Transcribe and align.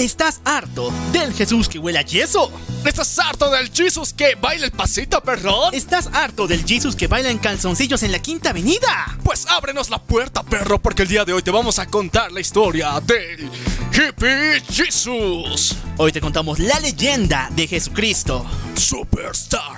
¿Estás 0.00 0.40
harto 0.46 0.90
del 1.12 1.34
Jesús 1.34 1.68
que 1.68 1.78
huele 1.78 1.98
a 1.98 2.02
yeso? 2.02 2.50
¿Estás 2.86 3.18
harto 3.18 3.50
del 3.50 3.70
Jesus 3.70 4.14
que 4.14 4.34
baila 4.34 4.64
el 4.64 4.72
pasito, 4.72 5.20
perrón? 5.20 5.74
¿Estás 5.74 6.08
harto 6.14 6.46
del 6.46 6.64
Jesus 6.64 6.96
que 6.96 7.06
baila 7.06 7.28
en 7.28 7.36
calzoncillos 7.36 8.02
en 8.02 8.10
la 8.10 8.18
Quinta 8.18 8.48
Avenida? 8.48 9.18
Pues 9.22 9.44
ábrenos 9.46 9.90
la 9.90 9.98
puerta, 9.98 10.42
perro, 10.42 10.78
porque 10.80 11.02
el 11.02 11.08
día 11.08 11.26
de 11.26 11.34
hoy 11.34 11.42
te 11.42 11.50
vamos 11.50 11.78
a 11.78 11.84
contar 11.84 12.32
la 12.32 12.40
historia 12.40 12.98
del 13.00 13.50
Hippie 13.92 14.62
Jesus. 14.72 15.76
Hoy 15.98 16.12
te 16.12 16.20
contamos 16.22 16.58
la 16.58 16.80
leyenda 16.80 17.50
de 17.52 17.66
Jesucristo. 17.68 18.46
Superstar. 18.76 19.76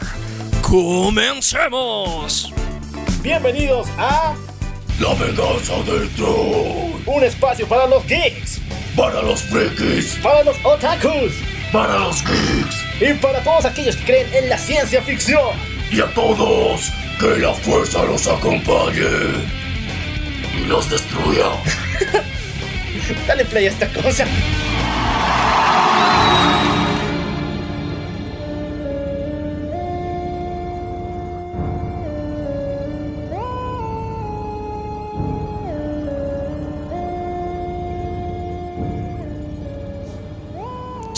Comencemos. 0.63 2.53
Bienvenidos 3.23 3.89
a 3.99 4.37
La 5.01 5.15
venganza 5.15 5.75
del 5.83 6.09
troll. 6.11 7.03
un 7.07 7.25
espacio 7.25 7.67
para 7.67 7.89
los 7.89 8.07
geeks, 8.07 8.61
Para 8.97 9.23
los 9.23 9.43
frikis. 9.43 10.19
para 10.23 10.43
los 10.45 10.57
otakus 10.65 11.33
Para 11.73 11.99
los 11.99 12.23
geeks. 12.25 12.77
y 13.01 13.15
para 13.15 13.41
todos 13.43 13.65
aquellos 13.65 13.97
que 13.97 14.05
creen 14.05 14.27
en 14.35 14.49
la 14.51 14.59
ciencia 14.59 15.01
ficción. 15.03 15.57
Y 15.91 16.01
a 16.01 16.07
todos, 16.15 16.91
que 17.19 17.39
la 17.39 17.53
fuerza 17.55 18.05
los 18.05 18.27
acompañe. 18.29 19.03
Y 20.55 20.67
los 20.67 20.89
destruya. 20.91 21.47
Dale 23.27 23.45
play 23.47 23.67
a 23.67 23.71
esta 23.71 23.89
cosa. 23.89 24.27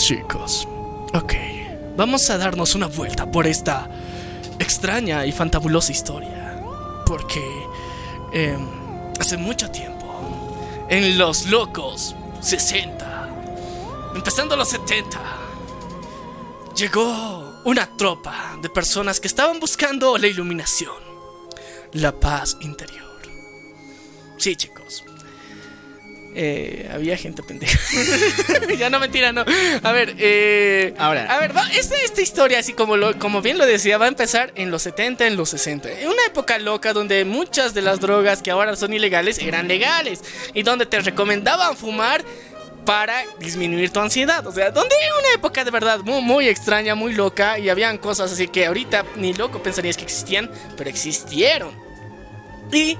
Chicos, 0.05 0.67
ok. 1.15 1.33
Vamos 1.97 2.29
a 2.29 2.37
darnos 2.37 2.75
una 2.75 2.85
vuelta 2.85 3.25
por 3.25 3.47
esta 3.47 3.89
extraña 4.59 5.25
y 5.25 5.31
fantabulosa 5.31 5.91
historia. 5.91 6.61
Porque 7.07 7.43
em, 8.31 8.67
hace 9.19 9.35
mucho 9.35 9.71
tiempo, 9.71 10.05
en 10.89 11.17
los 11.17 11.47
locos 11.47 12.15
60, 12.39 13.29
empezando 14.13 14.55
los 14.55 14.69
70, 14.69 15.19
llegó 16.75 17.61
una 17.63 17.87
tropa 17.97 18.59
de 18.61 18.69
personas 18.69 19.19
que 19.19 19.27
estaban 19.27 19.59
buscando 19.59 20.19
la 20.19 20.27
iluminación, 20.27 21.01
la 21.93 22.11
paz 22.11 22.57
interior. 22.61 23.23
Sí, 24.37 24.55
chicos. 24.55 25.03
Eh, 26.37 26.89
había 26.93 27.15
gente 27.15 27.41
pendeja. 27.43 27.79
ya 28.77 28.89
no, 28.89 28.99
mentira, 28.99 29.31
no. 29.31 29.45
A 29.83 29.91
ver, 29.93 30.15
eh, 30.19 30.93
Ahora. 30.97 31.25
A 31.33 31.39
ver, 31.39 31.55
va- 31.55 31.69
esta, 31.71 31.95
esta 32.03 32.21
historia, 32.21 32.59
así 32.59 32.73
como, 32.73 32.97
lo, 32.97 33.17
como 33.17 33.41
bien 33.41 33.57
lo 33.57 33.65
decía, 33.65 33.97
va 33.97 34.05
a 34.05 34.09
empezar 34.09 34.51
en 34.55 34.69
los 34.69 34.81
70, 34.81 35.27
en 35.27 35.37
los 35.37 35.49
60. 35.49 35.89
En 35.91 36.07
una 36.09 36.25
época 36.27 36.59
loca 36.59 36.91
donde 36.91 37.23
muchas 37.23 37.73
de 37.73 37.81
las 37.81 38.01
drogas 38.01 38.41
que 38.41 38.51
ahora 38.51 38.75
son 38.75 38.93
ilegales 38.93 39.39
eran 39.39 39.69
legales. 39.69 40.21
Y 40.53 40.63
donde 40.63 40.85
te 40.85 40.99
recomendaban 40.99 41.77
fumar 41.77 42.23
para 42.85 43.23
disminuir 43.39 43.89
tu 43.91 44.01
ansiedad. 44.01 44.45
O 44.45 44.51
sea, 44.51 44.71
donde 44.71 44.93
era 45.05 45.15
una 45.17 45.33
época 45.35 45.63
de 45.63 45.71
verdad 45.71 45.99
muy, 46.01 46.21
muy 46.21 46.49
extraña, 46.49 46.95
muy 46.95 47.13
loca. 47.13 47.57
Y 47.59 47.69
habían 47.69 47.97
cosas 47.97 48.33
así 48.33 48.49
que 48.49 48.65
ahorita 48.65 49.05
ni 49.15 49.33
loco 49.33 49.63
pensarías 49.63 49.95
que 49.95 50.03
existían, 50.03 50.51
pero 50.75 50.89
existieron. 50.89 51.71
Y 52.73 52.97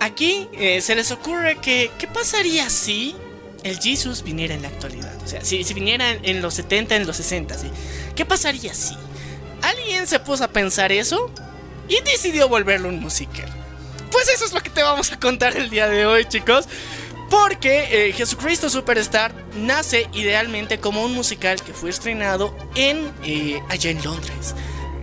aquí 0.00 0.48
eh, 0.52 0.80
se 0.80 0.94
les 0.94 1.10
ocurre 1.12 1.56
que, 1.56 1.90
¿qué 1.98 2.08
pasaría 2.08 2.68
si 2.68 3.14
el 3.62 3.78
Jesus 3.78 4.22
viniera 4.22 4.54
en 4.54 4.62
la 4.62 4.68
actualidad? 4.68 5.14
O 5.22 5.28
sea, 5.28 5.44
si, 5.44 5.62
viniera 5.74 6.10
en, 6.10 6.24
en 6.24 6.42
los 6.42 6.54
70, 6.54 6.96
en 6.96 7.06
los 7.06 7.16
60, 7.16 7.56
¿sí? 7.56 7.68
¿qué 8.16 8.24
pasaría 8.24 8.74
si? 8.74 8.96
Alguien 9.62 10.06
se 10.06 10.18
puso 10.18 10.44
a 10.44 10.48
pensar 10.48 10.90
eso 10.90 11.30
y 11.88 12.00
decidió 12.02 12.48
volverlo 12.48 12.88
un 12.88 13.00
musical. 13.00 13.48
Pues 14.10 14.28
eso 14.28 14.44
es 14.44 14.52
lo 14.52 14.60
que 14.60 14.70
te 14.70 14.82
vamos 14.82 15.12
a 15.12 15.20
contar 15.20 15.56
el 15.56 15.70
día 15.70 15.88
de 15.88 16.06
hoy, 16.06 16.24
chicos. 16.24 16.66
Porque 17.28 18.08
eh, 18.08 18.12
Jesucristo 18.12 18.68
Superstar 18.68 19.32
nace 19.54 20.08
idealmente 20.14 20.80
como 20.80 21.04
un 21.04 21.12
musical 21.12 21.62
que 21.62 21.72
fue 21.72 21.90
estrenado 21.90 22.56
en 22.74 23.12
eh, 23.22 23.62
allá 23.68 23.90
en 23.90 24.02
Londres 24.02 24.54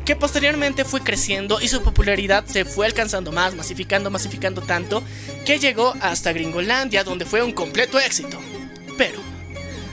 que 0.08 0.16
posteriormente 0.16 0.86
fue 0.86 1.02
creciendo 1.02 1.60
y 1.60 1.68
su 1.68 1.84
popularidad 1.84 2.46
se 2.46 2.64
fue 2.64 2.86
alcanzando 2.86 3.34
más, 3.34 3.56
masificando, 3.56 4.10
masificando 4.10 4.62
tanto, 4.62 5.04
que 5.46 5.60
llegó 5.60 5.94
hasta 6.00 6.32
Gringolandia, 6.32 7.04
donde 7.04 7.26
fue 7.26 7.44
un 7.44 7.52
completo 7.52 8.00
éxito. 8.00 8.40
Pero, 8.98 9.20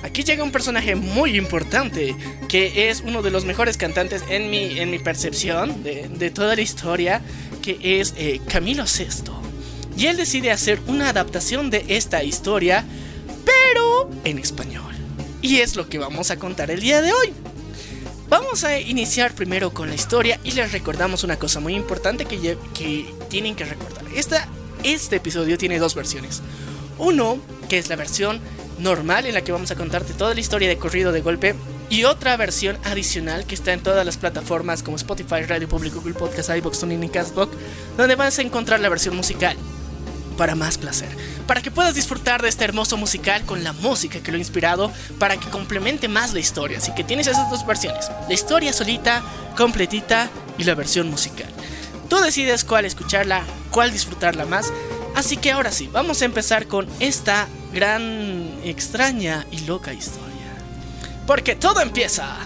aquí 0.04 0.22
llega 0.22 0.44
un 0.44 0.52
personaje 0.52 0.94
muy 0.94 1.36
importante, 1.36 2.14
que 2.48 2.90
es 2.90 3.00
uno 3.00 3.22
de 3.22 3.32
los 3.32 3.44
mejores 3.44 3.76
cantantes 3.76 4.22
en 4.28 4.50
mi, 4.50 4.78
en 4.78 4.92
mi 4.92 5.00
percepción 5.00 5.82
de, 5.82 6.30
toda 6.30 6.54
la 6.54 6.62
historia, 6.62 7.20
que 7.60 8.00
es 8.00 8.14
eh, 8.16 8.40
Camilo 8.48 8.84
VI. 8.84 9.32
Y 9.96 10.06
él 10.06 10.16
decide 10.16 10.52
hacer 10.52 10.78
una 10.86 11.08
adaptación 11.08 11.70
de 11.70 11.86
esta 11.88 12.22
historia, 12.22 12.84
pero 13.44 14.08
en 14.22 14.38
español. 14.38 14.94
Y 15.42 15.56
es 15.56 15.74
lo 15.74 15.88
que 15.88 15.98
vamos 15.98 16.30
a 16.30 16.38
contar 16.38 16.70
el 16.70 16.78
día 16.78 17.02
de 17.02 17.12
hoy. 17.12 17.32
Vamos 18.28 18.64
a 18.64 18.78
iniciar 18.78 19.34
primero 19.34 19.72
con 19.72 19.88
la 19.88 19.94
historia 19.94 20.40
y 20.44 20.52
les 20.52 20.72
recordamos 20.72 21.24
una 21.24 21.38
cosa 21.38 21.60
muy 21.60 21.74
importante 21.74 22.24
que, 22.24 22.56
que 22.72 23.14
tienen 23.28 23.54
que 23.54 23.64
recordar. 23.64 24.04
Esta, 24.14 24.48
este 24.82 25.16
episodio 25.16 25.58
tiene 25.58 25.78
dos 25.78 25.94
versiones. 25.94 26.42
Uno, 26.98 27.38
que 27.68 27.78
es 27.78 27.88
la 27.88 27.96
versión 27.96 28.40
normal 28.78 29.26
en 29.26 29.34
la 29.34 29.42
que 29.42 29.52
vamos 29.52 29.70
a 29.70 29.76
contarte 29.76 30.14
toda 30.14 30.34
la 30.34 30.40
historia 30.40 30.68
de 30.68 30.78
corrido 30.78 31.12
de 31.12 31.20
golpe. 31.20 31.54
Y 31.90 32.04
otra 32.04 32.36
versión 32.38 32.78
adicional 32.84 33.44
que 33.46 33.54
está 33.54 33.72
en 33.72 33.82
todas 33.82 34.06
las 34.06 34.16
plataformas 34.16 34.82
como 34.82 34.96
Spotify, 34.96 35.42
Radio 35.46 35.68
Público, 35.68 35.98
Google 36.00 36.14
Podcast, 36.14 36.48
iVoox, 36.48 36.80
TuneIn 36.80 37.04
y 37.04 37.08
Castbox, 37.10 37.56
donde 37.98 38.16
vas 38.16 38.38
a 38.38 38.42
encontrar 38.42 38.80
la 38.80 38.88
versión 38.88 39.14
musical 39.14 39.56
para 40.34 40.54
más 40.54 40.78
placer, 40.78 41.08
para 41.46 41.62
que 41.62 41.70
puedas 41.70 41.94
disfrutar 41.94 42.42
de 42.42 42.48
este 42.48 42.64
hermoso 42.64 42.96
musical 42.96 43.44
con 43.44 43.64
la 43.64 43.72
música 43.72 44.20
que 44.20 44.30
lo 44.30 44.36
ha 44.36 44.40
inspirado, 44.40 44.92
para 45.18 45.36
que 45.36 45.48
complemente 45.48 46.08
más 46.08 46.32
la 46.32 46.40
historia. 46.40 46.78
Así 46.78 46.92
que 46.94 47.04
tienes 47.04 47.26
esas 47.26 47.50
dos 47.50 47.66
versiones, 47.66 48.10
la 48.28 48.34
historia 48.34 48.72
solita, 48.72 49.22
completita 49.56 50.30
y 50.58 50.64
la 50.64 50.74
versión 50.74 51.10
musical. 51.10 51.48
Tú 52.08 52.18
decides 52.18 52.64
cuál 52.64 52.84
escucharla, 52.84 53.42
cuál 53.70 53.92
disfrutarla 53.92 54.44
más. 54.44 54.72
Así 55.14 55.36
que 55.36 55.52
ahora 55.52 55.72
sí, 55.72 55.88
vamos 55.92 56.22
a 56.22 56.24
empezar 56.24 56.66
con 56.66 56.88
esta 57.00 57.48
gran, 57.72 58.50
extraña 58.64 59.46
y 59.50 59.60
loca 59.60 59.92
historia. 59.92 60.24
Porque 61.26 61.54
todo 61.54 61.80
empieza 61.80 62.36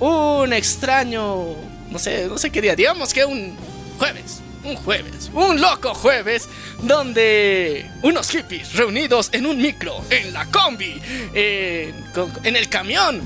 un 0.00 0.52
extraño, 0.52 1.44
no 1.90 1.98
sé, 1.98 2.26
no 2.28 2.38
sé 2.38 2.50
qué 2.50 2.60
día, 2.60 2.74
digamos 2.74 3.12
que 3.12 3.24
un 3.24 3.56
jueves, 3.98 4.40
un 4.64 4.76
jueves, 4.76 5.30
un 5.34 5.60
loco 5.60 5.94
jueves, 5.94 6.48
donde 6.82 7.90
unos 8.02 8.30
hippies 8.30 8.74
reunidos 8.74 9.28
en 9.32 9.46
un 9.46 9.58
micro, 9.58 10.02
en 10.10 10.32
la 10.32 10.46
combi, 10.46 11.00
en, 11.34 12.56
el 12.56 12.68
camión, 12.68 13.20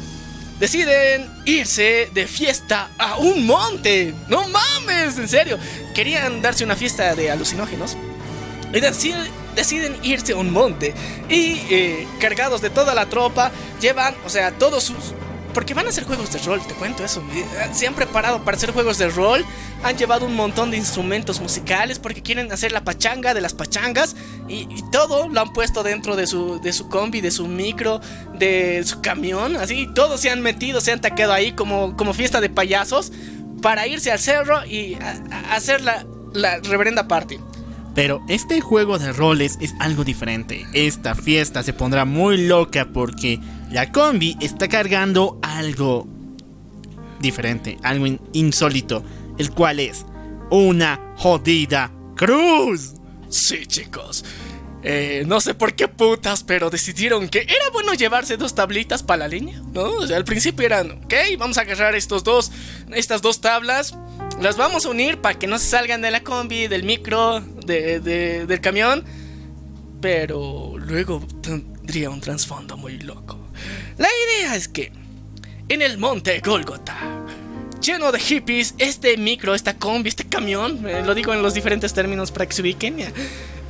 deciden 0.59 1.31
irse 1.45 2.11
de 2.13 2.27
fiesta 2.27 2.91
a 2.99 3.17
un 3.17 3.47
monte. 3.47 4.15
No 4.29 4.47
mames, 4.49 5.19
en 5.19 5.29
serio. 5.29 5.59
Querían 5.95 6.43
darse 6.43 6.65
una 6.65 6.77
fiesta 6.77 7.15
de 7.15 7.31
alucinógenos. 7.31 7.97
Y 8.73 8.81
deciden, 8.81 9.27
deciden 9.55 9.97
irse 10.03 10.33
a 10.33 10.37
un 10.37 10.53
monte. 10.53 10.95
Y 11.29 11.61
eh, 11.71 12.07
cargados 12.21 12.61
de 12.61 12.71
toda 12.71 12.95
la 12.95 13.07
tropa, 13.07 13.53
llevan, 13.81 14.15
o 14.25 14.29
sea, 14.29 14.53
todos 14.53 14.85
sus... 14.85 15.15
Porque 15.55 15.75
van 15.75 15.87
a 15.87 15.89
hacer 15.89 16.05
juegos 16.05 16.33
de 16.33 16.39
rol, 16.41 16.61
te 16.67 16.75
cuento 16.75 17.05
eso. 17.05 17.23
Eh, 17.33 17.45
Se 17.73 17.87
han 17.87 17.95
preparado 17.95 18.45
para 18.45 18.57
hacer 18.57 18.73
juegos 18.73 18.99
de 18.99 19.09
rol. 19.09 19.45
Han 19.83 19.97
llevado 19.97 20.27
un 20.27 20.35
montón 20.35 20.71
de 20.71 20.77
instrumentos 20.77 21.41
musicales 21.41 21.99
porque 21.99 22.23
quieren 22.23 22.51
hacer 22.53 22.73
la 22.73 22.85
pachanga 22.85 23.35
de 23.35 23.41
las 23.41 23.55
pachangas. 23.55 24.17
Y, 24.49 24.67
todo 24.93 25.29
lo 25.29 25.41
han 25.41 25.53
puesto 25.53 25.83
dentro 25.83 26.17
de 26.17 26.27
su, 26.27 26.61
de 26.61 26.73
su 26.73 26.89
combi, 26.89 27.21
de 27.21 27.31
su 27.31 27.47
micro, 27.47 28.01
de 28.35 28.83
su 28.85 29.01
camión. 29.01 29.57
Así, 29.57 29.89
todos 29.95 30.21
se 30.21 30.31
han 30.31 30.41
metido, 30.41 30.81
se 30.81 30.93
han 30.93 31.01
taqueado 31.01 31.33
ahí 31.33 31.53
como, 31.53 31.97
como 31.97 32.15
fiesta 32.15 32.41
de 32.41 32.51
payasos. 32.51 33.13
Para 33.63 33.87
irse 33.89 34.13
al 34.13 34.21
cerro 34.21 34.65
y 34.65 34.97
hacer 35.51 35.81
la, 35.81 36.07
la 36.33 36.59
reverenda 36.61 37.09
party. 37.09 37.39
Pero 37.95 38.23
este 38.29 38.61
juego 38.61 38.99
de 38.99 39.13
roles 39.13 39.59
es 39.61 39.75
algo 39.81 40.05
diferente. 40.05 40.67
Esta 40.73 41.15
fiesta 41.15 41.63
se 41.63 41.73
pondrá 41.73 42.05
muy 42.05 42.47
loca 42.47 42.89
porque 42.93 43.41
la 43.71 43.91
combi 43.91 44.37
está 44.41 44.69
cargando 44.69 45.39
algo 45.43 46.07
diferente, 47.21 47.77
algo 47.83 48.07
in- 48.07 48.21
insólito, 48.33 49.03
el 49.39 49.51
cual 49.51 49.81
es 49.81 50.07
una 50.51 51.01
jodida 51.17 51.93
cruz. 52.15 52.95
Sí, 53.29 53.67
chicos. 53.67 54.25
Eh, 54.85 55.25
no 55.27 55.41
sé 55.41 55.55
por 55.55 55.75
qué 55.75 55.89
putas, 55.89 56.45
pero 56.45 56.71
decidieron 56.71 57.29
que 57.29 57.41
era 57.41 57.69
bueno 57.73 57.95
llevarse 57.95 58.37
dos 58.37 58.55
tablitas 58.55 59.03
para 59.03 59.19
la 59.21 59.29
leña, 59.29 59.61
¿no? 59.75 59.83
O 59.91 60.07
sea, 60.07 60.17
al 60.17 60.25
principio 60.25 60.65
eran, 60.65 60.93
ok, 61.05 61.15
vamos 61.37 61.59
a 61.59 61.63
agarrar 61.63 61.97
estos 61.97 62.23
dos, 62.23 62.53
estas 62.95 63.21
dos 63.21 63.41
tablas, 63.41 63.99
las 64.41 64.57
vamos 64.57 64.87
a 64.87 64.91
unir 64.91 65.19
para 65.19 65.39
que 65.39 65.47
no 65.47 65.59
se 65.59 65.67
salgan 65.67 66.01
de 66.01 66.11
la 66.11 66.23
combi, 66.23 66.69
del 66.69 66.85
micro, 66.85 67.41
de- 67.41 68.01
de- 68.01 68.47
del 68.47 68.61
camión, 68.61 69.05
pero 70.01 70.75
luego 70.79 71.21
tendría 71.43 72.11
un 72.11 72.21
trasfondo 72.21 72.77
muy 72.77 72.99
loco. 73.01 73.39
La 73.97 74.09
idea 74.39 74.55
es 74.55 74.69
que 74.69 74.93
en 75.69 75.83
el 75.83 75.99
monte 75.99 76.41
Golgota, 76.41 76.97
lleno 77.83 78.13
de 78.13 78.21
hippies, 78.21 78.75
este 78.79 79.17
micro, 79.17 79.55
esta 79.55 79.77
combi, 79.77 80.09
este 80.09 80.25
camión, 80.25 80.89
eh, 80.89 81.03
lo 81.05 81.15
digo 81.15 81.33
en 81.35 81.43
los 81.43 81.55
diferentes 81.55 81.93
términos 81.93 82.31
para 82.31 82.47
que 82.47 82.55
se 82.55 82.63
ubiquen, 82.63 82.97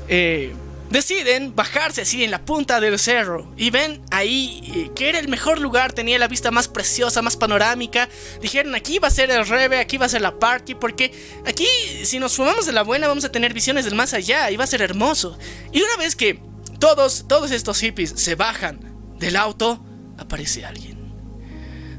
eh, 0.09 0.53
deciden 0.91 1.55
bajarse 1.55 2.03
así 2.03 2.25
en 2.25 2.31
la 2.31 2.45
punta 2.45 2.81
del 2.81 2.99
cerro 2.99 3.53
y 3.57 3.71
ven 3.71 4.03
ahí 4.11 4.63
eh, 4.75 4.91
que 4.95 5.09
era 5.09 5.19
el 5.19 5.29
mejor 5.29 5.61
lugar, 5.61 5.93
tenía 5.93 6.19
la 6.19 6.29
vista 6.29 6.51
más 6.51 6.69
preciosa, 6.69 7.23
más 7.23 7.37
panorámica. 7.37 8.09
Dijeron, 8.41 8.75
aquí 8.75 8.99
va 8.99 9.09
a 9.09 9.13
ser 9.13 9.31
el 9.31 9.47
reve, 9.47 9.79
aquí 9.79 9.97
va 9.97 10.07
a 10.07 10.09
ser 10.09 10.23
la 10.23 10.39
party, 10.39 10.75
porque 10.75 11.13
aquí 11.47 11.67
si 12.05 12.19
nos 12.19 12.35
fumamos 12.35 12.67
de 12.67 12.73
la 12.73 12.83
buena 12.83 13.09
vamos 13.09 13.25
a 13.25 13.33
tener 13.33 13.53
visiones 13.53 13.85
del 13.85 13.95
más 13.95 14.15
allá 14.15 14.51
y 14.51 14.57
va 14.57 14.65
a 14.65 14.69
ser 14.69 14.83
hermoso. 14.83 15.39
Y 15.73 15.83
una 15.83 15.97
vez 15.99 16.17
que 16.17 16.41
todos, 16.79 17.27
todos 17.29 17.51
estos 17.51 17.81
hippies 17.81 18.15
se 18.17 18.35
bajan 18.35 18.81
del 19.19 19.37
auto, 19.37 19.85
aparece 20.17 20.65
alguien. 20.65 20.99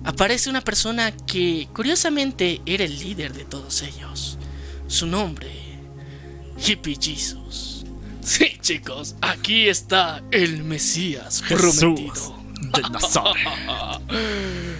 Aparece 0.04 0.50
una 0.50 0.62
persona 0.62 1.12
que 1.12 1.68
curiosamente 1.74 2.62
era 2.66 2.86
el 2.86 2.98
líder 2.98 3.34
de 3.34 3.46
todos 3.46 3.82
ellos. 3.84 4.38
Su 4.88 5.06
nombre, 5.06 5.52
Hippie 6.58 6.98
Jesus. 7.00 7.79
Sí, 8.22 8.58
chicos, 8.62 9.16
aquí 9.22 9.68
está 9.70 10.22
el 10.32 10.64
Mesías 10.64 11.42
prometido. 11.48 12.38
de 12.62 12.82
Nazaret. 12.92 13.48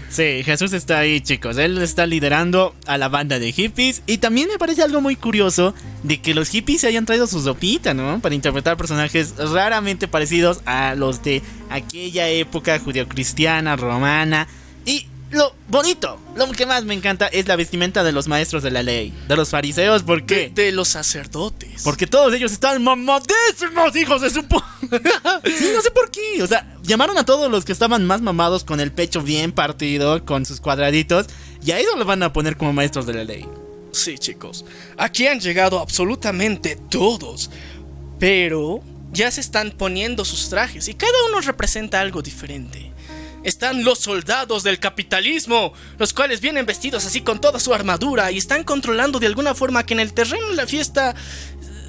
Sí, 0.10 0.44
Jesús 0.44 0.74
está 0.74 1.00
ahí, 1.00 1.22
chicos. 1.22 1.58
Él 1.58 1.78
está 1.78 2.06
liderando 2.06 2.76
a 2.86 2.98
la 2.98 3.08
banda 3.10 3.40
de 3.40 3.52
hippies. 3.52 4.02
Y 4.08 4.18
también 4.18 4.48
me 4.50 4.58
parece 4.58 4.82
algo 4.84 5.02
muy 5.02 5.16
curioso 5.16 5.74
de 6.04 6.20
que 6.20 6.34
los 6.34 6.50
hippies 6.50 6.82
se 6.82 6.88
hayan 6.88 7.06
traído 7.06 7.28
su 7.28 7.42
sopita, 7.42 7.94
¿no? 7.94 8.20
Para 8.20 8.36
interpretar 8.36 8.76
personajes 8.76 9.36
raramente 9.38 10.08
parecidos 10.08 10.62
a 10.66 10.96
los 10.96 11.24
de 11.24 11.42
aquella 11.70 12.28
época 12.28 12.80
judeocristiana, 12.80 13.76
romana. 13.76 14.48
Lo 15.32 15.54
bonito, 15.68 16.20
lo 16.36 16.52
que 16.52 16.66
más 16.66 16.84
me 16.86 16.96
encanta 16.96 17.28
es 17.28 17.48
la 17.48 17.56
vestimenta 17.56 18.04
de 18.04 18.12
los 18.12 18.28
maestros 18.28 18.64
de 18.64 18.72
la 18.72 18.82
ley, 18.82 19.14
de 19.28 19.36
los 19.36 19.50
fariseos, 19.50 20.02
¿por 20.02 20.26
qué? 20.26 20.50
De, 20.50 20.64
de 20.64 20.72
los 20.72 20.88
sacerdotes. 20.88 21.84
Porque 21.84 22.08
todos 22.08 22.34
ellos 22.34 22.52
están 22.52 22.84
mamadísimos, 22.84 23.96
hijos 23.96 24.22
de 24.22 24.30
su 24.32 24.42
Sí, 24.42 25.72
no 25.74 25.82
sé 25.82 25.92
por 25.92 26.10
qué. 26.10 26.42
O 26.42 26.48
sea, 26.48 26.76
llamaron 26.82 27.18
a 27.18 27.26
todos 27.26 27.52
los 27.52 27.64
que 27.64 27.72
estaban 27.72 28.06
más 28.06 28.22
mamados 28.22 28.64
con 28.64 28.80
el 28.80 28.92
pecho 28.92 29.22
bien 29.22 29.52
partido, 29.52 30.26
con 30.26 30.46
sus 30.46 30.60
cuadraditos, 30.60 31.28
y 31.64 31.72
a 31.72 31.80
ellos 31.80 31.94
los 31.98 32.08
van 32.08 32.24
a 32.24 32.34
poner 32.34 32.58
como 32.58 32.74
maestros 32.74 33.06
de 33.06 33.14
la 33.14 33.24
ley. 33.24 33.46
Sí, 33.92 34.18
chicos. 34.18 34.66
Aquí 34.98 35.28
han 35.28 35.40
llegado 35.40 35.80
absolutamente 35.80 36.76
todos. 36.90 37.52
Pero 38.20 38.82
ya 39.12 39.32
se 39.32 39.42
están 39.42 39.72
poniendo 39.72 40.26
sus 40.26 40.50
trajes 40.50 40.88
y 40.88 40.94
cada 40.94 41.14
uno 41.30 41.42
representa 41.42 42.00
algo 42.00 42.22
diferente. 42.22 42.89
Están 43.44 43.84
los 43.84 44.00
soldados 44.00 44.64
del 44.64 44.80
capitalismo, 44.80 45.74
los 45.98 46.14
cuales 46.14 46.42
vienen 46.42 46.66
vestidos 46.66 47.06
así 47.06 47.22
con 47.22 47.40
toda 47.40 47.60
su 47.60 47.74
armadura 47.74 48.32
y 48.32 48.38
están 48.38 48.64
controlando 48.64 49.20
de 49.20 49.28
alguna 49.28 49.56
forma 49.56 49.86
que 49.86 49.94
en 49.94 50.00
el 50.02 50.14
terreno 50.14 50.50
la 50.52 50.68
fiesta 50.68 51.16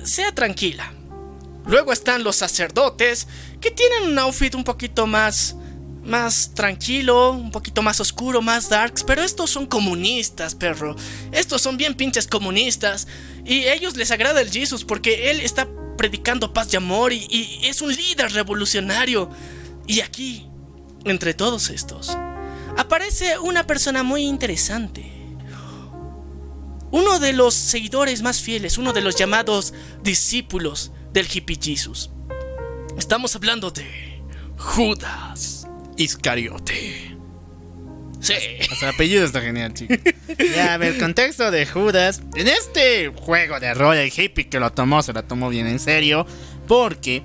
sea 0.05 0.33
tranquila. 0.35 0.93
Luego 1.67 1.93
están 1.93 2.25
los 2.25 2.37
sacerdotes, 2.37 3.27
que 3.61 3.71
tienen 3.71 4.11
un 4.11 4.19
outfit 4.19 4.55
un 4.55 4.65
poquito 4.65 5.07
más 5.07 5.57
más 6.03 6.55
tranquilo, 6.55 7.33
un 7.33 7.51
poquito 7.51 7.83
más 7.83 8.01
oscuro, 8.01 8.41
más 8.41 8.71
darks, 8.71 9.05
pero 9.05 9.23
estos 9.23 9.51
son 9.51 9.67
comunistas, 9.67 10.55
perro. 10.55 10.97
Estos 11.31 11.61
son 11.61 11.77
bien 11.77 11.95
pinches 11.95 12.27
comunistas 12.27 13.07
y 13.45 13.65
a 13.65 13.75
ellos 13.75 13.97
les 13.97 14.11
agrada 14.11 14.41
el 14.41 14.51
Jesus 14.51 14.85
porque 14.85 15.31
él 15.31 15.41
está 15.41 15.69
predicando 15.99 16.55
paz 16.55 16.73
y 16.73 16.77
amor 16.77 17.13
y 17.13 17.61
es 17.65 17.83
un 17.83 17.95
líder 17.95 18.33
revolucionario. 18.33 19.29
Y 19.87 20.01
aquí, 20.01 20.47
entre 21.05 21.35
todos 21.35 21.71
estos, 21.71 22.17
aparece 22.77 23.39
una 23.39 23.67
persona 23.67 24.03
muy 24.03 24.23
interesante. 24.23 25.11
Uno 26.93 27.21
de 27.21 27.33
los 27.33 27.55
seguidores 27.55 28.23
más 28.23 28.41
fieles, 28.41 28.77
uno 28.77 28.93
de 28.93 29.01
los 29.01 29.15
llamados 29.15 29.73
discípulos 30.03 30.91
del 31.13 31.29
hippie 31.33 31.59
Jesus. 31.61 32.11
Estamos 32.99 33.37
hablando 33.37 33.71
de 33.71 34.21
Judas. 34.57 35.67
Iscariote. 35.97 37.17
Sí. 38.21 38.35
El 38.83 38.89
apellido 38.89 39.25
está 39.25 39.41
genial, 39.41 39.73
chicos. 39.75 39.99
Ya, 40.55 40.75
a 40.75 40.79
ver, 40.79 40.99
contexto 40.99 41.51
de 41.51 41.67
Judas. 41.67 42.23
En 42.35 42.49
este 42.49 43.09
juego 43.09 43.61
de 43.61 43.75
rol, 43.75 43.97
el 43.97 44.13
hippie 44.15 44.49
que 44.49 44.59
lo 44.59 44.73
tomó, 44.73 45.03
se 45.03 45.13
lo 45.13 45.23
tomó 45.25 45.49
bien 45.49 45.67
en 45.67 45.79
serio. 45.79 46.27
Porque 46.67 47.23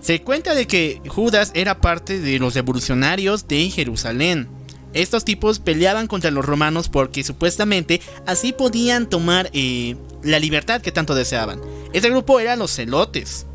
se 0.00 0.22
cuenta 0.22 0.54
de 0.54 0.66
que 0.66 1.00
Judas 1.08 1.52
era 1.54 1.80
parte 1.80 2.18
de 2.18 2.38
los 2.38 2.54
revolucionarios 2.54 3.46
de 3.46 3.70
Jerusalén. 3.70 4.48
Estos 4.92 5.24
tipos 5.24 5.60
peleaban 5.60 6.06
contra 6.06 6.30
los 6.30 6.44
romanos 6.44 6.88
porque 6.88 7.22
supuestamente 7.22 8.00
así 8.26 8.52
podían 8.52 9.08
tomar 9.08 9.50
eh, 9.52 9.96
la 10.22 10.38
libertad 10.38 10.80
que 10.80 10.90
tanto 10.90 11.14
deseaban. 11.14 11.60
Este 11.92 12.10
grupo 12.10 12.40
eran 12.40 12.58
los 12.58 12.74
celotes. 12.74 13.46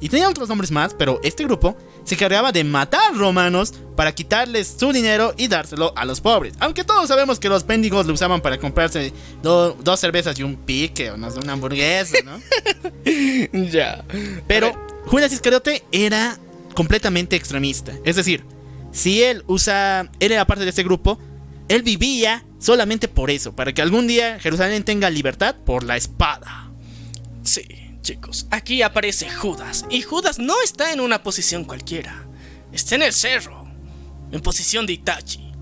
Y 0.00 0.08
tenía 0.08 0.28
otros 0.28 0.48
nombres 0.48 0.70
más, 0.70 0.94
pero 0.94 1.20
este 1.22 1.44
grupo 1.44 1.76
se 2.04 2.14
encargaba 2.14 2.52
de 2.52 2.62
matar 2.64 3.14
romanos 3.16 3.72
para 3.96 4.14
quitarles 4.14 4.76
su 4.78 4.92
dinero 4.92 5.34
y 5.36 5.48
dárselo 5.48 5.92
a 5.96 6.04
los 6.04 6.20
pobres. 6.20 6.54
Aunque 6.60 6.84
todos 6.84 7.08
sabemos 7.08 7.38
que 7.40 7.48
los 7.48 7.64
péndigos 7.64 8.06
lo 8.06 8.12
usaban 8.12 8.40
para 8.40 8.58
comprarse 8.58 9.12
do- 9.42 9.72
dos 9.82 9.98
cervezas 10.00 10.38
y 10.38 10.42
un 10.42 10.56
pique 10.56 11.10
o 11.10 11.16
no 11.16 11.28
una 11.36 11.54
hamburguesa, 11.54 12.18
¿no? 12.24 12.40
Ya. 13.70 14.04
Pero 14.46 14.72
Judas 15.06 15.32
Iscariote 15.32 15.84
era 15.92 16.38
completamente 16.74 17.36
extremista. 17.36 17.92
Es 18.04 18.16
decir, 18.16 18.44
si 18.92 19.22
él 19.22 19.42
usa, 19.46 20.10
él 20.20 20.32
era 20.32 20.46
parte 20.46 20.64
de 20.64 20.70
este 20.70 20.82
grupo, 20.82 21.18
él 21.68 21.82
vivía 21.82 22.44
solamente 22.58 23.08
por 23.08 23.30
eso, 23.30 23.54
para 23.54 23.72
que 23.72 23.82
algún 23.82 24.06
día 24.06 24.38
Jerusalén 24.40 24.84
tenga 24.84 25.10
libertad 25.10 25.54
por 25.64 25.84
la 25.84 25.96
espada. 25.96 26.70
Sí, 27.42 27.62
chicos. 28.06 28.46
Aquí 28.52 28.82
aparece 28.82 29.28
Judas. 29.28 29.84
Y 29.90 30.02
Judas 30.02 30.38
no 30.38 30.54
está 30.62 30.92
en 30.92 31.00
una 31.00 31.24
posición 31.24 31.64
cualquiera. 31.64 32.24
Está 32.72 32.94
en 32.94 33.02
el 33.02 33.12
cerro. 33.12 33.66
En 34.30 34.40
posición 34.40 34.86
de 34.86 34.92
Itachi. 34.92 35.52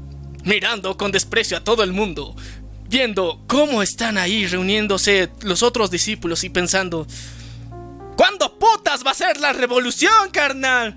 Mirando 0.44 0.96
con 0.98 1.10
desprecio 1.10 1.56
a 1.56 1.64
todo 1.64 1.82
el 1.82 1.94
mundo. 1.94 2.36
Viendo 2.86 3.42
cómo 3.46 3.82
están 3.82 4.18
ahí 4.18 4.46
reuniéndose 4.46 5.30
los 5.40 5.62
otros 5.62 5.90
discípulos 5.90 6.44
y 6.44 6.50
pensando... 6.50 7.06
¿Cuándo 8.16 8.58
putas 8.58 9.04
va 9.04 9.10
a 9.10 9.14
ser 9.14 9.40
la 9.40 9.52
revolución, 9.52 10.30
carnal? 10.30 10.96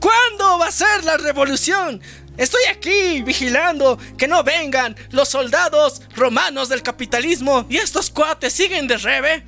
¿Cuándo 0.00 0.58
va 0.58 0.66
a 0.68 0.72
ser 0.72 1.04
la 1.04 1.16
revolución? 1.16 2.00
Estoy 2.36 2.62
aquí 2.70 3.22
vigilando 3.22 3.98
que 4.18 4.26
no 4.26 4.42
vengan 4.42 4.96
los 5.10 5.28
soldados 5.28 6.02
romanos 6.16 6.68
del 6.68 6.82
capitalismo 6.82 7.66
y 7.68 7.76
estos 7.76 8.10
cuates 8.10 8.52
siguen 8.52 8.88
de 8.88 8.96
rebe. 8.96 9.44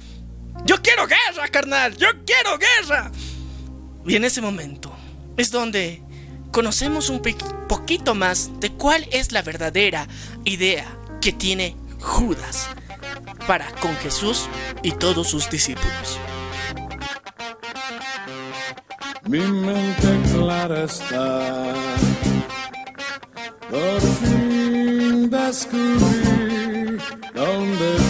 Yo 0.65 0.81
quiero 0.83 1.07
guerra, 1.07 1.49
carnal. 1.51 1.97
Yo 1.97 2.09
quiero 2.25 2.59
guerra. 2.59 3.11
Y 4.07 4.17
en 4.17 4.25
ese 4.25 4.41
momento 4.41 4.93
es 5.37 5.51
donde 5.51 6.03
conocemos 6.51 7.11
un 7.11 7.23
poquito 7.69 8.15
más 8.15 8.51
de 8.61 8.73
cuál 8.73 9.07
es 9.13 9.33
la 9.33 9.43
verdadera 9.43 10.09
idea 10.45 10.87
que 11.21 11.33
tiene 11.33 11.77
Judas 12.01 12.69
para 13.47 13.71
con 13.77 13.95
Jesús 13.97 14.49
y 14.83 14.93
todos 14.93 15.29
sus 15.29 15.51
discípulos. 15.51 16.19
Mi 19.25 19.41
mente 19.41 20.21
clara 20.33 20.85
está. 20.85 21.75
Por 23.71 24.01
fin 24.01 24.59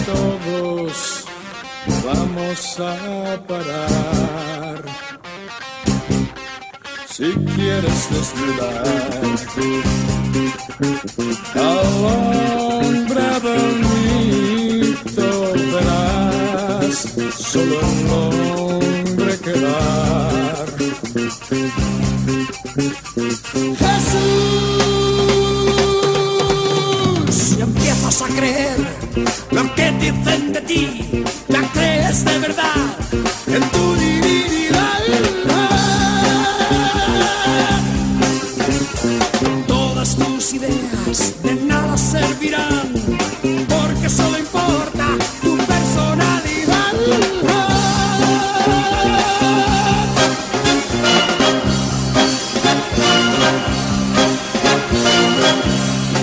todos 0.05 0.38
vamos 2.13 2.79
a 2.79 3.37
parar. 3.47 4.79
Si 7.07 7.29
quieres 7.55 7.99
desnudar 8.15 8.87
al 11.55 11.87
hombre 12.05 13.25
bonito, 13.47 15.27
verás 15.73 16.97
solo 17.37 17.75
el 17.79 17.99
hombre 18.17 19.33
quedar. 19.45 20.67
Jesús, 27.19 27.57
y 27.57 27.61
empiezas 27.61 28.17
a 28.21 28.27
creer 28.27 28.77
lo 29.51 29.63
que 29.75 29.91
dicen 30.03 30.53
de 30.53 30.61
ti, 30.61 30.83
verdad 32.41 32.75
en 33.47 33.61
tu 33.71 33.95
divinidad. 33.95 34.99
Todas 39.67 40.15
tus 40.15 40.53
ideas 40.53 41.33
de 41.43 41.55
nada 41.55 41.97
servirán, 41.97 42.93
porque 43.67 44.09
solo 44.09 44.37
importa 44.37 45.07
tu 45.41 45.57
personalidad. 45.57 46.93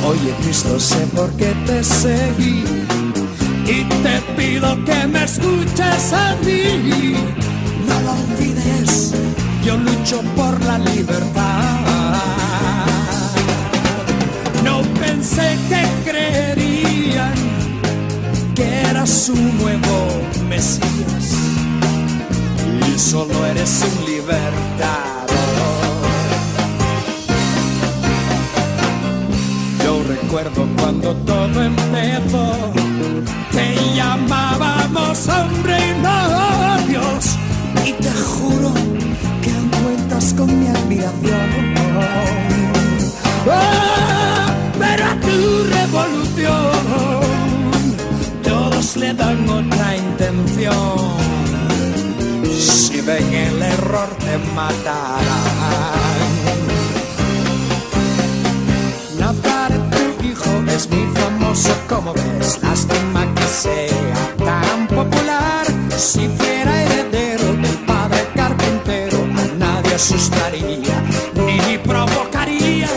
Oye 0.06 0.34
Cristo, 0.42 0.80
sé 0.80 1.06
por 1.14 1.30
qué 1.32 1.54
te 1.66 1.84
seguí 1.84 2.85
y 3.68 3.84
te 3.84 4.20
pido 4.36 4.84
que 4.84 5.06
me 5.08 5.24
escuches 5.24 6.12
a 6.12 6.36
mí. 6.44 7.14
No 7.86 8.00
lo 8.00 8.12
olvides, 8.12 9.12
yo 9.64 9.76
lucho 9.76 10.22
por 10.36 10.62
la 10.64 10.78
libertad. 10.78 12.14
No 14.62 14.82
pensé 15.00 15.58
que 15.68 16.10
creerían 16.10 17.34
que 18.54 18.82
eras 18.82 19.28
un 19.28 19.58
nuevo 19.58 20.06
Mesías 20.48 21.34
y 22.88 22.98
solo 22.98 23.46
eres 23.46 23.84
un 23.84 24.04
libertador. 24.04 25.15
Recuerdo 30.26 30.66
cuando 30.80 31.14
todo 31.14 31.62
empezó, 31.62 32.72
te 33.52 33.94
llamábamos 33.94 35.28
hombre 35.28 35.76
y 35.78 36.02
no 36.02 36.16
y 37.84 37.92
te 37.92 38.10
juro 38.10 38.72
que 39.40 39.50
aún 39.50 39.70
cuentas 39.70 40.34
con 40.36 40.58
mi 40.58 40.66
admiración. 40.66 41.74
Ah, 43.48 44.52
pero 44.80 45.04
a 45.04 45.14
tu 45.20 45.64
revolución 45.76 47.20
todos 48.42 48.96
le 48.96 49.14
dan 49.14 49.48
otra 49.48 49.96
intención. 49.96 50.96
Si 52.52 53.00
ven 53.00 53.32
el 53.32 53.62
error 53.62 54.08
te 54.18 54.38
matarán. 54.54 56.35
Es 60.76 60.90
muy 60.90 61.06
famoso, 61.14 61.70
como 61.88 62.12
ves. 62.12 62.58
Lástima 62.62 63.26
que 63.34 63.42
sea 63.44 64.36
tan 64.44 64.86
popular. 64.86 65.66
Si 65.96 66.28
fuera 66.28 66.82
heredero 66.82 67.54
del 67.54 67.78
padre 67.86 68.20
carpintero, 68.34 69.18
a 69.24 69.58
nadie 69.58 69.94
asustaría 69.94 70.96
ni 71.46 71.78
provocaría. 71.78 72.88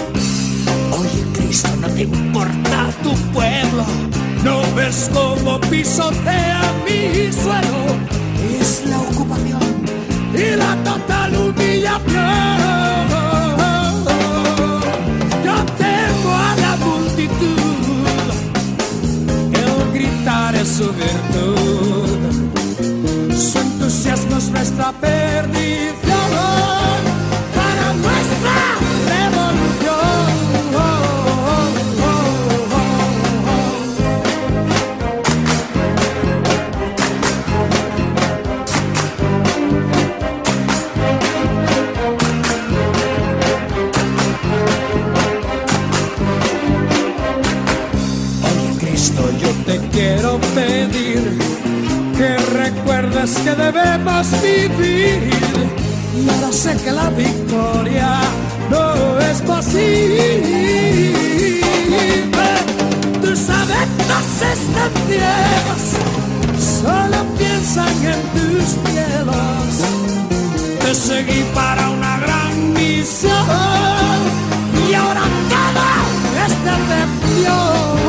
Oye, 1.00 1.24
Cristo, 1.34 1.70
no 1.80 1.88
te 1.88 2.02
importa 2.02 2.90
tu 3.02 3.14
pueblo. 3.32 3.86
No 4.44 4.62
ves 4.76 5.10
cómo 5.14 5.60
pisotea 5.62 6.62
mi 6.86 7.32
suelo. 7.32 7.80
Es 8.60 8.84
la 8.86 9.00
ocupación 9.00 9.86
y 10.34 10.56
la 10.56 10.76
total 10.84 11.36
humillación. 11.36 12.99
Su 23.36 23.60
entusiasmo 23.60 24.38
es 24.38 24.50
nuestra. 24.50 24.94
Recuerdes 53.30 53.38
que 53.38 53.56
debemos 53.56 54.28
vivir. 54.42 55.30
Y 56.16 56.30
ahora 56.30 56.52
sé 56.52 56.76
que 56.78 56.92
la 56.92 57.10
victoria 57.12 58.22
no 58.70 59.20
es 59.20 59.42
posible. 59.42 61.14
Tus 63.22 63.50
adeptos 63.50 64.42
están 64.54 64.92
ciegos, 65.08 65.84
solo 66.82 67.18
piensan 67.38 67.96
en 68.04 68.22
tus 68.34 68.66
cielos. 68.92 69.72
Te 70.80 70.96
seguí 70.96 71.44
para 71.54 71.90
una 71.90 72.18
gran 72.20 72.74
misión 72.74 73.34
y 74.90 74.94
ahora 74.94 75.24
todo 75.54 75.86
es 76.46 76.54
decepción. 76.66 78.00
Ay, 78.00 78.09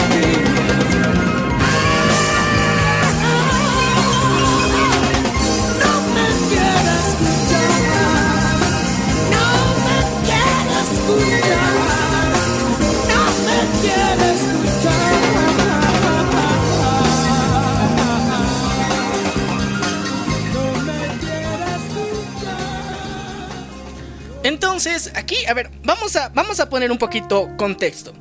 vamos 26.01 26.15
a, 26.15 26.29
vamos 26.29 26.59
a 26.59 26.67
poner 26.67 26.91
un 26.91 26.97
poquito 26.97 27.49
contexto. 27.57 28.13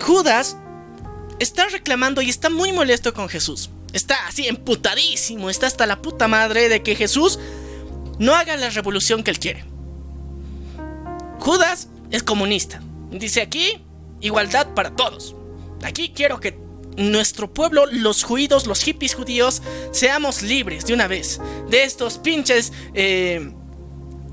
Judas 0.00 0.56
está 1.40 1.66
reclamando 1.66 2.22
y 2.22 2.30
está 2.30 2.50
muy 2.50 2.72
molesto 2.72 3.12
con 3.12 3.28
Jesús. 3.28 3.70
Está 3.92 4.28
así 4.28 4.46
emputadísimo, 4.46 5.50
está 5.50 5.66
hasta 5.66 5.86
la 5.86 6.00
puta 6.00 6.28
madre 6.28 6.68
de 6.68 6.84
que 6.84 6.94
Jesús 6.94 7.40
no 8.20 8.34
haga 8.36 8.56
la 8.56 8.70
revolución 8.70 9.24
que 9.24 9.32
él 9.32 9.40
quiere. 9.40 9.64
Judas 11.40 11.88
es 12.10 12.22
comunista. 12.22 12.80
Dice 13.10 13.42
aquí, 13.42 13.82
igualdad 14.20 14.74
para 14.74 14.94
todos. 14.94 15.34
Aquí 15.82 16.12
quiero 16.14 16.38
que 16.38 16.60
nuestro 16.96 17.52
pueblo, 17.52 17.86
los 17.86 18.22
judíos, 18.22 18.68
los 18.68 18.82
hippies 18.82 19.14
judíos, 19.14 19.62
seamos 19.90 20.42
libres 20.42 20.86
de 20.86 20.94
una 20.94 21.08
vez 21.08 21.40
de 21.68 21.82
estos 21.82 22.18
pinches... 22.18 22.72
eh, 22.94 23.52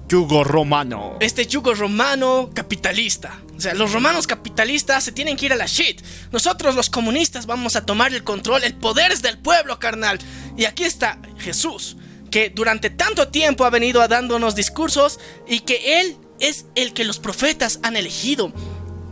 Yugo 0.08 0.44
romano. 0.44 1.18
este 1.20 1.48
yugo 1.48 1.74
romano 1.74 2.52
capitalista. 2.54 3.42
O 3.58 3.62
sea, 3.62 3.74
los 3.74 3.92
romanos 3.92 4.28
capitalistas 4.28 5.04
se 5.04 5.12
tienen 5.12 5.36
que 5.36 5.48
ir 5.48 5.54
a 5.54 5.56
la 5.56 5.66
shit. 5.66 6.02
Nosotros 6.32 6.76
los 6.76 6.90
comunistas 6.90 7.46
vamos 7.46 7.76
a 7.76 7.86
tomar 7.86 8.14
el 8.14 8.24
control. 8.24 8.64
El 8.64 8.76
poder 8.76 9.12
es 9.12 9.22
del 9.22 9.40
pueblo, 9.40 9.80
carnal. 9.80 10.20
Y 10.58 10.66
aquí 10.66 10.84
está 10.84 11.18
Jesús, 11.40 11.98
que 12.30 12.50
durante 12.50 12.90
tanto 12.90 13.30
tiempo 13.30 13.66
ha 13.66 13.70
venido 13.72 14.02
a 14.02 14.08
dándonos 14.08 14.56
discursos 14.56 15.20
y 15.48 15.62
que 15.62 16.02
Él 16.02 16.18
es 16.40 16.66
el 16.76 16.94
que 16.94 17.06
los 17.06 17.18
profetas 17.18 17.80
han 17.82 17.96
elegido. 17.96 18.54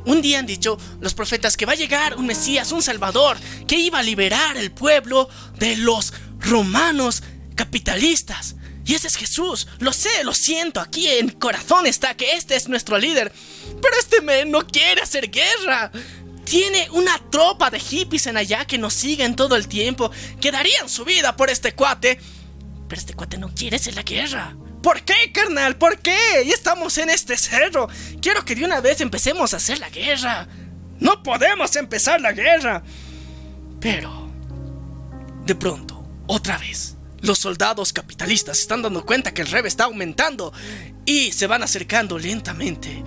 Un 0.06 0.22
día 0.22 0.40
han 0.40 0.46
dicho 0.46 0.78
los 1.00 1.14
profetas 1.14 1.56
que 1.58 1.66
va 1.66 1.72
a 1.72 1.76
llegar 1.76 2.18
un 2.18 2.28
Mesías, 2.28 2.72
un 2.72 2.84
Salvador, 2.84 3.38
que 3.68 3.78
iba 3.78 4.00
a 4.00 4.04
liberar 4.04 4.58
el 4.58 4.72
pueblo 4.72 5.30
de 5.58 5.78
los 5.78 6.14
romanos 6.40 7.24
capitalistas. 7.56 8.58
Y 8.86 8.96
ese 8.96 9.08
es 9.08 9.16
Jesús. 9.16 9.68
Lo 9.80 9.94
sé, 9.94 10.24
lo 10.24 10.34
siento. 10.34 10.82
Aquí 10.82 11.08
en 11.08 11.30
corazón 11.30 11.88
está 11.88 12.16
que 12.16 12.34
este 12.34 12.56
es 12.56 12.68
nuestro 12.68 12.98
líder. 12.98 13.32
Pero 13.82 13.96
este 13.98 14.22
men 14.22 14.52
no 14.52 14.66
quiere 14.68 15.02
hacer 15.02 15.30
guerra. 15.32 15.92
Tiene 16.44 16.90
una 16.92 17.18
tropa 17.30 17.70
de 17.70 17.80
hippies 17.80 18.28
en 18.28 18.38
allá 18.38 18.66
que 18.66 18.78
nos 18.78 18.94
siguen 18.94 19.36
todo 19.36 19.56
el 19.56 19.68
tiempo, 19.68 20.12
que 20.42 20.52
darían 20.52 20.90
su 20.90 21.06
vida 21.06 21.36
por 21.36 21.50
este 21.50 21.74
cuate. 21.74 22.20
Pero 22.88 23.00
este 23.00 23.14
cuate 23.14 23.38
no 23.38 23.54
quiere 23.54 23.78
hacer 23.78 23.96
la 23.96 24.04
guerra. 24.04 24.56
¿Por 24.82 25.02
qué, 25.04 25.32
carnal? 25.32 25.78
¿Por 25.78 26.00
qué? 26.00 26.44
Ya 26.46 26.54
estamos 26.54 26.98
en 26.98 27.10
este 27.10 27.38
cerro. 27.38 27.88
Quiero 28.22 28.44
que 28.44 28.54
de 28.54 28.66
una 28.66 28.82
vez 28.82 29.00
empecemos 29.00 29.54
a 29.54 29.58
hacer 29.58 29.80
la 29.80 29.90
guerra. 29.90 30.48
No 31.00 31.24
podemos 31.24 31.76
empezar 31.78 32.20
la 32.20 32.34
guerra. 32.34 32.84
Pero, 33.80 34.30
de 35.46 35.56
pronto, 35.56 36.06
otra 36.28 36.58
vez, 36.58 36.98
los 37.24 37.40
soldados 37.40 37.94
capitalistas 37.94 38.60
están 38.60 38.82
dando 38.82 39.06
cuenta 39.06 39.34
que 39.34 39.42
el 39.42 39.48
rev 39.48 39.66
está 39.66 39.86
aumentando 39.86 40.54
y 41.06 41.32
se 41.32 41.48
van 41.48 41.64
acercando 41.64 42.20
lentamente. 42.20 43.04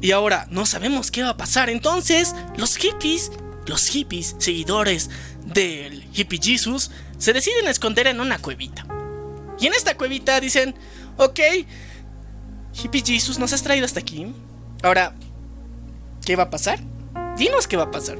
Y 0.00 0.10
ahora 0.10 0.46
no 0.50 0.66
sabemos 0.66 1.10
qué 1.10 1.22
va 1.22 1.30
a 1.30 1.36
pasar. 1.36 1.70
Entonces, 1.70 2.34
los 2.56 2.76
hippies, 2.76 3.30
los 3.66 3.86
hippies, 3.86 4.34
seguidores 4.38 5.10
del 5.44 6.04
hippie 6.12 6.40
Jesus, 6.42 6.90
se 7.18 7.32
deciden 7.32 7.68
a 7.68 7.70
esconder 7.70 8.08
en 8.08 8.20
una 8.20 8.38
cuevita. 8.38 8.84
Y 9.60 9.68
en 9.68 9.74
esta 9.74 9.96
cuevita 9.96 10.40
dicen, 10.40 10.74
ok, 11.16 11.40
hippie 12.82 13.02
Jesus, 13.06 13.38
nos 13.38 13.52
has 13.52 13.62
traído 13.62 13.86
hasta 13.86 14.00
aquí. 14.00 14.26
Ahora, 14.82 15.14
¿qué 16.24 16.34
va 16.34 16.44
a 16.44 16.50
pasar? 16.50 16.80
Dinos 17.38 17.68
qué 17.68 17.76
va 17.76 17.84
a 17.84 17.90
pasar. 17.92 18.18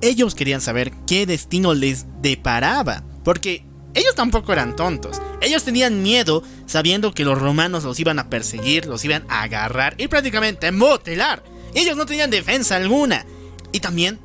Ellos 0.00 0.36
querían 0.36 0.60
saber 0.60 0.92
qué 1.08 1.26
destino 1.26 1.74
les 1.74 2.06
deparaba, 2.22 3.02
porque 3.24 3.64
ellos 3.94 4.14
tampoco 4.14 4.52
eran 4.52 4.76
tontos. 4.76 5.20
Ellos 5.40 5.64
tenían 5.64 6.02
miedo 6.02 6.42
sabiendo 6.66 7.12
que 7.12 7.24
los 7.24 7.38
romanos 7.38 7.84
los 7.84 7.98
iban 8.00 8.18
a 8.18 8.30
perseguir, 8.30 8.86
los 8.86 9.04
iban 9.04 9.24
a 9.28 9.42
agarrar 9.42 9.94
y 9.98 10.08
prácticamente 10.08 10.72
motelar. 10.72 11.42
Ellos 11.74 11.96
no 11.96 12.06
tenían 12.06 12.30
defensa 12.30 12.76
alguna. 12.76 13.26
Y 13.72 13.80
también 13.80 14.18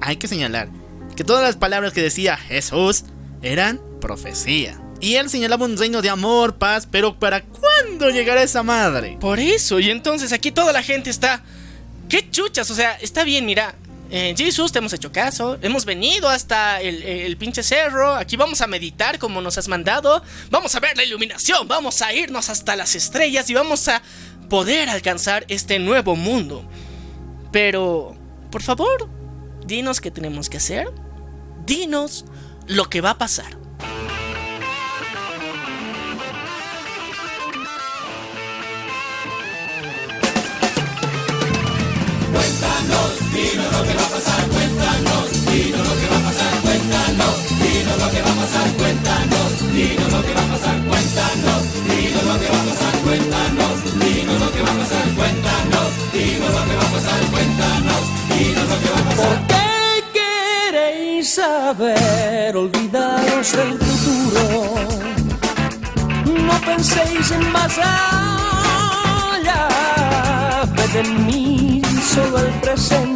hay 0.00 0.16
que 0.16 0.28
señalar 0.28 0.68
que 1.16 1.24
todas 1.24 1.42
las 1.42 1.56
palabras 1.56 1.92
que 1.92 2.02
decía 2.02 2.36
Jesús 2.36 3.04
eran 3.42 3.80
profecía. 4.00 4.80
Y 5.00 5.14
él 5.14 5.28
señalaba 5.28 5.66
un 5.66 5.76
reino 5.76 6.00
de 6.02 6.10
amor, 6.10 6.56
paz, 6.56 6.88
pero 6.90 7.18
¿para 7.18 7.42
cuándo 7.42 8.10
llegará 8.10 8.42
esa 8.42 8.62
madre? 8.62 9.18
Por 9.20 9.38
eso, 9.38 9.78
y 9.78 9.90
entonces 9.90 10.32
aquí 10.32 10.52
toda 10.52 10.72
la 10.72 10.82
gente 10.82 11.10
está... 11.10 11.42
¡Qué 12.08 12.30
chuchas! 12.30 12.70
O 12.70 12.74
sea, 12.74 12.92
está 12.94 13.24
bien, 13.24 13.44
mira. 13.44 13.74
Eh, 14.10 14.34
Jesús, 14.36 14.72
te 14.72 14.78
hemos 14.78 14.92
hecho 14.92 15.10
caso. 15.10 15.58
Hemos 15.62 15.84
venido 15.84 16.28
hasta 16.28 16.80
el, 16.80 17.02
el 17.02 17.36
pinche 17.36 17.62
cerro. 17.62 18.14
Aquí 18.14 18.36
vamos 18.36 18.60
a 18.60 18.66
meditar 18.66 19.18
como 19.18 19.40
nos 19.40 19.58
has 19.58 19.68
mandado. 19.68 20.22
Vamos 20.50 20.74
a 20.74 20.80
ver 20.80 20.96
la 20.96 21.04
iluminación. 21.04 21.66
Vamos 21.66 22.02
a 22.02 22.12
irnos 22.12 22.48
hasta 22.50 22.76
las 22.76 22.94
estrellas 22.94 23.50
y 23.50 23.54
vamos 23.54 23.88
a 23.88 24.02
poder 24.48 24.88
alcanzar 24.88 25.44
este 25.48 25.78
nuevo 25.78 26.16
mundo. 26.16 26.64
Pero, 27.52 28.16
por 28.50 28.62
favor, 28.62 29.08
dinos 29.66 30.00
qué 30.00 30.10
tenemos 30.10 30.48
que 30.48 30.58
hacer. 30.58 30.88
Dinos 31.64 32.24
lo 32.66 32.88
que 32.88 33.00
va 33.00 33.10
a 33.10 33.18
pasar. 33.18 33.56
¿Por 59.16 59.38
qué 59.48 60.04
queréis 60.12 61.34
saber? 61.34 62.56
Olvidaros 62.56 63.52
del 63.52 63.78
futuro. 63.78 64.74
No 66.46 66.60
penséis 66.60 67.30
en 67.30 67.52
más 67.52 67.78
allá. 67.78 68.26
Ved 70.76 71.08
mí 71.26 71.82
solo 72.14 72.38
el 72.38 72.52
presente. 72.60 73.15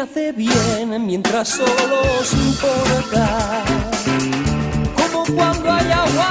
hace 0.00 0.32
bien 0.32 1.06
mientras 1.06 1.48
solo 1.48 2.02
importa. 2.32 3.64
Como 4.96 5.24
cuando 5.34 5.72
hay 5.72 5.90
agua 5.90 6.30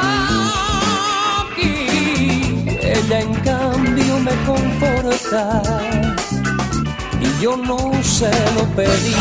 aquí, 1.52 2.70
ella 2.82 3.20
en 3.20 3.34
cambio 3.36 4.20
me 4.20 4.32
conforta. 4.46 5.62
Y 7.20 7.42
yo 7.44 7.58
no 7.58 7.92
se 8.04 8.32
lo 8.56 8.64
pedí. 8.76 9.16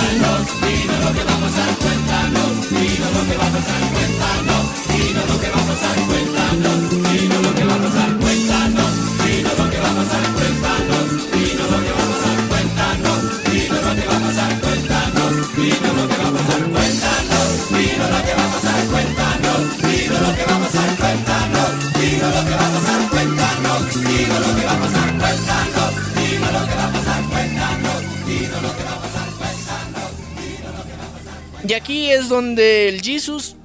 Y 31.67 31.75
aquí 31.75 32.11
es 32.11 32.29
donde 32.29 32.89
el 32.89 33.03
Jesus 33.03 33.57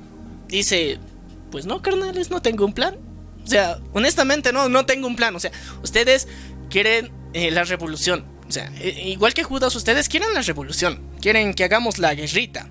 dice, 0.47 0.97
pues 1.51 1.65
no, 1.65 1.81
carnales, 1.81 2.31
no 2.31 2.41
tengo 2.41 2.65
un 2.65 2.73
plan. 2.73 2.97
O 3.43 3.47
sea, 3.47 3.79
honestamente 3.93 4.51
no, 4.51 4.69
no 4.69 4.85
tengo 4.85 5.07
un 5.07 5.15
plan. 5.15 5.35
O 5.35 5.39
sea, 5.39 5.51
ustedes 5.83 6.27
quieren 6.69 7.11
eh, 7.33 7.51
la 7.51 7.63
revolución. 7.63 8.25
O 8.47 8.51
sea, 8.51 8.71
eh, 8.79 9.09
igual 9.09 9.33
que 9.33 9.43
Judas, 9.43 9.75
ustedes 9.75 10.09
quieren 10.09 10.33
la 10.33 10.41
revolución. 10.41 10.99
Quieren 11.21 11.53
que 11.53 11.63
hagamos 11.63 11.99
la 11.99 12.15
guerrita. 12.15 12.69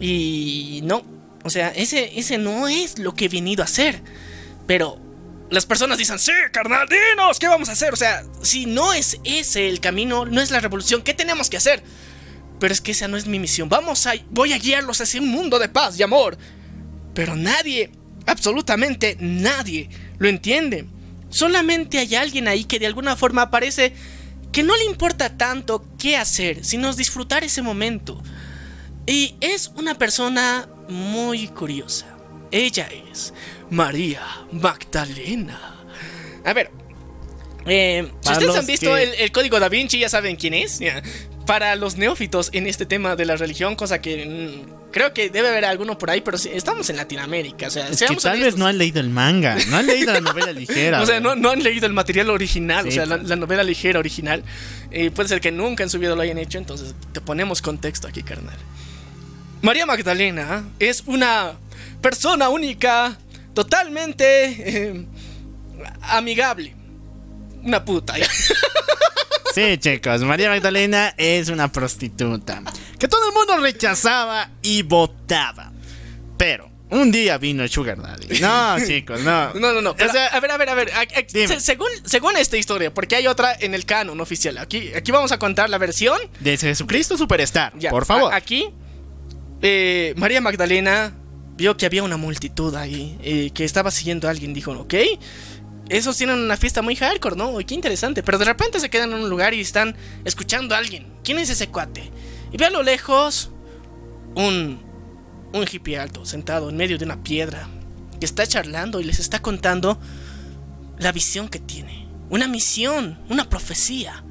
Y 0.00 0.80
no. 0.82 1.02
O 1.44 1.50
sea, 1.50 1.68
ese, 1.68 2.18
ese 2.18 2.38
no 2.38 2.66
es 2.66 2.98
lo 2.98 3.14
que 3.14 3.26
he 3.26 3.28
venido 3.28 3.62
a 3.62 3.66
hacer. 3.66 4.02
Pero 4.66 5.00
las 5.50 5.66
personas 5.66 5.98
dicen, 5.98 6.18
sí, 6.18 6.32
carnal, 6.52 6.88
dinos, 6.88 7.38
¿qué 7.38 7.46
vamos 7.46 7.68
a 7.68 7.72
hacer? 7.72 7.92
O 7.92 7.96
sea, 7.96 8.24
si 8.42 8.66
no 8.66 8.92
es 8.92 9.18
ese 9.24 9.68
el 9.68 9.80
camino, 9.80 10.26
no 10.26 10.40
es 10.40 10.50
la 10.50 10.60
revolución, 10.60 11.02
¿qué 11.02 11.14
tenemos 11.14 11.48
que 11.48 11.56
hacer? 11.56 11.82
Pero 12.60 12.72
es 12.72 12.80
que 12.80 12.90
esa 12.92 13.08
no 13.08 13.16
es 13.16 13.26
mi 13.26 13.38
misión. 13.38 13.68
Vamos 13.68 14.06
a. 14.06 14.14
Voy 14.30 14.52
a 14.52 14.58
guiarlos 14.58 15.00
hacia 15.00 15.20
un 15.20 15.28
mundo 15.30 15.58
de 15.58 15.68
paz 15.68 15.98
y 15.98 16.02
amor. 16.02 16.36
Pero 17.14 17.36
nadie, 17.36 17.90
absolutamente 18.26 19.16
nadie, 19.20 19.88
lo 20.18 20.28
entiende. 20.28 20.86
Solamente 21.30 21.98
hay 21.98 22.14
alguien 22.14 22.48
ahí 22.48 22.64
que 22.64 22.78
de 22.78 22.86
alguna 22.86 23.14
forma 23.16 23.42
aparece 23.42 23.92
que 24.52 24.62
no 24.62 24.76
le 24.76 24.84
importa 24.84 25.36
tanto 25.36 25.84
qué 25.98 26.16
hacer, 26.16 26.64
sino 26.64 26.92
disfrutar 26.94 27.44
ese 27.44 27.60
momento. 27.62 28.22
Y 29.06 29.34
es 29.40 29.70
una 29.76 29.94
persona 29.96 30.68
muy 30.88 31.48
curiosa. 31.48 32.06
Ella 32.50 32.88
es 33.12 33.34
María 33.70 34.22
Magdalena. 34.52 35.76
A 36.44 36.52
ver, 36.54 36.70
eh, 37.66 38.10
si 38.22 38.32
ustedes 38.32 38.56
han 38.56 38.66
visto 38.66 38.94
que- 38.94 39.02
el, 39.02 39.14
el 39.14 39.32
código 39.32 39.60
da 39.60 39.68
Vinci, 39.68 39.98
ya 39.98 40.08
saben 40.08 40.36
quién 40.36 40.54
es. 40.54 40.80
Para 41.48 41.74
los 41.74 41.96
neófitos 41.96 42.50
en 42.52 42.68
este 42.68 42.86
tema 42.86 43.16
de 43.16 43.24
la 43.24 43.34
religión, 43.34 43.74
cosa 43.74 44.00
que 44.00 44.24
mm, 44.24 44.78
Creo 44.90 45.12
que 45.12 45.28
debe 45.28 45.48
haber 45.48 45.66
alguno 45.66 45.98
por 45.98 46.10
ahí, 46.10 46.22
pero 46.22 46.38
sí, 46.38 46.48
estamos 46.52 46.88
en 46.88 46.96
Latinoamérica. 46.96 47.66
O 47.66 47.70
sea, 47.70 47.88
Es 47.88 48.02
que 48.02 48.16
tal 48.16 48.40
vez 48.40 48.56
no 48.56 48.66
han 48.66 48.78
leído 48.78 49.00
el 49.00 49.10
manga, 49.10 49.56
no 49.68 49.76
han 49.76 49.86
leído 49.86 50.12
la 50.12 50.20
novela 50.20 50.52
ligera. 50.52 51.02
O 51.02 51.06
sea, 51.06 51.20
no, 51.20 51.36
no 51.36 51.50
han 51.50 51.62
leído 51.62 51.86
el 51.86 51.92
material 51.92 52.30
original, 52.30 52.88
o 52.88 52.90
sea, 52.90 53.04
la, 53.04 53.18
pues. 53.18 53.28
la 53.28 53.36
novela 53.36 53.62
ligera 53.62 53.98
original. 53.98 54.42
Eh, 54.90 55.10
puede 55.10 55.28
ser 55.28 55.40
que 55.40 55.52
nunca 55.52 55.82
en 55.82 55.90
su 55.90 55.98
vida 55.98 56.14
lo 56.14 56.22
hayan 56.22 56.38
hecho, 56.38 56.58
entonces 56.58 56.94
te 57.12 57.20
ponemos 57.20 57.60
contexto 57.60 58.08
aquí, 58.08 58.22
carnal. 58.22 58.56
María 59.60 59.84
Magdalena 59.84 60.64
es 60.78 61.02
una 61.06 61.52
persona 62.00 62.48
única, 62.48 63.18
totalmente 63.54 64.24
eh, 64.94 65.06
amigable. 66.00 66.74
Una 67.62 67.84
puta. 67.84 68.14
Sí, 69.54 69.78
chicos, 69.78 70.22
María 70.22 70.48
Magdalena 70.50 71.14
es 71.16 71.48
una 71.48 71.70
prostituta 71.72 72.62
que 72.98 73.08
todo 73.08 73.28
el 73.28 73.34
mundo 73.34 73.56
rechazaba 73.58 74.50
y 74.62 74.82
votaba. 74.82 75.72
Pero 76.36 76.70
un 76.90 77.10
día 77.10 77.38
vino 77.38 77.62
el 77.62 77.68
Sugar 77.70 78.00
Daddy. 78.00 78.40
No, 78.40 78.76
chicos, 78.86 79.20
no. 79.20 79.54
No, 79.54 79.72
no, 79.72 79.80
no. 79.82 79.96
pero, 79.96 80.10
O 80.10 80.12
sea, 80.12 80.26
a 80.26 80.40
ver, 80.40 80.50
a 80.50 80.56
ver, 80.56 80.68
a 80.70 80.74
ver. 80.74 80.90
a- 80.92 81.00
a- 81.00 81.22
Dime. 81.32 81.48
se- 81.48 81.60
según, 81.60 81.88
según 82.04 82.36
esta 82.36 82.56
historia, 82.56 82.92
porque 82.92 83.16
hay 83.16 83.26
otra 83.26 83.54
en 83.58 83.74
el 83.74 83.84
canon 83.84 84.20
oficial. 84.20 84.58
Aquí, 84.58 84.92
aquí 84.94 85.10
vamos 85.12 85.32
a 85.32 85.38
contar 85.38 85.70
la 85.70 85.78
versión 85.78 86.18
de 86.40 86.56
Jesucristo 86.56 87.16
Superstar, 87.16 87.72
Ya, 87.78 87.90
por 87.90 88.04
favor. 88.04 88.32
a- 88.32 88.36
aquí, 88.36 88.70
eh, 89.62 90.14
María 90.16 90.40
Magdalena 90.40 91.14
vio 91.56 91.76
que 91.76 91.86
había 91.86 92.04
una 92.04 92.16
multitud 92.16 92.74
ahí 92.76 93.18
eh, 93.22 93.50
que 93.52 93.64
estaba 93.64 93.90
siguiendo 93.90 94.28
a 94.28 94.30
alguien. 94.30 94.54
Dijo, 94.54 94.72
ok, 94.72 94.94
esos 95.88 96.16
tienen 96.16 96.38
una 96.38 96.56
fiesta 96.56 96.82
muy 96.82 96.96
hardcore, 96.96 97.36
¿no? 97.36 97.56
Qué 97.66 97.74
interesante. 97.74 98.22
Pero 98.22 98.38
de 98.38 98.44
repente 98.44 98.80
se 98.80 98.90
quedan 98.90 99.12
en 99.12 99.20
un 99.20 99.30
lugar 99.30 99.54
y 99.54 99.60
están 99.60 99.96
escuchando 100.24 100.74
a 100.74 100.78
alguien. 100.78 101.06
¿Quién 101.24 101.38
es 101.38 101.50
ese 101.50 101.68
cuate? 101.68 102.10
Y 102.52 102.56
ve 102.56 102.66
a 102.66 102.70
lo 102.70 102.82
lejos 102.82 103.50
un, 104.34 104.80
un 105.52 105.64
hippie 105.70 105.98
alto 105.98 106.24
sentado 106.24 106.68
en 106.68 106.76
medio 106.76 106.98
de 106.98 107.04
una 107.04 107.22
piedra 107.22 107.68
que 108.18 108.26
está 108.26 108.46
charlando 108.46 109.00
y 109.00 109.04
les 109.04 109.18
está 109.18 109.40
contando 109.40 109.98
la 110.98 111.12
visión 111.12 111.48
que 111.48 111.58
tiene. 111.58 112.08
Una 112.30 112.48
misión, 112.48 113.18
una 113.28 113.48
profecía 113.48 114.24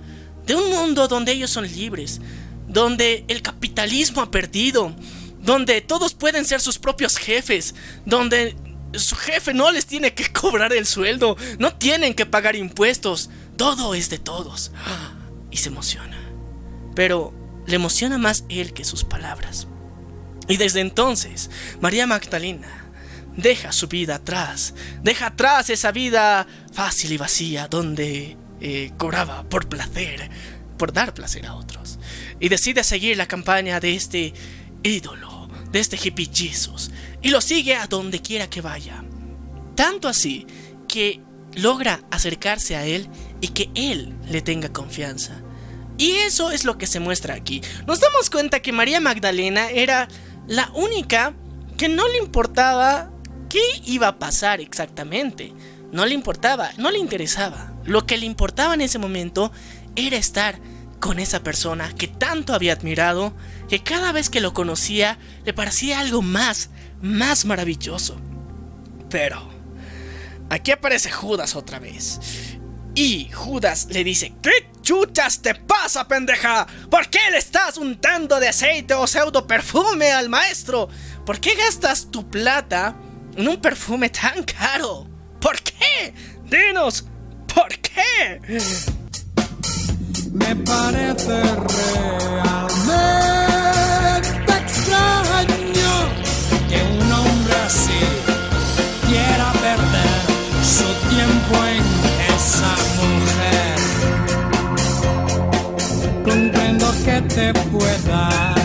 de 0.46 0.56
un 0.56 0.70
mundo 0.70 1.08
donde 1.08 1.32
ellos 1.32 1.50
son 1.50 1.68
libres, 1.68 2.22
donde 2.68 3.26
el 3.28 3.42
capitalismo 3.42 4.22
ha 4.22 4.32
perdido, 4.32 4.96
donde 5.42 5.82
todos 5.82 6.14
pueden 6.14 6.46
ser 6.46 6.62
sus 6.62 6.78
propios 6.78 7.18
jefes, 7.18 7.76
donde 8.06 8.56
su 8.94 9.16
jefe 9.16 9.54
no 9.54 9.72
les 9.72 9.86
tiene 9.86 10.14
que 10.14 10.32
cobrar 10.32 10.74
el 10.74 10.86
sueldo, 10.86 11.38
no 11.60 11.76
tienen 11.76 12.14
que 12.14 12.26
pagar 12.26 12.56
impuestos, 12.56 13.30
todo 13.56 13.94
es 13.94 14.10
de 14.10 14.20
todos. 14.20 14.72
Y 15.50 15.58
se 15.58 15.70
emociona. 15.70 16.20
Pero 16.94 17.34
le 17.66 17.76
emociona 17.76 18.18
más 18.18 18.44
él 18.50 18.74
que 18.74 18.84
sus 18.84 19.06
palabras. 19.06 19.68
Y 20.50 20.58
desde 20.58 20.82
entonces, 20.82 21.50
María 21.80 22.06
Magdalena 22.06 22.92
deja 23.38 23.72
su 23.72 23.88
vida 23.88 24.16
atrás, 24.16 24.74
deja 25.04 25.28
atrás 25.28 25.70
esa 25.70 25.92
vida 25.92 26.48
fácil 26.74 27.12
y 27.14 27.18
vacía 27.18 27.68
donde 27.68 28.36
eh, 28.60 28.92
cobraba 28.98 29.44
por 29.44 29.70
placer, 29.70 30.30
por 30.78 30.92
dar 30.92 31.14
placer 31.14 31.46
a 31.46 31.56
otros. 31.56 32.00
Y 32.40 32.50
decide 32.50 32.84
seguir 32.84 33.16
la 33.16 33.28
campaña 33.28 33.80
de 33.80 33.96
este 33.96 34.34
ídolo, 34.84 35.50
de 35.72 35.80
este 35.80 35.98
hippie 36.02 36.30
Jesus, 36.34 36.92
y 37.28 37.30
lo 37.30 37.42
sigue 37.42 37.76
a 37.76 37.88
donde 37.88 38.22
quiera 38.22 38.50
que 38.50 38.62
vaya. 38.62 39.04
Tanto 39.76 40.08
así 40.08 40.48
que 40.88 41.20
logra 41.56 42.00
acercarse 42.10 42.78
a 42.78 42.86
él 42.86 43.10
y 43.42 43.50
que 43.50 43.70
él 43.76 44.16
le 44.30 44.42
tenga 44.42 44.72
confianza. 44.72 45.42
Y 45.98 46.12
eso 46.12 46.52
es 46.52 46.64
lo 46.64 46.78
que 46.78 46.88
se 46.88 47.02
muestra 47.02 47.34
aquí. 47.34 47.62
Nos 47.86 48.00
damos 48.00 48.30
cuenta 48.30 48.62
que 48.62 48.72
María 48.72 49.02
Magdalena 49.02 49.70
era 49.70 50.08
la 50.48 50.72
única 50.74 51.34
que 51.78 51.90
no 51.90 52.08
le 52.08 52.18
importaba 52.20 53.12
qué 53.50 53.82
iba 53.84 54.08
a 54.08 54.20
pasar 54.20 54.62
exactamente. 54.62 55.52
No 55.92 56.06
le 56.06 56.14
importaba, 56.14 56.72
no 56.78 56.92
le 56.92 57.00
interesaba. 57.00 57.74
Lo 57.84 58.06
que 58.06 58.18
le 58.18 58.26
importaba 58.26 58.74
en 58.74 58.80
ese 58.80 59.00
momento 59.00 59.52
era 59.98 60.16
estar 60.16 60.62
con 61.00 61.20
esa 61.20 61.44
persona 61.44 61.94
que 61.96 62.08
tanto 62.08 62.54
había 62.54 62.74
admirado, 62.74 63.34
que 63.70 63.84
cada 63.84 64.12
vez 64.12 64.30
que 64.30 64.42
lo 64.42 64.54
conocía 64.54 65.18
le 65.46 65.54
parecía 65.54 66.00
algo 66.00 66.22
más, 66.22 66.70
más 67.02 67.46
maravilloso. 67.46 68.20
Pero, 69.10 69.50
aquí 70.50 70.72
aparece 70.72 71.12
Judas 71.12 71.56
otra 71.56 71.80
vez. 71.80 72.20
Y 72.96 73.30
Judas 73.30 73.88
le 73.92 74.04
dice, 74.04 74.34
¿qué 74.42 74.72
chuchas 74.82 75.42
te 75.44 75.54
pasa, 75.54 76.08
pendeja? 76.08 76.66
¿Por 76.90 77.10
qué 77.10 77.20
le 77.32 77.38
estás 77.38 77.78
untando 77.78 78.40
de 78.40 78.48
aceite 78.48 78.96
o 78.96 79.06
pseudo 79.06 79.46
perfume 79.46 80.12
al 80.12 80.30
maestro? 80.30 80.90
¿Por 81.24 81.40
qué 81.40 81.54
gastas 81.56 82.10
tu 82.10 82.28
plata 82.28 82.96
en 83.36 83.48
un 83.48 83.58
perfume 83.58 84.10
tan 84.10 84.44
caro? 84.44 85.08
¿Por 85.40 85.62
qué? 85.62 86.14
Dinos, 86.46 87.06
¿por 87.54 87.70
qué? 87.80 88.42
Me 90.40 90.56
parece 90.56 91.42
realmente 92.68 94.54
extraño 94.64 95.94
que 96.70 96.78
un 96.84 97.12
hombre 97.12 97.56
así 97.66 98.02
quiera 99.08 99.48
perder 99.54 100.20
su 100.64 100.88
tiempo 101.10 101.56
en 101.76 101.84
esa 102.36 102.74
mujer. 103.00 103.78
Comprendo 106.24 106.88
que 107.06 107.16
te 107.34 107.48
pueda 107.72 108.57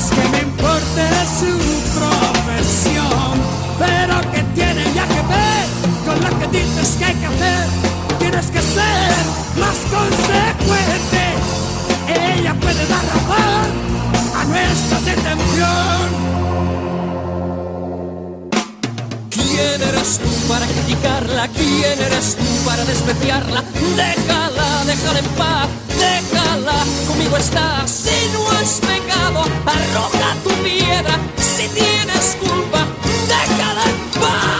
Pues 0.00 0.12
que 0.12 0.28
me 0.30 0.38
importe 0.38 1.02
su 1.38 1.52
profesión, 1.98 3.38
pero 3.78 4.18
que 4.32 4.42
tiene 4.54 4.84
ya 4.94 5.06
que 5.06 5.20
ver 5.28 5.66
con 6.06 6.18
lo 6.22 6.38
que 6.38 6.58
dices 6.58 6.96
que 6.96 7.04
hay 7.04 7.14
que 7.16 7.26
hacer. 7.26 7.68
Tienes 8.18 8.46
que 8.46 8.62
ser 8.62 9.12
más 9.60 9.76
consecuente. 9.92 11.22
Ella 12.08 12.54
puede 12.54 12.86
dar 12.86 13.04
razón 13.12 13.68
a 14.40 14.44
nuestra 14.44 15.00
detención. 15.00 16.89
¿Quién 19.60 19.82
eres 19.82 20.18
tú 20.18 20.48
para 20.48 20.66
criticarla? 20.66 21.46
¿Quién 21.48 22.00
eres 22.00 22.34
tú 22.34 22.64
para 22.64 22.82
despreciarla? 22.86 23.62
Déjala, 23.94 24.84
déjala 24.86 25.18
en 25.18 25.24
paz, 25.36 25.68
déjala, 25.98 26.78
conmigo 27.06 27.36
estás. 27.36 27.90
Si 27.90 28.30
no 28.32 28.50
has 28.52 28.80
pecado, 28.80 29.42
arroja 29.66 30.34
tu 30.42 30.50
piedra. 30.62 31.14
Si 31.36 31.68
tienes 31.68 32.38
culpa, 32.40 32.86
déjala 33.28 33.84
en 33.84 34.20
paz. 34.20 34.59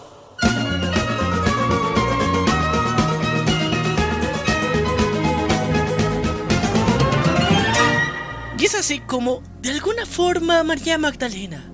así 8.81 8.99
como, 8.99 9.43
de 9.61 9.69
alguna 9.69 10.07
forma, 10.07 10.63
María 10.63 10.97
Magdalena 10.97 11.71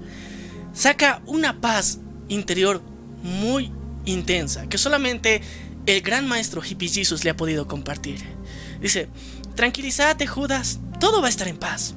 saca 0.74 1.22
una 1.26 1.62
paz 1.62 2.00
interior 2.28 2.82
muy 3.24 3.72
intensa 4.04 4.68
que 4.68 4.78
solamente 4.78 5.42
el 5.86 6.02
gran 6.02 6.28
maestro 6.28 6.62
Hippie 6.62 6.90
Jesus 6.90 7.24
le 7.24 7.30
ha 7.30 7.38
podido 7.38 7.66
compartir. 7.66 8.20
Dice, 8.82 9.08
tranquilízate 9.56 10.28
Judas, 10.28 10.80
todo 11.00 11.22
va 11.22 11.28
a 11.28 11.30
estar 11.30 11.48
en 11.48 11.58
paz. 11.58 11.96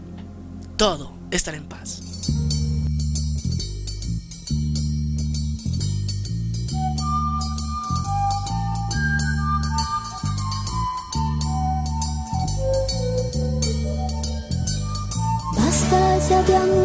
Todo 0.76 1.12
estará 1.32 1.56
en 1.56 1.66
paz. 1.66 2.09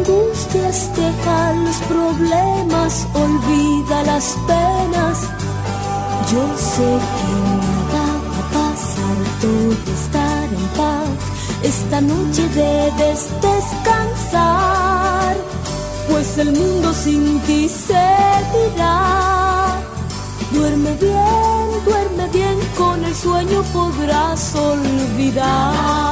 Judas, 0.06 0.90
deja 0.96 1.52
los 1.52 1.76
problemas, 1.88 3.06
olvida 3.14 4.02
las 4.02 4.36
penas. 4.46 5.18
Yo 6.30 6.42
sé 6.56 6.98
que 7.16 7.32
nada 7.62 8.06
va 8.30 8.38
a 8.38 8.46
pasar, 8.56 9.16
todo 9.40 9.72
estar 9.94 10.44
en 10.44 10.66
paz. 10.76 11.16
Esta 11.62 11.98
noche 12.00 12.42
debes 12.48 13.20
descansar, 13.40 15.36
pues 16.08 16.38
el 16.38 16.52
mundo 16.52 16.92
sin 16.92 17.40
ti 17.40 17.68
seguirá. 17.68 18.96
Duerme 20.52 20.92
bien, 20.94 21.84
duerme 21.84 22.28
bien, 22.32 22.58
con 22.76 23.04
el 23.04 23.14
sueño 23.14 23.62
podrás 23.72 24.54
olvidar. 24.54 26.06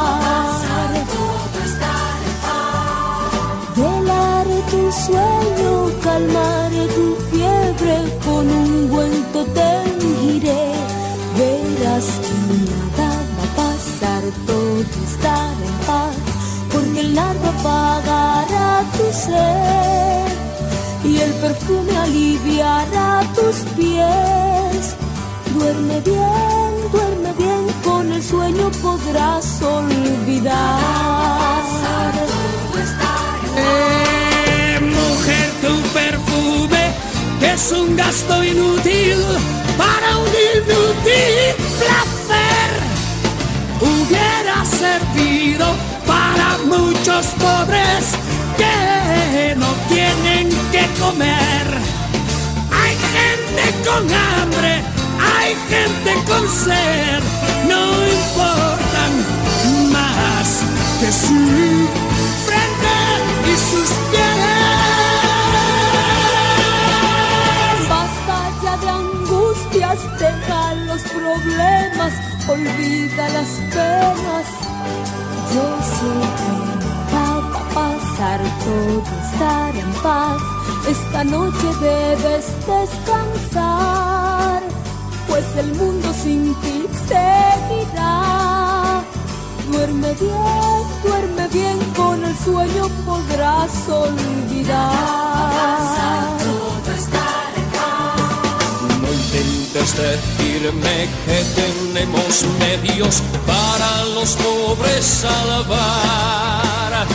Sueño, 4.94 5.90
calmaré 6.02 6.86
tu 6.96 7.16
fiebre, 7.30 7.96
con 8.24 8.48
un 8.48 8.68
ungüento 8.80 9.44
te 9.56 9.70
ungiré. 10.06 10.72
Verás 11.38 12.06
que 12.24 12.34
nada 12.70 13.10
va 13.36 13.44
a 13.44 13.52
pasar, 13.60 14.22
todo 14.46 14.80
estará 15.08 15.52
en 15.68 15.76
paz, 15.86 16.14
porque 16.72 17.00
el 17.00 17.14
largo 17.14 17.48
apagará 17.58 18.84
tu 18.96 19.06
sed 19.12 20.26
y 21.04 21.18
el 21.18 21.32
perfume 21.34 21.96
aliviará 21.98 23.22
tus 23.34 23.56
pies. 23.76 24.96
Duerme 25.54 26.00
bien, 26.00 26.70
duerme 26.92 27.32
bien, 27.38 27.66
con 27.84 28.12
el 28.12 28.22
sueño 28.22 28.70
podrás 28.82 29.62
olvidar. 29.62 31.14
Eh, 33.56 34.13
tu 35.64 35.80
perfume 35.94 36.92
es 37.40 37.72
un 37.72 37.96
gasto 37.96 38.44
inútil 38.44 39.18
para 39.78 40.18
un 40.18 40.32
inútil 40.56 41.54
placer. 41.80 42.70
Hubiera 43.80 44.64
servido 44.66 45.66
para 46.06 46.58
muchos 46.66 47.26
pobres 47.44 48.02
que 48.58 49.54
no 49.56 49.70
tienen 49.88 50.50
que 50.70 50.84
comer. 51.00 51.66
Hay 52.80 52.94
gente 53.16 53.64
con 53.88 54.02
hambre, 54.12 54.82
hay 55.34 55.56
gente 55.72 56.12
con 56.28 56.44
sed, 56.46 57.22
no 57.68 57.84
importan 58.18 59.12
más 59.92 60.48
que 61.00 61.10
su 61.10 61.40
frente 62.46 62.96
y 63.50 63.56
sus 63.56 63.90
pies. 64.10 64.33
Deja 70.18 70.74
los 70.86 71.02
problemas, 71.02 72.12
olvida 72.48 73.28
las 73.28 73.48
penas. 73.72 74.46
Yo 75.54 75.66
sé 75.94 76.12
que 76.38 76.52
va 77.14 77.28
a 77.38 77.40
pasar, 77.74 78.40
todo 78.64 79.02
estará 79.24 79.78
en 79.78 79.92
paz. 80.02 80.40
Esta 80.88 81.20
noche 81.24 81.66
debes 81.80 82.46
descansar, 82.66 84.60
pues 85.28 85.46
el 85.56 85.74
mundo 85.74 86.12
sin 86.12 86.54
ti 86.56 86.86
seguirá. 87.08 89.02
Duerme 89.70 90.12
bien, 90.14 90.82
duerme 91.04 91.48
bien, 91.48 91.78
con 91.96 92.24
el 92.24 92.36
sueño 92.36 92.88
podrás 93.06 93.88
olvidar. 93.88 95.54
Intentes 99.74 99.96
decirme 99.96 101.08
que 101.26 101.44
tenemos 101.56 102.44
medios 102.60 103.22
para 103.46 104.04
los 104.14 104.36
pobres 104.36 105.04
salvar. 105.04 107.06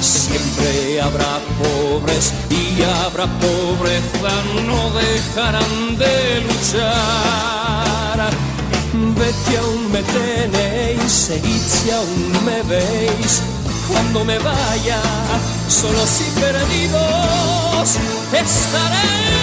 Siempre 0.00 1.00
habrá 1.00 1.40
pobres 1.58 2.32
y 2.50 2.82
habrá 2.82 3.26
pobreza, 3.26 4.42
no 4.66 4.90
dejarán 4.90 5.96
de 5.98 6.42
luchar. 6.42 8.30
Vete 8.92 9.58
aún 9.58 9.90
me 9.92 10.02
tenéis, 10.02 11.12
seguid 11.12 11.60
si 11.60 11.90
aún 11.90 12.44
me 12.44 12.62
veis. 12.62 13.42
Cuando 13.88 14.24
me 14.24 14.38
vaya, 14.38 15.00
solos 15.68 16.20
y 16.20 16.24
perdidos 16.40 17.98
Calmaré 18.32 19.36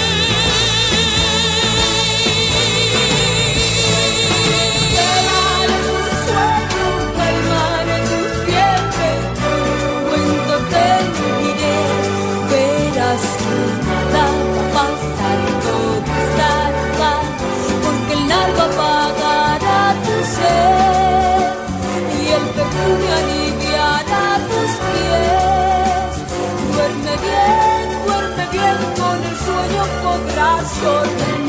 Duerme 26.73 27.15
bien, 27.17 28.05
duerme 28.05 28.45
bien, 28.51 28.77
con 28.97 29.17
el 29.23 29.37
sueño 29.37 29.83
podrás 30.03 30.83
olvidar. 30.83 31.42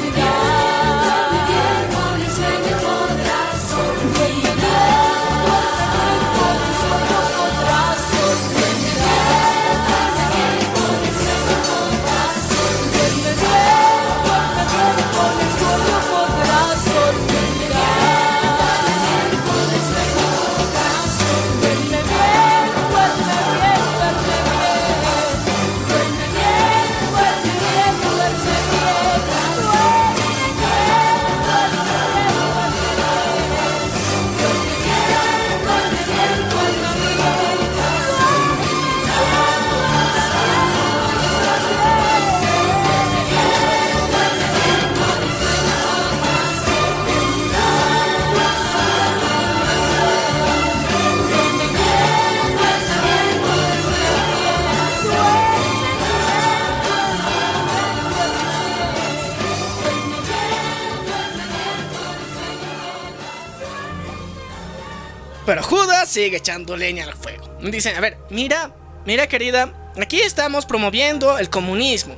Sigue 66.14 66.36
echando 66.36 66.76
leña 66.76 67.04
al 67.04 67.14
fuego. 67.14 67.58
Dicen, 67.60 67.96
a 67.96 68.00
ver, 68.00 68.18
mira, 68.30 68.74
mira 69.04 69.26
querida, 69.26 69.72
aquí 70.00 70.20
estamos 70.20 70.64
promoviendo 70.64 71.38
el 71.38 71.50
comunismo. 71.50 72.16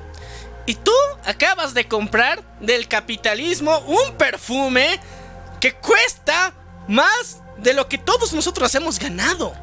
Y 0.67 0.75
tú 0.75 0.93
acabas 1.25 1.75
de 1.75 1.87
comprar 1.87 2.43
del 2.61 2.89
capitalismo 2.89 3.79
un 3.81 4.17
perfume 4.17 5.01
que 5.61 5.73
cuesta 5.73 6.53
más 6.89 7.43
de 7.59 7.73
lo 7.73 7.89
que 7.89 7.99
todos 7.99 8.33
nosotros 8.33 8.75
hemos 8.75 8.99
ganado. 8.99 9.55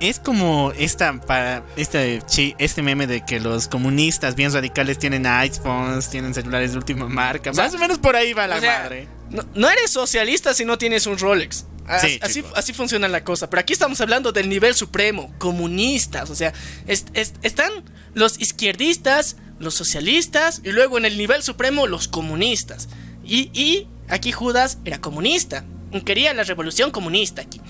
Es 0.00 0.18
como 0.18 0.72
esta 0.76 1.18
para 1.20 1.64
este 1.76 2.20
este 2.58 2.82
meme 2.82 3.06
de 3.06 3.24
que 3.24 3.40
los 3.40 3.68
comunistas 3.68 4.34
bien 4.34 4.52
radicales 4.52 4.98
tienen 4.98 5.26
iPhones, 5.26 6.10
tienen 6.10 6.34
celulares 6.34 6.72
de 6.72 6.78
última 6.78 7.08
marca. 7.08 7.54
sea, 7.54 7.64
Más 7.64 7.74
o 7.74 7.78
menos 7.78 7.98
por 7.98 8.14
ahí 8.14 8.32
va 8.32 8.46
la 8.46 8.56
O 8.56 8.60
sea, 8.60 8.80
madre. 8.80 9.08
No, 9.30 9.44
no 9.54 9.70
eres 9.70 9.90
socialista 9.90 10.52
si 10.52 10.64
no 10.64 10.78
tienes 10.78 11.06
un 11.06 11.16
Rolex. 11.16 11.64
As- 11.86 12.02
Sí, 12.02 12.18
así, 12.22 12.44
así 12.54 12.72
funciona 12.72 13.08
la 13.08 13.24
cosa. 13.24 13.50
Pero 13.50 13.60
aquí 13.60 13.72
estamos 13.72 14.00
hablando 14.00 14.32
del 14.32 14.48
nivel 14.48 14.74
supremo, 14.74 15.32
comunistas. 15.38 16.30
O 16.30 16.34
sea, 16.34 16.52
es- 16.86 17.06
es- 17.14 17.34
están 17.42 17.70
los 18.14 18.40
izquierdistas, 18.40 19.36
los 19.58 19.74
socialistas 19.74 20.60
y 20.64 20.72
luego 20.72 20.98
en 20.98 21.04
el 21.04 21.16
nivel 21.18 21.42
supremo 21.42 21.86
los 21.86 22.08
comunistas. 22.08 22.88
Y, 23.24 23.50
y 23.58 23.86
aquí 24.08 24.32
Judas 24.32 24.78
era 24.84 25.00
comunista. 25.00 25.64
Quería 26.04 26.34
la 26.34 26.42
revolución 26.42 26.90
comunista 26.90 27.42
aquí. 27.42 27.60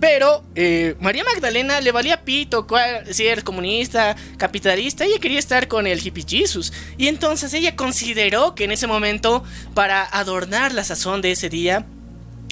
Pero 0.00 0.44
eh, 0.54 0.96
María 1.00 1.24
Magdalena 1.24 1.80
le 1.80 1.90
valía 1.92 2.24
pito 2.24 2.66
cuál- 2.66 3.12
si 3.12 3.26
era 3.26 3.42
comunista, 3.42 4.14
capitalista, 4.36 5.04
ella 5.04 5.18
quería 5.20 5.38
estar 5.38 5.66
con 5.68 5.86
el 5.86 6.04
hippie 6.04 6.24
Jesus. 6.28 6.72
Y 6.96 7.08
entonces 7.08 7.52
ella 7.54 7.74
consideró 7.76 8.54
que 8.54 8.64
en 8.64 8.72
ese 8.72 8.86
momento, 8.86 9.42
para 9.74 10.04
adornar 10.04 10.72
la 10.72 10.84
sazón 10.84 11.20
de 11.20 11.32
ese 11.32 11.48
día, 11.48 11.84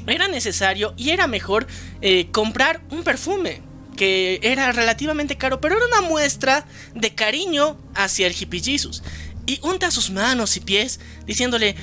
era 0.06 0.28
necesario 0.28 0.94
y 0.96 1.10
era 1.10 1.26
mejor 1.26 1.66
eh, 2.00 2.28
comprar 2.30 2.82
un 2.90 3.02
perfume 3.02 3.62
que 3.96 4.40
era 4.42 4.70
relativamente 4.72 5.36
caro, 5.36 5.60
pero 5.60 5.76
era 5.76 5.86
una 5.86 6.02
muestra 6.02 6.66
de 6.94 7.14
cariño 7.14 7.78
hacia 7.94 8.26
el 8.26 8.34
hippie 8.38 8.62
Jesus. 8.62 9.02
Y 9.46 9.58
unta 9.62 9.90
sus 9.90 10.10
manos 10.10 10.56
y 10.56 10.60
pies 10.60 11.00
diciéndole, 11.24 11.76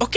ok, 0.00 0.16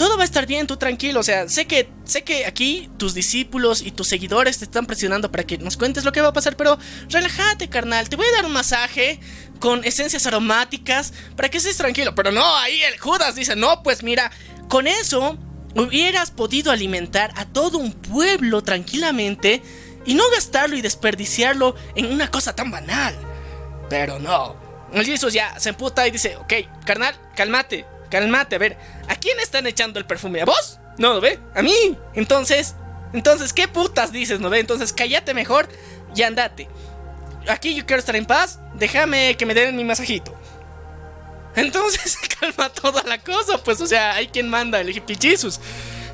todo 0.00 0.16
va 0.16 0.22
a 0.22 0.24
estar 0.24 0.46
bien, 0.46 0.66
tú 0.66 0.78
tranquilo. 0.78 1.20
O 1.20 1.22
sea, 1.22 1.48
sé 1.48 1.66
que, 1.66 1.90
sé 2.04 2.24
que 2.24 2.46
aquí 2.46 2.88
tus 2.96 3.12
discípulos 3.12 3.82
y 3.82 3.90
tus 3.90 4.08
seguidores 4.08 4.58
te 4.58 4.64
están 4.64 4.86
presionando 4.86 5.30
para 5.30 5.44
que 5.44 5.58
nos 5.58 5.76
cuentes 5.76 6.04
lo 6.04 6.12
que 6.12 6.22
va 6.22 6.28
a 6.28 6.32
pasar, 6.32 6.56
pero 6.56 6.78
relájate, 7.10 7.68
carnal. 7.68 8.08
Te 8.08 8.16
voy 8.16 8.26
a 8.26 8.32
dar 8.36 8.46
un 8.46 8.52
masaje 8.52 9.20
con 9.58 9.84
esencias 9.84 10.26
aromáticas 10.26 11.12
para 11.36 11.50
que 11.50 11.58
estés 11.58 11.76
tranquilo. 11.76 12.14
Pero 12.14 12.32
no, 12.32 12.56
ahí 12.56 12.80
el 12.82 12.98
Judas 12.98 13.34
dice, 13.34 13.56
no, 13.56 13.82
pues 13.82 14.02
mira, 14.02 14.32
con 14.68 14.86
eso 14.86 15.36
hubieras 15.74 16.30
podido 16.30 16.72
alimentar 16.72 17.32
a 17.36 17.44
todo 17.44 17.78
un 17.78 17.92
pueblo 17.92 18.62
tranquilamente 18.62 19.62
y 20.04 20.14
no 20.14 20.24
gastarlo 20.30 20.76
y 20.76 20.82
desperdiciarlo 20.82 21.74
en 21.94 22.06
una 22.06 22.30
cosa 22.30 22.54
tan 22.54 22.70
banal. 22.70 23.14
Pero 23.88 24.18
no. 24.18 24.56
El 24.92 25.04
Jesús 25.04 25.32
ya 25.32 25.58
se 25.58 25.68
emputa 25.70 26.06
y 26.06 26.10
dice, 26.10 26.36
ok, 26.36 26.52
carnal, 26.84 27.14
cálmate, 27.36 27.86
cálmate, 28.10 28.56
a 28.56 28.58
ver, 28.58 28.78
¿a 29.08 29.16
quién 29.16 29.38
están 29.38 29.66
echando 29.66 29.98
el 29.98 30.06
perfume? 30.06 30.40
¿A 30.40 30.44
vos? 30.44 30.80
No, 30.98 31.14
¿no 31.14 31.20
ve? 31.20 31.38
A 31.54 31.62
mí. 31.62 31.96
Entonces, 32.14 32.74
entonces, 33.12 33.52
¿qué 33.52 33.68
putas 33.68 34.12
dices, 34.12 34.40
no 34.40 34.50
ve? 34.50 34.60
Entonces, 34.60 34.92
cállate 34.92 35.34
mejor 35.34 35.68
y 36.14 36.22
andate. 36.22 36.68
Aquí 37.48 37.74
yo 37.74 37.86
quiero 37.86 38.00
estar 38.00 38.16
en 38.16 38.26
paz, 38.26 38.60
déjame 38.74 39.36
que 39.36 39.46
me 39.46 39.54
den 39.54 39.76
mi 39.76 39.84
masajito. 39.84 40.38
Entonces 41.56 42.18
se 42.20 42.28
calma 42.28 42.68
toda 42.70 43.02
la 43.04 43.18
cosa, 43.18 43.58
pues, 43.64 43.80
o 43.80 43.86
sea, 43.86 44.14
hay 44.14 44.28
quien 44.28 44.48
manda, 44.48 44.80
el 44.80 44.90
hippie 44.96 45.16
Jesus. 45.20 45.60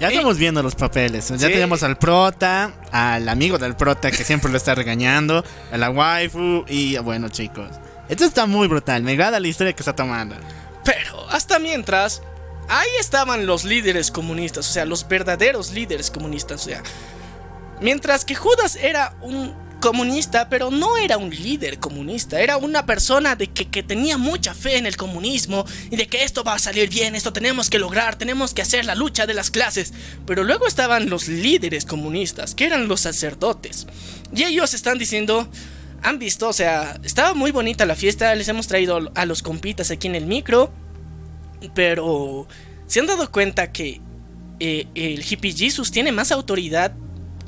Ya 0.01 0.09
estamos 0.09 0.37
viendo 0.37 0.63
los 0.63 0.75
papeles. 0.75 1.29
Ya 1.31 1.39
Sí. 1.39 1.53
tenemos 1.53 1.83
al 1.83 1.97
prota, 1.97 2.75
al 2.93 3.29
amigo 3.31 3.57
del 3.57 3.75
prota 3.77 4.11
que 4.11 4.25
siempre 4.25 4.51
lo 4.51 4.59
está 4.59 4.75
regañando, 4.75 5.43
a 5.73 5.79
la 5.79 5.89
waifu 5.91 6.65
y 6.69 6.99
bueno, 6.99 7.31
chicos. 7.31 7.69
Esto 8.09 8.25
está 8.27 8.45
muy 8.47 8.69
brutal. 8.69 9.03
Me 9.03 9.13
agrada 9.13 9.41
la 9.41 9.49
historia 9.49 9.73
que 9.73 9.81
está 9.81 9.95
tomando. 9.97 10.37
Pero 10.85 11.29
hasta 11.31 11.59
mientras, 11.59 12.23
ahí 12.69 12.89
estaban 13.01 13.47
los 13.47 13.65
líderes 13.65 14.11
comunistas, 14.11 14.69
o 14.69 14.73
sea, 14.73 14.85
los 14.85 15.09
verdaderos 15.09 15.73
líderes 15.73 16.11
comunistas, 16.11 16.61
o 16.63 16.65
sea, 16.69 16.83
mientras 17.81 18.25
que 18.25 18.35
Judas 18.35 18.77
era 18.77 19.15
un 19.23 19.55
comunista, 19.81 20.49
pero 20.49 20.71
no 20.71 20.97
era 20.97 21.19
un 21.19 21.31
líder 21.31 21.79
comunista, 21.79 22.41
era 22.41 22.57
una 22.57 22.87
persona 22.87 23.37
de 23.37 23.49
que, 23.49 23.69
que 23.69 23.83
tenía 23.83 24.19
mucha 24.19 24.55
fe 24.55 24.77
en 24.79 24.87
el 24.87 24.97
comunismo 24.97 25.65
y 25.91 25.97
de 25.97 26.07
que 26.07 26.25
esto 26.25 26.45
va 26.45 26.55
a 26.55 26.59
salir 26.59 26.89
bien, 26.89 27.15
esto 27.15 27.33
tenemos 27.33 27.71
que 27.71 27.79
lograr, 27.79 28.17
tenemos 28.17 28.55
que 28.55 28.63
hacer 28.63 28.85
la 28.85 28.95
lucha 28.95 29.27
de 29.27 29.35
las 29.35 29.51
clases. 29.51 29.93
Pero 30.27 30.45
luego 30.45 30.67
estaban 30.67 31.09
los 31.11 31.29
líderes 31.29 31.85
comunistas, 31.85 32.55
que 32.55 32.67
eran 32.67 32.89
los 32.89 33.01
sacerdotes, 33.01 33.87
y 34.35 34.45
ellos 34.45 34.75
están 34.75 34.99
diciendo, 34.99 35.49
han 36.03 36.19
visto, 36.19 36.49
o 36.49 36.53
sea, 36.53 36.99
estaba 37.03 37.35
muy 37.35 37.51
bonita 37.51 37.87
la 37.87 37.97
fiesta, 37.97 38.35
les 38.35 38.49
hemos 38.49 38.67
traído 38.67 39.11
a 39.15 39.27
los 39.27 39.43
compitas 39.43 39.91
aquí 39.91 40.07
en 40.07 40.15
el 40.15 40.27
micro, 40.27 40.73
pero 41.75 42.47
se 42.87 43.01
han 43.01 43.07
dado 43.07 43.31
cuenta 43.31 43.73
que 43.73 44.01
eh, 44.61 44.87
el 44.95 45.25
hippie 45.29 45.53
Jesus 45.53 45.91
tiene 45.91 46.13
más 46.13 46.33
autoridad 46.33 46.95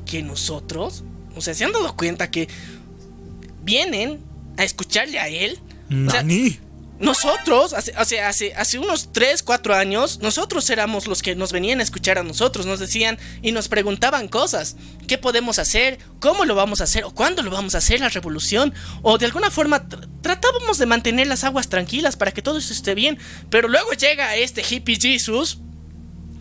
que 0.05 0.23
nosotros. 0.23 1.03
O 1.39 1.41
sea, 1.41 1.53
se 1.53 1.63
han 1.65 1.71
dado 1.71 1.95
cuenta 1.95 2.29
que 2.31 2.47
vienen 3.63 4.19
a 4.57 4.63
escucharle 4.63 5.19
a 5.19 5.27
él. 5.27 5.57
O 6.07 6.09
sea, 6.11 6.21
Nani. 6.23 6.59
nosotros, 6.99 7.73
hace, 7.73 7.93
hace, 8.19 8.53
hace 8.53 8.77
unos 8.77 9.11
3, 9.13 9.41
4 9.43 9.73
años, 9.75 10.19
nosotros 10.21 10.69
éramos 10.69 11.07
los 11.07 11.21
que 11.21 11.35
nos 11.35 11.51
venían 11.51 11.79
a 11.79 11.83
escuchar 11.83 12.17
a 12.17 12.23
nosotros, 12.23 12.65
nos 12.65 12.79
decían 12.79 13.17
y 13.41 13.51
nos 13.51 13.67
preguntaban 13.69 14.27
cosas. 14.27 14.75
¿Qué 15.07 15.17
podemos 15.17 15.57
hacer? 15.59 15.97
¿Cómo 16.19 16.45
lo 16.45 16.55
vamos 16.55 16.81
a 16.81 16.83
hacer? 16.83 17.05
¿O 17.05 17.11
cuándo 17.11 17.41
lo 17.41 17.51
vamos 17.51 17.73
a 17.75 17.79
hacer 17.79 17.99
la 18.01 18.09
revolución? 18.09 18.73
O 19.01 19.17
de 19.17 19.25
alguna 19.25 19.49
forma 19.49 19.87
tr- 19.87 20.07
tratábamos 20.21 20.77
de 20.77 20.85
mantener 20.85 21.27
las 21.27 21.43
aguas 21.43 21.69
tranquilas 21.69 22.15
para 22.17 22.31
que 22.31 22.41
todo 22.41 22.57
eso 22.59 22.73
esté 22.73 22.93
bien. 22.95 23.17
Pero 23.49 23.67
luego 23.67 23.91
llega 23.93 24.35
este 24.35 24.61
hippie 24.69 24.99
Jesus 24.99 25.59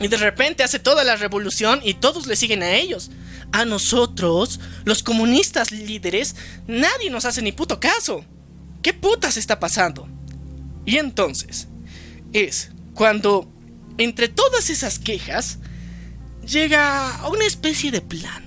y 0.00 0.08
de 0.08 0.16
repente 0.16 0.62
hace 0.62 0.78
toda 0.78 1.04
la 1.04 1.16
revolución 1.16 1.80
y 1.82 1.94
todos 1.94 2.26
le 2.26 2.36
siguen 2.36 2.62
a 2.62 2.70
ellos. 2.72 3.10
A 3.52 3.64
nosotros, 3.64 4.60
los 4.84 5.02
comunistas 5.02 5.72
líderes, 5.72 6.36
nadie 6.66 7.10
nos 7.10 7.24
hace 7.24 7.42
ni 7.42 7.52
puto 7.52 7.80
caso. 7.80 8.24
¿Qué 8.82 8.92
putas 8.92 9.36
está 9.36 9.58
pasando? 9.58 10.08
Y 10.84 10.96
entonces, 10.96 11.68
es 12.32 12.70
cuando, 12.94 13.50
entre 13.96 14.28
todas 14.28 14.70
esas 14.70 14.98
quejas, 14.98 15.58
llega 16.46 17.16
a 17.16 17.28
una 17.28 17.44
especie 17.44 17.90
de 17.90 18.00
plan. 18.00 18.44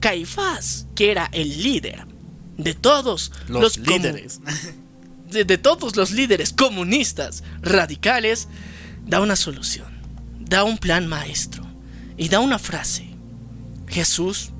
Caifás, 0.00 0.86
que 0.94 1.10
era 1.10 1.28
el 1.32 1.62
líder 1.62 2.06
de 2.56 2.74
todos 2.74 3.32
Los, 3.48 3.78
líderes. 3.78 4.40
de, 5.30 5.44
de 5.44 5.58
todos 5.58 5.96
los 5.96 6.10
líderes 6.10 6.52
comunistas 6.52 7.42
radicales, 7.62 8.48
da 9.04 9.20
una 9.20 9.36
solución, 9.36 9.86
da 10.40 10.64
un 10.64 10.78
plan 10.78 11.06
maestro 11.06 11.66
y 12.16 12.28
da 12.28 12.40
una 12.40 12.58
frase. 12.58 13.05
Jesús 13.88 14.52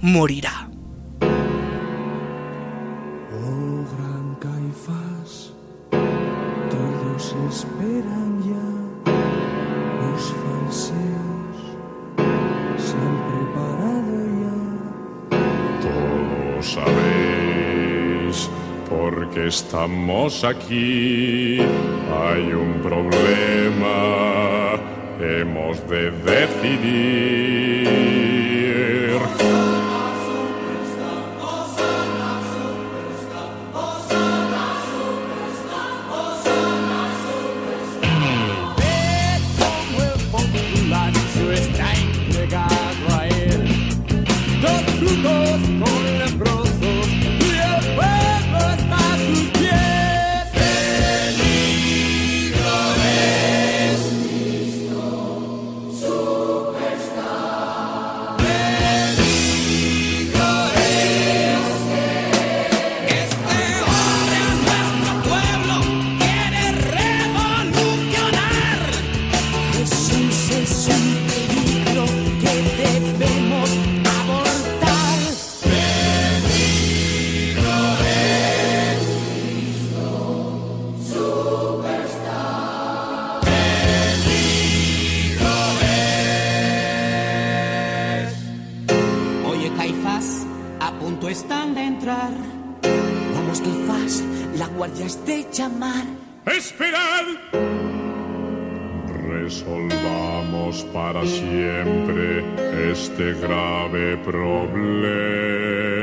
morirá. 0.00 0.68
Oh 3.32 3.84
gran 3.96 4.36
Caifás, 4.40 5.52
todos 6.70 7.34
esperan 7.50 8.42
ya, 8.42 8.68
los 10.00 10.22
fariseos 10.40 11.56
se 12.78 12.94
han 12.96 13.16
preparado 13.28 14.14
ya. 14.42 14.58
Todos 15.80 16.64
sabéis 16.72 18.36
por 18.88 19.12
qué 19.30 19.46
estamos 19.48 20.44
aquí. 20.44 21.60
Hay 22.22 22.52
un 22.52 22.80
problema, 22.82 23.96
hemos 25.20 25.76
de 25.88 26.10
decidir. 26.10 27.54
Como 29.14 29.73
llamar. 95.54 96.04
¡Esperad! 96.46 97.26
Resolvamos 99.28 100.84
para 100.92 101.24
siempre 101.24 102.44
este 102.90 103.34
grave 103.34 104.16
problema. 104.18 105.93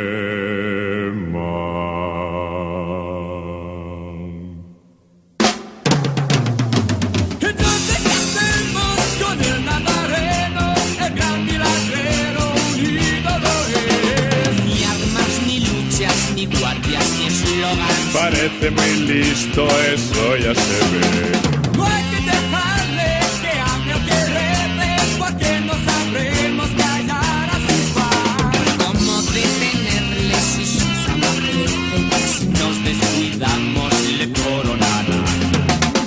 Parece 18.31 18.71
muy 18.71 18.93
listo, 19.07 19.67
eso 19.93 20.37
ya 20.37 20.53
se 20.55 20.79
ve. 20.91 21.31
No 21.75 21.85
hay 21.85 22.03
que 22.11 22.19
dejarle 22.31 23.19
que 23.41 23.51
hable 23.59 23.93
o 23.93 24.05
que 24.07 24.17
rete, 24.35 24.91
porque 25.19 25.59
no 25.67 25.73
sabremos 25.89 26.69
callar 26.77 27.49
a 27.49 27.57
sus 27.67 27.83
fans. 27.95 28.67
¿Cómo 28.83 29.21
detenerle 29.23 30.35
si 30.53 30.65
su 30.65 30.85
fama 31.03 31.31
crece? 31.39 31.99
Si 32.37 32.45
nos 32.45 32.75
descuidamos 32.85 33.93
le 34.19 34.31
coronarán. 34.31 35.25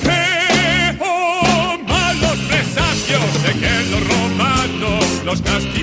¡Eh, 0.09 0.99
oh, 1.01 1.77
malos 1.87 2.39
presagios 2.49 3.29
de 3.45 3.53
que 3.61 3.75
los 3.91 4.03
romanos 4.13 5.05
nos 5.25 5.41
castigarán! 5.43 5.74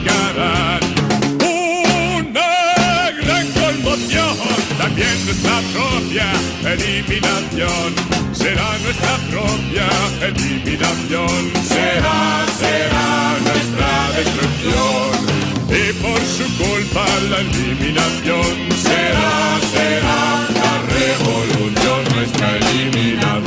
Eliminación. 6.74 7.96
Será 8.34 8.78
nuestra 8.84 9.18
propia 9.30 9.88
eliminación. 10.22 11.52
Será, 11.68 12.46
será 12.60 13.38
nuestra 13.48 13.92
destrucción. 14.18 15.32
Y 15.70 15.94
por 16.02 16.20
su 16.20 16.46
culpa 16.58 17.06
la 17.30 17.40
eliminación 17.40 18.56
será, 18.84 19.60
será 19.72 20.48
la 20.62 20.74
revolución, 20.96 22.16
nuestra 22.16 22.58
eliminación. 22.58 23.42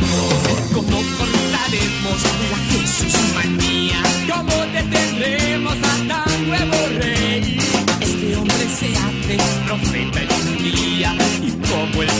¿Cómo 0.73 0.99
cortaremos 1.19 2.19
la 2.51 2.59
Jesús 2.71 3.17
manía? 3.35 4.03
¿Cómo 4.33 4.67
detendremos 4.73 5.77
a 5.77 6.09
tan 6.09 6.47
nuevo 6.47 6.77
rey? 6.99 7.59
Este 8.01 8.37
hombre 8.37 8.67
se 8.79 8.89
hace 8.97 9.37
profeta 9.67 10.21
en 10.23 10.31
un 10.49 10.63
día 10.63 11.15
y 11.43 11.51
como 11.69 12.03
el 12.03 12.11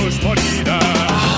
Jesús 0.00 0.22
morirá. 0.22 0.78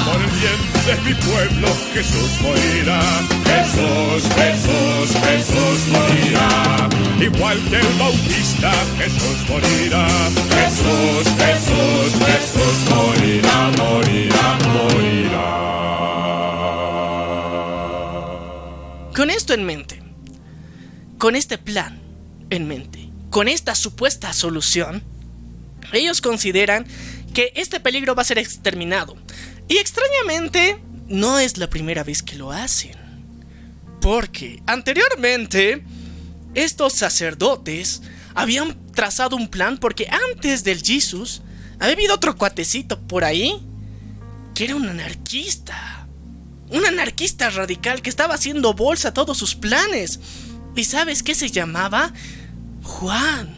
Por 0.06 0.22
el 0.22 0.30
bien 0.38 0.60
de 0.86 0.94
mi 1.02 1.14
pueblo, 1.14 1.68
Jesús 1.92 2.30
morirá. 2.42 3.00
Jesús, 3.44 4.22
Jesús, 4.36 5.10
Jesús 5.26 5.88
morirá. 5.88 6.88
Igual 7.20 7.58
que 7.68 7.76
el 7.76 7.98
Bautista, 7.98 8.72
Jesús 8.98 9.48
morirá. 9.48 10.06
Jesús, 10.54 11.24
Jesús, 11.42 12.12
Jesús 12.24 12.76
morirá, 12.94 13.70
morirá, 13.78 14.58
morirá. 14.74 15.46
Con 19.16 19.30
esto 19.30 19.54
en 19.54 19.64
mente, 19.64 20.00
con 21.18 21.34
este 21.34 21.58
plan 21.58 22.00
en 22.50 22.68
mente, 22.68 23.10
con 23.30 23.48
esta 23.48 23.74
supuesta 23.74 24.32
solución, 24.32 25.02
ellos 25.92 26.20
consideran 26.20 26.86
que 27.32 27.52
este 27.56 27.80
peligro 27.80 28.14
va 28.14 28.22
a 28.22 28.26
ser 28.26 28.38
exterminado. 28.38 29.16
Y 29.68 29.78
extrañamente, 29.78 30.78
no 31.08 31.38
es 31.38 31.58
la 31.58 31.68
primera 31.68 32.04
vez 32.04 32.22
que 32.22 32.36
lo 32.36 32.52
hacen. 32.52 32.96
Porque 34.00 34.62
anteriormente, 34.66 35.84
estos 36.54 36.94
sacerdotes 36.94 38.02
habían 38.34 38.76
trazado 38.92 39.36
un 39.36 39.48
plan 39.48 39.78
porque 39.78 40.08
antes 40.32 40.64
del 40.64 40.82
Jesus 40.82 41.42
había 41.78 41.94
habido 41.94 42.14
otro 42.14 42.36
cuatecito 42.36 43.00
por 43.00 43.24
ahí 43.24 43.60
que 44.54 44.64
era 44.64 44.76
un 44.76 44.88
anarquista. 44.88 46.06
Un 46.70 46.86
anarquista 46.86 47.50
radical 47.50 48.02
que 48.02 48.10
estaba 48.10 48.34
haciendo 48.34 48.72
bolsa 48.72 49.08
a 49.08 49.14
todos 49.14 49.36
sus 49.36 49.54
planes. 49.54 50.20
¿Y 50.74 50.84
sabes 50.84 51.22
qué 51.22 51.34
se 51.34 51.50
llamaba? 51.50 52.12
Juan. 52.82 53.56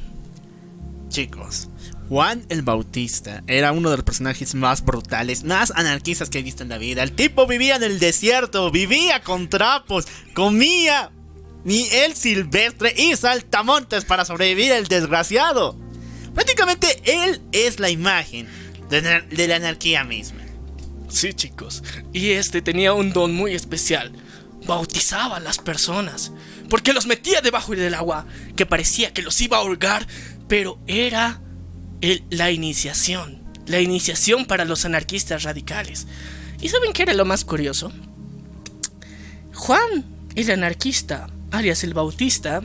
Chicos, 1.09 1.69
Juan 2.09 2.45
el 2.51 2.63
Bautista 2.63 3.43
era 3.47 3.73
uno 3.73 3.91
de 3.91 3.97
los 3.97 4.05
personajes 4.05 4.55
más 4.55 4.85
brutales, 4.85 5.43
más 5.45 5.71
anarquistas 5.75 6.29
que 6.29 6.41
he 6.41 6.43
visto 6.43 6.63
en 6.63 6.69
la 6.69 6.79
vida. 6.79 7.03
El 7.03 7.13
tipo 7.13 7.47
vivía 7.47 7.77
en 7.77 7.83
el 7.83 7.99
desierto, 7.99 8.71
vivía 8.71 9.23
con 9.23 9.49
trapos, 9.49 10.07
comía 10.35 11.11
miel 11.65 12.15
silvestre 12.15 12.95
y 12.97 13.17
saltamontes 13.17 14.05
para 14.05 14.25
sobrevivir 14.27 14.73
el 14.73 14.87
desgraciado. 14.87 15.79
Prácticamente 16.35 17.01
él 17.05 17.41
es 17.53 17.81
la 17.81 17.89
imagen 17.89 18.49
de, 18.91 19.01
la- 19.01 19.21
de 19.23 19.49
la 19.49 19.57
anarquía 19.57 20.05
misma. 20.05 20.43
Sí, 21.09 21.33
chicos. 21.33 21.83
Y 22.13 22.31
este 22.33 22.61
tenía 22.61 22.93
un 22.93 23.13
don 23.13 23.33
muy 23.35 23.55
especial. 23.55 24.13
Bautizaba 24.67 25.37
a 25.37 25.41
las 25.41 25.59
personas. 25.59 26.33
Porque 26.69 26.93
los 26.93 27.07
metía 27.07 27.41
debajo 27.41 27.73
del 27.75 27.95
agua, 27.95 28.27
que 28.57 28.67
parecía 28.67 29.13
que 29.13 29.23
los 29.23 29.41
iba 29.41 29.57
a 29.57 29.61
ahorcar, 29.61 30.07
pero 30.49 30.79
era 30.87 31.41
la 32.31 32.51
iniciación. 32.51 33.43
La 33.67 33.81
iniciación 33.81 34.45
para 34.45 34.65
los 34.65 34.85
anarquistas 34.85 35.43
radicales. 35.43 36.07
¿Y 36.61 36.69
saben 36.69 36.93
qué 36.93 37.03
era 37.03 37.15
lo 37.15 37.25
más 37.25 37.45
curioso? 37.45 37.93
Juan, 39.55 40.05
el 40.35 40.51
anarquista, 40.51 41.29
alias 41.51 41.85
el 41.85 41.95
bautista, 41.95 42.63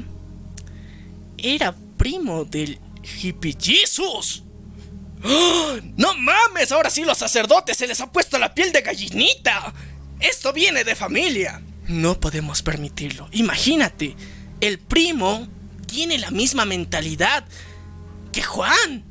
era 1.38 1.76
primo 1.98 2.46
del 2.46 2.80
hippie 3.22 3.56
Jesus. 3.60 4.44
¡Ah! 5.24 5.76
¡No 5.98 6.16
mames! 6.16 6.72
Ahora 6.72 6.90
sí 6.90 7.04
los 7.04 7.18
sacerdotes 7.18 7.78
se 7.78 7.88
les 7.88 8.02
ha 8.02 8.12
puesto 8.12 8.38
la 8.38 8.54
piel 8.54 8.72
de 8.72 8.82
gallinita. 8.82 9.74
Esto 10.20 10.52
viene 10.52 10.84
de 10.84 10.96
familia. 10.96 11.62
No 11.88 12.20
podemos 12.20 12.62
permitirlo. 12.62 13.30
Imagínate, 13.32 14.16
el 14.62 14.80
primo 14.80 15.48
tiene 15.86 16.18
la 16.18 16.32
misma 16.32 16.66
mentalidad 16.66 17.46
que 18.32 18.44
Juan. 18.44 19.09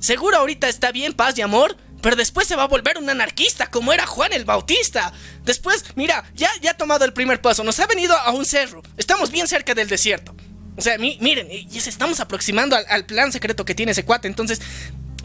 Seguro 0.00 0.36
ahorita 0.38 0.68
está 0.68 0.90
bien, 0.92 1.12
paz 1.12 1.38
y 1.38 1.42
amor, 1.42 1.76
pero 2.02 2.16
después 2.16 2.48
se 2.48 2.56
va 2.56 2.62
a 2.64 2.68
volver 2.68 2.98
un 2.98 3.08
anarquista 3.10 3.70
como 3.70 3.92
era 3.92 4.06
Juan 4.06 4.32
el 4.32 4.44
Bautista. 4.44 5.12
Después, 5.44 5.84
mira, 5.94 6.24
ya, 6.34 6.50
ya 6.62 6.70
ha 6.72 6.76
tomado 6.76 7.04
el 7.04 7.12
primer 7.12 7.40
paso, 7.42 7.62
nos 7.62 7.78
ha 7.80 7.86
venido 7.86 8.16
a 8.16 8.30
un 8.32 8.44
cerro. 8.46 8.82
Estamos 8.96 9.30
bien 9.30 9.46
cerca 9.46 9.74
del 9.74 9.88
desierto. 9.88 10.34
O 10.76 10.82
sea, 10.82 10.96
mi- 10.98 11.18
miren, 11.20 11.48
y 11.50 11.78
se 11.80 11.90
estamos 11.90 12.20
aproximando 12.20 12.74
al, 12.74 12.86
al 12.88 13.04
plan 13.04 13.30
secreto 13.32 13.64
que 13.66 13.74
tiene 13.74 13.92
ese 13.92 14.04
cuate. 14.06 14.28
Entonces, 14.28 14.62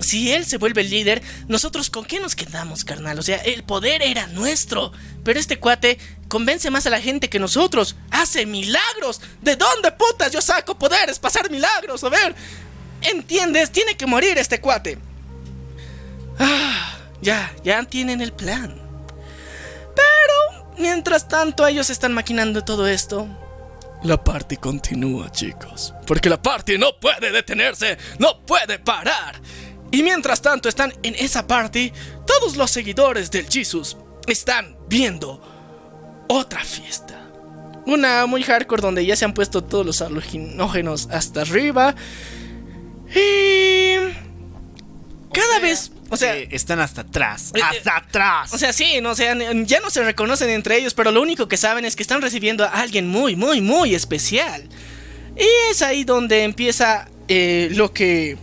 si 0.02 0.34
él 0.34 0.46
se 0.46 0.58
vuelve 0.58 0.82
el 0.82 0.90
líder, 0.90 1.22
nosotros 1.48 1.90
con 1.90 2.04
qué 2.04 2.20
nos 2.20 2.36
quedamos, 2.36 2.84
carnal? 2.84 3.18
O 3.18 3.24
sea, 3.24 3.38
el 3.38 3.64
poder 3.64 4.02
era 4.02 4.28
nuestro. 4.28 4.92
Pero 5.24 5.40
este 5.40 5.58
cuate 5.58 5.98
convence 6.28 6.70
más 6.70 6.86
a 6.86 6.90
la 6.90 7.00
gente 7.00 7.30
que 7.30 7.40
nosotros. 7.40 7.96
Hace 8.12 8.46
milagros. 8.46 9.22
¿De 9.42 9.56
dónde 9.56 9.94
putas 9.94 10.34
yo 10.34 10.42
saco 10.42 10.78
poderes 10.78 11.22
hacer 11.24 11.50
milagros? 11.50 12.04
A 12.04 12.10
ver. 12.10 12.36
¿Entiendes? 13.12 13.72
Tiene 13.72 13.96
que 13.96 14.06
morir 14.06 14.38
este 14.38 14.60
cuate. 14.60 14.98
Ah, 16.40 16.98
ya, 17.22 17.54
ya 17.64 17.84
tienen 17.84 18.22
el 18.22 18.34
plan. 18.34 18.76
Pero, 19.96 20.74
mientras 20.78 21.28
tanto, 21.28 21.66
ellos 21.68 21.90
están 21.90 22.14
maquinando 22.14 22.64
todo 22.64 22.88
esto. 22.88 23.28
La 24.04 24.24
party 24.24 24.58
continúa, 24.58 25.32
chicos. 25.32 25.94
Porque 26.06 26.30
la 26.30 26.42
party 26.42 26.78
no 26.78 27.00
puede 27.00 27.32
detenerse, 27.32 27.98
no 28.20 28.40
puede 28.46 28.78
parar. 28.80 29.40
Y 29.92 30.04
mientras 30.04 30.42
tanto 30.42 30.70
están 30.70 30.94
en 31.04 31.16
esa 31.16 31.48
party, 31.48 31.92
todos 32.28 32.58
los 32.58 32.70
seguidores 32.70 33.32
del 33.32 33.48
Jesus 33.50 33.98
están 34.28 34.76
viendo 34.88 35.42
otra 36.28 36.64
fiesta. 36.64 37.22
Una 37.86 38.26
muy 38.26 38.44
hardcore 38.44 38.82
donde 38.82 39.06
ya 39.06 39.16
se 39.16 39.26
han 39.26 39.34
puesto 39.34 39.64
todos 39.64 39.86
los 39.86 40.02
alucinógenos 40.02 41.08
hasta 41.12 41.42
arriba. 41.42 41.96
Y... 43.14 43.96
Cada 45.34 45.60
vez... 45.60 45.92
O 46.10 46.18
sea, 46.18 46.38
Eh, 46.38 46.48
están 46.52 46.80
hasta 46.80 47.02
atrás, 47.02 47.52
Eh, 47.56 47.62
hasta 47.62 47.98
atrás. 47.98 48.54
o 48.54 48.58
sea, 48.60 48.72
sí, 48.72 49.00
no, 49.02 49.10
o 49.12 49.16
sea, 49.16 49.36
ya 49.66 49.80
no 49.82 49.90
se 49.90 50.04
reconocen 50.04 50.50
entre 50.52 50.78
ellos, 50.78 50.94
pero 50.94 51.12
lo 51.12 51.22
único 51.22 51.48
que 51.48 51.58
saben 51.58 51.84
es 51.84 51.96
que 51.96 52.04
están 52.04 52.22
recibiendo 52.22 52.64
a 52.64 52.68
alguien 52.68 53.08
muy, 53.08 53.36
muy, 53.36 53.60
muy 53.60 53.96
especial. 53.96 54.70
Y 55.36 55.48
es 55.72 55.82
ahí 55.82 56.04
donde 56.04 56.44
empieza 56.44 57.10
eh, 57.28 57.70
lo 57.72 57.92
que 57.92 58.38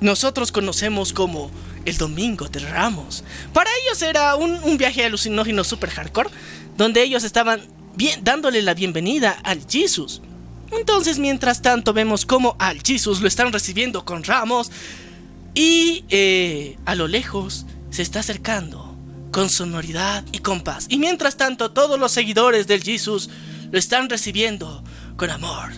nosotros 0.00 0.50
conocemos 0.50 1.12
como 1.12 1.50
el 1.84 1.96
Domingo 1.96 2.48
de 2.48 2.58
Ramos. 2.60 3.24
Para 3.52 3.70
ellos 3.84 4.02
era 4.02 4.34
un, 4.34 4.52
un 4.64 4.76
viaje 4.76 5.04
alucinógeno 5.04 5.62
super 5.64 5.90
hardcore, 5.90 6.30
donde 6.76 7.02
ellos 7.02 7.22
estaban 7.24 7.62
bien, 7.94 8.24
dándole 8.24 8.60
la 8.60 8.74
bienvenida 8.74 9.38
al 9.44 9.64
Jesus. 9.70 10.20
Entonces, 10.72 11.18
mientras 11.18 11.62
tanto, 11.62 11.92
vemos 11.92 12.26
cómo 12.26 12.56
al 12.58 12.82
Jesus 12.82 13.20
lo 13.20 13.28
están 13.28 13.52
recibiendo 13.52 14.04
con 14.04 14.24
ramos. 14.24 14.70
Y 15.54 16.04
eh, 16.08 16.76
a 16.84 16.94
lo 16.94 17.06
lejos 17.06 17.66
se 17.90 18.02
está 18.02 18.20
acercando 18.20 18.96
con 19.30 19.48
sonoridad 19.50 20.24
y 20.32 20.38
con 20.38 20.62
paz. 20.62 20.86
Y 20.88 20.98
mientras 20.98 21.36
tanto, 21.36 21.70
todos 21.70 21.98
los 21.98 22.12
seguidores 22.12 22.66
del 22.66 22.82
Jesus 22.82 23.30
lo 23.70 23.78
están 23.78 24.08
recibiendo 24.08 24.82
con 25.16 25.30
amor, 25.30 25.70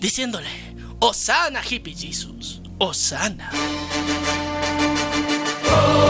diciéndole: 0.00 0.48
Osana, 1.00 1.62
hippie 1.68 1.94
Jesus, 1.94 2.62
Osana. 2.78 3.50
Hosanna, 5.70 6.07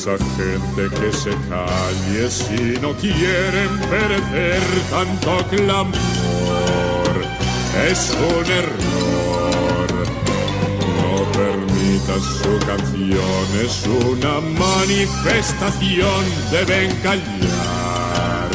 esa 0.00 0.16
gente 0.16 0.88
que 0.98 1.12
se 1.12 1.30
calle 1.50 2.30
si 2.30 2.80
no 2.80 2.94
quieren 2.94 3.68
perecer 3.90 4.62
tanto 4.88 5.46
clamor. 5.48 5.92
Es 7.86 8.10
un 8.14 8.46
error. 8.50 9.90
No 10.96 11.30
permitas 11.32 12.22
su 12.40 12.58
canción, 12.66 13.46
es 13.62 13.86
una 13.86 14.40
manifestación. 14.40 16.24
Deben 16.50 16.96
callar, 17.02 18.48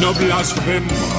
no 0.00 0.12
blasfemar. 0.14 1.17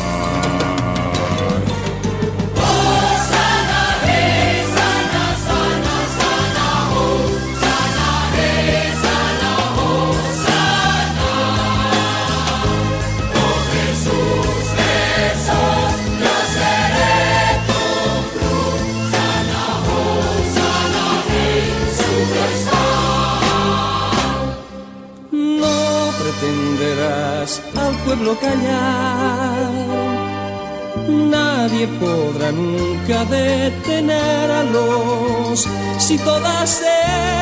Al 27.75 27.95
pueblo 28.05 28.37
callar. 28.39 29.71
Nadie 31.07 31.87
podrá 31.87 32.51
nunca 32.51 33.25
detener 33.25 34.51
a 34.51 34.63
los 34.63 35.67
si 35.97 36.17
todas 36.19 36.81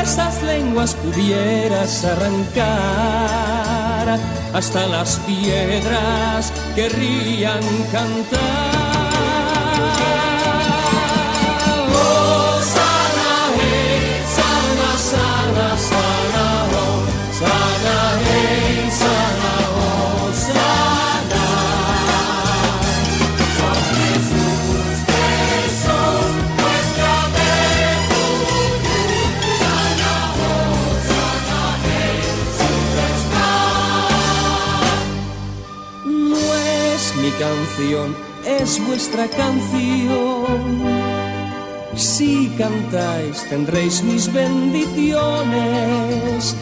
esas 0.02 0.42
lenguas 0.42 0.94
pudieras 0.94 2.04
arrancar. 2.04 3.18
Hasta 4.54 4.86
las 4.86 5.18
piedras 5.26 6.52
querrían 6.74 7.60
cantar. 7.92 8.88
Oh, 11.92 12.60
sana, 12.74 13.34
sana, 14.36 14.90
sana, 15.10 16.07
canción, 37.38 38.14
es 38.44 38.84
vuestra 38.86 39.26
canción. 39.28 40.82
Si 41.94 42.48
cantáis 42.58 43.48
tendréis 43.48 44.02
mis 44.02 44.30
bendiciones. 44.32 46.56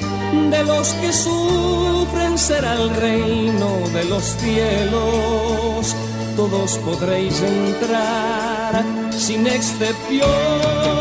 De 0.50 0.64
los 0.64 0.88
que 0.94 1.12
sufren 1.12 2.36
será 2.38 2.74
el 2.74 2.90
reino 2.96 3.68
de 3.92 4.04
los 4.04 4.22
cielos. 4.22 5.94
Todos 6.36 6.78
podréis 6.78 7.42
entrar 7.42 8.84
sin 9.12 9.46
excepción. 9.46 10.95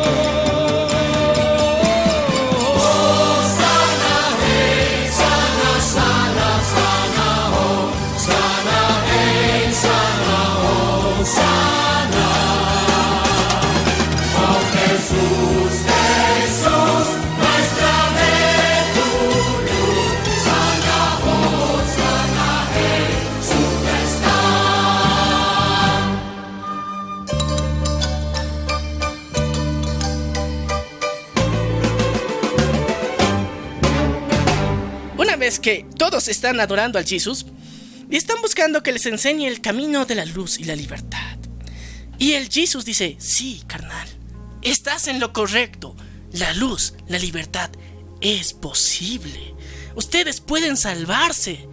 Que 35.66 35.84
todos 35.98 36.28
están 36.28 36.60
adorando 36.60 37.00
al 37.00 37.08
Jesús 37.08 37.48
y 38.08 38.18
están 38.18 38.40
buscando 38.40 38.84
que 38.84 38.92
les 38.92 39.08
enseñe 39.08 39.48
el 39.48 39.62
camino 39.62 40.06
de 40.06 40.14
la 40.14 40.26
luz 40.26 40.60
y 40.60 40.64
la 40.64 40.76
libertad. 40.76 41.40
Y 42.20 42.34
el 42.34 42.50
Jesús 42.50 42.86
dice, 42.86 43.16
sí, 43.18 43.64
carnal, 43.66 44.08
estás 44.62 45.08
en 45.08 45.20
lo 45.20 45.34
correcto. 45.34 45.96
La 46.34 46.54
luz, 46.54 46.94
la 47.08 47.18
libertad 47.18 47.72
es 48.22 48.54
posible. 48.54 49.56
Ustedes 49.96 50.40
pueden 50.40 50.78
salvarse. 50.78 51.68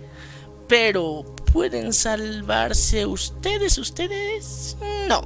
Pero, 0.71 1.37
¿pueden 1.53 1.93
salvarse 1.93 3.05
ustedes? 3.05 3.77
¿Ustedes? 3.77 4.79
No. 5.07 5.21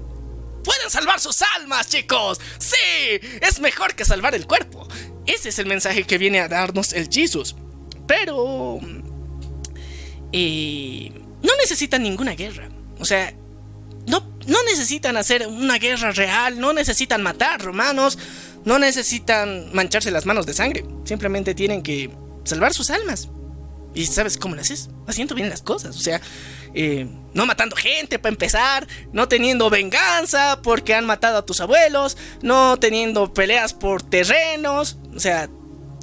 Pueden 0.65 0.91
salvar 0.91 1.21
sus 1.21 1.41
almas, 1.55 1.87
chicos. 1.89 2.41
Sí, 2.59 3.21
es 3.41 3.61
mejor 3.61 3.95
que 3.95 4.05
salvar 4.05 4.35
el 4.35 4.49
cuerpo. 4.49 4.89
Ese 5.25 5.51
es 5.51 5.61
el 5.61 5.67
mensaje 5.67 6.03
que 6.03 6.19
viene 6.19 6.41
a 6.41 6.49
darnos 6.49 6.95
el 6.95 7.09
Jesús. 7.09 7.55
Pero... 8.07 8.79
eh, 10.33 11.11
no 11.43 11.53
necesitan 11.61 12.03
ninguna 12.03 12.35
guerra. 12.35 12.69
O 12.99 13.05
sea, 13.05 13.33
no, 14.07 14.23
no 14.47 14.63
necesitan 14.65 15.17
hacer 15.17 15.47
una 15.47 15.79
guerra 15.79 16.13
real, 16.13 16.59
no 16.59 16.73
necesitan 16.73 17.23
matar 17.23 17.63
romanos, 17.63 18.19
no 18.65 18.79
necesitan 18.79 19.73
mancharse 19.73 20.11
las 20.11 20.27
manos 20.27 20.47
de 20.47 20.55
sangre. 20.55 20.85
Simplemente 21.05 21.55
tienen 21.55 21.83
que 21.83 22.11
salvar 22.45 22.73
sus 22.73 22.91
almas. 22.91 23.29
¿Y 23.95 24.05
sabes 24.07 24.37
cómo 24.37 24.55
lo 24.55 24.61
haces? 24.61 24.91
Haciendo 25.07 25.35
bien 25.35 25.49
las 25.49 25.63
cosas. 25.63 25.97
O 25.97 26.01
sea, 26.01 26.21
eh, 26.75 27.09
no 27.33 27.47
matando 27.47 27.77
gente 27.77 28.19
para 28.19 28.33
empezar, 28.33 28.87
no 29.13 29.27
teniendo 29.27 29.71
venganza 29.71 30.61
porque 30.63 30.95
han 30.95 31.07
matado 31.07 31.39
a 31.39 31.47
tus 31.47 31.61
abuelos, 31.63 32.19
no 32.43 32.77
teniendo 32.77 33.33
peleas 33.33 33.73
por 33.73 34.03
terrenos. 34.03 34.99
O 35.15 35.21
sea, 35.21 35.49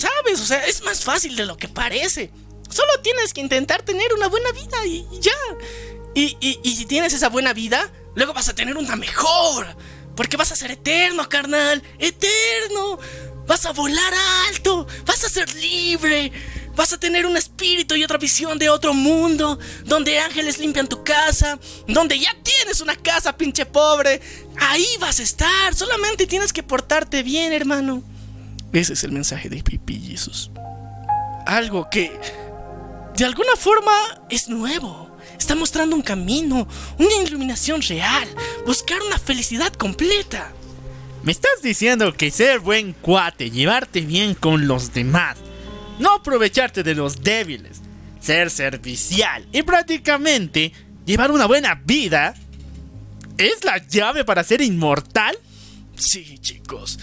¿sabes? 0.03 0.39
O 0.41 0.45
sea, 0.45 0.65
es 0.65 0.83
más 0.83 1.03
fácil 1.03 1.35
de 1.35 1.45
lo 1.45 1.57
que 1.57 1.67
parece. 1.67 2.29
Solo 2.69 2.91
tienes 3.01 3.33
que 3.33 3.41
intentar 3.41 3.81
tener 3.83 4.13
una 4.13 4.27
buena 4.27 4.51
vida 4.51 4.85
y, 4.85 5.05
ya. 5.19 5.31
Y, 6.15 6.37
y- 6.39 6.59
y 6.63 6.75
si 6.75 6.85
tienes 6.85 7.13
esa 7.13 7.29
buena 7.29 7.53
vida, 7.53 7.91
luego 8.15 8.33
vas 8.33 8.49
a 8.49 8.55
tener 8.55 8.77
una 8.77 8.95
mejor. 8.95 9.65
Porque 10.15 10.37
vas 10.37 10.51
a 10.51 10.55
ser 10.55 10.71
eterno, 10.71 11.27
carnal. 11.29 11.81
Eterno. 11.99 12.99
Vas 13.47 13.65
a 13.65 13.71
volar 13.73 14.13
alto. 14.47 14.87
Vas 15.05 15.23
a 15.23 15.29
ser 15.29 15.53
libre. 15.55 16.31
Vas 16.75 16.93
a 16.93 16.99
tener 16.99 17.25
un 17.25 17.35
espíritu 17.37 17.95
y 17.95 18.03
otra 18.03 18.17
visión 18.17 18.57
de 18.59 18.69
otro 18.69 18.93
mundo. 18.93 19.57
Donde 19.85 20.19
ángeles 20.19 20.59
limpian 20.59 20.87
tu 20.87 21.03
casa. 21.03 21.59
Donde 21.87 22.19
ya 22.19 22.35
tienes 22.43 22.81
una 22.81 22.95
casa, 22.95 23.35
pinche 23.37 23.65
pobre. 23.65 24.21
Ahí 24.59 24.87
vas 24.99 25.19
a 25.19 25.23
estar. 25.23 25.73
Solamente 25.75 26.27
tienes 26.27 26.53
que 26.53 26.61
portarte 26.63 27.23
bien, 27.23 27.51
hermano. 27.53 28.03
Ese 28.73 28.93
es 28.93 29.03
el 29.03 29.11
mensaje 29.11 29.49
de 29.49 29.61
Pipi 29.61 29.99
Jesus. 29.99 30.51
Algo 31.45 31.89
que 31.89 32.11
de 33.15 33.25
alguna 33.25 33.55
forma 33.55 33.91
es 34.29 34.49
nuevo. 34.49 35.15
Está 35.37 35.55
mostrando 35.55 35.95
un 35.95 36.01
camino, 36.01 36.67
una 36.97 37.15
iluminación 37.23 37.81
real, 37.81 38.27
buscar 38.65 39.01
una 39.03 39.19
felicidad 39.19 39.71
completa. 39.73 40.51
Me 41.23 41.31
estás 41.31 41.61
diciendo 41.61 42.13
que 42.13 42.31
ser 42.31 42.59
buen 42.59 42.93
cuate, 42.93 43.51
llevarte 43.51 44.01
bien 44.01 44.33
con 44.33 44.67
los 44.67 44.91
demás, 44.93 45.37
no 45.99 46.15
aprovecharte 46.15 46.83
de 46.83 46.95
los 46.95 47.21
débiles, 47.21 47.81
ser 48.19 48.49
servicial 48.49 49.47
y 49.53 49.61
prácticamente 49.61 50.73
llevar 51.05 51.31
una 51.31 51.45
buena 51.45 51.75
vida 51.75 52.33
es 53.37 53.63
la 53.63 53.77
llave 53.87 54.25
para 54.25 54.43
ser 54.43 54.61
inmortal? 54.61 55.37
Sí, 55.95 56.37
chicos. 56.39 56.99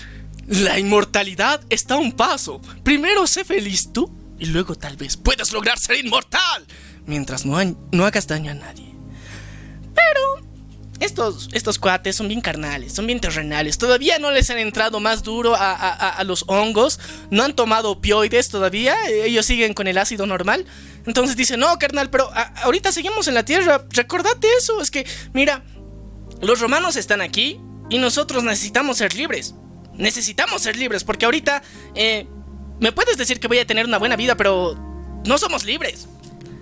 La 0.46 0.78
inmortalidad 0.78 1.60
está 1.70 1.94
a 1.94 1.98
un 1.98 2.12
paso. 2.12 2.60
Primero 2.82 3.26
sé 3.26 3.44
feliz 3.44 3.92
tú 3.92 4.10
y 4.38 4.46
luego 4.46 4.74
tal 4.74 4.96
vez 4.96 5.16
puedas 5.16 5.52
lograr 5.52 5.78
ser 5.78 6.04
inmortal 6.04 6.66
mientras 7.06 7.44
no, 7.46 7.58
ha- 7.58 7.64
no 7.92 8.04
hagas 8.06 8.26
daño 8.26 8.50
a 8.50 8.54
nadie. 8.54 8.94
Pero 9.94 10.48
estos, 11.00 11.78
cuates 11.78 12.16
son 12.16 12.28
bien 12.28 12.40
carnales, 12.40 12.92
son 12.92 13.06
bien 13.06 13.20
terrenales. 13.20 13.78
Todavía 13.78 14.18
no 14.18 14.30
les 14.30 14.50
han 14.50 14.58
entrado 14.58 15.00
más 15.00 15.22
duro 15.22 15.54
a, 15.56 16.22
los 16.24 16.44
hongos. 16.46 16.98
No 17.30 17.42
han 17.44 17.54
tomado 17.54 17.90
opioides 17.90 18.48
todavía. 18.48 18.96
Ellos 19.08 19.46
siguen 19.46 19.72
con 19.74 19.86
el 19.86 19.98
ácido 19.98 20.26
normal. 20.26 20.66
Entonces 21.06 21.36
dicen, 21.36 21.60
no, 21.60 21.78
carnal, 21.78 22.10
pero 22.10 22.30
a- 22.34 22.52
ahorita 22.64 22.92
seguimos 22.92 23.28
en 23.28 23.34
la 23.34 23.44
tierra. 23.44 23.84
Recordate 23.90 24.46
eso. 24.58 24.80
Es 24.80 24.90
que, 24.90 25.06
mira, 25.32 25.64
los 26.42 26.60
romanos 26.60 26.96
están 26.96 27.20
aquí 27.20 27.58
y 27.88 27.98
nosotros 27.98 28.42
necesitamos 28.44 28.98
ser 28.98 29.14
libres. 29.14 29.54
Necesitamos 30.00 30.62
ser 30.62 30.76
libres 30.76 31.04
porque 31.04 31.26
ahorita 31.26 31.62
eh, 31.94 32.26
me 32.80 32.90
puedes 32.92 33.16
decir 33.18 33.38
que 33.38 33.48
voy 33.48 33.58
a 33.58 33.66
tener 33.66 33.86
una 33.86 33.98
buena 33.98 34.16
vida, 34.16 34.36
pero 34.36 34.74
no 35.24 35.38
somos 35.38 35.64
libres. 35.64 36.08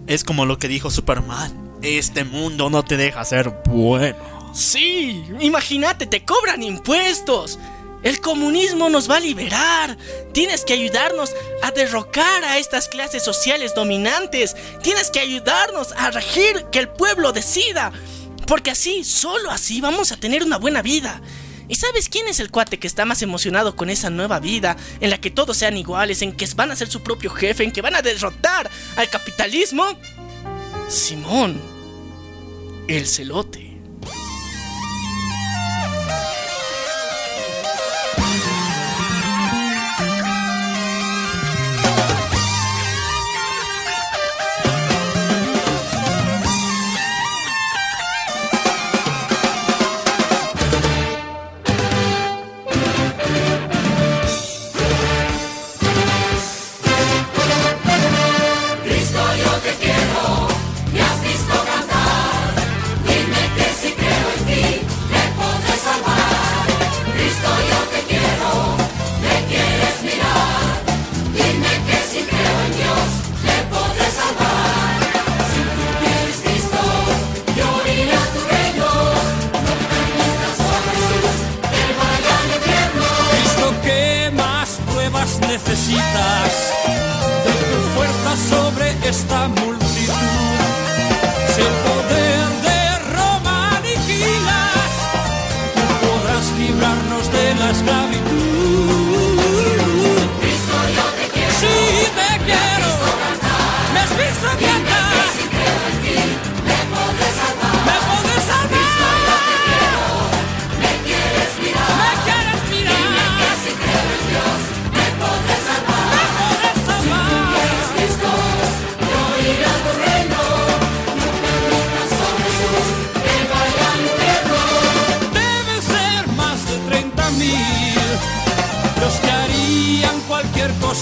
Es 0.07 0.24
como 0.24 0.45
lo 0.45 0.59
que 0.59 0.68
dijo 0.68 0.91
Superman. 0.91 1.68
Este 1.82 2.24
mundo 2.24 2.68
no 2.70 2.84
te 2.84 2.97
deja 2.97 3.24
ser 3.24 3.51
bueno. 3.66 4.51
Sí, 4.53 5.24
imagínate, 5.39 6.07
te 6.07 6.24
cobran 6.24 6.62
impuestos. 6.62 7.59
El 8.03 8.20
comunismo 8.20 8.89
nos 8.89 9.11
va 9.11 9.16
a 9.16 9.20
liberar. 9.20 9.97
Tienes 10.32 10.64
que 10.64 10.72
ayudarnos 10.72 11.34
a 11.62 11.70
derrocar 11.70 12.45
a 12.45 12.59
estas 12.59 12.89
clases 12.89 13.22
sociales 13.22 13.74
dominantes. 13.74 14.57
Tienes 14.82 15.11
que 15.11 15.20
ayudarnos 15.20 15.93
a 15.93 16.11
regir 16.11 16.66
que 16.72 16.80
el 16.80 16.89
pueblo 16.89 17.32
decida. 17.32 17.93
Porque 18.47 18.70
así, 18.70 19.05
solo 19.05 19.51
así 19.51 19.80
vamos 19.80 20.11
a 20.11 20.16
tener 20.16 20.43
una 20.43 20.59
buena 20.59 20.82
vida. 20.82 21.20
¿Y 21.69 21.75
sabes 21.75 22.09
quién 22.09 22.27
es 22.29 22.41
el 22.41 22.51
cuate 22.51 22.79
que 22.79 22.87
está 22.87 23.05
más 23.05 23.23
emocionado 23.23 23.77
con 23.77 23.91
esa 23.91 24.09
nueva 24.09 24.41
vida 24.41 24.77
en 25.01 25.11
la 25.11 25.21
que 25.21 25.31
todos 25.31 25.57
sean 25.57 25.77
iguales, 25.77 26.23
en 26.23 26.33
que 26.33 26.49
van 26.57 26.71
a 26.71 26.77
ser 26.77 26.89
su 26.89 27.03
propio 27.03 27.31
jefe, 27.31 27.62
en 27.62 27.73
que 27.73 27.83
van 27.83 27.95
a 27.95 28.03
derrotar 28.03 28.71
al 28.97 29.11
capitalismo? 29.11 29.85
Simón, 30.89 31.61
el 32.89 33.07
celote. 33.07 33.68
De 87.45 87.53
tu 87.69 87.79
fuerza 87.95 88.31
sobre 88.53 88.87
esta 89.09 89.49
multitud. 89.49 90.59
Si 91.55 91.61
el 91.61 91.75
poder 91.87 92.49
de 92.69 92.81
Roma 93.16 93.77
aniquilas, 93.79 94.91
tú 95.75 95.85
podrás 96.07 96.47
librarnos 96.59 97.33
de 97.33 97.55
la 97.55 97.71
esclavitud. 97.71 98.18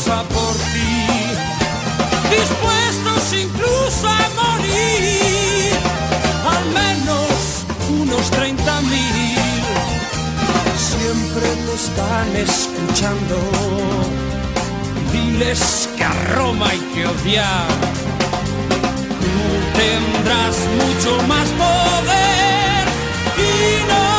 Por 0.04 0.54
ti, 0.72 1.06
dispuestos 2.30 3.32
incluso 3.32 4.06
a 4.06 4.28
morir, 4.36 5.72
al 6.56 6.66
menos 6.66 7.64
unos 8.02 8.30
30 8.30 8.80
mil. 8.82 9.72
Siempre 10.76 11.48
te 11.64 11.74
están 11.74 12.36
escuchando. 12.36 13.36
Diles 15.12 15.88
que 15.96 16.04
a 16.04 16.12
Roma 16.34 16.68
hay 16.68 16.80
que 16.94 17.06
odiar. 17.06 17.66
Tú 19.22 19.34
tendrás 19.80 20.56
mucho 20.76 21.22
más 21.26 21.48
poder 21.48 22.86
y 23.38 23.88
nosotros 23.88 24.15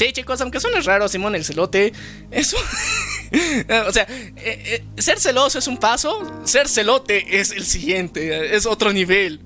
Sí, 0.00 0.14
chicos, 0.14 0.40
aunque 0.40 0.60
suene 0.60 0.80
raro, 0.80 1.08
Simón 1.08 1.34
el 1.34 1.44
celote, 1.44 1.92
eso. 2.30 2.56
o 3.86 3.92
sea, 3.92 4.06
eh, 4.08 4.32
eh, 4.36 4.84
ser 4.96 5.20
celoso 5.20 5.58
es 5.58 5.66
un 5.66 5.76
paso, 5.76 6.40
ser 6.46 6.68
celote 6.68 7.38
es 7.38 7.50
el 7.50 7.66
siguiente, 7.66 8.56
es 8.56 8.64
otro 8.64 8.94
nivel. 8.94 9.42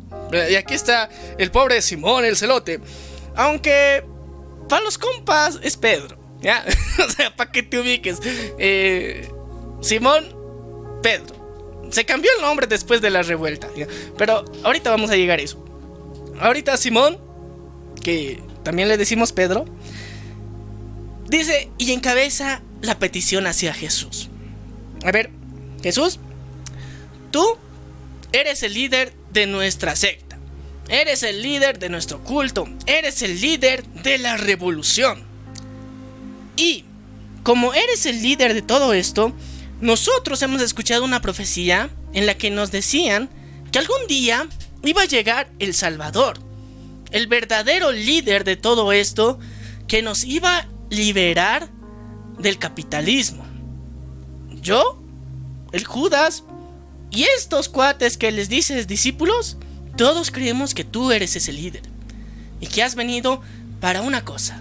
Y 0.48 0.54
aquí 0.54 0.74
está 0.74 1.10
el 1.38 1.50
pobre 1.50 1.82
Simón 1.82 2.24
el 2.24 2.36
celote. 2.36 2.78
Aunque, 3.34 4.04
para 4.68 4.84
los 4.84 4.96
compas, 4.96 5.58
es 5.60 5.76
Pedro. 5.76 6.20
¿Ya? 6.40 6.64
o 7.04 7.10
sea, 7.10 7.34
para 7.34 7.50
que 7.50 7.64
te 7.64 7.80
ubiques. 7.80 8.20
Eh, 8.56 9.28
Simón, 9.80 10.36
Pedro. 11.02 11.34
Se 11.90 12.06
cambió 12.06 12.30
el 12.36 12.42
nombre 12.42 12.68
después 12.68 13.00
de 13.00 13.10
la 13.10 13.22
revuelta. 13.22 13.66
¿ya? 13.76 13.88
Pero 14.16 14.44
ahorita 14.62 14.88
vamos 14.88 15.10
a 15.10 15.16
llegar 15.16 15.40
a 15.40 15.42
eso. 15.42 15.64
Ahorita 16.38 16.76
Simón, 16.76 17.18
que 18.04 18.40
también 18.62 18.86
le 18.86 18.96
decimos 18.96 19.32
Pedro. 19.32 19.64
Dice, 21.34 21.68
y 21.78 21.90
encabeza 21.90 22.62
la 22.80 23.00
petición 23.00 23.48
hacia 23.48 23.74
Jesús. 23.74 24.28
A 25.04 25.10
ver, 25.10 25.30
Jesús, 25.82 26.20
tú 27.32 27.58
eres 28.30 28.62
el 28.62 28.72
líder 28.72 29.12
de 29.32 29.48
nuestra 29.48 29.96
secta. 29.96 30.38
Eres 30.88 31.24
el 31.24 31.42
líder 31.42 31.80
de 31.80 31.88
nuestro 31.88 32.22
culto. 32.22 32.68
Eres 32.86 33.20
el 33.22 33.40
líder 33.40 33.84
de 33.84 34.18
la 34.18 34.36
revolución. 34.36 35.24
Y 36.56 36.84
como 37.42 37.74
eres 37.74 38.06
el 38.06 38.22
líder 38.22 38.54
de 38.54 38.62
todo 38.62 38.94
esto, 38.94 39.32
nosotros 39.80 40.40
hemos 40.42 40.62
escuchado 40.62 41.04
una 41.04 41.20
profecía 41.20 41.90
en 42.12 42.26
la 42.26 42.38
que 42.38 42.52
nos 42.52 42.70
decían 42.70 43.28
que 43.72 43.80
algún 43.80 44.06
día 44.06 44.46
iba 44.84 45.02
a 45.02 45.06
llegar 45.06 45.50
el 45.58 45.74
Salvador, 45.74 46.38
el 47.10 47.26
verdadero 47.26 47.90
líder 47.90 48.44
de 48.44 48.54
todo 48.54 48.92
esto, 48.92 49.40
que 49.88 50.00
nos 50.00 50.22
iba 50.22 50.68
liberar 50.96 51.68
del 52.38 52.58
capitalismo. 52.58 53.44
Yo, 54.60 55.02
el 55.72 55.84
Judas 55.84 56.44
y 57.10 57.24
estos 57.24 57.68
cuates 57.68 58.16
que 58.16 58.32
les 58.32 58.48
dices 58.48 58.86
discípulos, 58.86 59.56
todos 59.96 60.30
creemos 60.30 60.74
que 60.74 60.84
tú 60.84 61.12
eres 61.12 61.36
ese 61.36 61.52
líder. 61.52 61.82
y 62.60 62.66
que 62.66 62.82
has 62.82 62.94
venido 62.94 63.42
para 63.80 64.00
una 64.00 64.24
cosa, 64.24 64.60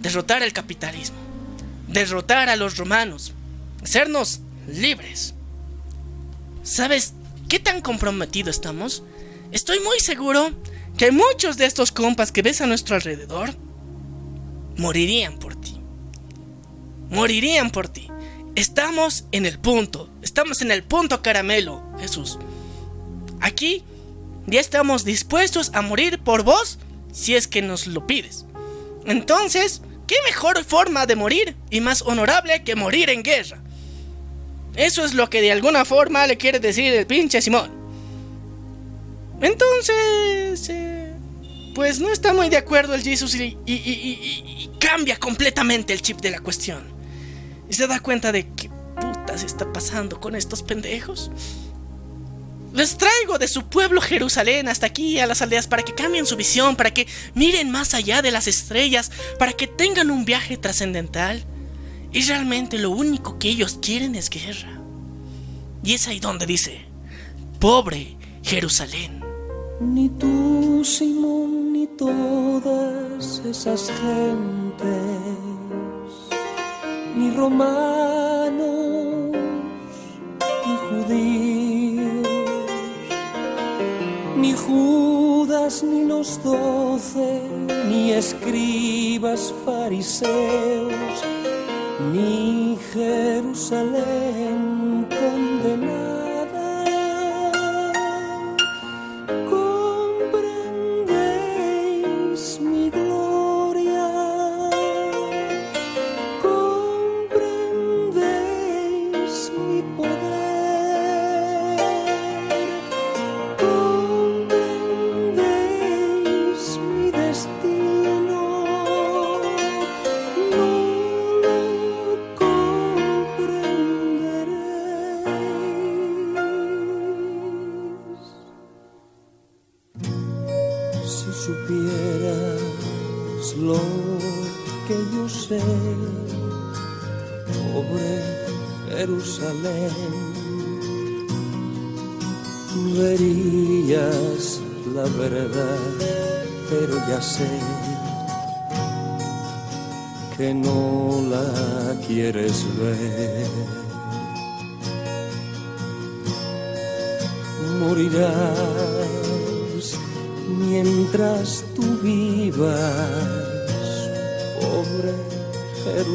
derrotar 0.00 0.42
el 0.42 0.52
capitalismo. 0.52 1.16
derrotar 1.88 2.48
a 2.48 2.56
los 2.56 2.78
romanos, 2.78 3.32
hacernos 3.82 4.40
libres. 4.66 5.34
¿Sabes 6.62 7.12
qué 7.48 7.58
tan 7.58 7.82
comprometido 7.82 8.48
estamos? 8.48 9.02
Estoy 9.50 9.80
muy 9.80 10.00
seguro 10.00 10.52
que 10.96 11.10
muchos 11.10 11.58
de 11.58 11.66
estos 11.66 11.92
compas 11.92 12.32
que 12.32 12.40
ves 12.42 12.60
a 12.62 12.66
nuestro 12.66 12.94
alrededor 12.94 13.54
morirían 14.78 15.38
por. 15.38 15.51
Morirían 17.12 17.70
por 17.70 17.88
ti. 17.88 18.08
Estamos 18.56 19.26
en 19.30 19.46
el 19.46 19.58
punto. 19.58 20.10
Estamos 20.22 20.60
en 20.62 20.72
el 20.72 20.82
punto 20.82 21.22
caramelo, 21.22 21.82
Jesús. 22.00 22.38
Aquí 23.40 23.84
ya 24.46 24.60
estamos 24.60 25.04
dispuestos 25.04 25.70
a 25.74 25.82
morir 25.82 26.18
por 26.18 26.42
vos 26.42 26.78
si 27.12 27.34
es 27.36 27.46
que 27.46 27.62
nos 27.62 27.86
lo 27.86 28.06
pides. 28.06 28.46
Entonces, 29.06 29.82
¿qué 30.06 30.16
mejor 30.26 30.64
forma 30.64 31.06
de 31.06 31.16
morir 31.16 31.56
y 31.70 31.80
más 31.80 32.02
honorable 32.02 32.64
que 32.64 32.74
morir 32.76 33.10
en 33.10 33.22
guerra? 33.22 33.62
Eso 34.74 35.04
es 35.04 35.12
lo 35.14 35.28
que 35.28 35.42
de 35.42 35.52
alguna 35.52 35.84
forma 35.84 36.26
le 36.26 36.38
quiere 36.38 36.58
decir 36.58 36.92
el 36.94 37.06
pinche 37.06 37.42
Simón. 37.42 37.70
Entonces, 39.40 40.68
eh, 40.70 41.12
pues 41.74 42.00
no 42.00 42.10
está 42.10 42.32
muy 42.32 42.48
de 42.48 42.56
acuerdo 42.56 42.94
el 42.94 43.02
Jesus 43.02 43.34
y, 43.34 43.56
y- 43.66 44.70
cambia 44.78 45.16
completamente 45.18 45.92
el 45.92 46.02
chip 46.02 46.20
de 46.20 46.30
la 46.30 46.40
cuestión. 46.40 46.91
Y 47.72 47.74
se 47.74 47.86
da 47.86 48.00
cuenta 48.00 48.32
de 48.32 48.46
qué 48.48 48.68
putas 49.00 49.44
está 49.44 49.72
pasando 49.72 50.20
con 50.20 50.34
estos 50.34 50.62
pendejos. 50.62 51.30
Les 52.74 52.98
traigo 52.98 53.38
de 53.38 53.48
su 53.48 53.64
pueblo 53.64 54.02
Jerusalén 54.02 54.68
hasta 54.68 54.84
aquí 54.84 55.18
a 55.18 55.26
las 55.26 55.40
aldeas 55.40 55.68
para 55.68 55.82
que 55.82 55.94
cambien 55.94 56.26
su 56.26 56.36
visión, 56.36 56.76
para 56.76 56.92
que 56.92 57.06
miren 57.34 57.70
más 57.70 57.94
allá 57.94 58.20
de 58.20 58.30
las 58.30 58.46
estrellas, 58.46 59.10
para 59.38 59.54
que 59.54 59.68
tengan 59.68 60.10
un 60.10 60.26
viaje 60.26 60.58
trascendental. 60.58 61.46
Y 62.12 62.20
realmente 62.20 62.76
lo 62.76 62.90
único 62.90 63.38
que 63.38 63.48
ellos 63.48 63.78
quieren 63.80 64.16
es 64.16 64.28
guerra. 64.28 64.78
Y 65.82 65.94
es 65.94 66.08
ahí 66.08 66.20
donde 66.20 66.44
dice, 66.44 66.84
pobre 67.58 68.18
Jerusalén. 68.42 69.24
Ni 69.80 70.10
tú, 70.10 70.82
Simón, 70.84 71.72
ni 71.72 71.86
todas 71.86 73.40
esas 73.46 73.90
gentes, 74.02 75.32
ni 77.16 77.30
romanos, 77.30 78.66
ni 80.66 80.76
judíos, 80.88 82.28
ni 84.36 84.52
Judas, 84.54 85.82
ni 85.82 86.04
los 86.04 86.42
doce, 86.42 87.42
ni 87.88 88.12
escribas 88.12 89.52
fariseos, 89.64 91.24
ni 92.12 92.78
Jerusalén 92.92 94.60
condenada. 95.08 96.21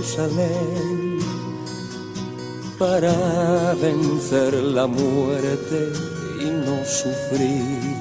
Jerusalén, 0.08 1.20
para 2.80 3.74
vencer 3.74 4.54
la 4.54 4.88
muerte 4.88 5.92
y 6.40 6.46
no 6.46 6.86
sufrir. 6.86 7.98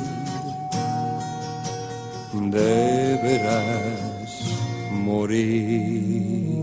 Deberás 2.32 3.90
morir. 4.92 6.62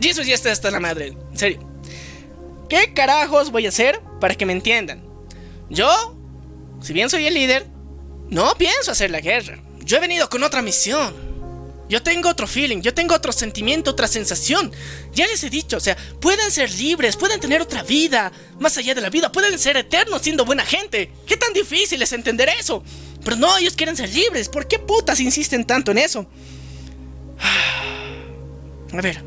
Jesus 0.00 0.26
ya 0.26 0.34
está 0.34 0.52
hasta 0.52 0.70
la 0.70 0.80
madre. 0.80 1.08
En 1.32 1.38
serio. 1.38 1.58
¿Qué 2.70 2.94
carajos 2.94 3.52
voy 3.52 3.66
a 3.66 3.68
hacer 3.68 4.00
para 4.20 4.34
que 4.34 4.46
me 4.46 4.52
entiendan? 4.54 5.04
Yo, 5.68 6.15
si 6.80 6.92
bien 6.92 7.10
soy 7.10 7.26
el 7.26 7.34
líder, 7.34 7.66
no 8.28 8.54
pienso 8.56 8.92
hacer 8.92 9.10
la 9.10 9.20
guerra. 9.20 9.62
Yo 9.84 9.96
he 9.96 10.00
venido 10.00 10.28
con 10.28 10.42
otra 10.42 10.62
misión. 10.62 11.14
Yo 11.88 12.02
tengo 12.02 12.28
otro 12.28 12.48
feeling, 12.48 12.80
yo 12.80 12.92
tengo 12.92 13.14
otro 13.14 13.30
sentimiento, 13.30 13.92
otra 13.92 14.08
sensación. 14.08 14.72
Ya 15.14 15.26
les 15.28 15.44
he 15.44 15.50
dicho, 15.50 15.76
o 15.76 15.80
sea, 15.80 15.96
pueden 16.20 16.50
ser 16.50 16.72
libres, 16.74 17.16
pueden 17.16 17.38
tener 17.38 17.62
otra 17.62 17.84
vida, 17.84 18.32
más 18.58 18.76
allá 18.76 18.92
de 18.94 19.00
la 19.00 19.10
vida, 19.10 19.30
pueden 19.30 19.56
ser 19.56 19.76
eternos 19.76 20.22
siendo 20.22 20.44
buena 20.44 20.64
gente. 20.64 21.12
¿Qué 21.26 21.36
tan 21.36 21.52
difícil 21.52 22.02
es 22.02 22.12
entender 22.12 22.48
eso? 22.48 22.82
Pero 23.24 23.36
no, 23.36 23.56
ellos 23.58 23.74
quieren 23.74 23.96
ser 23.96 24.12
libres. 24.12 24.48
¿Por 24.48 24.66
qué 24.66 24.80
putas 24.80 25.20
insisten 25.20 25.64
tanto 25.64 25.92
en 25.92 25.98
eso? 25.98 26.26
A 28.92 29.00
ver, 29.00 29.22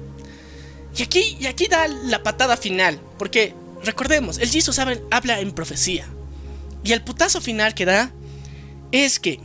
y 0.98 1.04
aquí, 1.04 1.38
y 1.40 1.46
aquí 1.46 1.68
da 1.68 1.88
la 1.88 2.24
patada 2.24 2.58
final, 2.58 3.00
porque 3.18 3.54
recordemos, 3.84 4.38
el 4.38 4.50
Jesus 4.50 4.80
habla 4.80 5.40
en 5.40 5.52
profecía. 5.54 6.10
Y 6.84 6.94
el 6.94 7.04
putazo 7.04 7.42
final 7.42 7.74
que 7.74 7.86
da 7.86 8.12
es 8.92 9.20
que 9.20 9.40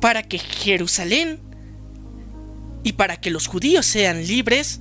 para 0.00 0.22
que 0.22 0.38
Jerusalén 0.38 1.40
y 2.82 2.92
para 2.92 3.16
que 3.16 3.30
los 3.30 3.46
judíos 3.46 3.86
sean 3.86 4.26
libres, 4.26 4.80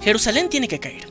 Jerusalén 0.00 0.48
tiene 0.48 0.68
que 0.68 0.78
caer. 0.78 1.08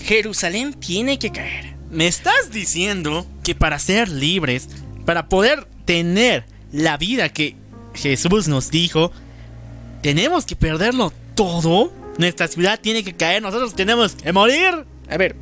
Jerusalén 0.00 0.74
tiene 0.74 1.18
que 1.18 1.30
caer. 1.30 1.76
¿Me 1.90 2.06
estás 2.06 2.50
diciendo 2.50 3.26
que 3.42 3.54
para 3.54 3.78
ser 3.78 4.08
libres, 4.08 4.68
para 5.04 5.28
poder 5.28 5.66
tener 5.84 6.44
la 6.72 6.96
vida 6.96 7.28
que 7.28 7.56
Jesús 7.94 8.48
nos 8.48 8.70
dijo, 8.70 9.12
tenemos 10.02 10.46
que 10.46 10.56
perderlo 10.56 11.12
todo? 11.34 11.92
Nuestra 12.16 12.48
ciudad 12.48 12.80
tiene 12.80 13.02
que 13.02 13.14
caer, 13.14 13.42
nosotros 13.42 13.74
tenemos 13.74 14.14
que 14.14 14.32
morir. 14.32 14.86
A 15.08 15.16
ver, 15.16 15.36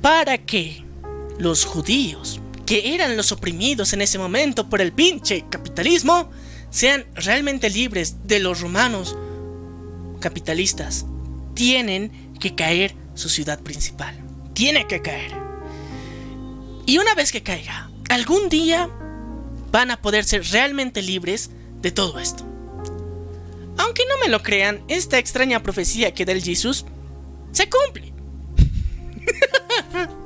para 0.00 0.38
que 0.38 0.82
los 1.40 1.64
judíos, 1.64 2.38
que 2.66 2.94
eran 2.94 3.16
los 3.16 3.32
oprimidos 3.32 3.92
en 3.94 4.02
ese 4.02 4.18
momento 4.18 4.68
por 4.68 4.80
el 4.80 4.92
pinche 4.92 5.46
capitalismo, 5.48 6.30
sean 6.70 7.06
realmente 7.14 7.70
libres 7.70 8.28
de 8.28 8.38
los 8.38 8.60
romanos 8.60 9.16
capitalistas, 10.20 11.06
tienen 11.54 12.34
que 12.38 12.54
caer 12.54 12.94
su 13.14 13.28
ciudad 13.28 13.60
principal. 13.60 14.16
Tiene 14.52 14.86
que 14.86 15.00
caer. 15.00 15.32
Y 16.86 16.98
una 16.98 17.14
vez 17.14 17.32
que 17.32 17.42
caiga, 17.42 17.90
algún 18.10 18.48
día 18.48 18.90
van 19.72 19.90
a 19.90 20.02
poder 20.02 20.24
ser 20.24 20.44
realmente 20.44 21.00
libres 21.00 21.50
de 21.80 21.90
todo 21.90 22.18
esto. 22.18 22.44
Aunque 23.78 24.02
no 24.08 24.18
me 24.22 24.30
lo 24.30 24.42
crean, 24.42 24.84
esta 24.88 25.18
extraña 25.18 25.62
profecía 25.62 26.12
que 26.12 26.26
da 26.26 26.32
el 26.32 26.42
Jesús 26.42 26.84
se 27.52 27.68
cumple. 27.70 28.12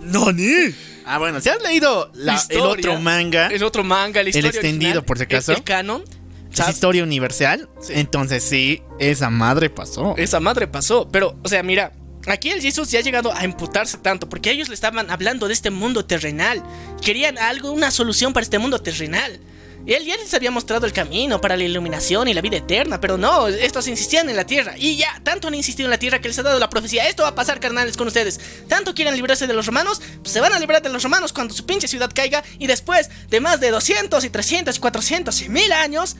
¡Noni! 0.02 0.74
Ah, 1.06 1.18
bueno, 1.18 1.40
si 1.40 1.48
has 1.48 1.62
leído 1.62 2.10
la- 2.14 2.42
el 2.48 2.60
otro 2.60 2.98
manga, 2.98 3.48
El 3.48 3.62
otro 3.62 3.84
manga, 3.84 4.22
la 4.22 4.28
El 4.28 4.28
historia 4.28 4.48
extendido, 4.50 4.90
original, 5.00 5.04
por 5.04 5.18
si 5.18 5.22
el- 5.22 5.26
acaso. 5.26 5.52
El, 5.52 5.62
canon. 5.62 6.04
es 6.52 6.68
historia 6.68 7.02
universal, 7.02 7.68
entonces 7.90 8.42
sí, 8.44 8.82
esa 8.98 9.28
madre 9.30 9.70
pasó. 9.70 10.14
Esa 10.16 10.40
madre 10.40 10.66
pasó. 10.68 11.08
Pero, 11.10 11.36
o 11.42 11.48
sea, 11.48 11.62
mira, 11.62 11.92
aquí 12.26 12.50
el 12.50 12.60
Jesús 12.62 12.90
ya 12.90 13.00
ha 13.00 13.02
llegado 13.02 13.32
a 13.34 13.44
emputarse 13.44 13.98
tanto 13.98 14.28
porque 14.28 14.50
ellos 14.50 14.68
le 14.68 14.74
estaban 14.74 15.10
hablando 15.10 15.46
de 15.48 15.52
este 15.52 15.70
mundo 15.70 16.04
terrenal. 16.06 16.62
Querían 17.02 17.38
algo, 17.38 17.70
una 17.72 17.90
solución 17.90 18.32
para 18.32 18.44
este 18.44 18.58
mundo 18.58 18.78
terrenal. 18.80 19.40
Él 19.86 20.06
ya 20.06 20.16
les 20.16 20.32
había 20.32 20.50
mostrado 20.50 20.86
el 20.86 20.92
camino 20.94 21.40
para 21.40 21.56
la 21.56 21.64
iluminación 21.64 22.26
y 22.26 22.34
la 22.34 22.40
vida 22.40 22.56
eterna, 22.56 23.00
pero 23.00 23.18
no, 23.18 23.48
estos 23.48 23.86
insistían 23.86 24.30
en 24.30 24.36
la 24.36 24.46
tierra. 24.46 24.74
Y 24.78 24.96
ya, 24.96 25.20
tanto 25.22 25.48
han 25.48 25.54
insistido 25.54 25.86
en 25.86 25.90
la 25.90 25.98
tierra 25.98 26.20
que 26.20 26.28
les 26.28 26.38
ha 26.38 26.42
dado 26.42 26.58
la 26.58 26.70
profecía. 26.70 27.06
Esto 27.06 27.24
va 27.24 27.30
a 27.30 27.34
pasar, 27.34 27.60
carnales, 27.60 27.96
con 27.96 28.06
ustedes. 28.06 28.40
Tanto 28.66 28.94
quieren 28.94 29.14
librarse 29.14 29.46
de 29.46 29.52
los 29.52 29.66
romanos, 29.66 30.00
pues 30.22 30.32
se 30.32 30.40
van 30.40 30.54
a 30.54 30.58
librar 30.58 30.80
de 30.80 30.88
los 30.88 31.02
romanos 31.02 31.34
cuando 31.34 31.52
su 31.52 31.66
pinche 31.66 31.86
ciudad 31.86 32.10
caiga. 32.14 32.42
Y 32.58 32.66
después 32.66 33.10
de 33.28 33.40
más 33.40 33.60
de 33.60 33.70
200 33.70 34.24
y 34.24 34.30
300 34.30 34.76
y 34.76 34.80
400 34.80 35.42
y 35.42 35.48
1000 35.50 35.72
años, 35.72 36.16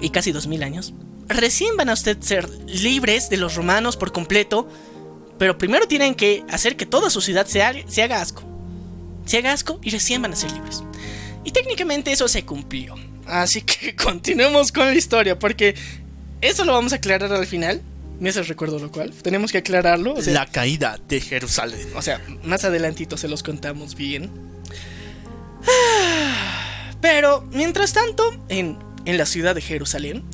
y 0.00 0.10
casi 0.10 0.32
2000 0.32 0.62
años, 0.64 0.94
recién 1.28 1.76
van 1.76 1.90
a 1.90 1.92
ustedes 1.92 2.26
ser 2.26 2.48
libres 2.66 3.30
de 3.30 3.36
los 3.36 3.54
romanos 3.54 3.96
por 3.96 4.10
completo. 4.10 4.68
Pero 5.38 5.58
primero 5.58 5.86
tienen 5.86 6.14
que 6.16 6.44
hacer 6.48 6.76
que 6.76 6.86
toda 6.86 7.08
su 7.08 7.20
ciudad 7.20 7.46
se 7.46 7.62
haga, 7.62 7.80
se 7.86 8.02
haga 8.02 8.20
asco. 8.20 8.42
Se 9.26 9.38
haga 9.38 9.52
asco 9.52 9.78
y 9.82 9.90
recién 9.90 10.22
van 10.22 10.32
a 10.32 10.36
ser 10.36 10.50
libres. 10.50 10.82
Y 11.46 11.52
técnicamente 11.52 12.12
eso 12.12 12.28
se 12.28 12.44
cumplió. 12.44 12.94
Así 13.26 13.62
que 13.62 13.94
continuemos 13.96 14.70
con 14.72 14.86
la 14.86 14.94
historia, 14.94 15.38
porque 15.38 15.74
eso 16.42 16.64
lo 16.66 16.72
vamos 16.74 16.92
a 16.92 16.96
aclarar 16.96 17.32
al 17.32 17.46
final. 17.46 17.80
Me 18.20 18.30
hace 18.30 18.42
recuerdo 18.42 18.78
lo 18.78 18.90
cual. 18.90 19.12
Tenemos 19.22 19.52
que 19.52 19.58
aclararlo. 19.58 20.14
O 20.14 20.22
sea, 20.22 20.32
La 20.34 20.46
caída 20.46 20.98
de 21.08 21.20
Jerusalén. 21.20 21.86
o 21.94 22.02
sea, 22.02 22.20
más 22.44 22.64
adelantito 22.64 23.16
se 23.16 23.28
los 23.28 23.42
contamos 23.42 23.94
bien. 23.94 24.30
Pero, 27.00 27.42
mientras 27.52 27.92
tanto, 27.92 28.24
en, 28.48 28.78
en 29.04 29.18
la 29.18 29.26
ciudad 29.26 29.54
de 29.54 29.60
Jerusalén, 29.60 30.24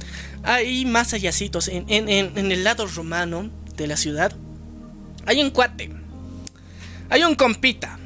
hay 0.45 0.85
más 0.85 1.11
hallacitos. 1.13 1.69
En, 1.69 1.85
en- 1.89 2.09
en- 2.09 2.39
en 2.39 2.53
el 2.53 2.65
lado 2.65 2.87
romano 2.87 3.51
de 3.77 3.87
la 3.87 3.97
ciudad, 3.97 4.35
hay 5.27 5.43
un 5.43 5.51
cuate. 5.51 5.91
Hay 7.11 7.25
un 7.25 7.35
compita 7.35 7.99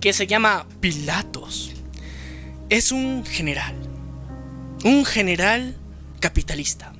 que 0.00 0.12
se 0.12 0.26
llama 0.26 0.66
Pilatos. 0.80 1.72
Es 2.74 2.90
un 2.90 3.24
general. 3.24 3.76
Un 4.82 5.04
general 5.04 5.76
capitalista. 6.18 6.92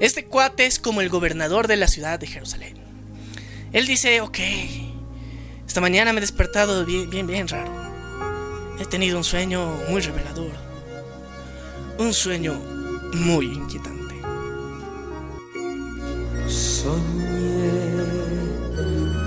Este 0.00 0.24
cuate 0.24 0.66
es 0.66 0.80
como 0.80 1.02
el 1.02 1.08
gobernador 1.08 1.68
de 1.68 1.76
la 1.76 1.86
ciudad 1.86 2.18
de 2.18 2.26
Jerusalén. 2.26 2.74
Él 3.72 3.86
dice, 3.86 4.20
ok, 4.22 4.38
esta 5.68 5.80
mañana 5.80 6.12
me 6.12 6.18
he 6.18 6.20
despertado 6.20 6.84
bien, 6.84 7.10
bien, 7.10 7.28
bien 7.28 7.46
raro. 7.46 7.72
He 8.80 8.86
tenido 8.86 9.16
un 9.16 9.22
sueño 9.22 9.78
muy 9.88 10.00
revelador. 10.00 10.50
Un 12.00 12.12
sueño 12.12 12.54
muy 13.12 13.46
inquietante. 13.46 14.16
Soñé 16.48 17.70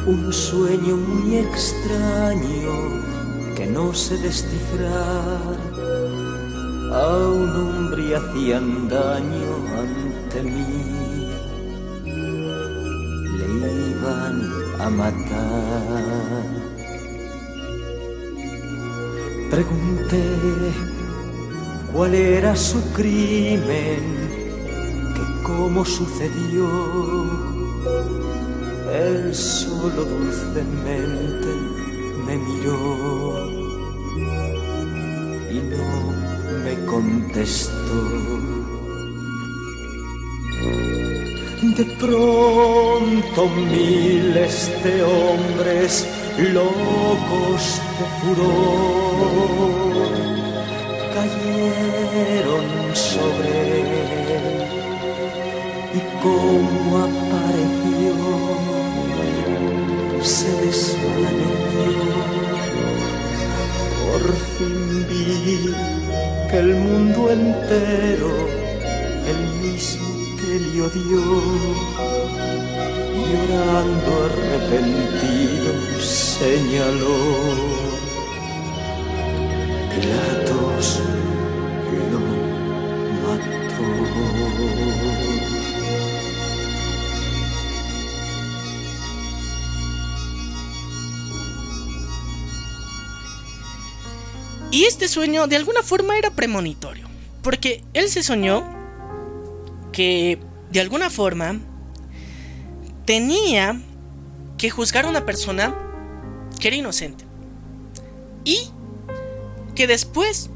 un 0.06 0.34
sueño 0.34 0.98
muy 0.98 1.38
extraño 1.38 3.56
que 3.56 3.66
no 3.68 3.94
sé 3.94 4.18
descifrar. 4.18 5.66
A 6.92 7.18
un 7.28 7.50
hombre 7.50 8.16
hacían 8.16 8.88
daño 8.88 9.54
ante 9.78 10.44
mí. 10.44 11.30
Le 13.38 13.48
iban 13.92 14.36
a 14.80 14.90
matar. 14.90 16.46
Pregunté 19.52 20.24
cuál 21.92 22.14
era 22.14 22.56
su 22.56 22.82
crimen 22.94 24.04
que 25.16 25.44
cómo 25.44 25.84
sucedió. 25.84 26.68
Él 28.94 29.36
solo 29.36 30.06
dulcemente 30.06 31.50
me 32.26 32.38
miró 32.38 33.48
y 35.52 35.60
no 35.60 36.07
me 36.68 36.76
contestó. 36.86 37.99
De 41.78 41.86
pronto 42.01 43.49
miles 43.72 44.55
de 44.84 45.03
hombres 45.03 46.05
locos 46.53 47.61
de 47.97 48.05
furor 48.20 50.09
cayeron 51.15 52.65
sobre 52.93 53.51
él 53.82 54.47
y 55.93 56.01
como 56.24 56.89
apareció 57.07 58.15
se 60.24 60.49
desvaneció. 60.65 62.57
Por 64.08 64.24
fin 64.55 65.05
vi 65.10 65.74
que 66.49 66.58
el 66.58 66.72
mundo 66.76 67.30
entero, 67.30 68.32
el 69.32 69.41
mismo 69.62 70.10
que 70.39 70.53
le 70.60 70.82
odió, 70.88 71.24
llorando 73.28 74.10
arrepentido 74.28 75.70
señaló. 75.99 77.20
Pilatos 79.91 80.88
lo 82.12 82.22
mató. 83.24 83.89
Y 94.78 94.84
este 94.84 95.08
sueño 95.08 95.48
de 95.48 95.56
alguna 95.56 95.82
forma 95.82 96.20
era 96.20 96.30
premonitorio. 96.30 97.08
Porque 97.42 97.84
él 97.96 98.10
se 98.10 98.22
soñó 98.22 98.64
que 99.92 100.38
de 100.70 100.80
alguna 100.80 101.10
forma 101.10 101.60
tenía 103.04 103.82
que 104.60 104.70
juzgar 104.70 105.06
a 105.06 105.10
una 105.10 105.26
persona 105.26 105.74
que 106.60 106.68
era 106.68 106.78
inocente. 106.78 107.26
Y 108.46 108.70
que 109.74 109.88
después 109.88 110.52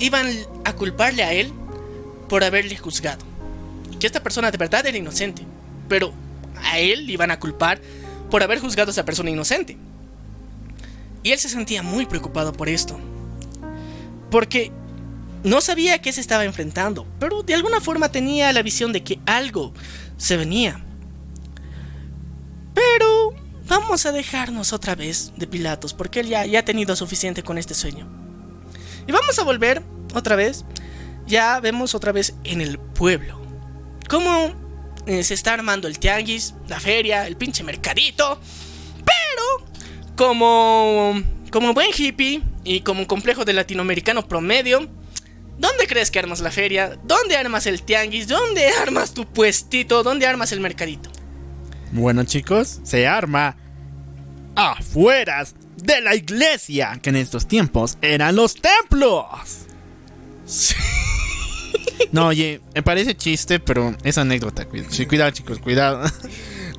iban 0.00 0.26
a 0.64 0.72
culparle 0.72 1.22
a 1.22 1.32
él 1.32 1.52
por 2.28 2.42
haberle 2.42 2.76
juzgado. 2.76 3.24
Que 4.00 4.08
esta 4.08 4.24
persona 4.24 4.50
de 4.50 4.58
verdad 4.58 4.84
era 4.86 4.98
inocente. 4.98 5.46
Pero 5.88 6.12
a 6.64 6.80
él 6.80 7.06
le 7.06 7.12
iban 7.12 7.30
a 7.30 7.38
culpar 7.38 7.80
por 8.28 8.42
haber 8.42 8.58
juzgado 8.58 8.90
a 8.90 8.92
esa 8.92 9.04
persona 9.04 9.30
inocente. 9.30 9.78
Y 11.22 11.30
él 11.30 11.38
se 11.38 11.48
sentía 11.48 11.84
muy 11.84 12.06
preocupado 12.06 12.52
por 12.52 12.68
esto. 12.68 12.98
Porque 14.30 14.72
no 15.42 15.60
sabía 15.60 15.94
a 15.94 15.98
qué 15.98 16.12
se 16.12 16.20
estaba 16.20 16.44
enfrentando, 16.44 17.06
pero 17.18 17.42
de 17.42 17.54
alguna 17.54 17.80
forma 17.80 18.10
tenía 18.10 18.52
la 18.52 18.62
visión 18.62 18.92
de 18.92 19.02
que 19.02 19.20
algo 19.26 19.72
se 20.16 20.36
venía. 20.36 20.84
Pero 22.74 23.34
vamos 23.66 24.06
a 24.06 24.12
dejarnos 24.12 24.72
otra 24.72 24.94
vez 24.94 25.32
de 25.36 25.46
Pilatos, 25.46 25.94
porque 25.94 26.20
él 26.20 26.28
ya, 26.28 26.46
ya 26.46 26.60
ha 26.60 26.64
tenido 26.64 26.94
suficiente 26.96 27.42
con 27.42 27.58
este 27.58 27.74
sueño. 27.74 28.06
Y 29.06 29.12
vamos 29.12 29.38
a 29.38 29.44
volver 29.44 29.82
otra 30.14 30.36
vez. 30.36 30.64
Ya 31.26 31.60
vemos 31.60 31.94
otra 31.94 32.12
vez 32.12 32.34
en 32.44 32.60
el 32.60 32.78
pueblo. 32.78 33.40
Cómo 34.08 34.52
eh, 35.06 35.22
se 35.22 35.34
está 35.34 35.54
armando 35.54 35.88
el 35.88 35.98
tianguis, 35.98 36.54
la 36.68 36.80
feria, 36.80 37.26
el 37.26 37.36
pinche 37.36 37.62
mercadito. 37.62 38.40
Pero 39.04 39.66
como, 40.16 41.14
como 41.50 41.74
buen 41.74 41.90
hippie 41.96 42.42
y 42.64 42.80
como 42.80 43.00
un 43.00 43.06
complejo 43.06 43.44
de 43.44 43.52
latinoamericano 43.52 44.26
promedio, 44.26 44.88
¿dónde 45.58 45.86
crees 45.86 46.10
que 46.10 46.18
armas 46.18 46.40
la 46.40 46.50
feria? 46.50 46.98
¿Dónde 47.04 47.36
armas 47.36 47.66
el 47.66 47.82
tianguis? 47.82 48.28
¿Dónde 48.28 48.68
armas 48.82 49.14
tu 49.14 49.26
puestito? 49.26 50.02
¿Dónde 50.02 50.26
armas 50.26 50.52
el 50.52 50.60
mercadito? 50.60 51.10
Bueno, 51.92 52.24
chicos, 52.24 52.80
se 52.84 53.06
arma 53.06 53.56
afueras 54.54 55.54
de 55.76 56.00
la 56.00 56.14
iglesia, 56.14 56.98
que 57.02 57.10
en 57.10 57.16
estos 57.16 57.48
tiempos 57.48 57.98
eran 58.00 58.36
los 58.36 58.54
templos. 58.54 59.66
No, 62.12 62.28
oye, 62.28 62.60
me 62.74 62.82
parece 62.82 63.16
chiste, 63.16 63.60
pero 63.60 63.96
es 64.02 64.18
anécdota. 64.18 64.64
Cuidado, 64.64 64.90
cuidado 65.08 65.30
chicos, 65.30 65.58
cuidado. 65.58 66.10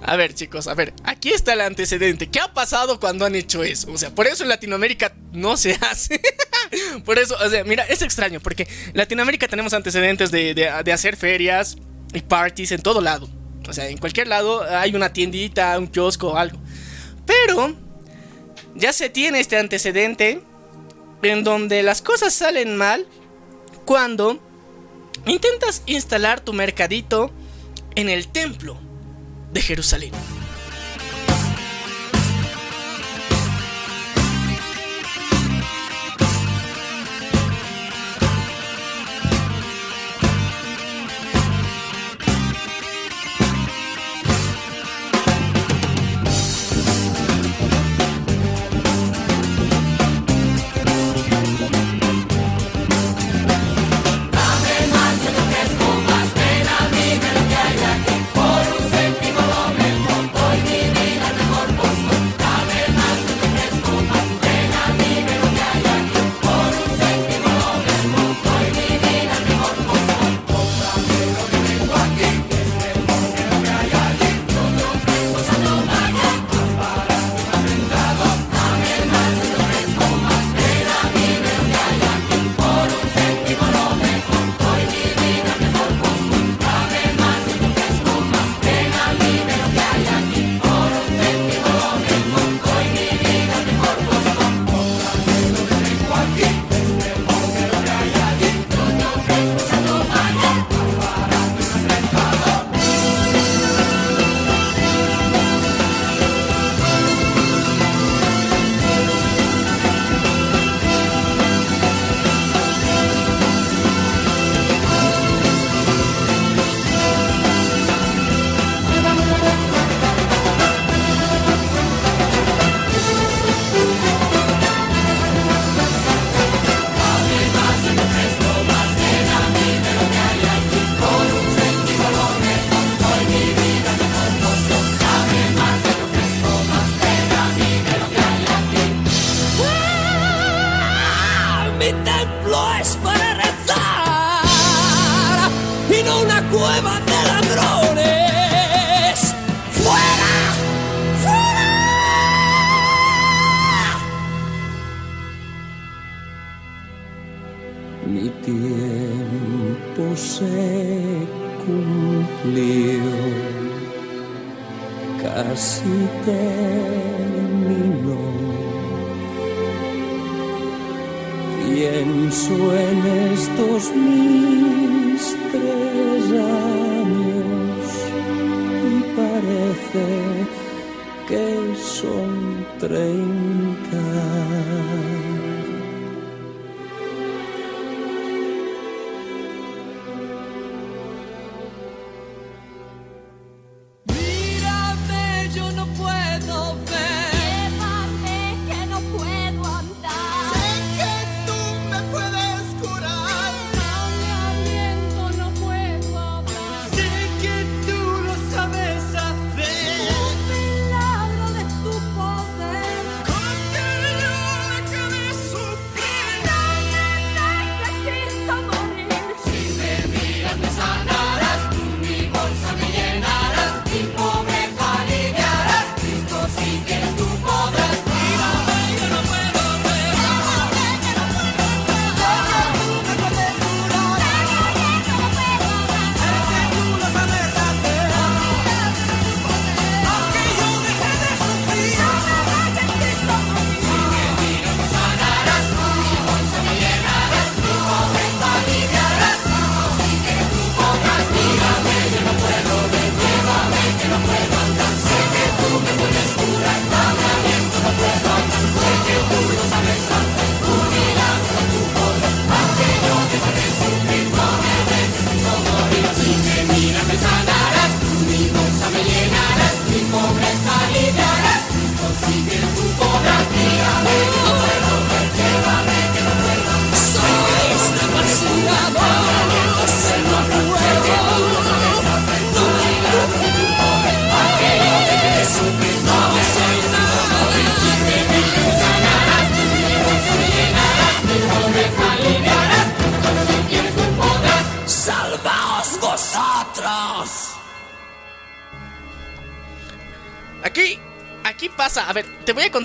A 0.03 0.15
ver, 0.15 0.33
chicos, 0.33 0.67
a 0.67 0.73
ver, 0.73 0.93
aquí 1.03 1.29
está 1.29 1.53
el 1.53 1.61
antecedente. 1.61 2.27
¿Qué 2.27 2.39
ha 2.39 2.53
pasado 2.53 2.99
cuando 2.99 3.23
han 3.25 3.35
hecho 3.35 3.63
eso? 3.63 3.91
O 3.91 3.97
sea, 3.97 4.09
por 4.09 4.25
eso 4.27 4.43
en 4.43 4.49
Latinoamérica 4.49 5.13
no 5.31 5.57
se 5.57 5.73
hace. 5.81 6.19
por 7.05 7.19
eso, 7.19 7.35
o 7.43 7.49
sea, 7.49 7.63
mira, 7.63 7.83
es 7.85 8.01
extraño, 8.01 8.39
porque 8.39 8.63
en 8.87 8.93
Latinoamérica 8.97 9.47
tenemos 9.47 9.73
antecedentes 9.73 10.31
de, 10.31 10.53
de- 10.55 10.71
de 10.83 10.91
hacer 10.93 11.15
ferias 11.17 11.77
y 12.13 12.21
parties 12.21 12.71
en 12.71 12.81
todo 12.81 12.99
lado. 13.01 13.29
O 13.69 13.73
sea, 13.73 13.87
en 13.89 13.97
cualquier 13.99 14.27
lado 14.27 14.63
hay 14.63 14.95
una 14.95 15.13
tiendita, 15.13 15.77
un 15.77 15.85
kiosco 15.87 16.35
algo. 16.35 16.57
Pero 17.27 17.75
ya 18.73 18.91
se 18.93 19.09
tiene 19.09 19.39
este 19.39 19.57
antecedente 19.57 20.41
en 21.21 21.43
donde 21.43 21.83
las 21.83 22.01
cosas 22.01 22.33
salen 22.33 22.75
mal 22.75 23.05
cuando 23.85 24.39
intentas 25.27 25.83
instalar 25.85 26.39
tu 26.41 26.53
mercadito 26.53 27.31
en 27.93 28.09
el 28.09 28.27
templo 28.29 28.79
de 29.51 29.61
Jerusalén. 29.61 30.11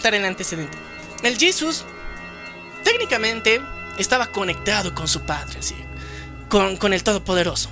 Contar 0.07 0.15
el 0.15 0.25
antecedente. 0.25 0.79
El 1.25 1.37
Jesus, 1.37 1.85
técnicamente, 2.85 3.61
estaba 3.99 4.31
conectado 4.31 4.95
con 4.95 5.09
su 5.09 5.23
padre, 5.23 5.59
así, 5.59 5.75
con, 6.49 6.77
con 6.77 6.93
el 6.93 7.03
Todopoderoso. 7.03 7.71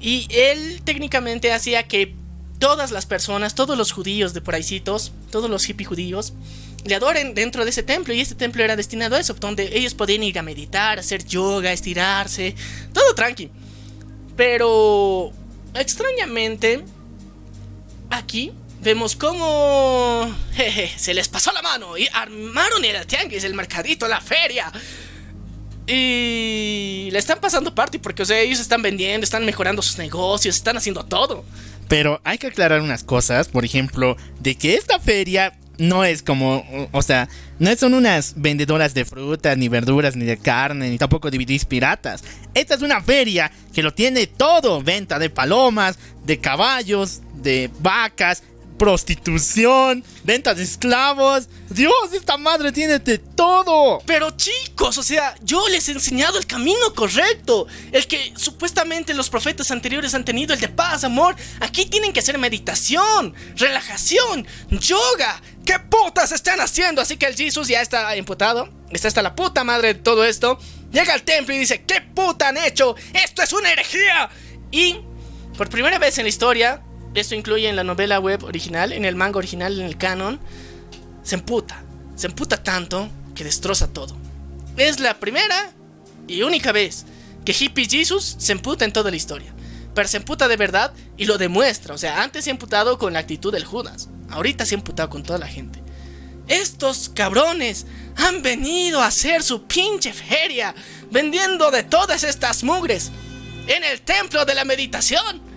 Y 0.00 0.28
él 0.30 0.82
técnicamente 0.84 1.52
hacía 1.52 1.88
que 1.88 2.14
todas 2.60 2.92
las 2.92 3.06
personas, 3.06 3.56
todos 3.56 3.76
los 3.76 3.90
judíos 3.90 4.34
de 4.34 4.40
por 4.40 4.54
ahícitos, 4.54 5.12
todos 5.32 5.50
los 5.50 5.68
hippie 5.68 5.84
judíos, 5.84 6.32
le 6.84 6.94
adoren 6.94 7.34
dentro 7.34 7.64
de 7.64 7.70
ese 7.70 7.82
templo. 7.82 8.14
Y 8.14 8.20
este 8.20 8.36
templo 8.36 8.62
era 8.62 8.76
destinado 8.76 9.16
a 9.16 9.18
eso, 9.18 9.34
donde 9.34 9.76
ellos 9.76 9.94
podían 9.94 10.22
ir 10.22 10.38
a 10.38 10.42
meditar, 10.42 11.00
hacer 11.00 11.24
yoga, 11.26 11.72
estirarse, 11.72 12.54
todo 12.92 13.16
tranqui. 13.16 13.50
Pero, 14.36 15.32
extrañamente, 15.74 16.84
aquí 18.10 18.52
vemos 18.82 19.14
cómo 19.16 20.34
jeje, 20.52 20.92
se 20.96 21.14
les 21.14 21.28
pasó 21.28 21.52
la 21.52 21.62
mano 21.62 21.96
y 21.96 22.08
armaron 22.12 22.84
el 22.84 23.06
tianguis, 23.06 23.44
el 23.44 23.54
mercadito, 23.54 24.08
la 24.08 24.20
feria. 24.20 24.70
Y 25.86 27.08
le 27.10 27.18
están 27.18 27.40
pasando 27.40 27.74
party 27.74 27.98
porque, 27.98 28.22
o 28.22 28.26
sea, 28.26 28.38
ellos 28.40 28.60
están 28.60 28.82
vendiendo, 28.82 29.24
están 29.24 29.44
mejorando 29.44 29.82
sus 29.82 29.98
negocios, 29.98 30.56
están 30.56 30.76
haciendo 30.76 31.04
todo. 31.04 31.44
Pero 31.88 32.20
hay 32.24 32.38
que 32.38 32.48
aclarar 32.48 32.80
unas 32.80 33.04
cosas, 33.04 33.48
por 33.48 33.64
ejemplo, 33.64 34.16
de 34.40 34.54
que 34.56 34.74
esta 34.74 34.98
feria 34.98 35.58
no 35.78 36.04
es 36.04 36.22
como, 36.22 36.64
o 36.92 37.02
sea, 37.02 37.28
no 37.58 37.74
son 37.76 37.94
unas 37.94 38.34
vendedoras 38.36 38.94
de 38.94 39.04
frutas, 39.04 39.56
ni 39.58 39.68
verduras, 39.68 40.16
ni 40.16 40.24
de 40.24 40.38
carne, 40.38 40.90
ni 40.90 40.98
tampoco 40.98 41.30
DVDs 41.30 41.64
piratas. 41.64 42.22
Esta 42.54 42.74
es 42.74 42.82
una 42.82 43.02
feria 43.02 43.50
que 43.74 43.82
lo 43.82 43.92
tiene 43.92 44.26
todo, 44.26 44.82
venta 44.82 45.18
de 45.18 45.30
palomas, 45.30 45.98
de 46.24 46.38
caballos, 46.38 47.22
de 47.34 47.70
vacas, 47.80 48.42
prostitución, 48.82 50.02
venta 50.24 50.54
de 50.54 50.64
esclavos. 50.64 51.46
Dios, 51.70 52.12
esta 52.12 52.36
madre 52.36 52.72
tiene 52.72 52.98
de 52.98 53.16
todo. 53.16 54.02
Pero 54.06 54.32
chicos, 54.32 54.98
o 54.98 55.04
sea, 55.04 55.36
yo 55.40 55.68
les 55.68 55.88
he 55.88 55.92
enseñado 55.92 56.36
el 56.36 56.48
camino 56.48 56.92
correcto. 56.92 57.68
El 57.92 58.08
que 58.08 58.32
supuestamente 58.34 59.14
los 59.14 59.30
profetas 59.30 59.70
anteriores 59.70 60.14
han 60.14 60.24
tenido, 60.24 60.52
el 60.52 60.58
de 60.58 60.66
paz, 60.66 61.04
amor. 61.04 61.36
Aquí 61.60 61.86
tienen 61.86 62.12
que 62.12 62.18
hacer 62.18 62.36
meditación, 62.38 63.32
relajación, 63.54 64.48
yoga. 64.68 65.40
¿Qué 65.64 65.78
putas 65.78 66.32
están 66.32 66.60
haciendo? 66.60 67.00
Así 67.00 67.16
que 67.16 67.26
el 67.26 67.36
Jesus 67.36 67.68
ya 67.68 67.82
está 67.82 68.16
imputado. 68.16 68.68
Está 68.90 69.06
hasta 69.06 69.22
la 69.22 69.36
puta 69.36 69.62
madre 69.62 69.94
de 69.94 70.00
todo 70.00 70.24
esto. 70.24 70.58
Llega 70.90 71.14
al 71.14 71.22
templo 71.22 71.54
y 71.54 71.58
dice, 71.58 71.84
¿qué 71.84 72.00
puta 72.00 72.48
han 72.48 72.56
hecho? 72.56 72.96
Esto 73.12 73.42
es 73.42 73.52
una 73.52 73.70
herejía. 73.70 74.28
Y 74.72 74.96
por 75.56 75.68
primera 75.68 76.00
vez 76.00 76.18
en 76.18 76.24
la 76.24 76.30
historia, 76.30 76.82
esto 77.14 77.34
incluye 77.34 77.68
en 77.68 77.76
la 77.76 77.84
novela 77.84 78.20
web 78.20 78.42
original, 78.44 78.92
en 78.92 79.04
el 79.04 79.16
manga 79.16 79.38
original, 79.38 79.78
en 79.78 79.86
el 79.86 79.98
canon, 79.98 80.40
se 81.22 81.34
emputa. 81.34 81.82
Se 82.16 82.26
emputa 82.26 82.62
tanto 82.62 83.08
que 83.34 83.44
destroza 83.44 83.88
todo. 83.92 84.16
Es 84.76 85.00
la 85.00 85.18
primera 85.18 85.72
y 86.26 86.42
única 86.42 86.72
vez 86.72 87.04
que 87.44 87.52
Hippie 87.52 87.88
Jesus 87.88 88.36
se 88.38 88.52
emputa 88.52 88.84
en 88.84 88.92
toda 88.92 89.10
la 89.10 89.16
historia. 89.16 89.52
Pero 89.94 90.08
se 90.08 90.16
emputa 90.16 90.48
de 90.48 90.56
verdad 90.56 90.94
y 91.16 91.26
lo 91.26 91.36
demuestra. 91.36 91.94
O 91.94 91.98
sea, 91.98 92.22
antes 92.22 92.44
se 92.44 92.50
ha 92.50 92.52
emputado 92.52 92.98
con 92.98 93.12
la 93.12 93.18
actitud 93.18 93.52
del 93.52 93.64
Judas. 93.64 94.08
Ahorita 94.30 94.64
se 94.64 94.74
ha 94.74 94.78
emputado 94.78 95.10
con 95.10 95.22
toda 95.22 95.38
la 95.38 95.46
gente. 95.46 95.82
Estos 96.48 97.08
cabrones 97.10 97.86
han 98.16 98.42
venido 98.42 99.00
a 99.00 99.06
hacer 99.06 99.42
su 99.42 99.64
pinche 99.64 100.12
feria 100.12 100.74
vendiendo 101.10 101.70
de 101.70 101.82
todas 101.82 102.24
estas 102.24 102.64
mugres 102.64 103.10
en 103.66 103.84
el 103.84 104.00
templo 104.00 104.44
de 104.44 104.54
la 104.54 104.64
meditación. 104.64 105.51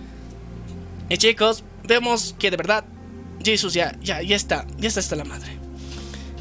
Y 1.08 1.18
chicos, 1.18 1.64
vemos 1.84 2.34
que 2.38 2.50
de 2.50 2.56
verdad 2.56 2.84
Jesús 3.44 3.74
ya, 3.74 3.96
ya, 4.00 4.22
ya 4.22 4.36
está, 4.36 4.66
ya 4.78 4.88
está 4.88 5.16
la 5.16 5.24
madre. 5.24 5.56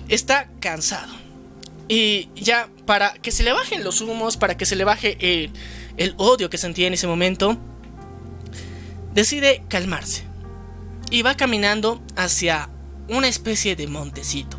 Está 0.07 0.49
cansado. 0.59 1.13
Y 1.87 2.29
ya 2.35 2.69
para 2.85 3.13
que 3.13 3.31
se 3.31 3.43
le 3.43 3.53
bajen 3.53 3.83
los 3.83 4.01
humos, 4.01 4.37
para 4.37 4.57
que 4.57 4.65
se 4.65 4.75
le 4.75 4.83
baje 4.83 5.17
el, 5.19 5.51
el 5.97 6.15
odio 6.17 6.49
que 6.49 6.57
sentía 6.57 6.87
en 6.87 6.93
ese 6.93 7.07
momento, 7.07 7.57
decide 9.13 9.63
calmarse. 9.69 10.23
Y 11.11 11.21
va 11.21 11.35
caminando 11.35 12.01
hacia 12.15 12.69
una 13.07 13.27
especie 13.27 13.75
de 13.75 13.87
montecito. 13.87 14.57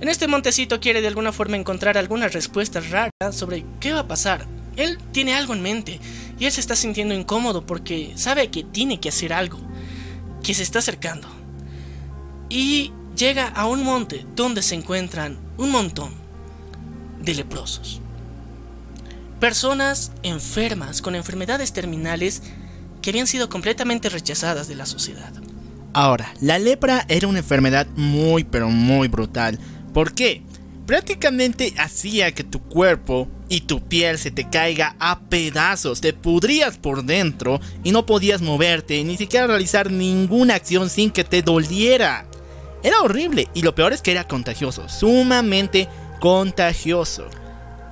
En 0.00 0.08
este 0.08 0.28
montecito 0.28 0.78
quiere 0.78 1.00
de 1.00 1.08
alguna 1.08 1.32
forma 1.32 1.56
encontrar 1.56 1.98
algunas 1.98 2.32
respuestas 2.32 2.90
raras 2.90 3.10
sobre 3.32 3.64
qué 3.80 3.92
va 3.92 4.00
a 4.00 4.08
pasar. 4.08 4.46
Él 4.76 4.98
tiene 5.10 5.34
algo 5.34 5.54
en 5.54 5.62
mente 5.62 5.98
y 6.38 6.46
él 6.46 6.52
se 6.52 6.60
está 6.60 6.76
sintiendo 6.76 7.14
incómodo 7.14 7.66
porque 7.66 8.12
sabe 8.16 8.50
que 8.50 8.64
tiene 8.64 9.00
que 9.00 9.08
hacer 9.08 9.32
algo, 9.32 9.58
que 10.42 10.54
se 10.54 10.62
está 10.62 10.78
acercando. 10.78 11.28
Y 12.48 12.92
llega 13.16 13.48
a 13.48 13.66
un 13.66 13.82
monte 13.82 14.24
donde 14.34 14.62
se 14.62 14.74
encuentran 14.74 15.38
un 15.56 15.70
montón 15.70 16.12
de 17.20 17.34
leprosos. 17.34 18.00
personas 19.40 20.10
enfermas 20.24 21.00
con 21.00 21.14
enfermedades 21.14 21.72
terminales 21.72 22.42
que 23.02 23.10
habían 23.10 23.28
sido 23.28 23.48
completamente 23.48 24.08
rechazadas 24.08 24.66
de 24.66 24.74
la 24.74 24.84
sociedad. 24.86 25.32
Ahora, 25.92 26.32
la 26.40 26.58
lepra 26.58 27.04
era 27.08 27.28
una 27.28 27.38
enfermedad 27.38 27.86
muy 27.96 28.44
pero 28.44 28.68
muy 28.68 29.08
brutal. 29.08 29.58
¿Por 29.94 30.12
qué? 30.12 30.42
Prácticamente 30.88 31.74
hacía 31.76 32.32
que 32.32 32.44
tu 32.44 32.62
cuerpo 32.62 33.28
y 33.50 33.60
tu 33.60 33.86
piel 33.86 34.16
se 34.16 34.30
te 34.30 34.48
caiga 34.48 34.96
a 34.98 35.20
pedazos, 35.20 36.00
te 36.00 36.14
pudrías 36.14 36.78
por 36.78 37.04
dentro 37.04 37.60
y 37.84 37.92
no 37.92 38.06
podías 38.06 38.40
moverte, 38.40 39.04
ni 39.04 39.18
siquiera 39.18 39.46
realizar 39.46 39.90
ninguna 39.90 40.54
acción 40.54 40.88
sin 40.88 41.10
que 41.10 41.24
te 41.24 41.42
doliera. 41.42 42.24
Era 42.82 43.02
horrible 43.02 43.48
y 43.52 43.60
lo 43.60 43.74
peor 43.74 43.92
es 43.92 44.00
que 44.00 44.12
era 44.12 44.26
contagioso, 44.26 44.88
sumamente 44.88 45.88
contagioso. 46.20 47.28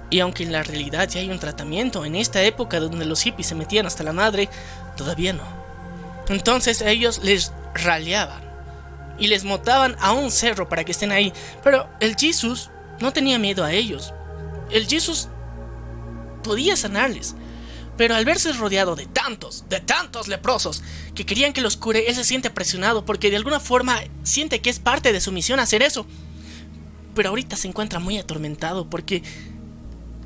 Y 0.09 0.21
aunque 0.21 0.45
en 0.45 0.53
la 0.53 0.63
realidad 0.63 1.07
ya 1.07 1.21
hay 1.21 1.29
un 1.29 1.39
tratamiento, 1.39 2.07
en 2.07 2.15
esta 2.15 2.43
época 2.45 2.81
donde 2.81 3.05
los 3.05 3.21
hippies 3.21 3.49
se 3.49 3.55
metían 3.55 3.85
hasta 3.85 4.05
la 4.05 4.15
madre, 4.15 4.49
todavía 4.97 5.35
no. 5.35 5.45
Entonces 6.31 6.81
ellos 6.81 7.21
les 7.23 7.53
raleaban 7.75 8.43
y 9.19 9.27
les 9.27 9.45
montaban 9.45 9.97
a 10.01 10.13
un 10.13 10.31
cerro 10.31 10.67
para 10.67 10.83
que 10.85 10.93
estén 10.93 11.13
ahí. 11.13 11.35
Pero 11.63 11.91
el 12.01 12.17
Jesus 12.17 12.71
no 13.01 13.13
tenía 13.13 13.39
miedo 13.39 13.65
a 13.65 13.73
ellos. 13.73 14.13
El 14.71 14.87
Jesus 14.87 15.29
podía 16.43 16.77
sanarles. 16.77 17.35
Pero 17.97 18.15
al 18.15 18.25
verse 18.27 18.53
rodeado 18.53 18.95
de 18.95 19.07
tantos, 19.07 19.65
de 19.71 19.81
tantos 19.81 20.29
leprosos 20.29 20.83
que 21.15 21.25
querían 21.25 21.55
que 21.55 21.63
los 21.63 21.77
cure, 21.77 22.09
él 22.09 22.15
se 22.15 22.25
siente 22.25 22.51
presionado 22.51 23.07
porque 23.07 23.31
de 23.31 23.37
alguna 23.37 23.59
forma 23.59 24.01
siente 24.23 24.61
que 24.61 24.69
es 24.69 24.79
parte 24.79 25.13
de 25.13 25.21
su 25.21 25.33
misión 25.33 25.61
hacer 25.61 25.83
eso. 25.83 26.07
Pero 27.15 27.31
ahorita 27.31 27.57
se 27.57 27.69
encuentra 27.69 27.99
muy 27.99 28.19
atormentado 28.19 28.91
porque 28.91 29.23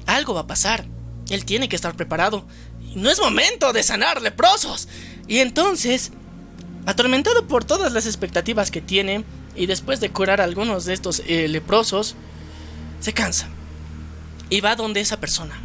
algo 0.06 0.34
va 0.34 0.40
a 0.40 0.46
pasar. 0.48 0.84
Él 1.28 1.44
tiene 1.44 1.68
que 1.68 1.76
estar 1.76 1.94
preparado. 1.94 2.44
No 2.96 3.08
es 3.08 3.20
momento 3.20 3.72
de 3.72 3.84
sanar 3.84 4.20
leprosos. 4.20 4.88
Y 5.28 5.38
entonces, 5.38 6.10
atormentado 6.86 7.46
por 7.46 7.64
todas 7.64 7.92
las 7.92 8.06
expectativas 8.06 8.72
que 8.72 8.80
tiene, 8.80 9.24
y 9.54 9.66
después 9.66 10.00
de 10.00 10.10
curar 10.10 10.40
a 10.40 10.44
algunos 10.44 10.84
de 10.86 10.94
estos 10.94 11.22
eh, 11.26 11.46
leprosos, 11.46 12.16
se 13.00 13.12
cansa. 13.12 13.48
Y 14.48 14.60
va 14.60 14.76
donde 14.76 15.00
esa 15.00 15.18
persona, 15.18 15.58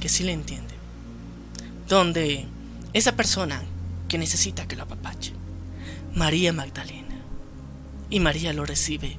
que 0.00 0.08
sí 0.08 0.24
le 0.24 0.32
entiende. 0.32 0.74
Donde 1.88 2.46
esa 2.92 3.12
persona 3.12 3.62
que 4.08 4.18
necesita 4.18 4.66
que 4.66 4.76
lo 4.76 4.84
apapache. 4.84 5.32
María 6.14 6.52
Magdalena. 6.52 7.16
Y 8.08 8.20
María 8.20 8.52
lo 8.52 8.64
recibe 8.64 9.18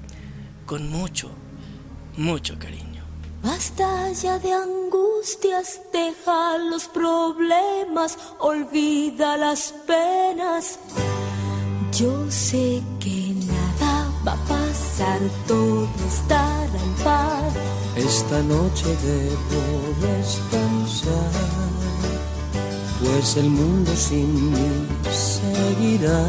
con 0.66 0.90
mucho, 0.90 1.30
mucho 2.16 2.58
cariño. 2.58 3.04
Basta 3.44 4.12
ya 4.12 4.40
de 4.40 4.52
angustias, 4.52 5.82
deja 5.94 6.58
los 6.58 6.88
problemas, 6.88 8.18
olvida 8.40 9.38
las 9.38 9.74
penas. 9.86 10.80
Yo 11.92 12.30
sé 12.30 12.82
que 13.00 13.34
nada 13.48 14.12
va 14.26 14.34
a 14.34 14.57
todo 15.48 15.88
estará 16.08 16.66
en 16.66 16.94
paz. 17.04 17.54
Esta 17.96 18.42
noche 18.42 18.86
debo 19.04 19.62
descansar, 20.02 21.32
pues 23.00 23.38
el 23.38 23.50
mundo 23.50 23.92
sin 23.96 24.52
mí 24.52 24.88
seguirá. 25.12 26.24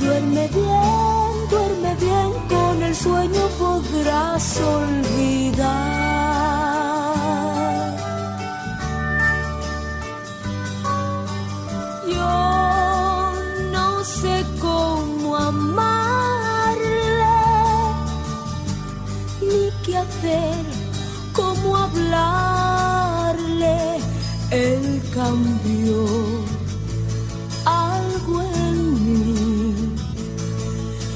Duerme 0.00 0.48
bien, 0.48 1.32
duerme 1.50 1.94
bien, 2.00 2.32
con 2.48 2.82
el 2.82 2.94
sueño 2.94 3.48
podrás 3.58 4.58
olvidar. 4.60 5.92
Yo 12.08 12.71
cambió 25.22 26.04
algo 27.64 28.42
en 28.66 28.78
mí. 29.04 29.94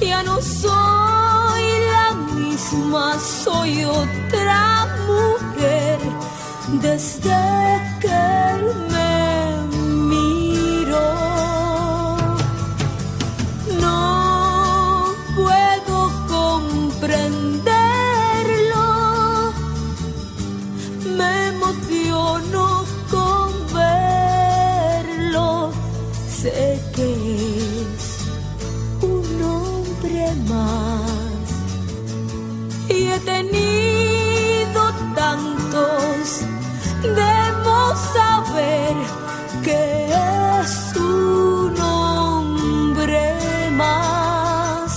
Ya 0.01 0.23
no 0.23 0.37
soy 0.41 1.65
la 1.93 2.09
misma, 2.41 3.19
soy 3.19 3.85
otra 3.85 4.87
mujer 5.11 5.99
desde 6.85 7.41
que 8.01 8.86
tenido 33.27 34.83
tantos, 35.15 36.43
debo 37.03 37.79
saber 38.15 38.95
que 39.65 39.81
es 40.63 40.97
un 40.97 41.75
hombre 41.81 43.35
más, 43.73 44.91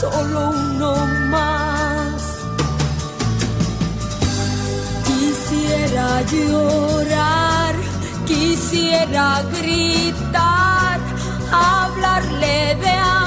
solo 0.00 0.50
uno 0.50 0.94
más. 1.28 2.22
Quisiera 5.08 6.22
llorar, 6.32 7.74
quisiera 8.26 9.42
gritar, 9.58 11.00
hablarle 11.52 12.76
de 12.76 12.90
amor 12.90 13.19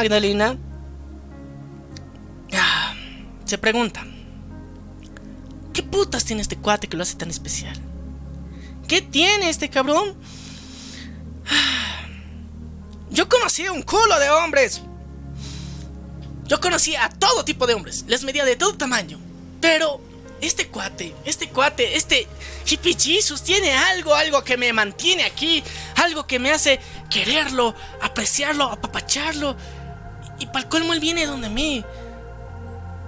Magdalena 0.00 0.56
ah, 2.54 2.94
se 3.44 3.58
pregunta, 3.58 4.02
¿qué 5.74 5.82
putas 5.82 6.24
tiene 6.24 6.40
este 6.40 6.56
cuate 6.56 6.86
que 6.88 6.96
lo 6.96 7.02
hace 7.02 7.16
tan 7.16 7.28
especial? 7.28 7.76
¿Qué 8.88 9.02
tiene 9.02 9.50
este 9.50 9.68
cabrón? 9.68 10.14
Ah, 11.46 12.06
Yo 13.10 13.28
conocí 13.28 13.68
un 13.68 13.82
culo 13.82 14.18
de 14.18 14.30
hombres. 14.30 14.80
Yo 16.46 16.58
conocí 16.60 16.96
a 16.96 17.10
todo 17.10 17.44
tipo 17.44 17.66
de 17.66 17.74
hombres. 17.74 18.06
Les 18.08 18.24
medía 18.24 18.46
de 18.46 18.56
todo 18.56 18.78
tamaño. 18.78 19.20
Pero 19.60 20.00
este 20.40 20.68
cuate, 20.68 21.14
este 21.26 21.50
cuate, 21.50 21.96
este 21.96 22.26
hippie 22.66 22.96
Jesus 22.98 23.42
tiene 23.42 23.72
algo, 23.74 24.14
algo 24.14 24.42
que 24.44 24.56
me 24.56 24.72
mantiene 24.72 25.24
aquí. 25.24 25.62
Algo 25.96 26.26
que 26.26 26.38
me 26.38 26.52
hace 26.52 26.80
quererlo, 27.10 27.74
apreciarlo, 28.00 28.64
apapacharlo. 28.64 29.56
Y 30.40 30.46
para 30.46 30.68
colmo 30.68 30.92
él 30.92 31.00
viene 31.00 31.26
donde 31.26 31.48
mí. 31.48 31.84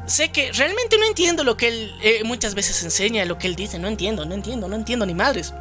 Sé 0.07 0.31
que 0.31 0.53
realmente 0.53 0.99
no 0.99 1.07
entiendo 1.07 1.43
lo 1.43 1.57
que 1.57 1.69
él 1.69 1.95
eh, 2.03 2.23
muchas 2.25 2.55
veces 2.55 2.83
enseña, 2.83 3.25
lo 3.25 3.39
que 3.39 3.49
él 3.49 3.57
dice. 3.57 3.79
No 3.79 3.89
entiendo, 3.89 4.25
no 4.25 4.35
entiendo, 4.35 4.69
no 4.69 4.77
entiendo 4.77 5.07
ni 5.07 5.15
madres. 5.15 5.53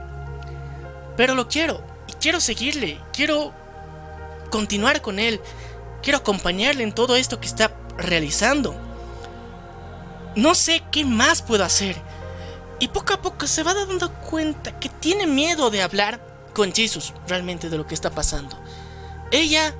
Pero 1.18 1.34
lo 1.34 1.48
quiero. 1.48 1.84
Y 2.07 2.14
quiero 2.14 2.39
seguirle. 2.39 2.99
Quiero 3.14 3.53
continuar 4.52 5.02
con 5.02 5.18
él. 5.18 5.39
Quiero 6.03 6.19
acompañarle 6.19 6.84
en 6.84 6.93
todo 6.93 7.15
esto 7.15 7.39
que 7.39 7.48
está 7.48 7.72
realizando. 7.98 8.76
No 10.35 10.56
sé 10.56 10.84
qué 10.91 11.06
más 11.06 11.41
puedo 11.41 11.64
hacer. 11.64 11.95
Y 12.80 12.88
poco 12.88 13.14
a 13.14 13.22
poco 13.22 13.48
se 13.48 13.64
va 13.64 13.73
dando 13.73 14.11
cuenta 14.11 14.80
que 14.80 14.89
tiene 14.89 15.27
miedo 15.27 15.69
de 15.69 15.81
hablar 15.81 16.19
con 16.53 16.73
Jesus 16.73 17.14
realmente 17.27 17.69
de 17.69 17.77
lo 17.77 17.85
que 17.85 17.93
está 17.93 18.10
pasando. 18.10 18.57
Ella 19.31 19.76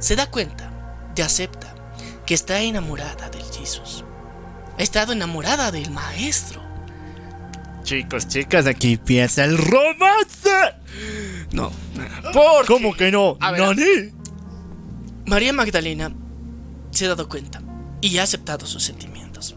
se 0.00 0.16
da 0.16 0.30
cuenta 0.30 0.73
y 1.16 1.22
acepta 1.22 1.74
que 2.26 2.34
está 2.34 2.60
enamorada 2.60 3.28
del 3.30 3.44
Jesus. 3.44 4.04
Ha 4.78 4.82
estado 4.82 5.12
enamorada 5.12 5.70
del 5.70 5.90
maestro. 5.90 6.62
Chicos, 7.82 8.28
chicas, 8.28 8.66
aquí 8.66 8.94
empieza 8.94 9.44
el 9.44 9.58
romance. 9.58 10.50
No, 11.52 11.70
¿por 12.32 12.66
¿Cómo 12.66 12.94
que 12.94 13.10
no? 13.10 13.36
A 13.40 13.52
ver, 13.52 13.60
¿Nani? 13.60 14.12
María 15.26 15.52
Magdalena 15.52 16.12
se 16.90 17.04
ha 17.06 17.08
dado 17.08 17.28
cuenta 17.28 17.62
y 18.00 18.18
ha 18.18 18.22
aceptado 18.22 18.66
sus 18.66 18.82
sentimientos. 18.82 19.56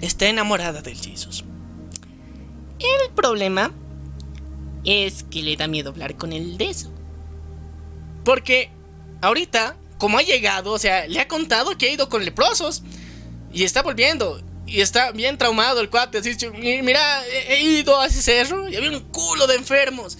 Está 0.00 0.26
enamorada 0.26 0.82
del 0.82 0.96
Jesus. 0.96 1.44
El 2.78 3.12
problema 3.14 3.72
es 4.84 5.24
que 5.24 5.42
le 5.42 5.56
da 5.56 5.66
miedo 5.66 5.90
hablar 5.90 6.16
con 6.16 6.32
él 6.32 6.56
de 6.56 6.70
eso. 6.70 6.92
Porque 8.24 8.70
ahorita, 9.20 9.76
como 9.98 10.18
ha 10.18 10.22
llegado, 10.22 10.72
o 10.72 10.78
sea, 10.78 11.06
le 11.06 11.20
ha 11.20 11.28
contado 11.28 11.76
que 11.76 11.86
ha 11.86 11.92
ido 11.92 12.08
con 12.08 12.24
leprosos 12.24 12.82
y 13.52 13.64
está 13.64 13.82
volviendo. 13.82 14.42
Y 14.66 14.80
está 14.82 15.12
bien 15.12 15.38
traumado 15.38 15.80
el 15.80 15.88
cuate. 15.88 16.18
Así, 16.18 16.36
"Mi- 16.54 16.82
mira, 16.82 17.26
he 17.26 17.54
he 17.54 17.62
ido 17.62 17.98
a 18.00 18.06
ese 18.06 18.20
cerro 18.22 18.68
y 18.68 18.76
había 18.76 18.90
un 18.90 19.00
culo 19.00 19.46
de 19.46 19.54
enfermos. 19.56 20.18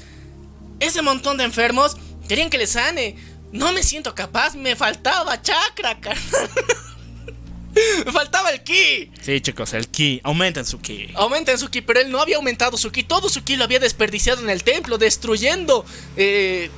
Ese 0.81 1.03
montón 1.03 1.37
de 1.37 1.45
enfermos 1.45 1.97
querían 2.29 2.49
que 2.51 2.57
le 2.59 2.67
sane. 2.67 3.17
No 3.53 3.73
me 3.73 3.83
siento 3.83 4.15
capaz, 4.15 4.55
me 4.55 4.75
faltaba 4.77 5.41
chakra, 5.43 6.01
carnal. 6.01 6.51
me 8.07 8.11
faltaba 8.13 8.51
el 8.51 8.63
ki. 8.63 9.11
Sí, 9.21 9.41
chicos, 9.41 9.73
el 9.75 9.89
ki. 9.89 10.21
Aumenten 10.25 10.65
su 10.65 10.81
ki. 10.81 11.11
Aumenten 11.15 11.59
su 11.59 11.69
ki, 11.69 11.83
pero 11.83 12.01
él 12.01 12.11
no 12.11 12.21
había 12.21 12.37
aumentado 12.37 12.77
su 12.79 12.91
ki. 12.91 13.03
Todo 13.05 13.29
su 13.29 13.45
ki 13.45 13.57
lo 13.57 13.65
había 13.65 13.79
desperdiciado 13.79 14.43
en 14.43 14.51
el 14.51 14.65
templo, 14.65 14.97
destruyendo, 14.99 15.85
eh, 16.17 16.71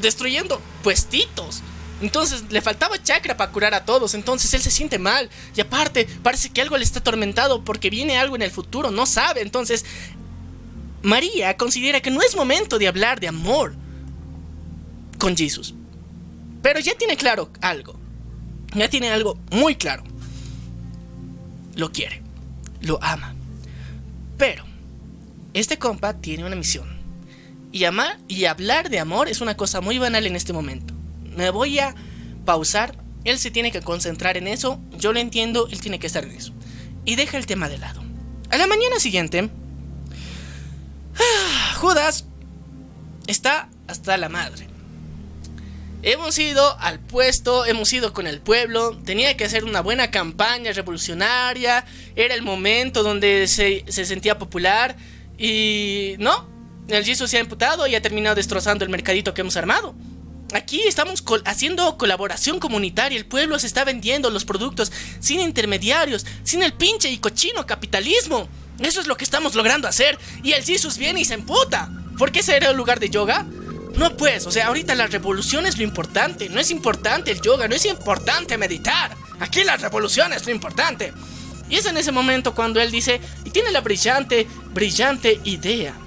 destruyendo 0.00 0.60
puestitos. 0.82 1.62
Entonces 2.00 2.44
le 2.50 2.60
faltaba 2.60 3.02
chakra 3.02 3.36
para 3.36 3.50
curar 3.50 3.74
a 3.74 3.84
todos. 3.84 4.14
Entonces 4.14 4.52
él 4.54 4.62
se 4.62 4.70
siente 4.70 4.98
mal. 4.98 5.30
Y 5.54 5.60
aparte, 5.60 6.06
parece 6.22 6.50
que 6.50 6.60
algo 6.60 6.76
le 6.76 6.84
está 6.84 6.98
atormentado 6.98 7.64
porque 7.64 7.90
viene 7.90 8.18
algo 8.18 8.36
en 8.36 8.42
el 8.42 8.50
futuro. 8.50 8.90
No 8.90 9.06
sabe. 9.06 9.42
Entonces, 9.42 9.84
María 11.02 11.56
considera 11.56 12.00
que 12.00 12.10
no 12.10 12.20
es 12.22 12.36
momento 12.36 12.78
de 12.78 12.88
hablar 12.88 13.20
de 13.20 13.28
amor 13.28 13.74
con 15.18 15.36
Jesús. 15.36 15.74
Pero 16.62 16.80
ya 16.80 16.94
tiene 16.98 17.16
claro 17.16 17.50
algo. 17.60 17.98
Ya 18.74 18.90
tiene 18.90 19.10
algo 19.10 19.38
muy 19.50 19.76
claro. 19.76 20.04
Lo 21.76 21.92
quiere. 21.92 22.22
Lo 22.80 22.98
ama. 23.02 23.34
Pero, 24.36 24.64
este 25.54 25.78
compa 25.78 26.14
tiene 26.14 26.44
una 26.44 26.56
misión. 26.56 26.96
Y 27.72 27.84
amar 27.84 28.18
y 28.28 28.44
hablar 28.44 28.90
de 28.90 28.98
amor 28.98 29.28
es 29.28 29.40
una 29.40 29.56
cosa 29.56 29.80
muy 29.80 29.98
banal 29.98 30.26
en 30.26 30.36
este 30.36 30.52
momento. 30.52 30.95
Me 31.36 31.50
voy 31.50 31.78
a 31.78 31.94
pausar. 32.44 32.98
Él 33.24 33.38
se 33.38 33.50
tiene 33.50 33.70
que 33.70 33.82
concentrar 33.82 34.36
en 34.36 34.48
eso. 34.48 34.80
Yo 34.98 35.12
lo 35.12 35.20
entiendo, 35.20 35.68
él 35.70 35.80
tiene 35.80 35.98
que 35.98 36.06
estar 36.06 36.24
en 36.24 36.32
eso. 36.32 36.52
Y 37.04 37.16
deja 37.16 37.36
el 37.36 37.46
tema 37.46 37.68
de 37.68 37.78
lado. 37.78 38.02
A 38.50 38.56
la 38.56 38.66
mañana 38.66 38.98
siguiente, 38.98 39.50
ah, 41.18 41.74
Judas 41.76 42.26
está 43.26 43.68
hasta 43.86 44.16
la 44.16 44.28
madre. 44.28 44.66
Hemos 46.02 46.38
ido 46.38 46.78
al 46.78 47.00
puesto, 47.00 47.66
hemos 47.66 47.92
ido 47.92 48.12
con 48.12 48.28
el 48.28 48.40
pueblo, 48.40 48.96
tenía 49.04 49.36
que 49.36 49.44
hacer 49.44 49.64
una 49.64 49.80
buena 49.80 50.12
campaña 50.12 50.72
revolucionaria, 50.72 51.84
era 52.14 52.34
el 52.34 52.42
momento 52.42 53.02
donde 53.02 53.48
se, 53.48 53.84
se 53.88 54.04
sentía 54.04 54.38
popular 54.38 54.96
y 55.36 56.14
no, 56.18 56.48
el 56.86 57.04
Jesus 57.04 57.30
se 57.30 57.38
ha 57.38 57.40
imputado 57.40 57.88
y 57.88 57.96
ha 57.96 58.02
terminado 58.02 58.36
destrozando 58.36 58.84
el 58.84 58.90
mercadito 58.90 59.34
que 59.34 59.40
hemos 59.40 59.56
armado. 59.56 59.96
Aquí 60.54 60.82
estamos 60.86 61.24
haciendo 61.44 61.98
colaboración 61.98 62.60
comunitaria, 62.60 63.18
el 63.18 63.26
pueblo 63.26 63.58
se 63.58 63.66
está 63.66 63.84
vendiendo 63.84 64.30
los 64.30 64.44
productos 64.44 64.92
sin 65.18 65.40
intermediarios, 65.40 66.24
sin 66.44 66.62
el 66.62 66.72
pinche 66.72 67.10
y 67.10 67.18
cochino 67.18 67.66
capitalismo. 67.66 68.48
Eso 68.78 69.00
es 69.00 69.08
lo 69.08 69.16
que 69.16 69.24
estamos 69.24 69.56
logrando 69.56 69.88
hacer 69.88 70.16
y 70.44 70.52
el 70.52 70.62
Jesus 70.62 70.98
viene 70.98 71.20
y 71.20 71.24
se 71.24 71.34
emputa. 71.34 71.90
¿Por 72.16 72.30
qué 72.30 72.42
será 72.42 72.70
el 72.70 72.76
lugar 72.76 73.00
de 73.00 73.10
yoga? 73.10 73.44
No 73.96 74.16
pues, 74.16 74.46
o 74.46 74.52
sea, 74.52 74.68
ahorita 74.68 74.94
la 74.94 75.08
revolución 75.08 75.66
es 75.66 75.78
lo 75.78 75.82
importante, 75.82 76.48
no 76.48 76.60
es 76.60 76.70
importante 76.70 77.32
el 77.32 77.40
yoga, 77.40 77.66
no 77.66 77.74
es 77.74 77.84
importante 77.84 78.56
meditar. 78.56 79.16
Aquí 79.40 79.64
la 79.64 79.76
revolución 79.76 80.32
es 80.32 80.46
lo 80.46 80.52
importante. 80.52 81.12
Y 81.68 81.76
es 81.76 81.86
en 81.86 81.96
ese 81.96 82.12
momento 82.12 82.54
cuando 82.54 82.80
él 82.80 82.92
dice, 82.92 83.20
y 83.44 83.50
tiene 83.50 83.72
la 83.72 83.80
brillante, 83.80 84.46
brillante 84.72 85.40
idea 85.44 86.05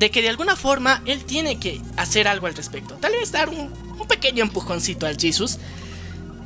de 0.00 0.10
que 0.10 0.22
de 0.22 0.30
alguna 0.30 0.56
forma 0.56 1.02
él 1.04 1.24
tiene 1.26 1.60
que 1.60 1.78
hacer 1.98 2.26
algo 2.26 2.46
al 2.46 2.54
respecto. 2.54 2.94
Tal 2.94 3.12
vez 3.12 3.30
dar 3.30 3.50
un, 3.50 3.70
pequeño 4.08 4.42
empujoncito 4.42 5.06
al 5.06 5.16
Jesus 5.16 5.58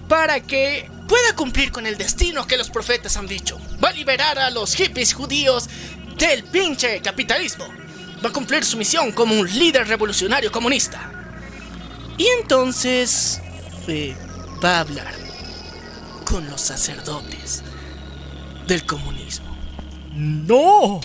para 0.08 0.40
que 0.40 0.90
pueda 1.08 1.34
cumplir 1.36 1.70
con 1.70 1.86
el 1.86 1.96
destino 1.96 2.46
que 2.46 2.58
los 2.58 2.68
profetas 2.68 3.16
han 3.16 3.28
dicho. 3.28 3.58
Va 3.82 3.90
a 3.90 3.92
liberar 3.92 4.38
a 4.40 4.50
los 4.50 4.74
hippies 4.74 5.14
judíos 5.14 5.70
del 6.18 6.42
pinche 6.44 7.00
capitalismo. 7.00 7.64
Va 8.22 8.28
a 8.28 8.32
cumplir 8.32 8.64
su 8.64 8.76
misión 8.76 9.12
como 9.12 9.38
un 9.38 9.46
líder 9.46 9.86
revolucionario 9.86 10.50
comunista. 10.50 11.10
Y 12.18 12.26
entonces 12.40 13.40
eh, 13.86 14.16
va 14.62 14.78
a 14.78 14.80
hablar 14.80 15.14
con 16.24 16.50
los 16.50 16.60
sacerdotes 16.60 17.62
del 18.66 18.84
comunismo. 18.84 19.56
¡No! 20.12 21.00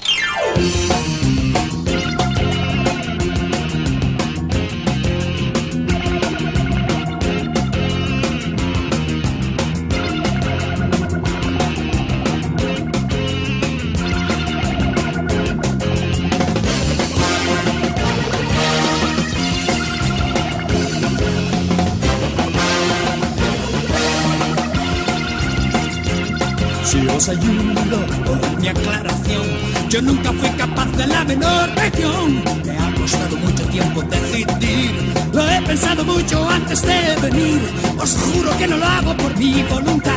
Con 27.29 28.59
mi 28.59 28.67
aclaración, 28.67 29.43
yo 29.87 30.01
nunca 30.01 30.33
fui 30.33 30.49
capaz 30.49 30.87
de 30.97 31.05
la 31.05 31.23
menor 31.25 31.69
región. 31.75 32.41
Me 32.65 32.75
ha 32.75 32.91
costado 32.95 33.37
mucho 33.37 33.63
tiempo 33.65 34.01
decidir, 34.01 35.13
lo 35.31 35.47
he 35.47 35.61
pensado 35.61 36.03
mucho 36.03 36.49
antes 36.49 36.81
de 36.81 37.15
venir. 37.21 37.61
Os 37.99 38.17
juro 38.17 38.57
que 38.57 38.67
no 38.67 38.77
lo 38.77 38.85
hago 38.85 39.15
por 39.15 39.37
mi 39.37 39.61
voluntad, 39.61 40.11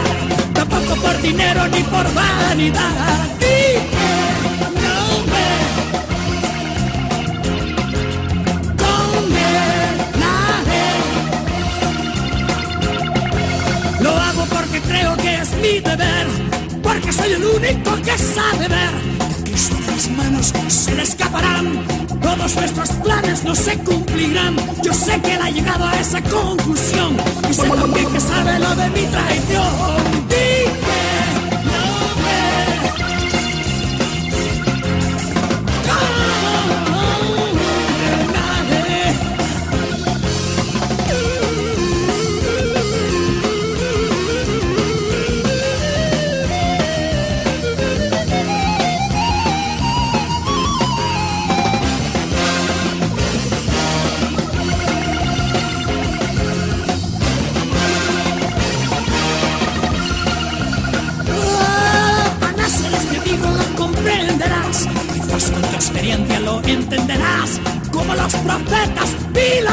tampoco 0.54 0.96
por 1.02 1.20
dinero 1.20 1.68
ni 1.68 1.82
por 1.82 2.14
vanidad. 2.14 3.28
Dije, 3.38 3.82
no 4.80 5.26
me. 5.30 5.48
Lo 14.02 14.10
hago 14.16 14.46
porque 14.46 14.80
creo 14.80 15.14
que 15.18 15.34
es 15.42 15.52
mi 15.56 15.78
deber, 15.80 16.26
porque 16.92 17.12
soy 17.12 17.32
el 17.32 17.44
único 17.44 17.96
que 18.02 18.18
sabe 18.18 18.68
ver 18.68 18.90
que 19.36 19.50
Cristo 19.50 19.76
de 19.76 19.86
las 19.86 20.10
manos 20.10 20.52
se 20.68 20.94
le 20.94 21.02
escaparán. 21.02 21.84
Todos 22.20 22.54
nuestros 22.54 22.90
planes 23.02 23.44
no 23.44 23.54
se 23.54 23.78
cumplirán. 23.78 24.56
Yo 24.82 24.92
sé 24.92 25.20
que 25.20 25.34
él 25.34 25.40
ha 25.42 25.50
llegado 25.50 25.86
a 25.86 25.94
esa 25.98 26.20
conclusión 26.22 27.16
y 27.48 27.54
sé 27.54 27.68
también 27.68 28.06
que 28.12 28.20
sabe 28.20 28.58
lo 28.58 28.74
de 28.74 28.90
mi 28.90 29.06
traición. 29.06 30.21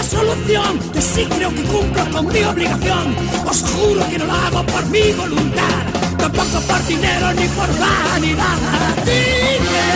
Vi 0.09 0.15
la 0.15 0.21
solución. 0.21 0.79
Que 0.93 1.01
sí 1.01 1.25
creo 1.25 1.49
que 1.49 1.63
cumplo 1.63 2.09
con 2.11 2.27
mi 2.27 2.43
obligación. 2.43 3.15
Os 3.47 3.63
juro 3.63 4.07
que 4.09 4.17
no 4.17 4.25
lo 4.25 4.33
hago 4.33 4.65
por 4.65 4.85
mi 4.87 5.11
voluntad. 5.13 5.83
Tampoco 6.17 6.59
por 6.67 6.85
dinero 6.87 7.33
ni 7.33 7.47
por 7.49 7.67
vanidad. 7.79 8.57
Dime, 9.05 9.89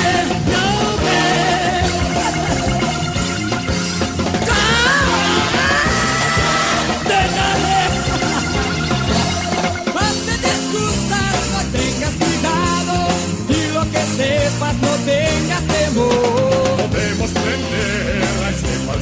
no 0.52 0.98
me. 1.04 1.44
Antes 9.96 10.42
de 10.42 10.48
excusas, 10.48 11.36
no 11.54 11.60
tengas 11.72 12.14
cuidado. 12.22 12.96
Y 13.50 13.74
lo 13.74 13.84
que 13.92 14.02
sepas, 14.18 14.76
no 14.76 14.92
tengas 15.06 15.64
temor. 15.68 16.33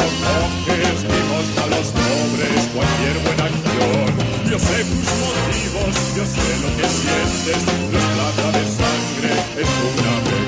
hacer 0.00 0.10
si 0.10 0.26
lo 0.26 0.42
coges. 0.64 1.02
Dimos 1.02 1.46
a 1.58 1.66
los 1.68 1.86
pobres 1.88 2.62
cualquier 2.74 3.16
buena 3.24 3.44
acción. 3.44 4.08
Yo 4.50 4.58
sé 4.58 4.84
tus 4.84 5.08
motivos, 5.22 5.94
yo 6.16 6.24
sé 6.24 6.46
lo 6.62 6.68
que 6.76 6.86
sientes. 6.88 7.60
No 7.90 7.98
es 7.98 8.06
plata 8.14 8.46
de 8.58 8.64
sangre, 8.78 9.32
es 9.60 9.70
una 9.90 10.14
pequeña 10.24 10.43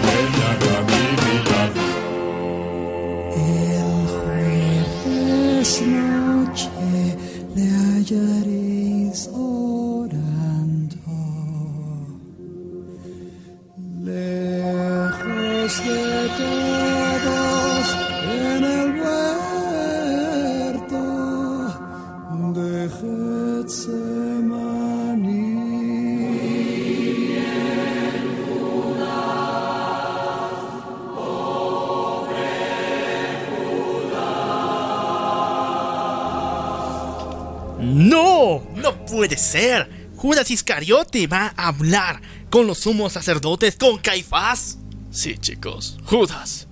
Judas 40.37 40.51
Iscariote 40.51 41.27
va 41.29 41.55
a 41.57 41.69
hablar 41.69 42.21
con 42.51 42.67
los 42.67 42.81
sumos 42.81 43.15
sacerdotes, 43.15 43.77
con 43.77 43.97
Caifás. 43.97 44.77
Sí, 45.11 45.39
chicos, 45.39 45.97
Judas 46.05 46.69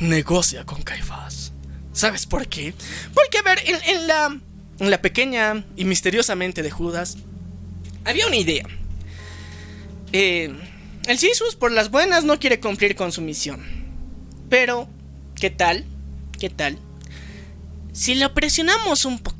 negocia 0.00 0.64
con 0.64 0.82
Caifás. 0.82 1.52
¿Sabes 1.92 2.26
por 2.26 2.48
qué? 2.48 2.74
Porque, 3.14 3.38
a 3.38 3.42
ver, 3.42 3.62
en, 3.86 4.90
la, 4.90 5.00
pequeña 5.00 5.64
y 5.76 5.84
misteriosa 5.84 6.34
mente 6.34 6.64
de 6.64 6.72
Judas 6.72 7.18
había 8.04 8.26
una 8.26 8.34
idea. 8.34 8.66
Eh, 10.12 10.52
el 11.06 11.18
Jesús, 11.20 11.54
por 11.54 11.70
las 11.70 11.92
buenas, 11.92 12.24
no 12.24 12.40
quiere 12.40 12.58
cumplir 12.58 12.96
con 12.96 13.12
su 13.12 13.20
misión. 13.20 13.64
Pero, 14.50 14.88
¿qué 15.36 15.50
tal? 15.50 15.84
¿Qué 16.36 16.50
tal? 16.50 16.76
Si 17.92 18.16
lo 18.16 18.34
presionamos 18.34 19.04
un 19.04 19.20
poquito. 19.20 19.37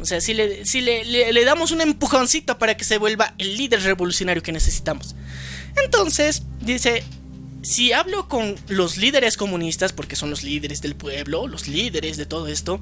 O 0.00 0.04
sea, 0.04 0.20
si, 0.20 0.32
le, 0.34 0.64
si 0.64 0.80
le, 0.80 1.04
le- 1.04 1.44
damos 1.44 1.70
un 1.72 1.80
empujoncito 1.80 2.58
para 2.58 2.76
que 2.76 2.84
se 2.84 2.98
vuelva 2.98 3.34
el 3.38 3.56
líder 3.56 3.82
revolucionario 3.82 4.42
que 4.42 4.52
necesitamos. 4.52 5.16
Entonces, 5.82 6.42
dice, 6.60 7.02
si 7.62 7.92
hablo 7.92 8.28
con 8.28 8.54
los 8.68 8.96
líderes 8.96 9.36
comunistas, 9.36 9.92
porque 9.92 10.14
son 10.16 10.30
los 10.30 10.42
líderes 10.44 10.80
del 10.82 10.94
pueblo, 10.94 11.48
los 11.48 11.66
líderes 11.66 12.16
de 12.16 12.26
todo 12.26 12.46
esto, 12.46 12.80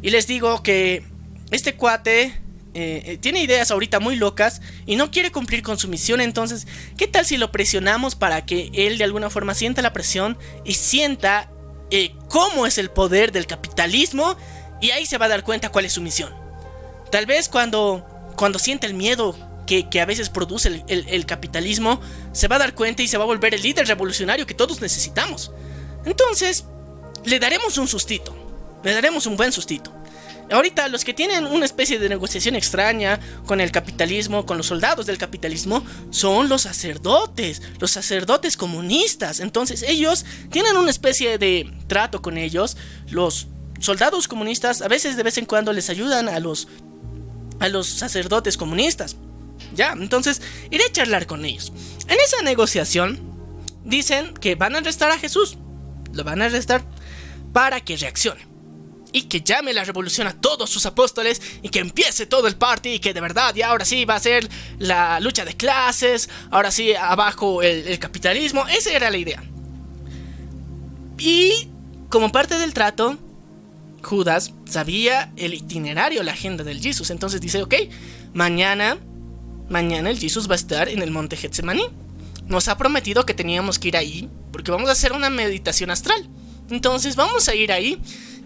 y 0.00 0.10
les 0.10 0.26
digo 0.26 0.62
que 0.62 1.04
este 1.50 1.74
cuate 1.74 2.22
eh, 2.74 3.02
eh, 3.06 3.18
tiene 3.20 3.42
ideas 3.42 3.70
ahorita 3.70 4.00
muy 4.00 4.16
locas 4.16 4.60
y 4.86 4.96
no 4.96 5.10
quiere 5.10 5.32
cumplir 5.32 5.62
con 5.62 5.78
su 5.78 5.88
misión, 5.88 6.20
entonces, 6.20 6.66
¿qué 6.96 7.06
tal 7.08 7.26
si 7.26 7.36
lo 7.36 7.50
presionamos 7.52 8.14
para 8.14 8.46
que 8.46 8.70
él 8.74 8.98
de 8.98 9.04
alguna 9.04 9.30
forma 9.30 9.54
sienta 9.54 9.82
la 9.82 9.92
presión 9.92 10.38
y 10.64 10.74
sienta 10.74 11.50
eh, 11.90 12.12
cómo 12.28 12.66
es 12.66 12.78
el 12.78 12.90
poder 12.90 13.32
del 13.32 13.46
capitalismo 13.46 14.36
y 14.80 14.90
ahí 14.90 15.06
se 15.06 15.18
va 15.18 15.26
a 15.26 15.28
dar 15.28 15.44
cuenta 15.44 15.70
cuál 15.70 15.84
es 15.84 15.92
su 15.92 16.00
misión? 16.00 16.43
Tal 17.14 17.26
vez 17.26 17.48
cuando, 17.48 18.04
cuando 18.34 18.58
siente 18.58 18.88
el 18.88 18.94
miedo 18.94 19.36
que, 19.68 19.88
que 19.88 20.00
a 20.00 20.04
veces 20.04 20.30
produce 20.30 20.82
el- 20.88 21.06
el 21.08 21.26
capitalismo, 21.26 22.00
se 22.32 22.48
va 22.48 22.56
a 22.56 22.58
dar 22.58 22.74
cuenta 22.74 23.04
y 23.04 23.06
se 23.06 23.16
va 23.18 23.22
a 23.22 23.26
volver 23.28 23.54
el 23.54 23.62
líder 23.62 23.86
revolucionario 23.86 24.46
que 24.48 24.54
todos 24.54 24.80
necesitamos. 24.80 25.52
Entonces, 26.04 26.64
le 27.24 27.38
daremos 27.38 27.78
un 27.78 27.86
sustito. 27.86 28.34
Le 28.82 28.92
daremos 28.92 29.26
un 29.26 29.36
buen 29.36 29.52
sustito. 29.52 29.92
Ahorita 30.50 30.88
los 30.88 31.04
que 31.04 31.14
tienen 31.14 31.46
una 31.46 31.66
especie 31.66 32.00
de 32.00 32.08
negociación 32.08 32.56
extraña 32.56 33.20
con 33.46 33.60
el 33.60 33.70
capitalismo, 33.70 34.44
con 34.44 34.56
los 34.56 34.66
soldados 34.66 35.06
del 35.06 35.16
capitalismo, 35.16 35.84
son 36.10 36.48
los 36.48 36.62
sacerdotes, 36.62 37.62
los 37.78 37.92
sacerdotes 37.92 38.56
comunistas. 38.56 39.38
Entonces 39.38 39.84
ellos 39.84 40.24
tienen 40.50 40.76
una 40.76 40.90
especie 40.90 41.38
de 41.38 41.72
trato 41.86 42.20
con 42.22 42.38
ellos. 42.38 42.76
Los 43.08 43.46
soldados 43.80 44.28
comunistas 44.28 44.82
a 44.82 44.88
veces 44.88 45.16
de 45.16 45.22
vez 45.22 45.36
en 45.38 45.44
cuando 45.44 45.72
les 45.72 45.90
ayudan 45.90 46.28
a 46.28 46.40
los 46.40 46.68
a 47.64 47.68
los 47.68 47.88
sacerdotes 47.88 48.56
comunistas. 48.56 49.16
Ya, 49.74 49.92
entonces 49.92 50.42
iré 50.70 50.84
a 50.84 50.92
charlar 50.92 51.26
con 51.26 51.44
ellos. 51.44 51.72
En 52.08 52.18
esa 52.20 52.42
negociación 52.42 53.20
dicen 53.84 54.34
que 54.34 54.54
van 54.54 54.74
a 54.74 54.78
arrestar 54.78 55.10
a 55.10 55.18
Jesús. 55.18 55.56
Lo 56.12 56.24
van 56.24 56.42
a 56.42 56.46
arrestar 56.46 56.84
para 57.52 57.80
que 57.80 57.96
reaccione. 57.96 58.46
Y 59.12 59.22
que 59.22 59.40
llame 59.40 59.72
la 59.72 59.84
revolución 59.84 60.26
a 60.26 60.32
todos 60.32 60.68
sus 60.68 60.86
apóstoles 60.86 61.40
y 61.62 61.68
que 61.68 61.78
empiece 61.78 62.26
todo 62.26 62.48
el 62.48 62.56
party 62.56 62.94
y 62.94 62.98
que 62.98 63.14
de 63.14 63.20
verdad 63.20 63.54
ya 63.54 63.68
ahora 63.68 63.84
sí 63.84 64.04
va 64.04 64.16
a 64.16 64.20
ser 64.20 64.48
la 64.78 65.20
lucha 65.20 65.44
de 65.44 65.56
clases, 65.56 66.28
ahora 66.50 66.70
sí 66.70 66.94
abajo 66.94 67.62
el, 67.62 67.86
el 67.86 67.98
capitalismo. 67.98 68.66
Esa 68.66 68.90
era 68.90 69.10
la 69.10 69.16
idea. 69.16 69.42
Y 71.18 71.68
como 72.10 72.32
parte 72.32 72.58
del 72.58 72.74
trato, 72.74 73.18
Judas 74.04 74.52
sabía 74.66 75.32
el 75.36 75.54
itinerario, 75.54 76.22
la 76.22 76.32
agenda 76.32 76.62
del 76.62 76.80
Jesús. 76.80 77.10
Entonces 77.10 77.40
dice, 77.40 77.62
ok, 77.62 77.74
mañana, 78.34 78.98
mañana 79.68 80.10
el 80.10 80.18
Jesús 80.18 80.48
va 80.48 80.52
a 80.52 80.56
estar 80.56 80.88
en 80.88 81.02
el 81.02 81.10
monte 81.10 81.36
Getsemaní. 81.36 81.84
Nos 82.46 82.68
ha 82.68 82.76
prometido 82.76 83.24
que 83.26 83.34
teníamos 83.34 83.78
que 83.78 83.88
ir 83.88 83.96
ahí 83.96 84.28
porque 84.52 84.70
vamos 84.70 84.88
a 84.88 84.92
hacer 84.92 85.12
una 85.12 85.30
meditación 85.30 85.90
astral. 85.90 86.28
Entonces 86.70 87.16
vamos 87.16 87.48
a 87.48 87.54
ir 87.54 87.72
ahí 87.72 87.98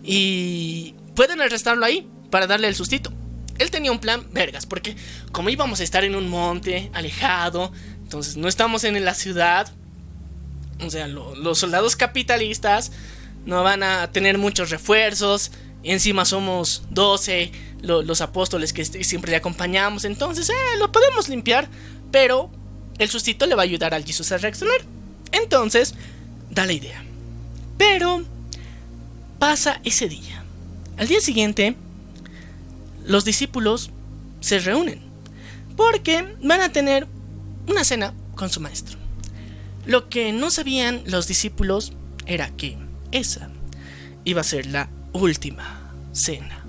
y 0.05 0.94
pueden 1.14 1.40
arrestarlo 1.40 1.85
ahí 1.85 2.09
para 2.30 2.47
darle 2.47 2.68
el 2.68 2.74
sustito. 2.74 3.12
él 3.59 3.72
tenía 3.72 3.90
un 3.90 3.98
plan 3.98 4.24
vergas, 4.32 4.66
porque 4.66 4.94
como 5.32 5.48
íbamos 5.51 5.80
a 5.80 5.82
estar 5.82 6.05
en 6.05 6.14
un 6.14 6.28
monte 6.28 6.90
alejado, 6.94 7.72
entonces 8.05 8.36
no 8.36 8.47
estamos 8.47 8.85
en 8.85 9.05
la 9.05 9.14
ciudad, 9.14 9.72
o 10.80 10.89
sea, 10.90 11.09
lo- 11.09 11.35
los 11.35 11.59
soldados 11.59 11.97
capitalistas 11.97 12.93
no 13.48 13.62
van 13.62 13.82
a 13.82 14.12
tener 14.12 14.36
muchos 14.38 14.70
refuerzos, 14.70 15.50
encima 15.82 16.24
somos 16.24 16.82
12 16.90 17.50
lo- 17.80 18.02
los 18.02 18.20
apóstoles 18.20 18.72
que 18.72 18.82
est- 18.82 19.00
siempre 19.02 19.30
le 19.30 19.36
acompañamos, 19.38 20.04
entonces 20.04 20.48
eh, 20.50 20.78
lo 20.78 20.92
podemos 20.92 21.28
limpiar, 21.28 21.68
pero 22.10 22.50
el 22.98 23.08
sustito 23.08 23.46
le 23.46 23.54
va 23.54 23.62
a 23.62 23.64
ayudar 23.64 23.94
al 23.94 24.04
Jesús 24.04 24.30
a 24.32 24.38
reaccionar. 24.38 24.80
Entonces, 25.32 25.94
da 26.50 26.66
la 26.66 26.72
idea. 26.72 27.02
Pero 27.78 28.22
pasa 29.38 29.80
ese 29.84 30.08
día. 30.08 30.42
Al 30.96 31.06
día 31.08 31.20
siguiente, 31.20 31.76
los 33.06 33.24
discípulos 33.24 33.90
se 34.40 34.58
reúnen 34.58 35.00
porque 35.76 36.34
van 36.42 36.60
a 36.60 36.72
tener 36.72 37.06
una 37.68 37.84
cena 37.84 38.12
con 38.34 38.50
su 38.50 38.60
maestro. 38.60 38.98
Lo 39.86 40.08
que 40.08 40.32
no 40.32 40.50
sabían 40.50 41.02
los 41.06 41.28
discípulos 41.28 41.92
era 42.26 42.50
que 42.50 42.76
esa 43.12 43.48
iba 44.24 44.40
a 44.40 44.44
ser 44.44 44.66
la 44.66 44.89
última 45.12 45.93
cena. 46.12 46.64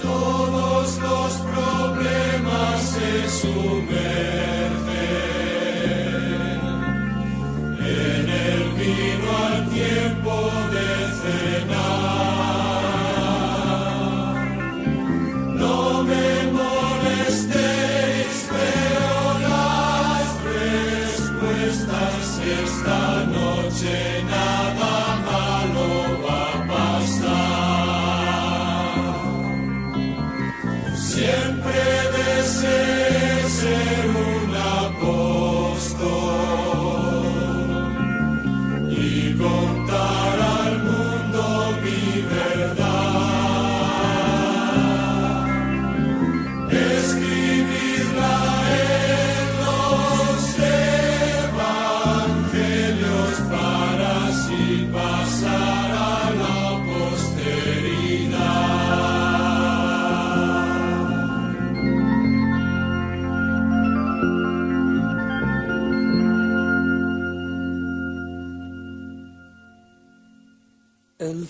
Todos 0.00 0.98
los 0.98 1.32
problemas 1.54 2.82
se 2.82 3.28
sumergen 3.40 4.72
en 7.80 8.28
el 8.28 8.72
vino 8.74 9.36
al 9.46 9.70
tiempo 9.70 10.50
de 10.72 10.86
cenar. 11.20 12.31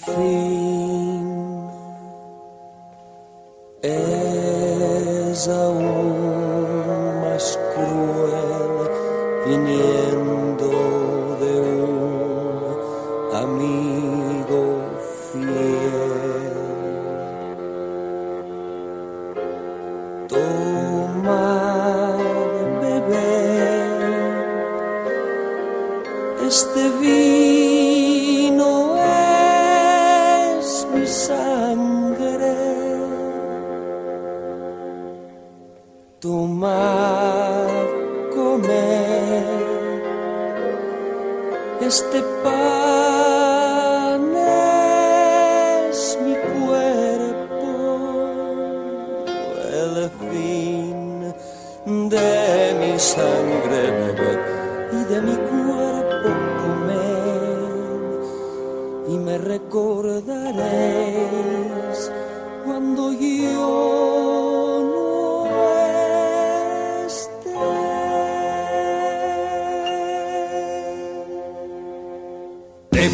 El 0.04 0.14
fin 0.14 1.70
es 3.82 5.48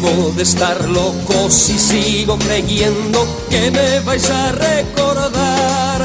De 0.09 0.41
estar 0.41 0.89
loco 0.89 1.51
si 1.51 1.77
sigo 1.77 2.39
creyendo 2.39 3.27
que 3.47 3.69
me 3.69 3.99
vais 3.99 4.27
a 4.29 4.51
recordar. 4.53 6.03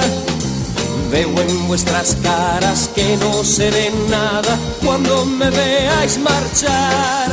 Veo 1.11 1.41
en 1.41 1.69
vuestras 1.69 2.15
caras 2.23 2.91
que 2.95 3.17
no 3.17 3.43
seré 3.45 3.91
nada 4.11 4.59
cuando 4.85 5.25
me 5.25 5.49
veáis 5.49 6.19
marchar. 6.19 7.31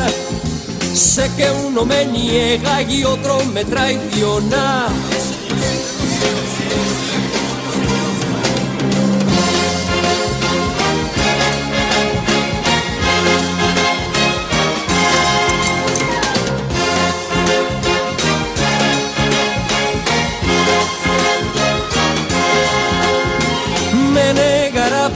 Sé 0.94 1.30
que 1.36 1.52
uno 1.52 1.84
me 1.84 2.06
niega 2.06 2.82
y 2.84 3.04
otro 3.04 3.44
me 3.54 3.66
traiciona. 3.66 4.88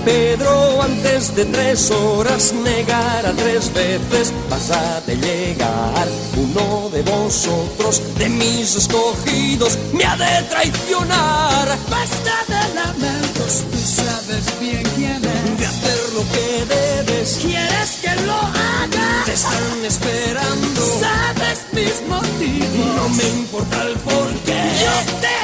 Pedro 0.06 0.84
antes 0.84 1.36
de 1.36 1.46
tres 1.46 1.90
horas, 1.90 2.54
negará 2.54 3.32
tres 3.36 3.74
veces, 3.74 4.32
vas 4.50 4.70
a 4.70 5.02
de 5.02 5.16
llegar. 5.16 6.08
Uno 6.38 6.90
de 6.92 7.02
vosotros, 7.02 8.02
de 8.20 8.30
mis 8.30 8.76
escogidos, 8.76 9.78
me 9.94 10.06
ha 10.06 10.16
de 10.16 10.44
traicionar. 10.48 11.68
Basta 11.90 12.36
de 12.48 12.74
lamentos, 12.76 13.64
tú 13.72 13.78
sabes 13.80 14.60
bien 14.60 14.84
quién 14.96 15.22
es. 15.26 15.60
De 15.60 15.66
hacer 15.66 16.00
lo 16.14 16.22
que 16.34 16.66
debes, 16.76 17.40
¿Quieres 17.42 17.92
que 18.04 18.22
lo 18.28 18.34
haga? 18.34 19.24
te 19.26 19.34
están 19.34 19.86
esperando. 19.86 20.82
¿Sabes 21.02 21.66
mis 21.74 22.08
motivos? 22.08 22.96
No 22.96 23.10
me 23.10 23.28
importa 23.40 23.82
el 23.82 23.94
porqué. 24.00 24.62
Yo 24.84 25.20
te 25.20 25.35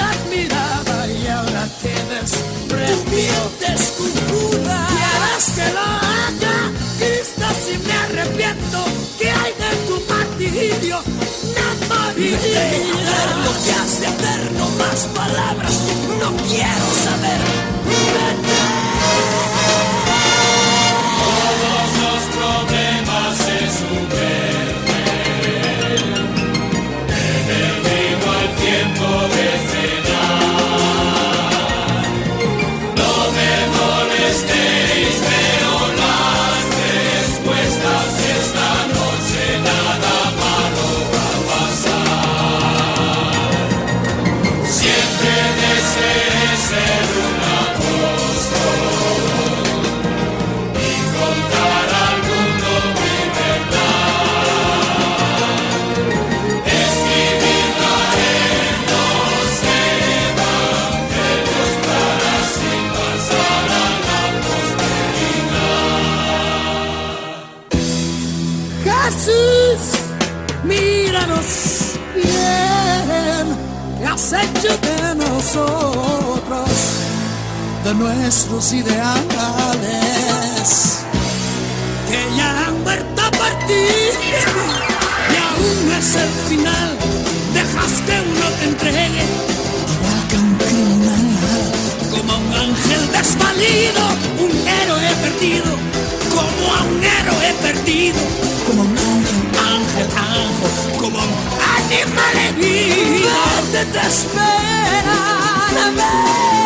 A 12.32 12.38
hacer 12.38 13.38
lo 13.44 13.52
que 13.62 13.72
has 13.74 13.99
de 13.99 14.08
hacer, 14.08 14.52
no 14.53 14.70
más 14.78 15.06
palabras, 15.14 15.82
no 16.18 16.30
quiero 16.48 16.88
saber. 17.03 17.41
Vete. 17.86 18.70
De 77.91 77.97
nuestros 77.97 78.72
ideales, 78.73 79.03
que 82.07 82.38
ya 82.38 82.68
han 82.68 82.84
muerto 82.84 83.22
por 83.31 83.68
ti 83.68 83.88
y 85.31 85.35
aún 85.35 85.91
es 85.97 86.15
el 86.15 86.30
final. 86.47 86.97
Dejas 87.53 87.93
que 88.05 88.13
uno 88.13 88.47
te 88.59 88.65
entregue, 88.65 89.26
igual 89.93 90.22
que 90.30 90.38
un 90.38 90.55
criminal, 90.55 91.27
como 92.11 92.38
un 92.38 92.53
ángel 92.53 93.11
desvalido, 93.11 94.03
un 94.39 94.51
héroe 94.68 95.09
perdido, 95.23 95.72
como 96.30 96.73
a 96.73 96.81
un 96.84 97.03
héroe 97.03 97.53
perdido, 97.61 98.22
como 98.68 98.81
un 98.84 98.97
ángel, 98.97 99.41
ángel, 99.76 100.07
ángel, 100.15 100.72
como 100.97 101.18
un 101.19 101.34
animal 101.77 102.35
herido. 102.47 103.31
Vete, 103.73 103.85
te 103.91 104.07
esperan, 104.07 105.95
vete, 105.95 106.61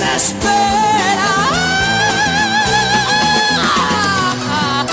te 0.00 0.16
esperan. 0.16 1.54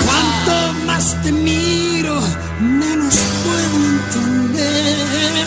Cuanto 0.04 0.54
más 0.86 1.16
te 1.22 1.32
miro, 1.32 2.20
menos 2.60 3.14
puedo 3.44 3.76
entender. 3.94 5.46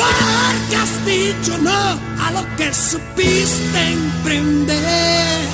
Porque 0.00 0.76
has 0.82 0.94
dicho 1.04 1.58
no 1.58 1.82
a 2.24 2.30
lo 2.36 2.42
que 2.56 2.72
supiste 2.72 3.78
emprender. 4.00 5.48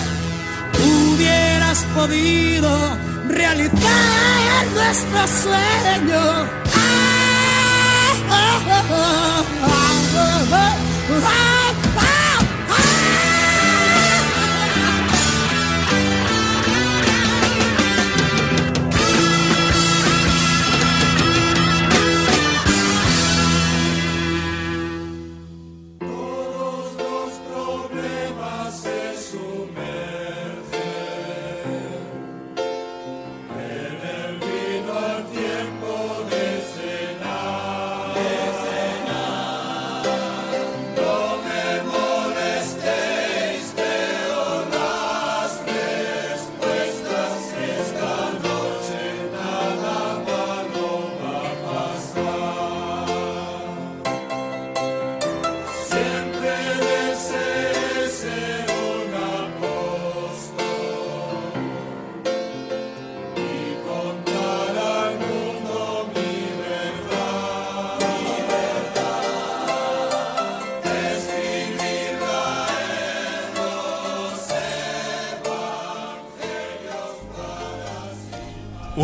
Hubieras 0.87 1.79
podido 1.95 2.71
realizar 3.29 4.63
nuestro 4.75 5.21
sueño. 5.43 6.23
Ah, 6.75 8.13
ah, 8.31 8.83
ah, 8.91 9.45
ah, 11.23 11.50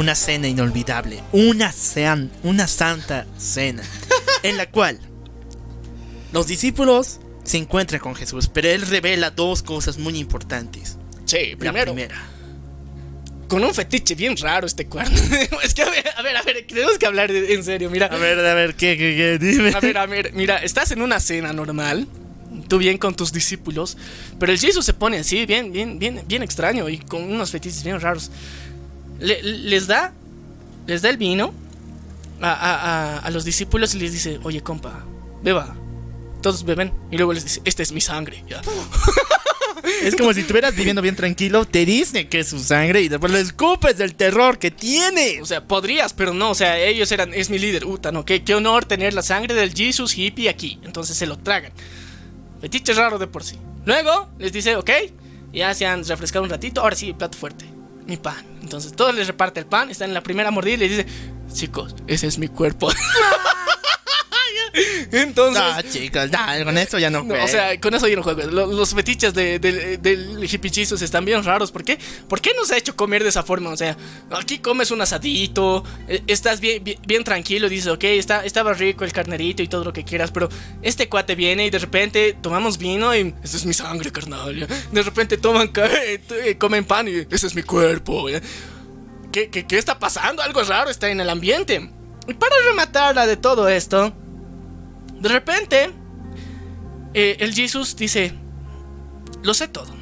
Una 0.06 0.14
cena 0.14 0.46
inolvidable, 0.46 1.20
una, 1.32 1.72
sean, 1.72 2.30
una 2.44 2.68
santa 2.68 3.26
cena, 3.38 3.82
en 4.44 4.56
la 4.56 4.70
cual 4.70 5.00
los 6.32 6.46
discípulos 6.46 7.18
se 7.42 7.56
encuentran 7.56 8.00
con 8.00 8.14
Jesús, 8.14 8.46
pero 8.46 8.68
él 8.68 8.82
revela 8.82 9.30
dos 9.32 9.64
cosas 9.64 9.98
muy 9.98 10.16
importantes. 10.16 10.96
Sí, 11.24 11.50
La 11.50 11.56
primero, 11.58 11.92
primera, 11.92 12.22
con 13.48 13.64
un 13.64 13.74
fetiche 13.74 14.14
bien 14.14 14.36
raro 14.36 14.68
este 14.68 14.86
cuerno. 14.86 15.18
es 15.64 15.74
que 15.74 15.82
a 15.82 15.90
ver, 15.90 16.04
a 16.16 16.22
ver, 16.22 16.36
a 16.36 16.42
ver, 16.42 16.64
tenemos 16.68 16.98
que 16.98 17.06
hablar 17.06 17.32
de- 17.32 17.54
en 17.54 17.64
serio, 17.64 17.90
mira. 17.90 18.06
a 18.06 18.16
ver, 18.16 18.38
a 18.38 18.54
ver, 18.54 18.76
¿qué, 18.76 18.96
qué, 18.96 19.16
qué? 19.40 19.44
Dime. 19.44 19.72
A 19.74 19.80
ver, 19.80 19.98
a 19.98 20.06
ver, 20.06 20.32
mira, 20.34 20.58
estás 20.58 20.92
en 20.92 21.02
una 21.02 21.18
cena 21.18 21.52
normal, 21.52 22.06
tú 22.68 22.78
bien 22.78 22.96
con 22.96 23.16
tus 23.16 23.32
discípulos, 23.32 23.98
pero 24.38 24.52
el 24.52 24.58
Jesús 24.60 24.84
se 24.86 24.94
pone 24.94 25.18
así, 25.18 25.46
bien, 25.46 25.72
bien, 25.72 25.98
bien, 25.98 26.22
bien 26.28 26.44
extraño 26.44 26.88
y 26.88 26.98
con 26.98 27.24
unos 27.24 27.50
fetiches 27.50 27.82
bien 27.82 28.00
raros. 28.00 28.30
Le- 29.20 29.42
les 29.42 29.86
da, 29.86 30.12
les 30.86 31.02
da 31.02 31.10
el 31.10 31.16
vino 31.16 31.52
a, 32.40 32.50
a- 32.52 32.74
a- 32.74 33.18
a 33.18 33.30
los 33.30 33.44
discípulos 33.44 33.94
y 33.94 33.98
les 34.00 34.12
dice, 34.12 34.38
oye 34.42 34.62
compa, 34.62 35.04
beba. 35.42 35.74
Todos 36.42 36.64
beben 36.64 36.92
y 37.10 37.16
luego 37.16 37.32
les 37.32 37.44
dice, 37.44 37.60
esta 37.64 37.82
es 37.82 37.92
mi 37.92 38.00
sangre. 38.00 38.44
ya. 38.48 38.60
Es 40.02 40.16
como 40.16 40.32
si 40.34 40.40
estuvieras 40.40 40.74
viviendo 40.74 41.00
bien 41.00 41.14
tranquilo, 41.14 41.64
te 41.64 41.84
dice 41.84 42.26
que 42.28 42.40
es 42.40 42.48
su 42.48 42.58
sangre 42.58 43.02
y 43.02 43.08
después 43.08 43.30
lo 43.30 43.38
escupes 43.38 43.96
del 43.96 44.14
terror 44.16 44.58
que 44.58 44.70
tiene. 44.72 45.40
O 45.40 45.46
sea, 45.46 45.64
podrías, 45.64 46.12
pero 46.12 46.34
no, 46.34 46.50
o 46.50 46.54
sea, 46.56 46.76
ellos 46.78 47.10
eran, 47.12 47.32
es 47.32 47.50
mi 47.50 47.58
líder, 47.58 47.84
Uta, 47.86 48.10
¿no? 48.10 48.24
Qué, 48.24 48.42
qué 48.42 48.54
honor 48.56 48.84
tener 48.84 49.14
la 49.14 49.22
sangre 49.22 49.54
del 49.54 49.72
Jesus 49.74 50.16
hippie 50.18 50.48
aquí. 50.48 50.80
Entonces 50.82 51.16
se 51.16 51.26
lo 51.26 51.38
tragan. 51.38 51.72
Fetiche 52.60 52.94
raro 52.94 53.18
de 53.18 53.28
por 53.28 53.44
sí. 53.44 53.56
Luego 53.84 54.28
les 54.38 54.52
dice, 54.52 54.74
ok, 54.76 54.90
ya 55.52 55.72
se 55.72 55.86
han 55.86 56.04
refrescado 56.04 56.42
un 56.44 56.50
ratito, 56.50 56.80
ahora 56.80 56.96
sí, 56.96 57.12
plato 57.12 57.38
fuerte, 57.38 57.64
mi 58.06 58.16
pan. 58.16 58.44
Entonces 58.62 58.92
todos 58.92 59.14
les 59.14 59.26
reparte 59.26 59.60
el 59.60 59.66
pan, 59.66 59.90
están 59.90 60.10
en 60.10 60.14
la 60.14 60.22
primera 60.22 60.50
mordida 60.50 60.74
y 60.74 60.78
les 60.78 60.90
dice, 60.90 61.06
chicos, 61.52 61.94
ese 62.06 62.26
es 62.26 62.38
mi 62.38 62.48
cuerpo. 62.48 62.88
Entonces... 65.12 65.62
No, 65.62 65.82
chicos, 65.90 66.30
no, 66.30 66.64
con 66.64 66.78
eso 66.78 66.98
ya 66.98 67.10
no, 67.10 67.18
No, 67.20 67.26
juego. 67.30 67.44
o 67.44 67.48
sea, 67.48 67.80
con 67.80 67.94
eso 67.94 68.06
yo 68.08 68.16
no 68.16 68.22
juego. 68.22 68.42
Lo- 68.50 68.66
Los, 68.66 68.94
fetiches 68.94 69.34
de- 69.34 69.58
de- 69.58 69.98
del 69.98 70.42
hippie 70.44 70.70
Jesus 70.72 71.02
están 71.02 71.24
bien 71.24 71.42
raros. 71.44 71.72
¿Por 71.72 71.84
qué? 71.84 71.98
¿Por 72.28 72.40
qué 72.40 72.50
nos 72.54 72.70
ha 72.70 72.76
hecho 72.76 72.94
comer 72.96 73.22
de 73.22 73.28
esa 73.30 73.42
forma? 73.42 73.70
O 73.70 73.76
sea, 73.76 73.96
aquí 74.30 74.58
comes 74.58 74.90
un 74.90 75.00
asadito, 75.00 75.84
eh, 76.08 76.22
estás 76.26 76.60
bien, 76.60 76.82
bien, 76.84 76.98
bien 77.06 77.24
tranquilo, 77.24 77.68
dices, 77.68 77.88
ok, 77.88 78.04
está, 78.04 78.44
estaba 78.44 78.72
rico 78.74 79.04
el 79.04 79.12
carnerito 79.12 79.62
y 79.62 79.68
todo 79.68 79.84
lo 79.84 79.92
que 79.92 80.04
quieras, 80.04 80.30
pero 80.30 80.48
este 80.82 81.08
cuate 81.08 81.34
viene 81.34 81.66
y 81.66 81.70
de 81.70 81.78
repente 81.78 82.36
tomamos 82.40 82.78
vino 82.78 83.14
y 83.14 83.34
esa 83.42 83.56
es 83.56 83.64
mi 83.66 83.74
sangre, 83.74 84.10
carnal. 84.12 84.56
¿ya? 84.56 84.66
De 84.92 85.02
repente 85.02 85.36
toman, 85.38 85.70
eh, 85.76 86.20
eh, 86.44 86.56
comen 86.58 86.84
pan 86.84 87.08
y 87.08 87.26
ese 87.34 87.46
es 87.46 87.54
mi 87.54 87.62
cuerpo. 87.62 88.28
¿ya? 88.28 88.40
¿Qué, 89.32 89.50
qué, 89.50 89.66
qué 89.66 89.78
está 89.78 89.98
pasando? 89.98 90.42
Algo 90.42 90.62
raro 90.62 90.90
está 90.90 91.08
en 91.10 91.20
el 91.20 91.28
ambiente. 91.30 91.90
Y 92.28 92.34
para 92.34 92.54
rematarla 92.68 93.26
de 93.26 93.36
todo 93.36 93.68
esto, 93.68 94.12
de 95.26 95.32
repente, 95.32 95.92
eh, 97.12 97.36
el 97.40 97.52
Jesús 97.52 97.96
dice, 97.96 98.32
lo 99.42 99.54
sé 99.54 99.66
todo. 99.66 99.92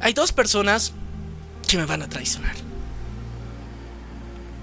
Hay 0.00 0.14
dos 0.14 0.32
personas 0.32 0.94
que 1.68 1.76
me 1.76 1.84
van 1.84 2.00
a 2.00 2.08
traicionar. 2.08 2.54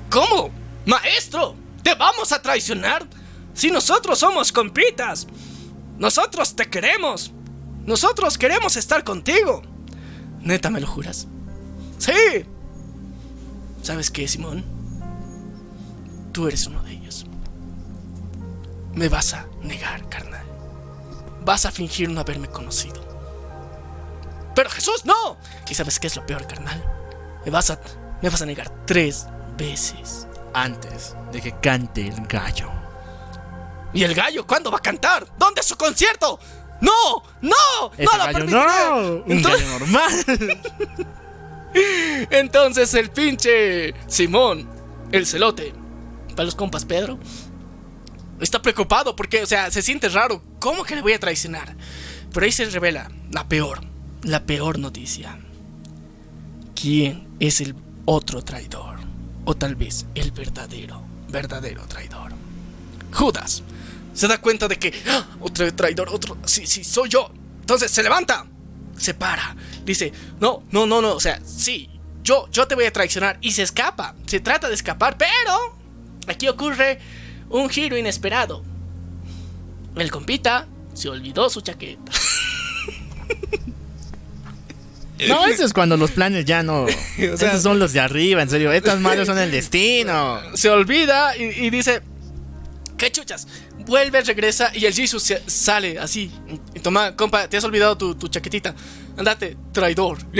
¿Cómo? 0.09 0.49
Maestro, 0.87 1.55
¿te 1.83 1.93
vamos 1.93 2.31
a 2.31 2.41
traicionar? 2.41 3.07
Si 3.53 3.69
nosotros 3.69 4.17
somos 4.17 4.51
compitas. 4.51 5.27
Nosotros 5.99 6.55
te 6.55 6.67
queremos. 6.67 7.31
Nosotros 7.85 8.35
queremos 8.35 8.77
estar 8.77 9.03
contigo. 9.03 9.61
Neta, 10.41 10.71
¿me 10.71 10.79
lo 10.79 10.87
juras? 10.87 11.27
Sí. 11.99 12.45
¿Sabes 13.83 14.09
qué, 14.09 14.27
Simón? 14.27 14.65
Tú 16.31 16.47
eres 16.47 16.65
uno 16.65 16.81
de. 16.81 16.88
Me 18.99 19.07
vas 19.07 19.33
a 19.33 19.47
negar, 19.61 20.09
carnal. 20.09 20.45
Vas 21.45 21.65
a 21.65 21.71
fingir 21.71 22.09
no 22.09 22.19
haberme 22.19 22.49
conocido. 22.49 23.01
Pero 24.53 24.69
Jesús, 24.69 25.05
no. 25.05 25.37
¿Y 25.69 25.73
sabes 25.73 25.97
qué 26.01 26.07
es 26.07 26.17
lo 26.17 26.25
peor, 26.25 26.45
carnal? 26.45 26.83
Me 27.45 27.49
vas 27.49 27.69
a, 27.69 27.79
me 28.21 28.27
vas 28.27 28.41
a 28.41 28.45
negar 28.45 28.69
tres 28.85 29.25
veces. 29.57 30.27
Antes 30.53 31.15
de 31.31 31.41
que 31.41 31.53
cante 31.61 32.09
el 32.09 32.27
gallo. 32.27 32.69
¿Y 33.93 34.03
el 34.03 34.13
gallo 34.13 34.45
cuándo 34.45 34.69
va 34.69 34.79
a 34.79 34.81
cantar? 34.81 35.25
¿Dónde 35.37 35.61
es 35.61 35.67
su 35.67 35.77
concierto? 35.77 36.37
¡No! 36.81 37.23
¡No! 37.39 37.55
¡No 37.97 38.31
permitiré! 38.33 38.59
no, 38.59 38.97
un 38.97 39.31
Entonces- 39.31 39.61
gallo 39.65 39.79
normal. 39.79 40.59
Entonces 42.31 42.93
el 42.95 43.11
pinche 43.11 43.93
Simón, 44.07 44.69
el 45.13 45.25
celote, 45.25 45.73
para 46.31 46.43
los 46.43 46.55
compas 46.55 46.83
Pedro, 46.83 47.17
está 48.39 48.61
preocupado 48.61 49.15
porque, 49.15 49.43
o 49.43 49.45
sea, 49.45 49.71
se 49.71 49.81
siente 49.81 50.09
raro. 50.09 50.41
¿Cómo 50.59 50.83
que 50.83 50.95
le 50.95 51.01
voy 51.01 51.13
a 51.13 51.19
traicionar? 51.19 51.75
Pero 52.33 52.45
ahí 52.45 52.51
se 52.51 52.65
revela 52.65 53.11
la 53.31 53.47
peor, 53.47 53.81
la 54.23 54.45
peor 54.45 54.79
noticia. 54.79 55.39
¿Quién 56.79 57.27
es 57.39 57.61
el 57.61 57.75
otro 58.05 58.41
traidor? 58.41 58.99
O 59.45 59.55
tal 59.55 59.75
vez 59.75 60.05
el 60.15 60.31
verdadero, 60.31 61.03
verdadero 61.29 61.85
traidor. 61.87 62.33
Judas. 63.11 63.63
Se 64.13 64.27
da 64.27 64.39
cuenta 64.41 64.67
de 64.67 64.77
que 64.77 64.93
¡Ah! 65.07 65.25
otro 65.39 65.73
traidor, 65.73 66.09
otro, 66.09 66.37
sí, 66.45 66.67
sí, 66.67 66.83
soy 66.83 67.09
yo. 67.09 67.31
Entonces 67.61 67.91
se 67.91 68.03
levanta, 68.03 68.45
se 68.97 69.13
para, 69.13 69.55
dice, 69.85 70.11
no, 70.39 70.63
no, 70.71 70.85
no, 70.85 71.01
no, 71.01 71.13
o 71.13 71.19
sea, 71.19 71.39
sí, 71.45 71.89
yo, 72.23 72.49
yo 72.51 72.67
te 72.67 72.75
voy 72.75 72.85
a 72.85 72.91
traicionar 72.91 73.37
y 73.41 73.51
se 73.51 73.63
escapa. 73.63 74.15
Se 74.25 74.39
trata 74.39 74.67
de 74.67 74.73
escapar, 74.75 75.17
pero 75.17 75.77
aquí 76.27 76.47
ocurre 76.47 76.99
un 77.49 77.69
giro 77.69 77.97
inesperado. 77.97 78.63
El 79.95 80.11
compita 80.11 80.67
se 80.93 81.09
olvidó 81.09 81.49
su 81.49 81.61
chaqueta. 81.61 82.11
No, 85.27 85.45
eso 85.47 85.65
es 85.65 85.73
cuando 85.73 85.97
los 85.97 86.11
planes 86.11 86.45
ya 86.45 86.63
no. 86.63 86.85
esos 87.17 87.61
son 87.61 87.77
los 87.77 87.91
de 87.91 87.99
arriba, 87.99 88.41
en 88.41 88.49
serio. 88.49 88.71
Estas 88.71 89.01
manos 89.01 89.27
son 89.27 89.37
el 89.37 89.51
destino. 89.51 90.39
Se 90.53 90.69
olvida 90.69 91.35
y, 91.35 91.43
y 91.65 91.69
dice: 91.69 92.01
¿Qué 92.97 93.11
chuchas? 93.11 93.45
Vuelve, 93.85 94.21
regresa 94.21 94.71
y 94.73 94.85
el 94.85 94.93
Jesus 94.93 95.21
se- 95.23 95.43
sale 95.45 95.99
así. 95.99 96.31
Y 96.73 96.79
toma, 96.79 97.17
compa, 97.17 97.49
te 97.49 97.57
has 97.57 97.63
olvidado 97.65 97.97
tu, 97.97 98.15
tu 98.15 98.29
chaquetita. 98.29 98.73
Andate, 99.17 99.57
traidor. 99.73 100.19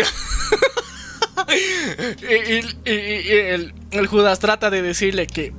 y 1.52 1.53
y- 2.34 2.60
y- 2.86 2.91
y 2.91 3.31
el, 3.31 3.73
el 3.91 4.07
Judas 4.07 4.40
trata 4.40 4.69
de 4.69 4.81
decirle 4.81 5.27
que, 5.27 5.52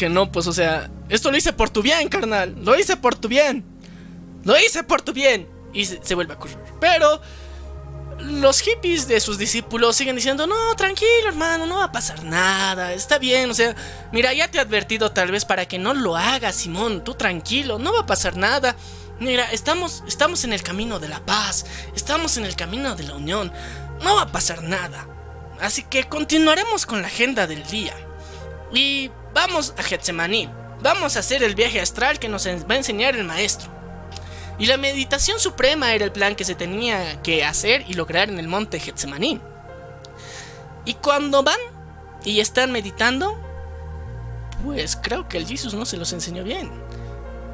que 0.00 0.08
no, 0.08 0.32
pues, 0.32 0.46
o 0.46 0.52
sea, 0.54 0.90
esto 1.10 1.30
lo 1.30 1.36
hice 1.36 1.52
por 1.52 1.68
tu 1.68 1.82
bien, 1.82 2.08
carnal. 2.08 2.56
Lo 2.64 2.74
hice 2.74 2.96
por 2.96 3.16
tu 3.16 3.28
bien. 3.28 3.66
Lo 4.44 4.58
hice 4.58 4.82
por 4.82 5.02
tu 5.02 5.12
bien. 5.12 5.46
Y 5.74 5.84
se, 5.84 6.14
vuelve 6.14 6.32
a 6.32 6.38
correr. 6.38 6.56
Pero 6.80 7.20
los 8.18 8.60
hippies 8.60 9.06
de 9.08 9.20
sus 9.20 9.36
discípulos 9.36 9.96
siguen 9.96 10.16
diciendo, 10.16 10.46
no, 10.46 10.74
tranquilo 10.74 11.28
hermano, 11.28 11.66
no 11.66 11.76
va 11.76 11.84
a 11.84 11.92
pasar 11.92 12.24
nada, 12.24 12.92
está 12.92 13.18
bien, 13.18 13.48
o 13.50 13.54
sea, 13.54 13.74
mira, 14.12 14.34
ya 14.34 14.50
te 14.50 14.58
he 14.58 14.60
advertido 14.60 15.10
tal 15.10 15.30
vez 15.30 15.46
para 15.46 15.66
que 15.66 15.78
no 15.78 15.94
lo 15.94 16.18
hagas, 16.18 16.56
Simón, 16.56 17.02
tú 17.02 17.14
tranquilo, 17.14 17.78
no 17.78 17.94
va 17.94 18.00
a 18.00 18.06
pasar 18.06 18.36
nada. 18.36 18.76
Mira, 19.20 19.50
estamos, 19.52 20.02
estamos 20.06 20.44
en 20.44 20.54
el 20.54 20.62
camino 20.62 20.98
de 20.98 21.08
la 21.08 21.20
paz, 21.24 21.66
estamos 21.94 22.38
en 22.38 22.46
el 22.46 22.56
camino 22.56 22.94
de 22.94 23.04
la 23.04 23.14
unión, 23.14 23.52
no 24.02 24.16
va 24.16 24.22
a 24.22 24.32
pasar 24.32 24.62
nada. 24.62 25.06
Así 25.60 25.82
que 25.82 26.04
continuaremos 26.04 26.86
con 26.86 27.02
la 27.02 27.08
agenda 27.08 27.46
del 27.46 27.64
día. 27.66 27.94
Y 28.72 29.10
vamos 29.34 29.74
a 29.76 29.82
Getsemaní, 29.82 30.48
vamos 30.82 31.16
a 31.16 31.20
hacer 31.20 31.42
el 31.42 31.54
viaje 31.54 31.80
astral 31.80 32.18
que 32.18 32.28
nos 32.28 32.46
va 32.46 32.74
a 32.74 32.76
enseñar 32.76 33.16
el 33.16 33.24
maestro. 33.24 33.70
Y 34.58 34.66
la 34.66 34.76
meditación 34.76 35.40
suprema 35.40 35.94
era 35.94 36.04
el 36.04 36.12
plan 36.12 36.34
que 36.34 36.44
se 36.44 36.54
tenía 36.54 37.22
que 37.22 37.44
hacer 37.44 37.84
y 37.88 37.94
lograr 37.94 38.28
en 38.28 38.38
el 38.38 38.46
monte 38.46 38.78
Getsemaní. 38.78 39.40
Y 40.84 40.94
cuando 40.94 41.42
van 41.42 41.58
y 42.24 42.40
están 42.40 42.70
meditando, 42.70 43.38
pues 44.64 44.96
creo 44.96 45.28
que 45.28 45.38
el 45.38 45.46
Jesús 45.46 45.72
no 45.72 45.86
se 45.86 45.96
los 45.96 46.12
enseñó 46.12 46.44
bien. 46.44 46.70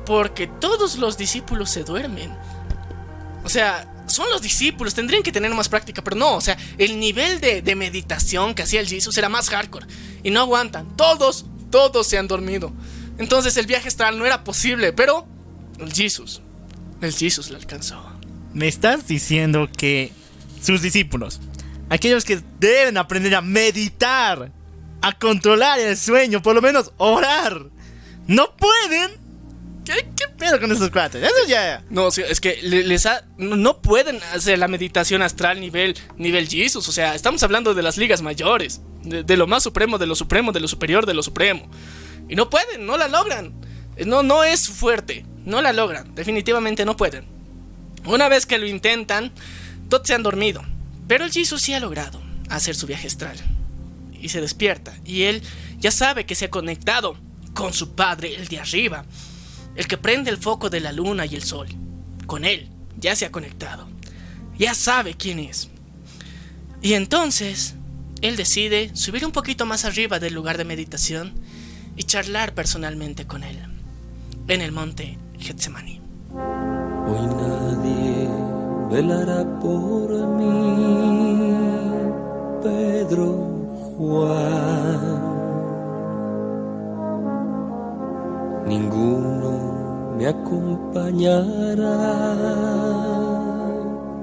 Porque 0.04 0.46
todos 0.46 0.96
los 0.96 1.16
discípulos 1.16 1.70
se 1.70 1.84
duermen. 1.84 2.36
O 3.44 3.48
sea, 3.48 3.86
son 4.08 4.28
los 4.30 4.42
discípulos, 4.42 4.94
tendrían 4.94 5.22
que 5.22 5.32
tener 5.32 5.52
más 5.52 5.68
práctica, 5.68 6.02
pero 6.02 6.16
no, 6.16 6.36
o 6.36 6.40
sea, 6.40 6.56
el 6.78 6.98
nivel 6.98 7.40
de, 7.40 7.62
de 7.62 7.74
meditación 7.74 8.54
que 8.54 8.62
hacía 8.62 8.80
el 8.80 8.88
Jesús 8.88 9.16
era 9.18 9.28
más 9.28 9.48
hardcore. 9.48 9.86
Y 10.22 10.30
no 10.30 10.40
aguantan, 10.40 10.96
todos, 10.96 11.46
todos 11.70 12.06
se 12.06 12.18
han 12.18 12.28
dormido. 12.28 12.72
Entonces 13.18 13.56
el 13.56 13.66
viaje 13.66 13.88
astral 13.88 14.18
no 14.18 14.26
era 14.26 14.44
posible, 14.44 14.92
pero 14.92 15.26
el 15.78 15.92
Jesús, 15.92 16.42
el 17.00 17.12
Jesús 17.12 17.50
le 17.50 17.56
alcanzó. 17.56 18.02
Me 18.52 18.68
estás 18.68 19.06
diciendo 19.06 19.68
que 19.76 20.12
sus 20.62 20.82
discípulos, 20.82 21.40
aquellos 21.88 22.24
que 22.24 22.40
deben 22.58 22.96
aprender 22.96 23.34
a 23.34 23.42
meditar, 23.42 24.52
a 25.02 25.18
controlar 25.18 25.78
el 25.78 25.96
sueño, 25.96 26.42
por 26.42 26.54
lo 26.54 26.62
menos 26.62 26.92
orar, 26.96 27.66
no 28.26 28.56
pueden. 28.56 29.25
¿Qué, 29.86 30.26
pedo 30.36 30.60
con 30.60 30.70
esos 30.72 30.90
cuates? 30.90 31.22
Eso 31.22 31.48
ya. 31.48 31.82
No, 31.90 32.08
es 32.08 32.40
que 32.40 32.58
le- 32.62 32.82
les 32.84 33.06
ha- 33.06 33.24
no 33.38 33.80
pueden 33.80 34.20
hacer 34.34 34.58
la 34.58 34.68
meditación 34.68 35.22
astral 35.22 35.60
nivel, 35.60 35.96
nivel 36.16 36.48
Jesus. 36.48 36.86
O 36.88 36.92
sea, 36.92 37.14
estamos 37.14 37.42
hablando 37.42 37.72
de 37.74 37.82
las 37.82 37.96
ligas 37.96 38.20
mayores. 38.20 38.80
De, 39.02 39.22
de 39.22 39.36
lo 39.36 39.46
más 39.46 39.62
supremo, 39.62 39.98
de 39.98 40.06
lo 40.06 40.14
supremo, 40.16 40.52
de 40.52 40.60
lo 40.60 40.68
superior, 40.68 41.06
de 41.06 41.14
lo 41.14 41.22
supremo. 41.22 41.70
Y 42.28 42.34
no 42.34 42.50
pueden, 42.50 42.84
no 42.84 42.96
la 42.96 43.08
logran. 43.08 43.54
No, 44.04 44.22
no 44.22 44.42
es 44.44 44.68
fuerte. 44.68 45.24
No 45.44 45.62
la 45.62 45.72
logran. 45.72 46.14
Definitivamente 46.14 46.84
no 46.84 46.96
pueden. 46.96 47.24
Una 48.04 48.28
vez 48.28 48.44
que 48.46 48.58
lo 48.58 48.66
intentan, 48.66 49.32
todos 49.88 50.06
se 50.08 50.14
han 50.14 50.22
dormido. 50.24 50.62
Pero 51.08 51.24
el 51.24 51.30
Jesus 51.32 51.62
sí 51.62 51.72
ha 51.74 51.80
logrado 51.80 52.20
hacer 52.50 52.74
su 52.74 52.86
viaje 52.86 53.06
astral. 53.06 53.36
Y 54.20 54.28
se 54.30 54.40
despierta. 54.40 54.94
Y 55.04 55.22
él 55.22 55.42
ya 55.78 55.92
sabe 55.92 56.26
que 56.26 56.34
se 56.34 56.46
ha 56.46 56.50
conectado 56.50 57.16
con 57.54 57.72
su 57.72 57.94
padre, 57.94 58.34
el 58.34 58.48
de 58.48 58.58
arriba. 58.58 59.04
El 59.76 59.86
que 59.86 59.98
prende 59.98 60.30
el 60.30 60.38
foco 60.38 60.70
de 60.70 60.80
la 60.80 60.92
luna 60.92 61.26
y 61.26 61.34
el 61.34 61.42
sol. 61.42 61.68
Con 62.26 62.44
él 62.44 62.68
ya 62.98 63.14
se 63.14 63.26
ha 63.26 63.32
conectado. 63.32 63.86
Ya 64.58 64.74
sabe 64.74 65.14
quién 65.14 65.38
es. 65.38 65.68
Y 66.82 66.94
entonces, 66.94 67.74
él 68.22 68.36
decide 68.36 68.90
subir 68.94 69.24
un 69.26 69.32
poquito 69.32 69.66
más 69.66 69.84
arriba 69.84 70.18
del 70.18 70.34
lugar 70.34 70.56
de 70.56 70.64
meditación 70.64 71.34
y 71.96 72.04
charlar 72.04 72.54
personalmente 72.54 73.26
con 73.26 73.42
él. 73.42 73.58
En 74.48 74.60
el 74.60 74.72
monte 74.72 75.18
Getsemaní. 75.38 76.00
Hoy 76.32 77.26
nadie 77.26 78.28
velará 78.90 79.44
por 79.60 80.10
mí, 80.38 81.54
Pedro 82.62 83.32
Juan. 83.96 85.35
Ninguno 88.66 90.14
me 90.18 90.26
acompañará, 90.26 91.96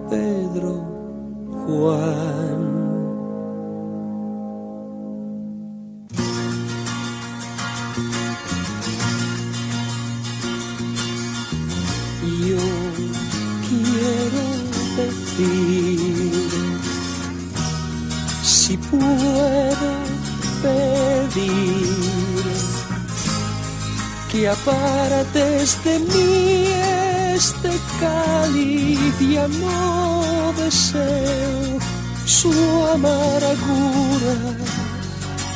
Pedro 0.09 0.73
Juan. 1.65 2.61
Yo 12.45 12.63
quiero 13.69 14.43
decir, 14.97 16.51
si 18.43 18.77
puedo 18.77 19.89
pedir, 20.61 22.12
que 24.33 24.49
apartes 24.49 25.77
de 25.83 25.99
mí 25.99 26.65
este 27.35 27.69
cáliz, 27.99 29.19
ya 29.19 29.47
no 29.47 30.53
deseo 30.57 31.77
su 32.25 32.51
amargura, 32.95 34.35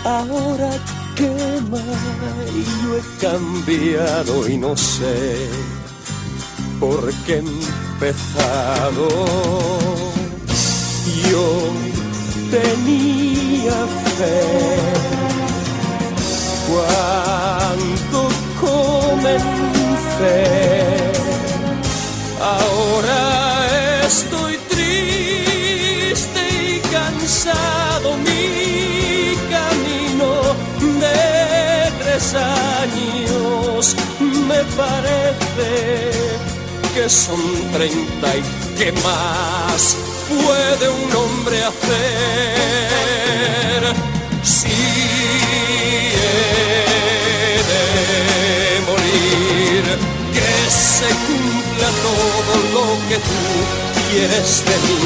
ahora 0.06 0.70
quema 1.16 1.82
y 2.56 2.62
yo 2.84 2.98
he 2.98 3.04
cambiado 3.20 4.48
y 4.48 4.58
no 4.58 4.78
sé 4.78 5.48
por 6.80 7.12
qué 7.26 7.34
he 7.34 7.40
empezado. 7.40 9.08
Yo 11.32 11.48
tenía 12.52 13.78
fe 14.18 14.98
cuando 16.70 18.47
comencé. 18.59 20.43
Ahora 22.41 23.21
estoy 24.05 24.57
triste 24.69 26.41
y 26.75 26.79
cansado. 26.91 28.07
Mi 28.17 29.35
camino 29.49 30.29
de 30.99 31.91
tres 32.01 32.25
años 32.34 33.95
me 34.21 34.61
parece 34.75 35.71
que 36.93 37.05
son 37.09 37.41
treinta 37.73 38.35
y 38.35 38.41
qué 38.77 38.91
más 39.03 39.95
puede 40.27 40.89
un 40.89 41.15
hombre 41.15 41.57
hacer 41.63 41.88
si 44.43 44.67
que 50.34 50.71
se 50.71 51.07
cumpla 51.27 51.89
todo 52.07 52.53
lo 52.73 52.85
que 53.09 53.15
tú 53.15 53.41
quieres 54.09 54.63
de 54.65 54.75
mí. 54.84 54.97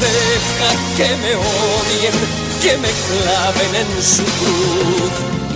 Deja 0.00 0.70
que 0.96 1.08
me 1.22 1.32
odien 1.36 2.16
que 2.62 2.76
me 2.78 2.88
claven 2.88 3.74
en 3.76 4.02
su 4.02 4.22
cruz. 4.22 5.14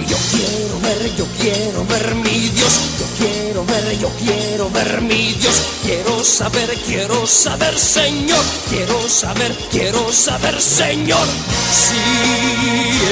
Yo 0.09 0.17
quiero 0.31 0.81
ver, 0.81 1.17
yo 1.17 1.27
quiero 1.41 1.85
ver 1.87 2.15
mi 2.15 2.49
Dios, 2.51 2.75
yo 2.99 3.07
quiero 3.19 3.65
ver, 3.65 3.99
yo 3.99 4.11
quiero 4.23 4.71
ver 4.71 5.01
mi 5.01 5.33
Dios, 5.33 5.63
quiero 5.83 6.23
saber, 6.23 6.77
quiero 6.87 7.27
saber 7.27 7.79
Señor, 7.79 8.45
quiero 8.69 9.09
saber, 9.09 9.57
quiero 9.71 10.13
saber 10.13 10.61
Señor, 10.61 11.27
si 11.73 11.97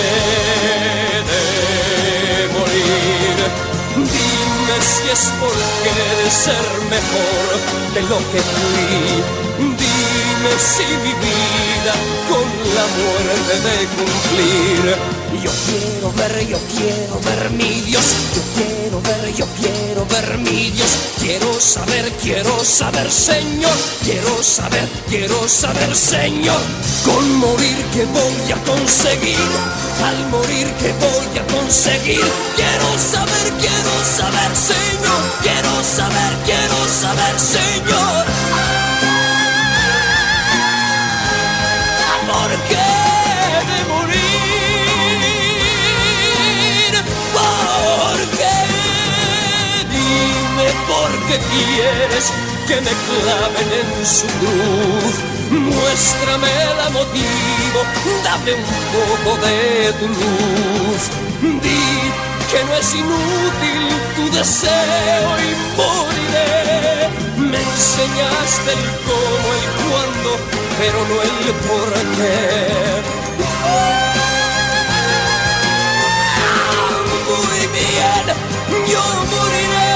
he 0.08 1.81
si 4.82 5.08
es 5.08 5.32
porque 5.40 5.90
de 6.22 6.30
ser 6.30 6.66
mejor 6.90 7.94
de 7.94 8.02
lo 8.02 8.18
que 8.30 8.40
fui. 8.40 9.71
Si 10.42 10.82
mi 10.82 11.14
vida 11.14 11.94
con 12.28 12.46
la 12.74 12.86
muerte 12.98 13.54
de 13.68 13.86
cumplir. 13.94 14.96
Yo 15.40 15.50
quiero 15.66 16.12
ver, 16.12 16.46
yo 16.48 16.58
quiero 16.76 17.20
ver 17.20 17.50
mi 17.50 17.80
Dios. 17.82 18.04
Yo 18.34 18.42
quiero 18.56 19.00
ver, 19.02 19.34
yo 19.34 19.46
quiero 19.60 20.04
ver 20.06 20.38
mi 20.38 20.70
Dios. 20.72 20.90
Quiero 21.20 21.60
saber, 21.60 22.10
quiero 22.20 22.64
saber, 22.64 23.10
Señor. 23.10 23.72
Quiero 24.02 24.42
saber, 24.42 24.88
quiero 25.08 25.48
saber, 25.48 25.94
Señor. 25.94 26.60
Con 27.04 27.36
morir 27.36 27.84
que 27.94 28.04
voy 28.06 28.52
a 28.52 28.56
conseguir. 28.64 29.38
Al 30.04 30.28
morir 30.28 30.66
que 30.80 30.92
voy 30.92 31.38
a 31.38 31.46
conseguir. 31.54 32.26
Quiero 32.56 32.98
saber, 32.98 33.52
quiero 33.60 33.94
saber, 34.04 34.56
Señor. 34.56 35.22
Quiero 35.40 35.84
saber, 35.84 36.32
quiero 36.44 36.78
saber, 37.00 37.38
Señor. 37.38 38.51
Qué 51.28 51.38
quieres 51.38 52.32
que 52.66 52.76
me 52.80 52.90
claven 53.06 53.68
en 53.80 54.06
su 54.06 54.26
cruz. 54.38 55.14
Muéstrame 55.50 56.52
la 56.78 56.88
motivo, 56.90 57.78
dame 58.24 58.54
un 58.54 58.64
poco 58.92 59.30
de 59.46 59.92
tu 59.98 60.06
luz. 60.08 61.02
Di 61.62 61.84
que 62.50 62.60
no 62.64 62.74
es 62.74 62.94
inútil 62.94 63.82
tu 64.16 64.24
deseo 64.36 65.30
y 65.38 65.50
moriré. 65.76 67.08
Me 67.36 67.58
enseñaste 67.58 68.72
el 68.72 68.84
cómo, 69.06 69.46
el 69.58 69.66
cuándo, 69.88 70.30
pero 70.78 70.98
no 71.08 71.16
el 71.22 71.38
por 71.66 71.90
qué. 72.16 72.36
Muy 77.28 77.62
bien, 77.68 78.26
yo 78.90 79.04
moriré, 79.32 79.91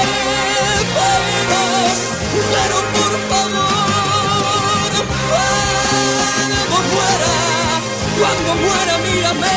cuando 8.19 8.55
muera, 8.55 8.97
mírame, 8.99 9.47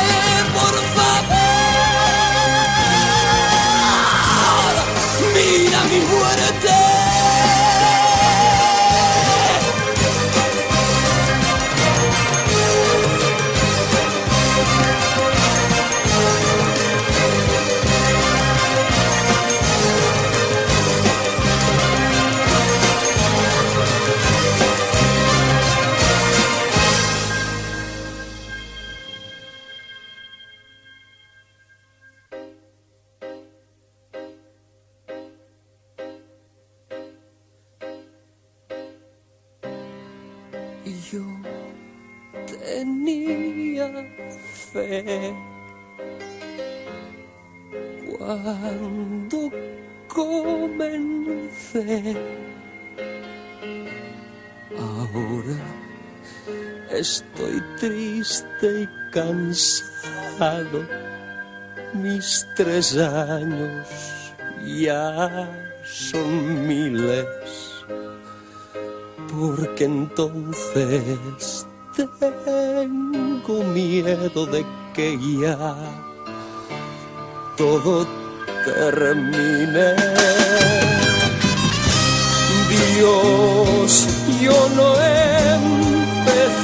por 0.53 0.75
favor, 0.95 1.50
Ahora 54.79 55.59
estoy 56.89 57.61
triste 57.79 58.83
y 58.83 59.11
cansado. 59.11 60.87
Mis 61.93 62.47
tres 62.55 62.95
años 62.97 63.85
ya 64.65 65.49
son 65.83 66.65
miles 66.65 67.25
porque 69.29 69.83
entonces 69.83 71.67
tengo 71.97 73.63
miedo 73.73 74.45
de 74.45 74.65
que 74.93 75.17
ya 75.41 75.75
todo 77.57 78.07
termine. 78.63 79.95
Dios, 82.95 84.07
yo 84.41 84.69
no 84.75 84.93
empecé. 86.25 86.61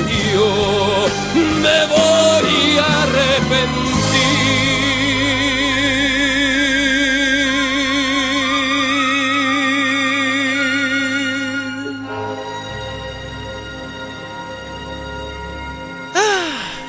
Me 0.00 1.86
voy 1.86 2.78
a 2.78 3.02
arrepentir. 3.02 3.82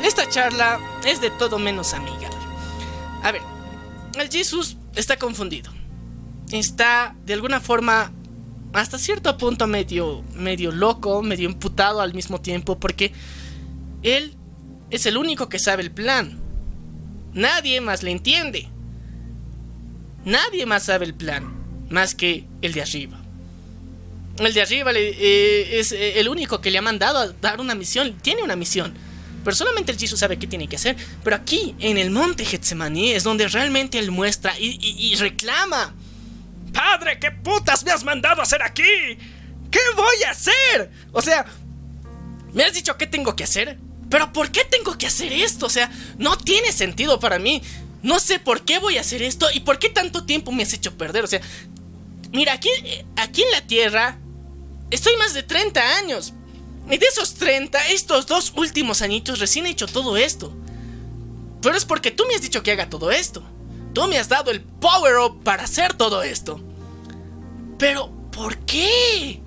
Esta 0.04 0.30
charla 0.30 0.80
es 1.06 1.20
de 1.22 1.30
todo 1.32 1.60
menos 1.60 1.94
amigable. 1.94 2.38
A 3.24 3.32
ver, 3.32 3.42
el 4.20 4.30
Jesus 4.30 4.78
está 4.96 5.18
confundido. 5.18 5.72
Está 6.52 7.16
de 7.26 7.34
alguna 7.34 7.60
forma 7.60 8.12
hasta 8.74 8.98
cierto 8.98 9.38
punto 9.38 9.68
medio 9.68 10.24
medio 10.36 10.72
loco, 10.72 11.22
medio 11.22 11.48
imputado 11.48 12.02
al 12.02 12.14
mismo 12.14 12.42
tiempo 12.42 12.80
porque 12.80 13.14
él 14.02 14.36
es 14.90 15.06
el 15.06 15.18
único 15.18 15.48
que 15.48 15.60
sabe 15.60 15.84
el 15.84 15.92
plan. 15.92 16.40
Nadie 17.34 17.82
más 17.82 18.04
le 18.04 18.12
entiende. 18.12 18.68
Nadie 20.26 20.66
más 20.66 20.84
sabe 20.84 21.06
el 21.06 21.14
plan 21.14 21.64
más 21.90 22.16
que 22.16 22.46
el 22.62 22.74
de 22.74 22.82
arriba. 22.82 23.20
El 24.40 24.54
de 24.54 24.62
arriba 24.62 24.92
eh, 24.96 25.80
es 25.80 25.92
eh, 25.92 26.20
el 26.20 26.28
único 26.28 26.60
que 26.60 26.72
le 26.72 26.80
ha 26.80 26.82
mandado 26.82 27.20
a 27.20 27.28
dar 27.28 27.62
una 27.62 27.76
misión. 27.76 28.18
Tiene 28.22 28.42
una 28.42 28.56
misión. 28.56 28.94
Pero 29.44 29.56
solamente 29.56 29.92
el 29.92 30.00
Jesus 30.00 30.20
sabe 30.20 30.40
qué 30.40 30.48
tiene 30.48 30.68
que 30.68 30.78
hacer. 30.78 30.96
Pero 31.24 31.36
aquí, 31.36 31.76
en 31.80 31.98
el 31.98 32.10
monte 32.10 32.46
Getsemaní, 32.46 33.12
es 33.12 33.24
donde 33.24 33.48
realmente 33.48 34.00
él 34.00 34.10
muestra 34.10 34.54
y 34.58 35.14
reclama. 35.16 35.94
Padre, 36.74 37.20
¿qué 37.20 37.32
putas 37.32 37.84
me 37.86 37.92
has 37.92 38.04
mandado 38.04 38.42
a 38.42 38.44
hacer 38.44 38.62
aquí? 38.62 38.84
¿Qué 39.72 39.80
voy 39.96 40.24
a 40.28 40.32
hacer? 40.32 40.92
O 41.12 41.22
sea, 41.22 41.46
me 42.54 42.64
has 42.64 42.74
dicho 42.74 42.98
qué 42.98 43.08
tengo 43.08 43.36
que 43.36 43.44
hacer. 43.44 43.78
Pero 44.10 44.32
¿por 44.32 44.52
qué 44.52 44.64
tengo 44.66 44.98
que 44.98 45.08
hacer 45.08 45.34
esto? 45.34 45.66
O 45.66 45.70
sea, 45.70 45.92
no 46.18 46.38
tiene 46.38 46.72
sentido 46.72 47.20
para 47.20 47.40
mí. 47.40 47.62
No 48.02 48.20
sé 48.20 48.40
por 48.40 48.64
qué 48.66 48.80
voy 48.80 48.98
a 48.98 49.02
hacer 49.02 49.22
esto 49.22 49.48
y 49.54 49.62
por 49.62 49.80
qué 49.80 49.90
tanto 49.90 50.26
tiempo 50.26 50.52
me 50.52 50.64
has 50.64 50.74
hecho 50.74 50.98
perder. 50.98 51.24
O 51.24 51.28
sea, 51.28 51.42
mira, 52.32 52.54
aquí, 52.54 52.70
aquí 53.16 53.44
en 53.44 53.52
la 53.52 53.62
Tierra 53.62 54.18
estoy 54.92 55.16
más 55.18 55.34
de 55.34 55.44
30 55.44 55.98
años. 55.98 56.34
Y 56.90 56.98
de 56.98 57.06
esos 57.06 57.36
30, 57.36 57.88
estos 57.88 58.28
dos 58.28 58.54
últimos 58.56 59.02
añitos 59.02 59.40
recién 59.40 59.66
he 59.66 59.70
hecho 59.70 59.88
todo 59.88 60.18
esto. 60.18 60.54
Pero 61.62 61.78
es 61.78 61.86
porque 61.86 62.12
tú 62.12 62.26
me 62.28 62.36
has 62.36 62.42
dicho 62.42 62.62
que 62.62 62.72
haga 62.72 62.90
todo 62.90 63.10
esto. 63.10 63.42
Tú 63.94 64.08
me 64.08 64.18
has 64.18 64.28
dado 64.28 64.52
el 64.52 64.62
power 64.62 65.18
up 65.18 65.44
para 65.44 65.64
hacer 65.64 65.94
todo 65.94 66.24
esto. 66.24 66.60
Pero, 67.78 68.10
¿por 68.32 68.58
qué? 68.66 69.42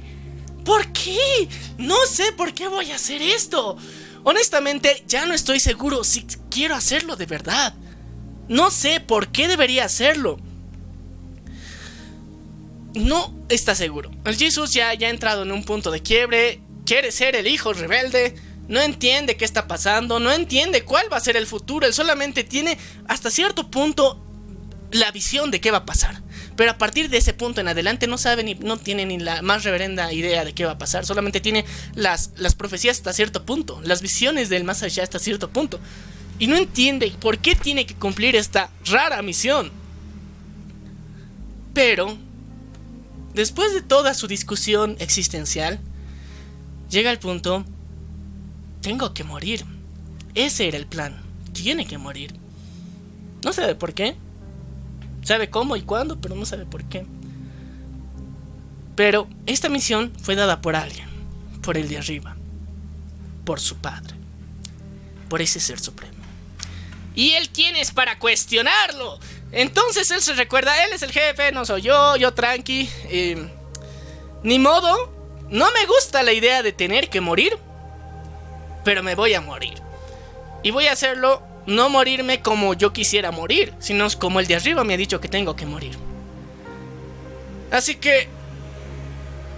¿Por 0.65 0.93
qué? 0.93 1.49
No 1.79 1.97
sé 2.07 2.33
por 2.33 2.55
qué 2.55 2.69
voy 2.69 2.91
a 2.93 2.97
hacer 2.97 3.23
esto. 3.23 3.77
Honestamente, 4.25 5.05
ya 5.07 5.27
no 5.27 5.35
estoy 5.35 5.61
seguro 5.61 6.05
si 6.05 6.27
quiero 6.51 6.75
hacerlo 6.75 7.17
de 7.17 7.27
verdad. 7.27 7.75
No 8.49 8.71
sé 8.71 9.01
por 9.01 9.29
qué 9.29 9.49
debería 9.49 9.85
hacerlo. 9.85 10.39
no 12.95 13.35
está 13.51 13.75
seguro. 13.75 14.11
El 14.25 14.37
Jesus 14.37 14.73
ya, 14.73 14.95
ya 14.95 15.09
ha 15.09 15.11
entrado 15.11 15.43
en 15.43 15.53
un 15.53 15.65
punto 15.65 15.91
de 15.91 16.03
quiebre, 16.03 16.63
quiere 16.87 17.13
ser 17.13 17.37
el 17.37 17.47
hijo 17.47 17.75
rebelde, 17.75 18.35
no 18.69 18.81
entiende 18.81 19.37
qué 19.37 19.45
está 19.45 19.69
pasando, 19.69 20.19
no 20.19 20.33
entiende 20.33 20.83
cuál 20.85 21.13
va 21.13 21.19
a 21.19 21.21
ser 21.21 21.37
el 21.37 21.47
futuro, 21.47 21.87
él 21.87 21.93
solamente 21.93 22.43
tiene 22.43 22.79
hasta 23.07 23.31
cierto 23.31 23.71
punto 23.71 24.26
la 24.91 25.11
visión 25.11 25.51
de 25.51 25.61
qué 25.61 25.71
va 25.71 25.79
a 25.79 25.87
pasar. 25.87 26.23
Pero 26.57 26.71
a 26.71 26.79
partir 26.79 27.11
de 27.11 27.19
ese 27.19 27.35
punto 27.35 27.61
en 27.61 27.69
adelante 27.69 28.07
no 28.07 28.19
sabe 28.19 28.43
ni 28.43 28.55
no 28.55 28.77
tiene 28.79 29.05
ni 29.05 29.19
la 29.19 29.43
más 29.43 29.65
reverenda 29.65 30.13
idea 30.13 30.45
de 30.45 30.55
qué 30.55 30.65
va 30.65 30.73
a 30.73 30.79
pasar, 30.79 31.05
solamente 31.05 31.41
tiene 31.41 31.65
las, 31.95 32.31
las 32.37 32.55
profecías 32.55 32.97
hasta 32.97 33.13
cierto 33.13 33.45
punto, 33.45 33.81
las 33.83 34.01
visiones 34.01 34.49
del 34.49 34.65
más 34.65 34.83
allá 34.83 35.03
hasta 35.03 35.19
cierto 35.19 35.51
punto. 35.51 35.79
Y 36.39 36.47
no 36.47 36.57
entiende 36.57 37.13
por 37.21 37.39
qué 37.39 37.55
tiene 37.55 37.87
que 37.87 37.95
cumplir 37.95 38.37
esta 38.37 38.71
rara 38.85 39.23
misión. 39.23 39.71
Pero, 41.73 42.17
después 43.35 43.75
de 43.75 43.83
toda 43.83 44.15
su 44.15 44.27
discusión 44.27 44.97
existencial, 44.99 45.79
llega 46.91 47.11
el 47.11 47.19
punto, 47.19 47.65
tengo 48.81 49.13
que 49.13 49.25
morir. 49.25 49.65
Ese 50.35 50.69
era 50.69 50.77
el 50.77 50.87
plan, 50.87 51.21
tiene 51.53 51.87
que 51.87 51.99
morir. 51.99 52.35
No 53.45 53.53
sabe 53.53 53.75
por 53.75 53.95
qué. 53.95 54.17
Sabe 55.27 55.51
cómo 55.51 55.75
y 55.75 55.83
cuándo, 55.83 56.21
pero 56.21 56.37
no 56.37 56.47
sabe 56.47 56.67
por 56.67 56.85
qué. 56.85 57.05
Pero 58.95 59.27
esta 59.47 59.69
misión 59.69 60.13
fue 60.23 60.37
dada 60.37 60.61
por 60.61 60.77
alguien, 60.77 61.09
por 61.63 61.77
el 61.77 61.89
de 61.89 61.99
arriba, 61.99 62.37
por 63.45 63.59
su 63.59 63.77
padre, 63.79 64.15
por 65.29 65.43
ese 65.43 65.59
ser 65.59 65.81
supremo. 65.81 66.15
¿Y 67.17 67.33
él 67.33 67.49
quién 67.51 67.75
es 67.75 67.91
para 67.91 68.21
cuestionarlo? 68.21 69.19
Entonces 69.51 70.09
él 70.13 70.23
se 70.23 70.35
recuerda, 70.35 70.85
él 70.85 70.93
es 70.93 71.03
el 71.03 71.11
jefe, 71.11 71.51
no 71.51 71.65
soy 71.65 71.83
yo, 71.83 72.15
yo 72.15 72.33
tranqui. 72.33 72.89
eh, 73.09 73.51
ni 74.45 74.61
modo, 74.61 75.13
no 75.51 75.67
me 75.73 75.87
gusta 75.87 76.23
la 76.23 76.33
idea 76.33 76.63
de 76.63 76.71
tener 76.73 77.11
que 77.11 77.21
morir, 77.21 77.59
pero 78.85 79.03
me 79.03 79.17
voy 79.17 79.35
a 79.35 79.41
morir. 79.41 79.75
Y 80.63 80.71
voy 80.71 80.87
a 80.87 80.93
hacerlo, 80.93 81.43
no 81.67 81.91
morirme 81.91 82.41
como 82.41 82.75
yo 82.75 82.93
quisiera 82.93 83.31
morir, 83.31 83.75
sino 83.79 84.07
como 84.19 84.41
el 84.41 84.47
de 84.47 84.57
arriba 84.57 84.85
me 84.85 84.95
ha 84.95 84.97
dicho 84.97 85.21
que 85.21 85.29
tengo 85.29 85.57
que 85.57 85.67
morir. 85.67 85.97
Así 87.71 87.97
que 87.97 88.29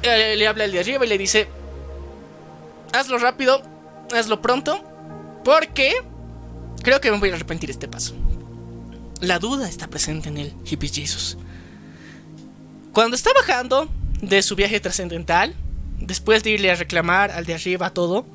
eh, 0.02 0.34
le 0.36 0.46
habla 0.46 0.64
el 0.64 0.72
de 0.72 0.80
arriba 0.80 1.04
y 1.04 1.08
le 1.08 1.18
dice, 1.18 1.48
hazlo 2.92 3.18
rápido, 3.18 3.62
hazlo 4.16 4.40
pronto, 4.40 4.82
porque 5.44 5.94
creo 6.82 7.00
que 7.00 7.10
me 7.10 7.18
voy 7.18 7.30
a 7.30 7.34
arrepentir 7.34 7.70
este 7.70 7.88
paso. 7.88 8.14
La 9.20 9.38
duda 9.38 9.68
está 9.68 9.88
presente 9.88 10.28
en 10.28 10.38
el 10.38 10.54
Hippie 10.64 10.88
Jesus. 10.88 11.36
Cuando 12.92 13.16
está 13.16 13.30
bajando 13.34 13.88
de 14.22 14.42
su 14.42 14.56
viaje 14.56 14.80
trascendental, 14.80 15.54
después 15.98 16.42
de 16.42 16.50
irle 16.50 16.70
a 16.70 16.76
reclamar 16.76 17.30
al 17.32 17.44
de 17.44 17.54
arriba 17.54 17.90
todo, 17.90 18.26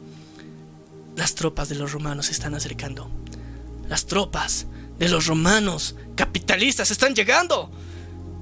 las 1.15 1.35
tropas 1.35 1.69
de 1.69 1.75
los 1.75 1.91
romanos 1.91 2.27
se 2.27 2.33
están 2.33 2.53
acercando. 2.53 3.09
Las 3.93 4.07
tropas 4.07 4.65
de 4.97 5.07
los 5.07 5.27
romanos 5.27 5.95
capitalistas 6.15 6.89
están 6.89 7.13
llegando. 7.13 7.69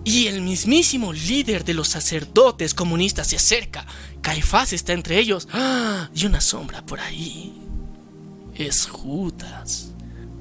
Y 0.05 0.27
el 0.27 0.41
mismísimo 0.41 1.11
líder 1.11 1.65
de 1.65 1.73
los 1.73 1.89
sacerdotes 1.89 2.73
comunistas 2.73 3.27
se 3.27 3.35
acerca. 3.35 3.85
Caifás 4.21 4.71
está 4.71 4.93
entre 4.93 5.19
ellos. 5.19 5.49
¡Ah! 5.51 6.09
Y 6.15 6.25
una 6.25 6.39
sombra 6.39 6.85
por 6.85 7.01
ahí. 7.01 7.53
Es 8.55 8.87
Judas. 8.87 9.91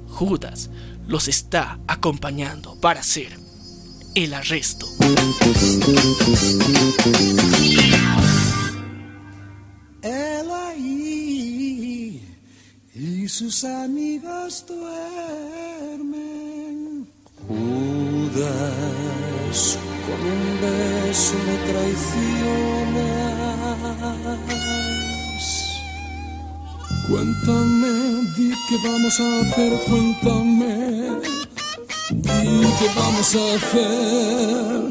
Judas 0.07 0.70
los 1.09 1.27
está 1.27 1.81
acompañando 1.89 2.81
para 2.81 3.01
hacer 3.01 3.37
el 4.15 4.32
arresto. 4.32 4.87
Y 13.01 13.27
sus 13.28 13.64
amigas 13.64 14.66
duermen. 14.68 15.09
Judas, 17.48 18.59
con 20.06 20.20
un 20.35 20.60
beso 20.60 21.35
me 21.47 21.56
traicionas. 21.72 22.20
Cuéntame, 27.09 27.94
di 28.36 28.48
qué 28.68 28.77
vamos 28.85 29.16
a 29.18 29.22
hacer, 29.40 29.72
cuéntame. 29.89 30.74
Di 32.10 32.68
qué 32.78 32.89
vamos 32.94 33.31
a 33.35 33.39
hacer. 33.55 34.90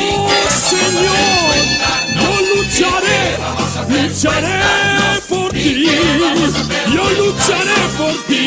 Oh, 0.00 0.48
Señor, 0.70 1.54
yo 2.20 2.30
lucharé, 2.54 3.22
lucharé 3.88 4.60
por 5.28 5.50
ti. 5.52 5.86
Yo 6.94 7.04
lucharé 7.18 7.80
por 7.98 8.14
ti. 8.26 8.42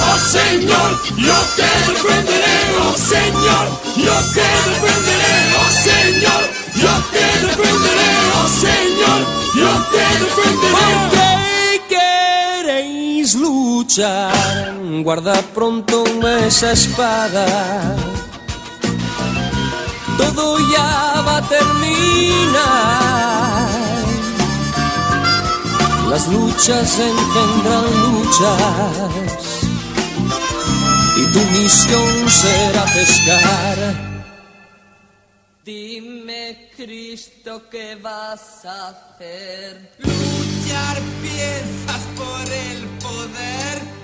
Oh 0.00 0.18
Señor, 0.18 0.90
yo 1.16 1.34
te 1.56 1.68
defenderé. 1.88 2.56
Oh 2.82 2.96
Señor, 2.96 3.66
yo 3.96 4.16
te 4.34 4.46
defenderé. 4.68 5.34
Oh 5.58 5.70
Señor, 5.88 6.42
yo 6.76 6.94
te 7.12 7.26
defenderé. 7.46 8.10
Oh 8.34 8.48
Señor, 8.48 9.20
yo 9.54 9.70
te 9.92 10.04
defenderé. 10.24 10.72
¿Por 10.76 10.96
qué 11.10 11.30
queréis 11.88 13.34
luchar? 13.34 14.74
Guarda 15.02 15.34
pronto 15.54 16.04
esa 16.46 16.72
espada. 16.72 17.46
Todo 20.18 20.58
ya 20.58 21.22
va 21.26 21.36
a 21.36 21.42
terminar. 21.48 23.08
Las 26.10 26.26
luchas 26.28 26.98
engendran 26.98 27.86
luchas. 28.02 29.58
Y 31.16 31.24
tu 31.32 31.40
misión 31.56 32.28
será 32.28 32.84
pescar. 32.86 33.78
Dime, 35.64 36.70
Cristo, 36.76 37.62
¿qué 37.70 37.94
vas 37.96 38.64
a 38.64 38.88
hacer? 38.88 39.92
Luchar 39.98 40.96
piensas 41.22 42.02
por 42.16 42.52
el 42.52 42.80
poder. 43.04 43.97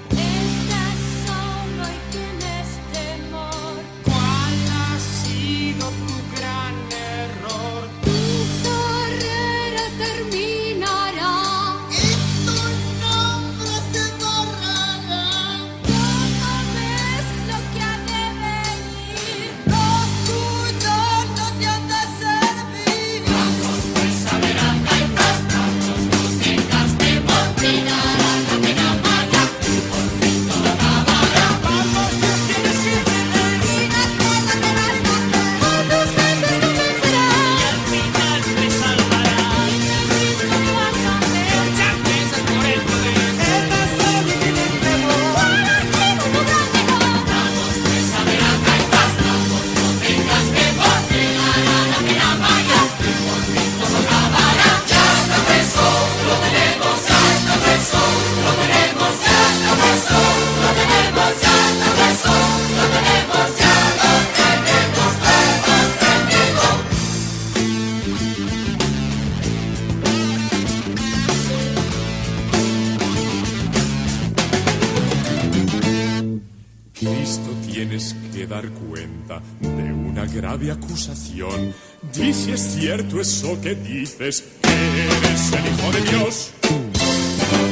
Dar 78.55 78.71
cuenta 78.71 79.43
de 79.59 79.93
una 79.93 80.27
grave 80.27 80.71
acusación. 80.71 81.75
Di 82.13 82.33
si 82.33 82.53
es 82.53 82.61
cierto 82.61 83.21
eso 83.21 83.61
que 83.61 83.75
dices, 83.75 84.45
que 84.63 84.71
eres 84.71 85.53
el 85.59 85.65
Hijo 85.71 85.91
de 85.93 86.01
Dios. 86.11 86.51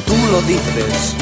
Tú 0.07 0.17
lo 0.33 0.43
dices. 0.43 1.15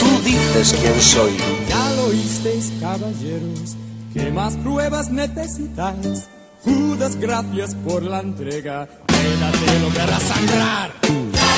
Tú 0.00 0.22
dices 0.22 0.76
quién 0.82 1.00
soy. 1.00 1.32
Ya 1.66 1.92
lo 1.94 2.06
oísteis, 2.08 2.72
caballeros, 2.78 3.76
¿qué 4.12 4.30
más 4.30 4.54
pruebas 4.56 5.10
necesitáis? 5.10 6.28
Judas, 6.62 7.16
gracias 7.16 7.74
por 7.86 8.02
la 8.02 8.20
entrega, 8.20 8.86
quédate 9.06 9.80
lo 9.80 9.92
que 9.94 10.00
hará 10.00 10.20
sangrar. 10.20 10.90
Ya 11.32 11.54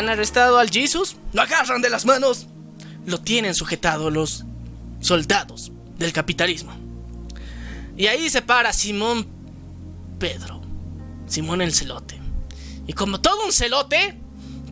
han 0.00 0.08
arrestado 0.08 0.58
al 0.58 0.70
Jesus, 0.70 1.16
lo 1.32 1.42
agarran 1.42 1.82
de 1.82 1.90
las 1.90 2.04
manos, 2.04 2.46
lo 3.06 3.20
tienen 3.20 3.54
sujetado 3.54 4.10
los 4.10 4.44
soldados 5.00 5.72
del 5.98 6.12
capitalismo. 6.12 6.72
Y 7.96 8.06
ahí 8.06 8.28
se 8.30 8.42
para 8.42 8.72
Simón 8.72 9.28
Pedro, 10.18 10.62
Simón 11.26 11.60
el 11.60 11.74
celote. 11.74 12.18
Y 12.86 12.94
como 12.94 13.20
todo 13.20 13.44
un 13.44 13.52
celote, 13.52 14.18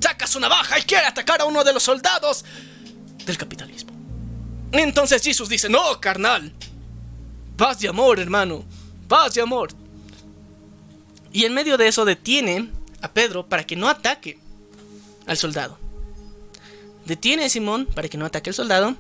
saca 0.01 0.27
su 0.27 0.41
navaja 0.41 0.79
y 0.79 0.83
quiere 0.83 1.07
atacar 1.07 1.43
a 1.43 1.45
uno 1.45 1.63
de 1.63 1.73
los 1.75 1.83
soldados 1.83 2.45
del 3.25 3.37
capitalismo. 3.37 3.93
Entonces 4.73 5.23
Jesús 5.23 5.49
dice, 5.49 5.69
no, 5.69 6.01
carnal, 6.01 6.53
paz 7.57 7.81
de 7.81 7.89
amor, 7.89 8.19
hermano, 8.19 8.65
paz 9.07 9.35
de 9.35 9.43
amor. 9.43 9.71
Y 11.33 11.45
en 11.45 11.53
medio 11.53 11.77
de 11.77 11.89
eso 11.89 12.07
detiene 12.07 12.71
a 13.03 13.13
Pedro 13.13 13.47
para 13.47 13.67
que 13.67 13.77
no 13.77 13.89
ataque 13.89 14.39
al 15.29 15.37
soldado. 15.37 15.79
Detiene 17.05 17.45
a 17.45 17.49
Simón 17.49 17.87
para 17.95 18.09
que 18.09 18.19
no 18.19 18.27
ataque 18.27 18.51
al 18.51 18.55
soldado. 18.55 18.97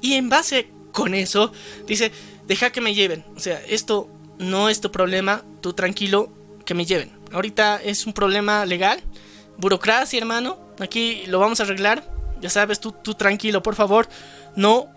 Y 0.00 0.14
en 0.14 0.28
base 0.30 0.70
con 0.92 1.14
eso, 1.14 1.52
dice, 1.86 2.10
deja 2.46 2.70
que 2.70 2.80
me 2.80 2.94
lleven. 2.94 3.24
O 3.36 3.40
sea, 3.40 3.60
esto 3.68 4.08
no 4.38 4.68
es 4.68 4.80
tu 4.80 4.90
problema, 4.90 5.44
tú 5.60 5.72
tranquilo, 5.72 6.32
que 6.64 6.74
me 6.74 6.86
lleven. 6.86 7.12
Ahorita 7.32 7.80
es 7.82 8.06
un 8.06 8.12
problema 8.12 8.64
legal, 8.66 9.00
burocracia, 9.58 10.18
hermano. 10.18 10.58
Aquí 10.80 11.24
lo 11.26 11.38
vamos 11.38 11.60
a 11.60 11.64
arreglar. 11.64 12.10
Ya 12.40 12.50
sabes, 12.50 12.80
tú, 12.80 12.92
tú 12.92 13.14
tranquilo, 13.14 13.62
por 13.62 13.74
favor, 13.74 14.08
no 14.56 14.88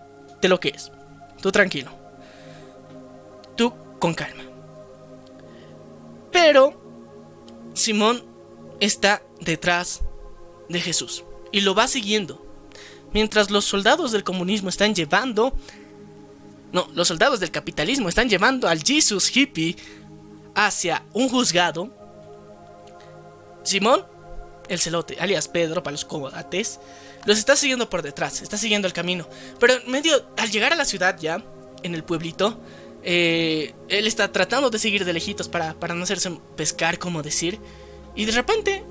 te 0.42 0.50
lo 0.50 0.60
que 0.60 0.70
es. 0.70 0.92
Tú 1.42 1.52
tranquilo. 1.52 1.92
Tú 3.56 3.74
con 4.00 4.14
calma. 4.14 4.44
Pero 6.32 6.82
Simón 7.74 8.26
está 8.80 9.22
detrás 9.40 10.02
de 10.70 10.82
Jesús 10.82 11.24
y 11.52 11.62
lo 11.62 11.76
va 11.76 11.88
siguiendo. 11.88 12.46
Mientras 13.14 13.50
los 13.50 13.66
soldados 13.66 14.12
del 14.12 14.24
comunismo 14.24 14.70
están 14.70 14.94
llevando... 14.94 15.54
No, 16.74 16.90
los 16.94 17.08
soldados 17.08 17.40
del 17.40 17.52
capitalismo 17.52 18.10
están 18.10 18.28
llevando 18.28 18.68
al 18.68 18.84
Jesus 18.84 19.36
hippie 19.36 19.78
hacia 20.54 21.06
un 21.14 21.30
juzgado. 21.30 21.90
Simón, 23.64 24.06
el 24.68 24.80
celote, 24.80 25.18
alias 25.20 25.48
Pedro 25.48 25.82
para 25.82 25.94
los 25.94 26.04
comodates, 26.04 26.80
los 27.26 27.38
está 27.38 27.56
siguiendo 27.56 27.90
por 27.90 28.02
detrás, 28.02 28.42
está 28.42 28.58
siguiendo 28.58 28.88
el 28.88 28.94
camino. 28.94 29.28
Pero 29.60 29.76
en 29.76 29.90
medio, 29.90 30.26
al 30.38 30.52
llegar 30.52 30.74
a 30.74 30.76
la 30.76 30.86
ciudad 30.86 31.18
ya, 31.20 31.42
en 31.84 31.96
el 31.96 32.04
pueblito, 32.04 32.60
eh, 33.04 33.74
él 33.88 34.08
está 34.08 34.32
tratando 34.32 34.70
de 34.70 34.80
seguir 34.80 35.06
de 35.06 35.14
lejitos 35.14 35.48
para, 35.48 35.74
para 35.76 35.94
no 35.94 36.04
hacerse 36.04 36.38
pescar, 36.56 37.00
como 37.00 37.24
decir. 37.24 37.60
Y 38.16 38.26
de 38.26 38.32
repente, 38.32 38.84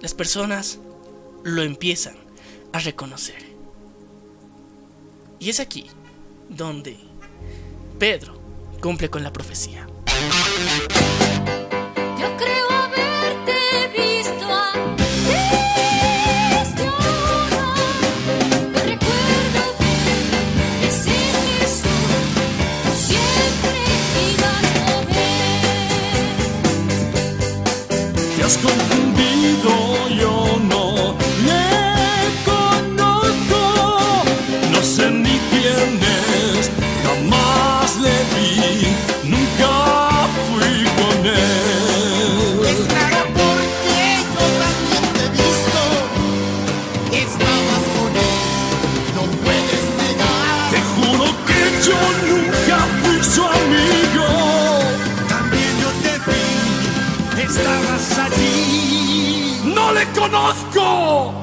las 0.00 0.14
personas 0.14 0.78
lo 1.44 1.62
empiezan 1.62 2.16
a 2.72 2.78
reconocer. 2.78 3.48
Y 5.38 5.50
es 5.50 5.60
aquí 5.60 5.86
donde 6.48 6.98
Pedro 7.98 8.40
cumple 8.80 9.08
con 9.10 9.22
la 9.22 9.32
profecía. 9.32 9.86
Has 28.48 28.56
confundido, 28.56 30.08
yo 30.08 30.37
¡No 60.14 60.26
le 60.26 60.30
conozco! 60.30 61.34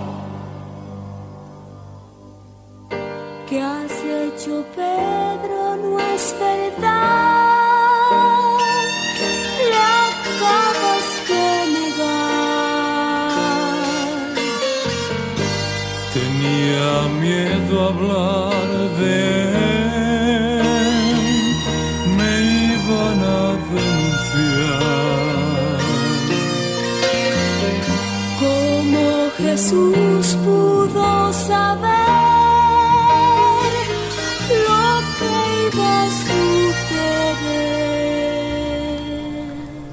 ¿Qué 3.50 3.62
has 3.62 3.92
hecho, 4.04 4.66
Pedro? 4.76 5.76
No 5.78 6.00
es 6.00 6.36
verdad. 6.40 7.56
Le 9.70 9.82
acabas 10.08 11.08
de 11.30 11.48
negar. 11.76 12.56
Tenía 16.14 16.90
miedo 17.22 17.74
a 17.82 17.88
hablar 17.88 18.68
de 19.00 19.35
Jesús 29.66 30.38
pudo 30.44 31.34
saber 31.34 31.90
lo 34.70 35.02
que 35.18 35.34
iba 35.76 36.04
a 36.04 36.06
suceder? 36.12 37.34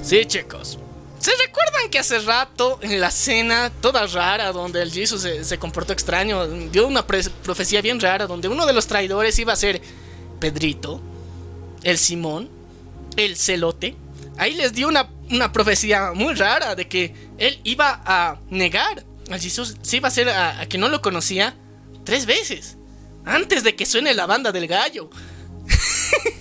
Sí, 0.02 0.26
chicos. 0.26 0.78
¿Se 1.18 1.30
recuerdan 1.38 1.88
que 1.90 1.98
hace 1.98 2.18
rato 2.18 2.80
en 2.82 3.00
la 3.00 3.10
cena 3.10 3.72
toda 3.80 4.06
rara 4.08 4.52
donde 4.52 4.82
el 4.82 4.92
Jesus 4.92 5.22
se, 5.22 5.42
se 5.42 5.58
comportó 5.58 5.94
extraño, 5.94 6.46
dio 6.46 6.86
una 6.86 7.06
profecía 7.06 7.80
bien 7.80 7.98
rara 7.98 8.26
donde 8.26 8.48
uno 8.48 8.66
de 8.66 8.74
los 8.74 8.86
traidores 8.86 9.38
iba 9.38 9.54
a 9.54 9.56
ser 9.56 9.80
Pedrito, 10.38 11.00
el 11.82 11.96
Simón, 11.96 12.50
el 13.16 13.38
celote? 13.38 13.96
Ahí 14.36 14.52
les 14.52 14.74
dio 14.74 14.88
una, 14.88 15.08
una 15.30 15.50
profecía 15.50 16.12
muy 16.12 16.34
rara 16.34 16.74
de 16.74 16.86
que 16.88 17.14
él 17.38 17.58
iba 17.64 18.02
a 18.04 18.36
negar 18.50 19.10
al 19.30 19.40
Jesús, 19.40 19.76
se 19.82 19.96
iba 19.96 20.08
a 20.08 20.10
hacer 20.10 20.28
a, 20.28 20.60
a 20.60 20.66
que 20.66 20.78
no 20.78 20.88
lo 20.88 21.02
conocía 21.02 21.54
tres 22.04 22.26
veces 22.26 22.76
antes 23.24 23.62
de 23.62 23.76
que 23.76 23.86
suene 23.86 24.14
la 24.14 24.26
banda 24.26 24.52
del 24.52 24.66
gallo. 24.66 25.10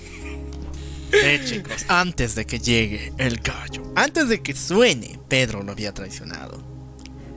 Eh, 1.14 1.41
chicos, 1.45 1.84
antes 1.90 2.36
de 2.36 2.45
que 2.45 2.58
llegue 2.58 3.12
el 3.18 3.41
gallo, 3.41 3.84
antes 3.98 4.30
de 4.30 4.41
que 4.41 4.56
suene, 4.56 5.20
Pedro 5.28 5.62
lo 5.62 5.74
había 5.74 5.94
traicionado. 5.94 6.64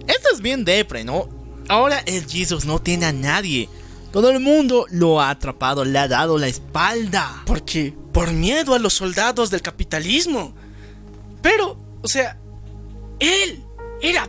Esto 0.07 0.29
es 0.33 0.41
bien 0.41 0.65
depre, 0.65 1.03
¿no? 1.03 1.29
Ahora 1.69 1.99
el 2.07 2.25
Jesus 2.25 2.67
no 2.67 2.81
tiene 2.81 3.07
a 3.07 3.13
nadie. 3.13 3.69
Todo 4.13 4.31
el 4.31 4.39
mundo 4.39 4.87
lo 4.91 5.21
ha 5.21 5.31
atrapado, 5.31 5.85
le 5.85 5.99
ha 5.99 6.07
dado 6.07 6.39
la 6.39 6.47
espalda. 6.47 7.43
¿Por 7.47 7.65
qué? 7.65 7.93
Por 8.13 8.31
miedo 8.33 8.75
a 8.75 8.79
los 8.79 8.95
soldados 8.95 9.51
del 9.51 9.61
capitalismo. 9.61 10.55
Pero, 11.43 11.77
o 12.01 12.07
sea, 12.07 12.39
él 13.19 13.65
era 14.01 14.25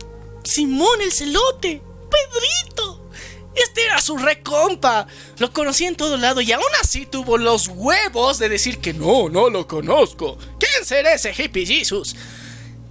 Simón 0.46 1.00
el 1.02 1.12
celote, 1.12 1.82
Pedrito. 2.10 3.06
Este 3.54 3.84
era 3.84 4.00
su 4.00 4.18
recompa. 4.18 5.06
Lo 5.38 5.52
conocía 5.52 5.88
en 5.88 5.96
todo 5.96 6.16
lado 6.16 6.40
y 6.40 6.52
aún 6.52 6.64
así 6.82 7.06
tuvo 7.06 7.38
los 7.38 7.68
huevos 7.68 8.38
de 8.38 8.48
decir 8.48 8.78
que 8.78 8.92
no, 8.92 9.28
no 9.28 9.48
lo 9.48 9.66
conozco. 9.66 10.36
¿Quién 10.58 10.84
será 10.84 11.14
ese 11.14 11.32
hippie 11.32 11.66
Jesus? 11.66 12.14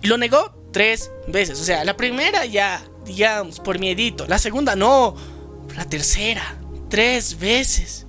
Y 0.02 0.08
lo 0.08 0.18
negó 0.18 0.70
tres 0.72 1.12
veces. 1.28 1.60
O 1.60 1.64
sea, 1.64 1.86
la 1.86 1.96
primera 1.96 2.46
ya, 2.46 2.84
digamos, 3.06 3.60
por 3.60 3.80
miedito. 3.80 4.26
La 4.28 4.40
segunda 4.40 4.76
no. 4.76 5.16
La 5.76 5.86
tercera, 5.86 6.58
tres 6.90 7.38
veces. 7.38 8.08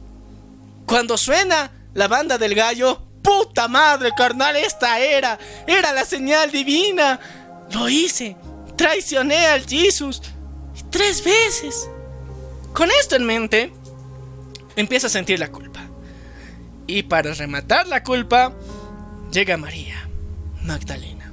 Cuando 0.86 1.18
suena 1.18 1.72
la 1.94 2.08
banda 2.08 2.38
del 2.38 2.54
gallo, 2.54 3.02
puta 3.22 3.68
madre, 3.68 4.12
carnal, 4.16 4.56
esta 4.56 4.98
era, 5.00 5.38
era 5.66 5.92
la 5.92 6.04
señal 6.04 6.50
divina. 6.50 7.20
Lo 7.70 7.88
hice. 7.88 8.36
Traicioné 8.76 9.46
al 9.46 9.66
Jesus. 9.66 10.22
Tres 10.90 11.24
veces. 11.24 11.88
Con 12.72 12.90
esto 13.00 13.16
en 13.16 13.24
mente, 13.24 13.72
empieza 14.76 15.06
a 15.06 15.10
sentir 15.10 15.38
la 15.38 15.50
culpa. 15.50 15.80
Y 16.86 17.02
para 17.04 17.32
rematar 17.34 17.88
la 17.88 18.02
culpa, 18.02 18.54
llega 19.32 19.56
María 19.56 20.08
Magdalena 20.62 21.32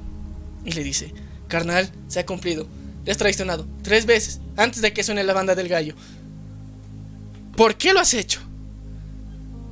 y 0.65 0.71
le 0.71 0.83
dice, 0.83 1.13
carnal, 1.47 1.91
se 2.07 2.21
ha 2.21 2.25
cumplido. 2.25 2.67
Le 3.05 3.11
has 3.11 3.17
traicionado 3.17 3.67
tres 3.81 4.05
veces 4.05 4.39
antes 4.55 4.81
de 4.81 4.93
que 4.93 5.03
suene 5.03 5.23
la 5.23 5.33
banda 5.33 5.55
del 5.55 5.67
gallo. 5.67 5.95
¿Por 7.55 7.75
qué 7.75 7.93
lo 7.93 7.99
has 7.99 8.13
hecho? 8.13 8.39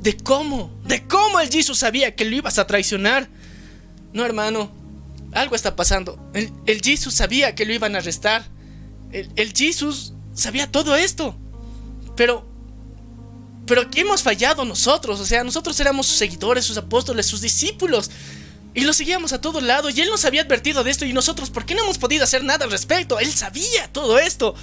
¿De 0.02 0.18
cómo? 0.18 0.72
¿De 0.86 1.08
cómo 1.08 1.40
el 1.40 1.50
Jesus 1.50 1.80
sabía 1.80 2.16
que 2.16 2.26
lo 2.26 2.36
ibas 2.36 2.60
a 2.60 2.68
traicionar? 2.68 3.30
No, 4.14 4.26
hermano, 4.26 4.72
algo 5.34 5.56
está 5.56 5.76
pasando. 5.76 6.20
El, 6.34 6.52
el 6.66 6.82
Jesus 6.82 7.14
sabía 7.14 7.56
que 7.56 7.66
lo 7.66 7.74
iban 7.74 7.96
a 7.96 8.00
arrestar. 8.00 8.46
El, 9.12 9.30
el 9.36 9.54
Jesus 9.54 10.14
sabía 10.34 10.72
todo 10.72 10.96
esto. 10.96 11.36
Pero, 12.16 12.48
pero 13.66 13.90
que 13.90 14.02
hemos 14.02 14.24
fallado 14.24 14.66
nosotros. 14.66 15.20
O 15.20 15.26
sea, 15.26 15.44
nosotros 15.44 15.80
éramos 15.80 16.08
sus 16.08 16.18
seguidores, 16.18 16.66
sus 16.66 16.78
apóstoles, 16.78 17.26
sus 17.26 17.42
discípulos. 17.42 18.12
Y 18.74 18.82
lo 18.82 18.94
seguíamos 18.94 19.34
a 19.34 19.42
todo 19.42 19.62
lado. 19.62 19.90
Y 19.90 20.00
él 20.02 20.10
nos 20.10 20.26
había 20.26 20.42
advertido 20.42 20.84
de 20.84 20.92
esto. 20.92 21.06
Y 21.06 21.14
nosotros, 21.14 21.50
¿por 21.50 21.66
qué 21.66 21.76
no 21.76 21.84
hemos 21.84 21.98
podido 21.98 22.24
hacer 22.24 22.44
nada 22.44 22.66
al 22.66 22.72
respecto? 22.72 23.20
Él 23.20 23.32
sabía 23.32 23.92
todo 23.92 24.20
esto. 24.20 24.56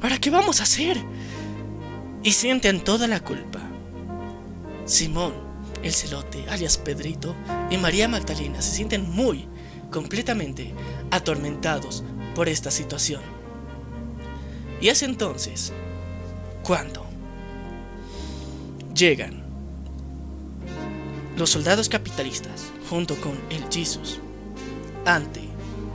Ahora, 0.00 0.18
¿qué 0.18 0.30
vamos 0.30 0.60
a 0.60 0.64
hacer? 0.64 0.96
Y 2.24 2.32
sienten 2.32 2.82
toda 2.82 3.06
la 3.06 3.20
culpa. 3.20 3.60
Simón, 4.84 5.32
el 5.82 5.92
celote, 5.92 6.44
alias 6.48 6.78
Pedrito, 6.78 7.36
y 7.70 7.76
María 7.76 8.08
Magdalena 8.08 8.60
se 8.62 8.74
sienten 8.74 9.08
muy, 9.08 9.48
completamente 9.92 10.74
atormentados 11.12 12.02
por 12.34 12.48
esta 12.48 12.72
situación. 12.72 13.22
Y 14.80 14.88
es 14.88 15.04
entonces 15.04 15.72
cuando 16.64 17.06
llegan 18.94 19.44
los 21.36 21.50
soldados 21.50 21.88
capitalistas 21.88 22.72
junto 22.90 23.14
con 23.16 23.38
el 23.50 23.64
Jesus 23.70 24.18
ante 25.04 25.40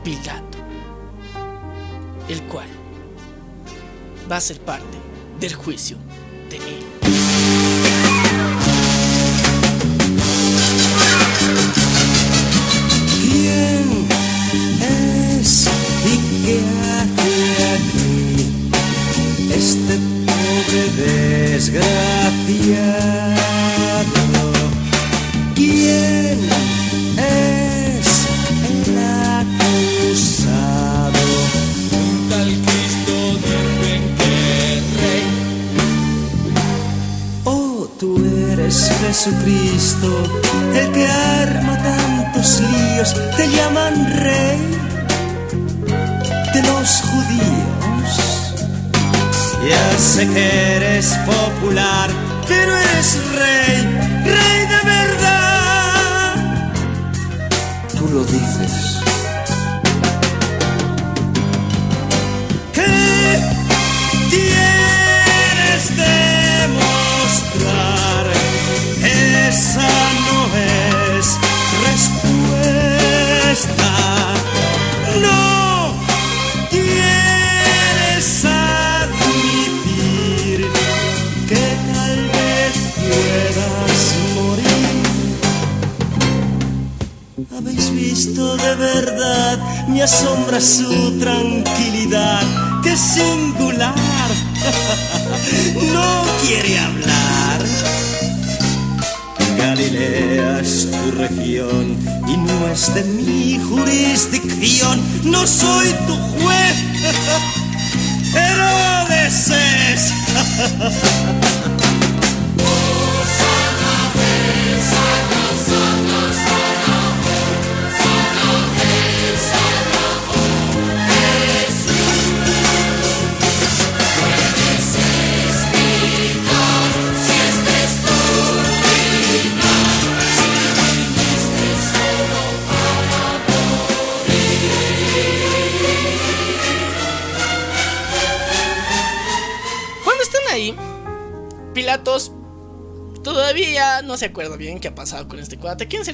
Pilato, 0.03 0.57
el 2.29 2.41
cual 2.43 2.67
va 4.31 4.37
a 4.37 4.41
ser 4.41 4.59
parte 4.61 4.97
del 5.39 5.53
juicio 5.53 5.97
de 6.49 6.57
él. 6.57 6.96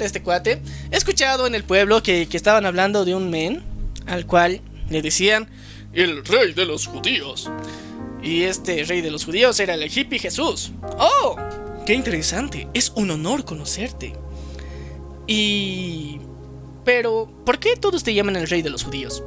Este 0.06 0.22
cuate. 0.22 0.58
¿Quién 0.58 0.66
será 0.66 0.76
este? 0.76 0.96
He 0.96 0.98
escuchado 0.98 1.48
en 1.48 1.56
el 1.56 1.64
pueblo 1.64 2.04
que, 2.04 2.28
que 2.28 2.38
estaban 2.38 2.66
hablando 2.66 3.06
de 3.06 3.16
un 3.16 3.30
men 3.30 3.64
al 4.06 4.26
cual 4.26 4.62
le 4.90 5.02
decían 5.02 5.50
el 5.94 6.26
rey 6.26 6.54
de 6.54 6.66
los 6.66 6.88
judíos. 6.88 7.50
Y 8.22 8.44
este 8.44 8.84
rey 8.86 9.02
de 9.02 9.12
los 9.12 9.26
judíos 9.26 9.60
era 9.60 9.74
el 9.74 9.84
hippie 9.84 10.20
Jesús. 10.20 10.72
¡Oh! 10.98 11.36
¡Qué 11.86 11.94
interesante! 11.94 12.68
Es 12.74 12.92
un 12.96 13.12
honor 13.12 13.44
conocerte. 13.44 14.14
Y... 15.28 16.20
Pero, 16.86 17.30
¿por 17.46 17.60
qué 17.60 17.76
todos 17.76 18.04
te 18.04 18.14
llaman 18.14 18.36
el 18.36 18.48
rey 18.48 18.62
de 18.62 18.70
los 18.70 18.84
judíos? 18.84 19.24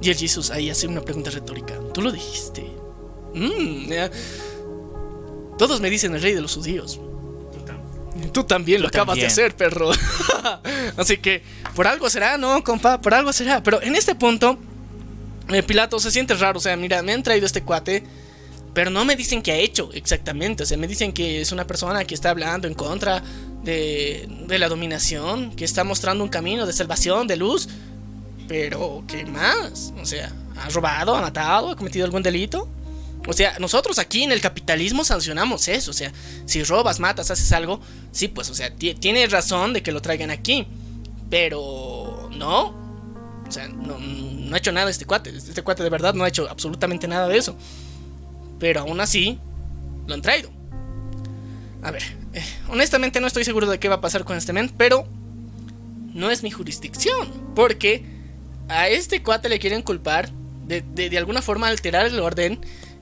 Y 0.00 0.10
el 0.10 0.16
Jesús 0.16 0.50
ahí 0.50 0.70
hace 0.70 0.86
una 0.86 1.02
pregunta 1.02 1.30
retórica. 1.30 1.78
Tú 1.92 2.02
lo 2.02 2.10
dijiste. 2.10 2.64
Mm. 3.34 3.90
Todos 5.58 5.80
me 5.80 5.90
dicen 5.90 6.14
el 6.14 6.22
rey 6.22 6.34
de 6.34 6.40
los 6.40 6.54
judíos. 6.54 7.00
Tú 8.32 8.44
también 8.44 8.82
lo 8.82 8.88
acabas 8.88 9.16
de 9.16 9.26
hacer, 9.26 9.54
perro. 9.54 9.90
Así 10.96 11.18
que, 11.18 11.42
por 11.74 11.86
algo 11.86 12.08
será, 12.10 12.38
¿no, 12.38 12.62
compa? 12.64 13.00
Por 13.00 13.14
algo 13.14 13.32
será. 13.32 13.62
Pero 13.62 13.82
en 13.82 13.96
este 13.96 14.14
punto, 14.14 14.58
eh, 15.48 15.62
Pilato 15.62 15.98
se 15.98 16.10
siente 16.10 16.34
raro. 16.34 16.58
O 16.58 16.62
sea, 16.62 16.76
mira, 16.76 17.02
me 17.02 17.12
han 17.12 17.22
traído 17.22 17.46
este 17.46 17.62
cuate. 17.62 18.04
Pero 18.72 18.90
no 18.90 19.04
me 19.04 19.16
dicen 19.16 19.42
qué 19.42 19.52
ha 19.52 19.56
hecho 19.56 19.90
exactamente. 19.92 20.62
O 20.62 20.66
sea, 20.66 20.76
me 20.78 20.86
dicen 20.86 21.12
que 21.12 21.40
es 21.40 21.50
una 21.50 21.66
persona 21.66 22.04
que 22.04 22.14
está 22.14 22.30
hablando 22.30 22.68
en 22.68 22.74
contra 22.74 23.22
de, 23.64 24.28
de 24.46 24.58
la 24.58 24.68
dominación. 24.68 25.54
Que 25.56 25.64
está 25.64 25.84
mostrando 25.84 26.22
un 26.22 26.30
camino 26.30 26.66
de 26.66 26.72
salvación, 26.72 27.26
de 27.26 27.36
luz. 27.36 27.68
Pero, 28.46 29.04
¿qué 29.06 29.24
más? 29.26 29.92
O 30.00 30.06
sea, 30.06 30.32
¿ha 30.56 30.68
robado, 30.70 31.14
ha 31.14 31.20
matado, 31.20 31.70
ha 31.70 31.76
cometido 31.76 32.04
algún 32.04 32.22
delito? 32.22 32.68
O 33.26 33.32
sea, 33.32 33.58
nosotros 33.58 33.98
aquí 33.98 34.22
en 34.22 34.32
el 34.32 34.40
capitalismo 34.40 35.04
sancionamos 35.04 35.68
eso. 35.68 35.90
O 35.90 35.94
sea, 35.94 36.12
si 36.46 36.62
robas, 36.64 37.00
matas, 37.00 37.30
haces 37.30 37.52
algo, 37.52 37.80
sí, 38.12 38.28
pues, 38.28 38.48
o 38.50 38.54
sea, 38.54 38.74
ti- 38.74 38.94
tiene 38.94 39.26
razón 39.26 39.72
de 39.72 39.82
que 39.82 39.92
lo 39.92 40.00
traigan 40.02 40.30
aquí. 40.30 40.66
Pero, 41.28 42.28
no. 42.36 42.78
O 43.46 43.52
sea, 43.52 43.68
no, 43.68 43.98
no 43.98 44.54
ha 44.54 44.58
hecho 44.58 44.72
nada 44.72 44.90
este 44.90 45.04
cuate. 45.04 45.30
Este 45.36 45.62
cuate 45.62 45.82
de 45.82 45.90
verdad 45.90 46.14
no 46.14 46.24
ha 46.24 46.28
hecho 46.28 46.48
absolutamente 46.50 47.06
nada 47.08 47.28
de 47.28 47.36
eso. 47.38 47.56
Pero 48.58 48.80
aún 48.80 49.00
así, 49.00 49.38
lo 50.06 50.14
han 50.14 50.22
traído. 50.22 50.50
A 51.82 51.90
ver, 51.90 52.02
eh, 52.34 52.42
honestamente 52.68 53.20
no 53.20 53.26
estoy 53.26 53.44
seguro 53.44 53.66
de 53.68 53.78
qué 53.78 53.88
va 53.88 53.96
a 53.96 54.00
pasar 54.00 54.24
con 54.24 54.36
este 54.36 54.52
men, 54.52 54.70
pero 54.76 55.06
no 56.14 56.30
es 56.30 56.42
mi 56.42 56.50
jurisdicción. 56.50 57.52
Porque 57.54 58.04
a 58.68 58.88
este 58.88 59.22
cuate 59.22 59.48
le 59.48 59.58
quieren 59.58 59.82
culpar 59.82 60.30
de, 60.66 60.82
de 60.82 61.18
alguna 61.18 61.42
forma 61.42 61.68
alterar 61.68 62.06
el 62.06 62.18
orden 62.20 62.60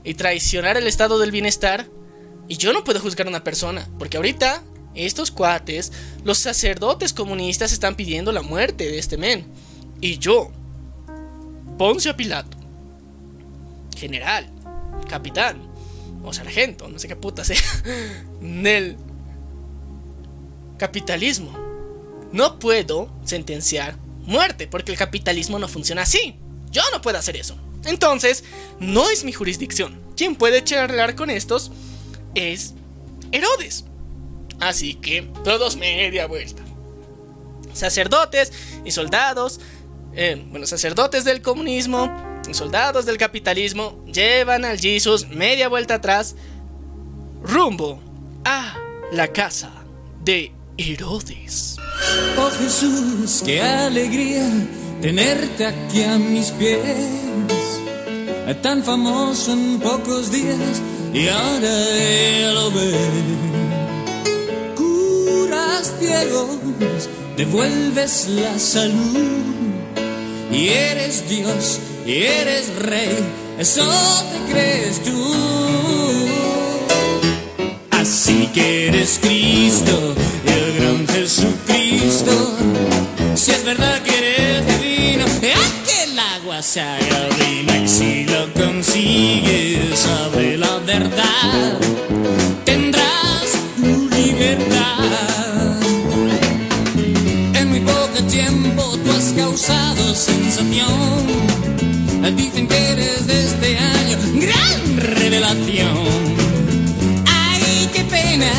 y 0.09 0.15
traicionar 0.15 0.75
el 0.75 0.87
estado 0.87 1.19
del 1.19 1.29
bienestar. 1.29 1.85
Y 2.47 2.57
yo 2.57 2.73
no 2.73 2.83
puedo 2.83 2.99
juzgar 2.99 3.27
a 3.27 3.29
una 3.29 3.43
persona, 3.43 3.87
porque 3.99 4.17
ahorita 4.17 4.63
estos 4.95 5.29
cuates, 5.29 5.91
los 6.23 6.39
sacerdotes 6.39 7.13
comunistas 7.13 7.71
están 7.71 7.93
pidiendo 7.93 8.31
la 8.31 8.41
muerte 8.41 8.85
de 8.85 8.97
este 8.97 9.17
men. 9.17 9.45
Y 10.01 10.17
yo, 10.17 10.49
Poncio 11.77 12.17
Pilato, 12.17 12.57
general, 13.95 14.49
capitán 15.07 15.61
o 16.23 16.33
sargento, 16.33 16.87
no 16.87 16.97
sé 16.97 17.07
qué 17.07 17.15
puta 17.15 17.45
sea, 17.45 17.61
del 18.41 18.97
capitalismo, 20.79 21.55
no 22.31 22.57
puedo 22.57 23.15
sentenciar 23.25 23.95
muerte, 24.25 24.67
porque 24.67 24.91
el 24.91 24.97
capitalismo 24.97 25.59
no 25.59 25.67
funciona 25.67 26.01
así. 26.01 26.39
Yo 26.71 26.81
no 26.91 26.99
puedo 26.99 27.19
hacer 27.19 27.35
eso. 27.37 27.55
Entonces, 27.85 28.43
no 28.79 29.09
es 29.09 29.23
mi 29.23 29.31
jurisdicción. 29.31 29.99
Quien 30.15 30.35
puede 30.35 30.63
charlar 30.63 31.15
con 31.15 31.29
estos 31.29 31.71
es 32.35 32.73
Herodes. 33.31 33.85
Así 34.59 34.95
que 34.95 35.23
todos 35.43 35.77
media 35.77 36.27
vuelta. 36.27 36.63
Sacerdotes 37.73 38.51
y 38.83 38.91
soldados, 38.91 39.59
eh, 40.13 40.43
bueno, 40.49 40.65
sacerdotes 40.65 41.23
del 41.23 41.41
comunismo 41.41 42.11
soldados 42.53 43.05
del 43.05 43.17
capitalismo 43.17 44.03
llevan 44.05 44.65
al 44.65 44.79
Jesus 44.79 45.27
media 45.27 45.67
vuelta 45.67 45.95
atrás 45.95 46.35
rumbo 47.41 48.01
a 48.45 48.75
la 49.11 49.27
casa 49.27 49.71
de 50.23 50.51
Herodes. 50.77 51.77
Oh 52.37 52.49
Jesús, 52.51 53.41
qué 53.45 53.61
alegría 53.61 54.47
tenerte 55.01 55.65
aquí 55.65 56.03
a 56.03 56.17
mis 56.17 56.51
pies. 56.51 57.58
Tan 58.55 58.83
famoso 58.83 59.53
en 59.53 59.79
pocos 59.79 60.31
días 60.31 60.81
y 61.13 61.27
ahora 61.27 61.97
él 61.97 62.53
lo 62.55 62.71
ve. 62.71 62.91
Curas 64.75 65.93
ciegos, 65.99 67.09
devuelves 67.37 68.27
la 68.27 68.57
salud. 68.57 69.29
Y 70.51 70.67
eres 70.69 71.29
Dios, 71.29 71.79
y 72.07 72.23
eres 72.23 72.75
Rey, 72.79 73.17
eso 73.59 73.85
te 73.85 74.51
crees 74.51 75.03
tú. 75.03 75.33
Así 77.91 78.49
que 78.51 78.87
eres 78.87 79.19
Cristo, 79.21 80.15
el 80.45 80.73
gran 80.75 81.07
Jesucristo. 81.07 82.55
Si 83.35 83.51
es 83.51 83.63
verdad 83.63 84.01
que 84.01 84.17
eres 84.17 84.88
si 86.61 88.25
lo 88.25 88.53
consigues, 88.53 90.05
abre 90.25 90.57
la 90.57 90.77
verdad. 90.79 91.79
Tendrás 92.65 93.51
tu 93.77 94.09
libertad. 94.09 95.77
En 97.53 97.69
muy 97.69 97.79
poco 97.79 98.23
tiempo 98.29 98.97
tú 99.03 99.11
has 99.11 99.31
causado 99.37 100.13
sensación. 100.13 101.39
Dicen 102.35 102.67
que 102.67 102.77
eres 102.77 103.25
de 103.25 103.45
este 103.45 103.77
año, 103.77 104.17
gran 104.35 104.97
revelación. 104.97 105.97
Ay, 107.25 107.89
qué 107.93 108.03
pena, 108.03 108.51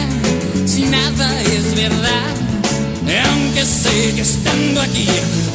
si 0.66 0.84
nada 0.86 1.42
es 1.42 1.74
verdad. 1.76 2.30
Aunque 3.60 3.74
sé 3.74 4.14
que 4.14 4.22
estando 4.22 4.80
aquí 4.80 5.06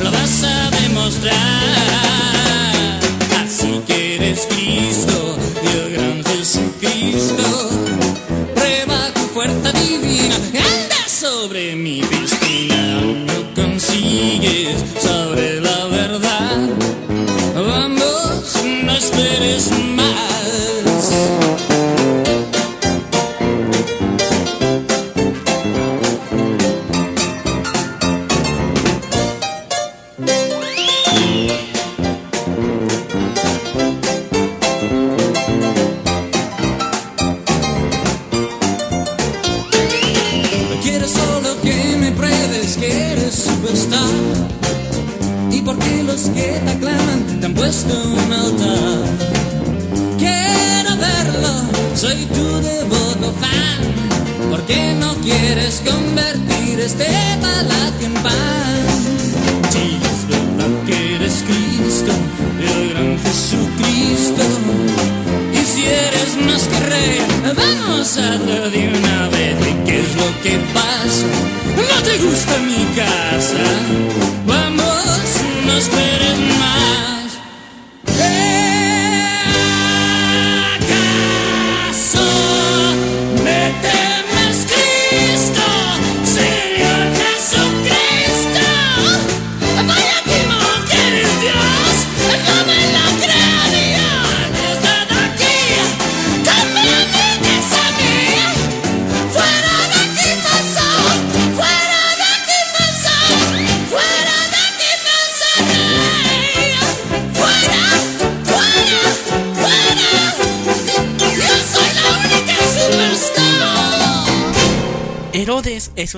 lo 0.04 0.12
vas 0.12 0.44
a 0.44 0.70
demostrar. 0.70 1.34
Así 3.44 3.82
que 3.88 4.18
eres 4.18 4.48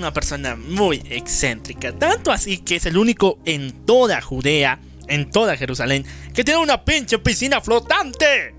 una 0.08 0.14
persona 0.14 0.56
muy 0.56 1.04
excéntrica, 1.10 1.92
tanto 1.92 2.32
así 2.32 2.60
que 2.60 2.78
es 2.78 2.86
el 2.86 2.98
único 2.98 3.40
en 3.44 3.86
toda 3.86 4.22
Judea, 4.22 4.80
en 5.10 5.30
toda 5.30 5.58
Jerusalén, 5.58 6.06
que 6.34 6.46
tiene 6.46 6.62
una 6.62 6.86
pinche 6.86 7.20
piscina 7.20 7.60
flotante. 7.60 8.56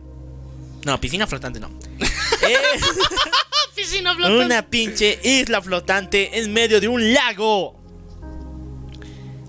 No, 0.85 1.01
piscina 1.01 1.27
flotante 1.27 1.59
no. 1.59 1.71
Es 1.99 2.59
Piscina 3.75 4.15
flotante. 4.15 4.45
una 4.45 4.69
pinche 4.69 5.19
isla 5.23 5.63
flotante 5.63 6.39
en 6.39 6.53
medio 6.53 6.83
de 6.83 6.89
un 6.89 7.15
lago. 7.15 7.81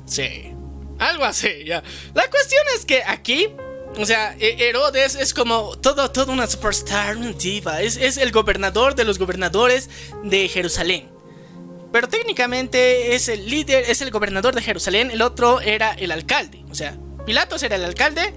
Sí, 0.06 0.54
algo 1.00 1.26
así, 1.26 1.50
ya. 1.66 1.84
La 2.14 2.30
cuestión 2.30 2.64
es 2.78 2.86
que 2.86 3.04
aquí, 3.06 3.48
o 3.98 4.06
sea, 4.06 4.38
E- 4.40 4.70
Herodes 4.70 5.16
es 5.16 5.34
como 5.34 5.78
todo, 5.78 6.10
todo 6.12 6.32
una 6.32 6.48
superstar, 6.48 7.18
una 7.18 7.34
diva. 7.34 7.82
Es, 7.82 7.98
es 7.98 8.16
el 8.18 8.32
gobernador 8.32 8.96
de 8.96 9.04
los 9.04 9.20
gobernadores 9.20 9.90
de 10.24 10.48
Jerusalén. 10.48 11.10
Pero 11.92 12.08
técnicamente 12.08 13.16
es 13.16 13.30
el 13.30 13.50
líder, 13.50 13.86
es 13.88 14.02
el 14.02 14.12
gobernador 14.12 14.54
de 14.54 14.62
Jerusalén. 14.62 15.10
El 15.12 15.22
otro 15.22 15.60
era 15.62 15.92
el 15.94 16.12
alcalde. 16.12 16.64
O 16.70 16.76
sea, 16.76 16.98
Pilatos 17.26 17.64
era 17.64 17.76
el 17.76 17.84
alcalde, 17.84 18.34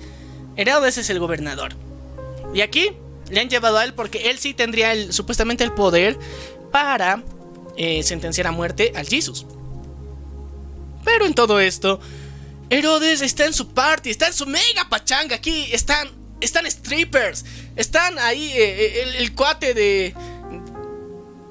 Herodes 0.56 0.98
es 0.98 1.10
el 1.10 1.18
gobernador. 1.18 1.74
Y 2.54 2.60
aquí 2.60 2.92
le 3.30 3.40
han 3.40 3.48
llevado 3.48 3.78
a 3.78 3.84
él 3.84 3.94
porque 3.94 4.30
él 4.30 4.38
sí 4.38 4.54
tendría 4.54 5.12
supuestamente 5.12 5.64
el 5.64 5.72
poder 5.72 6.18
para 6.70 7.22
eh, 7.76 8.02
sentenciar 8.02 8.46
a 8.46 8.52
muerte 8.52 8.92
al 8.94 9.06
Jesus. 9.06 9.46
Pero 11.04 11.26
en 11.26 11.34
todo 11.34 11.60
esto, 11.60 12.00
Herodes 12.70 13.22
está 13.22 13.46
en 13.46 13.52
su 13.52 13.68
party, 13.68 14.10
está 14.10 14.28
en 14.28 14.34
su 14.34 14.46
mega 14.46 14.88
pachanga. 14.88 15.36
Aquí 15.36 15.68
están, 15.72 16.08
están 16.40 16.70
strippers, 16.70 17.44
están 17.76 18.18
ahí 18.18 18.50
eh, 18.52 18.84
eh, 18.84 19.02
el, 19.02 19.14
el 19.16 19.34
cuate 19.34 19.74
de. 19.74 20.14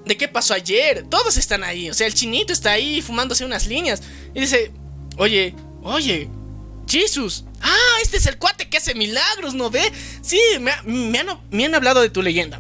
¿De 0.06 0.18
qué 0.18 0.28
pasó 0.28 0.54
ayer? 0.54 1.06
Todos 1.10 1.38
están 1.38 1.64
ahí. 1.64 1.90
O 1.90 1.94
sea, 1.94 2.08
el 2.08 2.14
chinito 2.14 2.54
está 2.54 2.72
ahí 2.72 3.02
fumándose 3.02 3.46
unas 3.46 3.68
líneas. 3.68 4.02
Y 4.34 4.42
dice: 4.42 4.72
Oye, 5.18 5.56
oye, 5.84 6.30
Jesús. 6.88 7.46
Ah, 7.62 7.98
este 8.02 8.18
es 8.18 8.26
el 8.26 8.38
cuate 8.38 8.68
que 8.70 8.78
hace 8.78 8.96
milagros, 8.96 9.54
¿no 9.54 9.70
ve? 9.70 9.92
Sí, 10.22 10.40
me, 10.60 10.72
ha- 10.72 10.84
han, 11.66 11.76
hablado 11.76 12.02
de 12.02 12.10
tu 12.10 12.22
leyenda. 12.24 12.60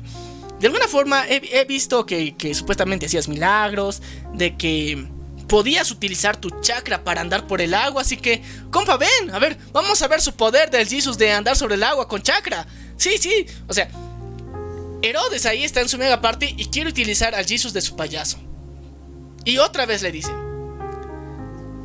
De 0.60 0.68
alguna 0.68 0.88
forma 0.88 1.28
he, 1.28 1.42
he 1.60 1.66
visto 1.66 2.06
que, 2.06 2.36
que 2.36 2.54
supuestamente 2.54 3.08
hacías 3.08 3.28
milagros, 3.28 4.02
de 4.36 4.56
que 4.58 5.08
podías 5.48 5.92
utilizar 5.92 6.38
tu 6.38 6.50
chakra 6.62 7.04
para 7.04 7.20
andar 7.20 7.46
por 7.48 7.62
el 7.62 7.74
agua, 7.74 8.04
así 8.04 8.16
que, 8.16 8.42
compa, 8.72 8.96
ven, 8.96 9.32
a 9.34 9.40
ver, 9.40 9.58
vamos 9.74 10.02
a 10.02 10.08
ver 10.08 10.22
su 10.22 10.34
poder 10.34 10.70
del 10.70 10.88
Jesus 10.88 11.18
de 11.18 11.32
andar 11.32 11.58
sobre 11.58 11.76
el 11.76 11.84
agua 11.84 12.08
con 12.08 12.22
chakra. 12.22 12.66
Sí, 12.96 13.18
sí, 13.18 13.48
o 13.68 13.74
sea, 13.74 13.90
Herodes 15.02 15.46
ahí 15.46 15.64
está 15.64 15.82
en 15.82 15.90
su 15.90 15.98
mega 15.98 16.22
party 16.22 16.56
y 16.58 16.66
quiere 16.66 16.90
utilizar 16.90 17.34
al 17.36 17.46
Jesus 17.46 17.74
de 17.74 17.82
su 17.82 17.96
payaso. 17.96 18.38
Y 19.46 19.58
otra 19.58 19.86
vez 19.86 20.02
le 20.04 20.12
dice, 20.12 20.32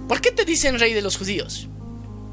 ¿por 0.08 0.20
qué 0.20 0.30
te 0.30 0.44
dicen 0.44 0.78
rey 0.78 0.92
de 0.92 1.02
los 1.02 1.16
judíos? 1.16 1.68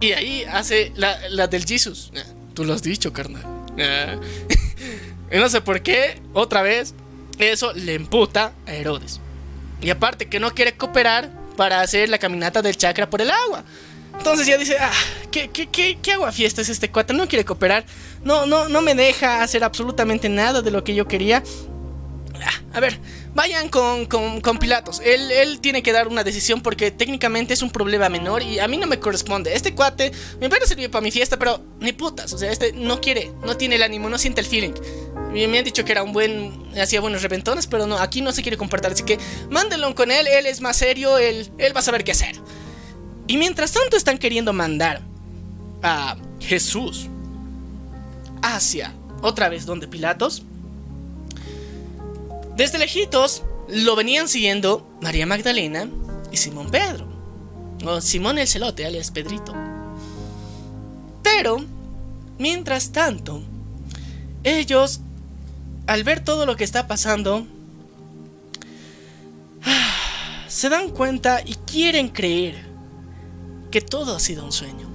Y 0.01 0.11
ahí 0.11 0.43
hace 0.43 0.91
la, 0.95 1.47
del 1.47 1.65
Jesus. 1.65 2.11
Ah, 2.15 2.23
Tú 2.53 2.65
lo 2.65 2.73
has 2.73 2.84
dicho, 2.84 3.14
carnal. 3.14 3.43
Y 5.31 5.38
no 5.38 5.49
sé 5.49 5.61
por 5.61 5.81
qué, 5.81 6.22
otra 6.34 6.61
vez, 6.61 6.93
eso 7.39 7.73
le 7.73 7.95
emputa 7.95 8.53
a 8.68 8.73
Herodes. 8.73 9.19
Y 9.81 9.89
aparte 9.89 10.30
que 10.30 10.39
no 10.39 10.53
quiere 10.53 10.77
cooperar 10.77 11.31
para 11.57 11.81
hacer 11.81 12.10
la 12.10 12.19
caminata 12.19 12.61
del 12.61 12.77
chakra 12.77 13.10
por 13.10 13.19
el 13.19 13.31
agua. 13.31 13.64
Entonces 14.15 14.45
ya 14.45 14.60
dice, 14.60 14.77
ah, 14.80 14.91
¿qué, 15.31 15.49
qué, 15.49 15.68
qué, 15.68 15.97
qué 15.99 16.11
agua 16.14 16.31
fiesta 16.31 16.61
es 16.61 16.69
este 16.69 16.91
cuate? 16.91 17.14
No 17.15 17.27
quiere 17.27 17.43
cooperar. 17.45 17.84
No, 18.23 18.45
no, 18.45 18.69
no 18.69 18.81
me 18.81 18.95
deja 18.95 19.41
hacer 19.43 19.63
absolutamente 19.63 20.29
nada 20.29 20.61
de 20.61 20.71
lo 20.71 20.83
que 20.83 20.95
yo 20.95 21.07
quería. 21.07 21.43
Ah, 22.45 22.77
a 22.77 22.79
ver, 22.79 22.99
vayan 23.35 23.69
con, 23.69 24.05
con- 24.05 24.57
Pilatos. 24.59 25.01
Él, 25.03 25.31
él 25.31 25.59
tiene 25.59 25.83
que 25.83 25.91
dar 25.93 26.07
una 26.07 26.23
decisión 26.23 26.61
porque 26.61 26.91
técnicamente 26.91 27.53
es 27.53 27.61
un 27.61 27.69
problema 27.69 28.09
menor 28.09 28.41
y 28.43 28.59
a 28.59 28.67
mí 28.67 28.77
no 28.77 28.87
me 28.87 28.99
corresponde. 28.99 29.53
Este 29.53 29.73
cuate 29.75 30.11
me 30.39 30.49
puede 30.49 30.65
servir 30.67 30.89
para 30.89 31.01
mi 31.01 31.11
fiesta, 31.11 31.37
pero 31.37 31.61
ni 31.79 31.91
putas. 31.93 32.33
O 32.33 32.37
sea, 32.37 32.51
este 32.51 32.73
no 32.73 32.99
quiere, 33.01 33.31
no 33.45 33.55
tiene 33.57 33.75
el 33.75 33.83
ánimo, 33.83 34.09
no 34.09 34.17
siente 34.17 34.41
el 34.41 34.47
feeling. 34.47 34.73
Me 35.31 35.57
han 35.57 35.63
dicho 35.65 35.83
que 35.83 35.91
era 35.91 36.03
un 36.03 36.13
buen, 36.13 36.63
hacía 36.79 37.01
buenos 37.01 37.21
reventones, 37.23 37.65
pero 37.67 37.87
no, 37.87 37.97
aquí 37.97 38.21
no 38.21 38.31
se 38.31 38.41
quiere 38.41 38.57
comportar. 38.57 38.91
Así 38.91 39.03
que 39.03 39.17
mándenlo 39.49 39.93
con 39.95 40.11
él, 40.11 40.27
él 40.27 40.45
es 40.45 40.61
más 40.61 40.77
serio, 40.77 41.17
él, 41.17 41.51
él 41.57 41.75
va 41.75 41.79
a 41.79 41.83
saber 41.83 42.03
qué 42.03 42.11
hacer. 42.11 42.35
Y 43.27 43.37
mientras 43.37 43.71
tanto 43.71 43.95
están 43.97 44.17
queriendo 44.17 44.53
mandar 44.53 45.01
a 45.81 46.17
Jesús 46.39 47.09
hacia 48.43 48.93
otra 49.23 49.49
vez 49.49 49.65
donde 49.65 49.87
Pilatos. 49.87 50.43
Desde 52.55 52.77
lejitos 52.77 53.41
lo 53.67 53.95
venían 53.95 54.27
siguiendo 54.27 54.87
María 55.01 55.25
Magdalena 55.25 55.87
y 56.31 56.37
Simón 56.37 56.69
Pedro. 56.69 57.07
O 57.85 57.99
Simón 58.01 58.37
el 58.37 58.47
Celote, 58.47 58.85
alias 58.85 59.09
Pedrito. 59.09 59.53
Pero, 61.23 61.65
mientras 62.37 62.91
tanto, 62.91 63.41
ellos, 64.43 65.01
al 65.87 66.03
ver 66.03 66.23
todo 66.23 66.45
lo 66.45 66.55
que 66.55 66.63
está 66.63 66.87
pasando, 66.87 67.47
se 70.47 70.69
dan 70.69 70.89
cuenta 70.89 71.41
y 71.43 71.55
quieren 71.55 72.09
creer 72.09 72.55
que 73.71 73.81
todo 73.81 74.15
ha 74.15 74.19
sido 74.19 74.45
un 74.45 74.51
sueño. 74.51 74.92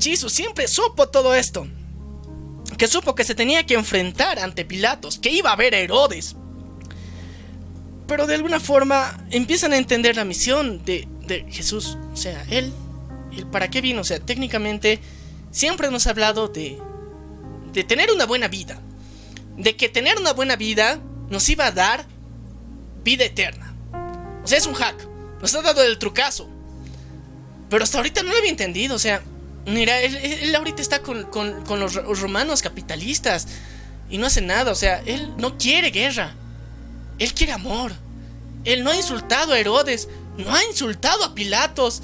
Siempre 0.00 0.68
supo 0.68 1.08
todo 1.08 1.34
esto. 1.34 1.66
Que 2.78 2.86
supo 2.86 3.14
que 3.14 3.24
se 3.24 3.34
tenía 3.34 3.66
que 3.66 3.74
enfrentar 3.74 4.38
ante 4.38 4.64
Pilatos, 4.64 5.18
que 5.18 5.30
iba 5.30 5.52
a 5.52 5.56
ver 5.56 5.74
a 5.74 5.78
Herodes. 5.78 6.36
Pero 8.06 8.26
de 8.26 8.34
alguna 8.34 8.58
forma 8.58 9.24
empiezan 9.30 9.72
a 9.72 9.76
entender 9.76 10.16
la 10.16 10.24
misión 10.24 10.84
de, 10.84 11.06
de 11.26 11.44
Jesús. 11.50 11.98
O 12.12 12.16
sea, 12.16 12.44
él, 12.50 12.72
él, 13.36 13.46
¿para 13.46 13.68
qué 13.68 13.80
vino? 13.80 14.00
O 14.00 14.04
sea, 14.04 14.18
técnicamente 14.20 15.00
siempre 15.50 15.90
nos 15.90 16.06
ha 16.06 16.10
hablado 16.10 16.48
de, 16.48 16.78
de 17.72 17.84
tener 17.84 18.10
una 18.10 18.26
buena 18.26 18.48
vida. 18.48 18.80
De 19.56 19.76
que 19.76 19.88
tener 19.88 20.18
una 20.18 20.32
buena 20.32 20.56
vida 20.56 21.00
nos 21.28 21.48
iba 21.48 21.66
a 21.66 21.72
dar 21.72 22.06
vida 23.04 23.24
eterna. 23.24 23.74
O 24.42 24.48
sea, 24.48 24.58
es 24.58 24.66
un 24.66 24.74
hack. 24.74 25.08
Nos 25.40 25.54
ha 25.54 25.62
dado 25.62 25.82
el 25.82 25.98
trucazo. 25.98 26.48
Pero 27.68 27.84
hasta 27.84 27.98
ahorita 27.98 28.22
no 28.22 28.32
lo 28.32 28.38
había 28.38 28.50
entendido. 28.50 28.96
O 28.96 28.98
sea, 28.98 29.22
mira, 29.70 30.00
él, 30.00 30.54
ahorita 30.54 30.82
está 30.82 31.00
con, 31.00 31.24
con- 31.30 31.80
los 31.80 31.94
ro- 31.94 32.14
romanos 32.14 32.62
capitalistas. 32.62 33.46
Y 34.08 34.18
no 34.18 34.26
hace 34.26 34.40
nada. 34.40 34.72
O 34.72 34.74
sea, 34.74 35.02
él 35.06 35.32
no 35.38 35.56
quiere 35.58 35.90
guerra. 35.90 36.34
Él 37.18 37.32
quiere 37.34 37.52
amor. 37.52 37.92
Él 38.64 38.82
no 38.84 38.90
ha 38.90 38.96
insultado 38.96 39.52
a 39.52 39.58
Herodes 39.58 40.08
no 40.36 40.54
ha 40.54 40.64
insultado 40.64 41.22
a 41.24 41.34
Pilatos. 41.34 42.02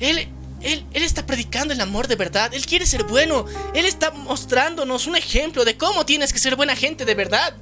Él, 0.00 0.28
él, 0.62 0.86
él 0.92 1.02
está 1.02 1.26
predicando 1.26 1.74
el 1.74 1.80
amor 1.80 2.08
de 2.08 2.16
verdad. 2.16 2.54
Él 2.54 2.64
quiere 2.64 2.86
ser 2.86 3.04
bueno. 3.04 3.44
Él 3.74 3.84
está 3.84 4.10
mostrándonos 4.10 5.06
un 5.06 5.16
ejemplo 5.16 5.64
de 5.66 5.76
cómo 5.76 6.06
tienes 6.06 6.32
que 6.32 6.38
ser 6.38 6.56
buena 6.56 6.76
gente 6.76 7.04
de 7.04 7.14
verdad. 7.14 7.54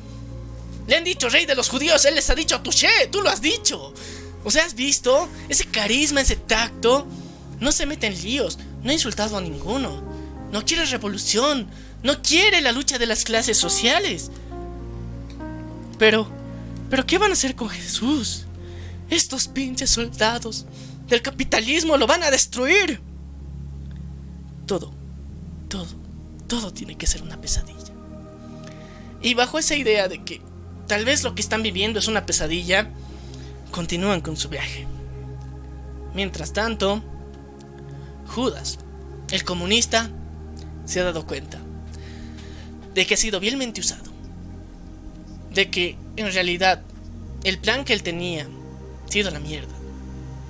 Le 0.86 0.96
han 0.96 1.02
dicho 1.04 1.28
rey 1.28 1.44
de 1.46 1.54
los 1.56 1.68
judíos, 1.68 2.04
él 2.04 2.14
les 2.16 2.28
ha 2.30 2.34
dicho 2.34 2.60
touché, 2.60 2.88
tú 3.10 3.20
lo 3.20 3.30
has 3.30 3.40
dicho. 3.40 3.92
O 4.44 4.50
sea, 4.50 4.64
¿has 4.64 4.74
visto? 4.74 5.28
Ese 5.48 5.64
carisma, 5.64 6.20
ese 6.20 6.36
tacto. 6.36 7.06
No 7.58 7.72
se 7.72 7.86
mete 7.86 8.06
en 8.08 8.20
líos, 8.22 8.58
no 8.82 8.90
ha 8.90 8.94
insultado 8.94 9.36
a 9.36 9.40
ninguno. 9.40 10.02
No 10.50 10.64
quiere 10.64 10.84
revolución, 10.86 11.66
no 12.02 12.20
quiere 12.22 12.60
la 12.60 12.72
lucha 12.72 12.98
de 12.98 13.06
las 13.06 13.24
clases 13.24 13.56
sociales. 13.56 14.30
Pero, 15.98 16.26
pero 16.90 17.06
¿qué 17.06 17.18
van 17.18 17.30
a 17.30 17.34
hacer 17.34 17.54
con 17.54 17.68
Jesús? 17.68 18.44
Estos 19.08 19.48
pinches 19.48 19.90
soldados 19.90 20.66
del 21.08 21.22
capitalismo 21.22 21.96
lo 21.96 22.06
van 22.06 22.22
a 22.22 22.30
destruir. 22.30 23.00
Todo, 24.66 24.92
todo, 25.68 25.88
todo 26.48 26.72
tiene 26.72 26.96
que 26.96 27.06
ser 27.06 27.22
una 27.22 27.40
pesadilla. 27.40 27.92
Y 29.22 29.34
bajo 29.34 29.58
esa 29.58 29.76
idea 29.76 30.08
de 30.08 30.24
que 30.24 30.40
tal 30.88 31.04
vez 31.04 31.22
lo 31.22 31.34
que 31.34 31.42
están 31.42 31.62
viviendo 31.62 31.98
es 31.98 32.08
una 32.08 32.26
pesadilla, 32.26 32.90
continúan 33.70 34.20
con 34.20 34.36
su 34.36 34.48
viaje. 34.48 34.86
Mientras 36.14 36.52
tanto, 36.52 37.02
Judas, 38.32 38.78
el 39.30 39.44
comunista, 39.44 40.10
se 40.84 41.00
ha 41.00 41.04
dado 41.04 41.26
cuenta 41.26 41.58
de 42.94 43.06
que 43.06 43.14
ha 43.14 43.16
sido 43.16 43.40
vilmente 43.40 43.80
usado. 43.80 44.10
De 45.50 45.70
que 45.70 45.96
en 46.16 46.32
realidad 46.32 46.82
el 47.44 47.58
plan 47.58 47.84
que 47.84 47.92
él 47.92 48.02
tenía 48.02 48.46
ha 49.06 49.10
sido 49.10 49.30
la 49.30 49.40
mierda. 49.40 49.72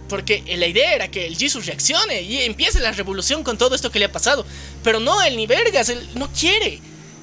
Porque 0.08 0.44
la 0.58 0.66
idea 0.66 0.94
era 0.94 1.08
que 1.08 1.26
el 1.26 1.36
Jesus 1.36 1.66
reaccione 1.66 2.22
y 2.22 2.38
empiece 2.42 2.80
la 2.80 2.92
revolución 2.92 3.42
con 3.44 3.56
todo 3.56 3.74
esto 3.74 3.90
que 3.90 3.98
le 3.98 4.04
ha 4.06 4.12
pasado. 4.12 4.44
Pero 4.84 5.00
no, 5.00 5.22
él 5.22 5.36
ni 5.36 5.46
vergas, 5.46 5.88
él 5.88 6.06
no 6.14 6.28
quiere. 6.28 6.80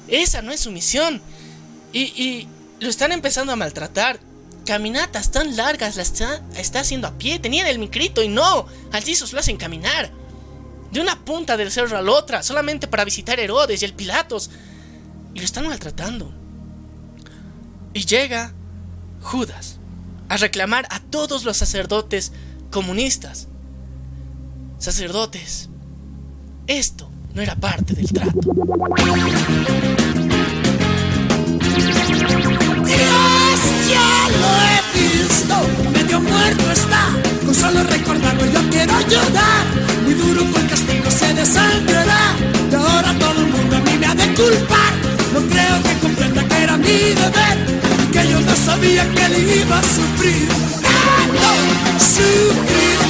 Esa 0.08 0.42
no 0.42 0.50
es 0.50 0.60
su 0.60 0.72
misión. 0.72 1.22
Y, 1.92 2.00
y 2.00 2.48
lo 2.80 2.88
están 2.88 3.12
empezando 3.12 3.52
a 3.52 3.56
maltratar. 3.56 4.18
Caminatas 4.66 5.30
tan 5.30 5.56
largas 5.56 5.96
las 5.96 6.08
está, 6.08 6.42
está 6.56 6.80
haciendo 6.80 7.06
a 7.06 7.16
pie. 7.16 7.38
Tenían 7.38 7.66
el 7.66 7.78
micrito 7.78 8.22
y 8.22 8.28
no. 8.28 8.66
Al 8.92 9.04
Jesus 9.04 9.32
lo 9.32 9.40
hacen 9.40 9.56
caminar. 9.56 10.10
De 10.92 11.00
una 11.00 11.24
punta 11.24 11.56
del 11.56 11.70
cerro 11.70 11.96
a 11.96 12.02
la 12.02 12.12
otra. 12.12 12.42
Solamente 12.42 12.88
para 12.88 13.04
visitar 13.04 13.38
Herodes 13.38 13.82
y 13.82 13.84
el 13.84 13.94
Pilatos. 13.94 14.50
Y 15.34 15.38
lo 15.38 15.44
están 15.44 15.66
maltratando. 15.66 16.32
Y 17.92 18.04
llega 18.06 18.52
Judas 19.20 19.78
a 20.28 20.36
reclamar 20.36 20.86
a 20.90 21.00
todos 21.00 21.44
los 21.44 21.56
sacerdotes 21.56 22.32
comunistas. 22.70 23.48
Sacerdotes, 24.78 25.68
esto 26.66 27.10
no 27.34 27.42
era 27.42 27.56
parte 27.56 27.94
del 27.94 28.08
trato. 28.12 28.38
Dios 32.84 33.60
ya 33.88 34.28
lo 34.40 34.50
he 34.62 34.80
visto, 34.98 35.54
medio 35.92 36.20
muerto 36.20 36.70
está. 36.70 37.08
Con 37.44 37.54
solo 37.54 37.82
recordarlo 37.82 38.46
yo 38.46 38.70
quiero 38.70 39.00
llorar. 39.08 39.66
Muy 40.10 40.18
duro 40.18 40.40
el 40.40 40.66
castigo, 40.66 41.08
se 41.08 41.32
desangrará. 41.34 42.34
Y 42.68 42.74
ahora 42.74 43.16
todo 43.20 43.42
el 43.42 43.46
mundo 43.46 43.76
a 43.76 43.80
mí 43.80 43.96
me 43.96 44.06
ha 44.06 44.14
de 44.16 44.26
culpar. 44.34 44.92
No 45.32 45.40
creo 45.48 45.82
que 45.84 45.98
comprenda 46.00 46.48
que 46.48 46.62
era 46.64 46.76
mi 46.76 47.14
deber 47.14 48.10
que 48.10 48.28
yo 48.28 48.40
no 48.40 48.56
sabía 48.56 49.08
que 49.08 49.28
le 49.28 49.56
iba 49.60 49.78
a 49.78 49.82
sufrir. 49.82 50.48
Sufrir. 52.00 53.09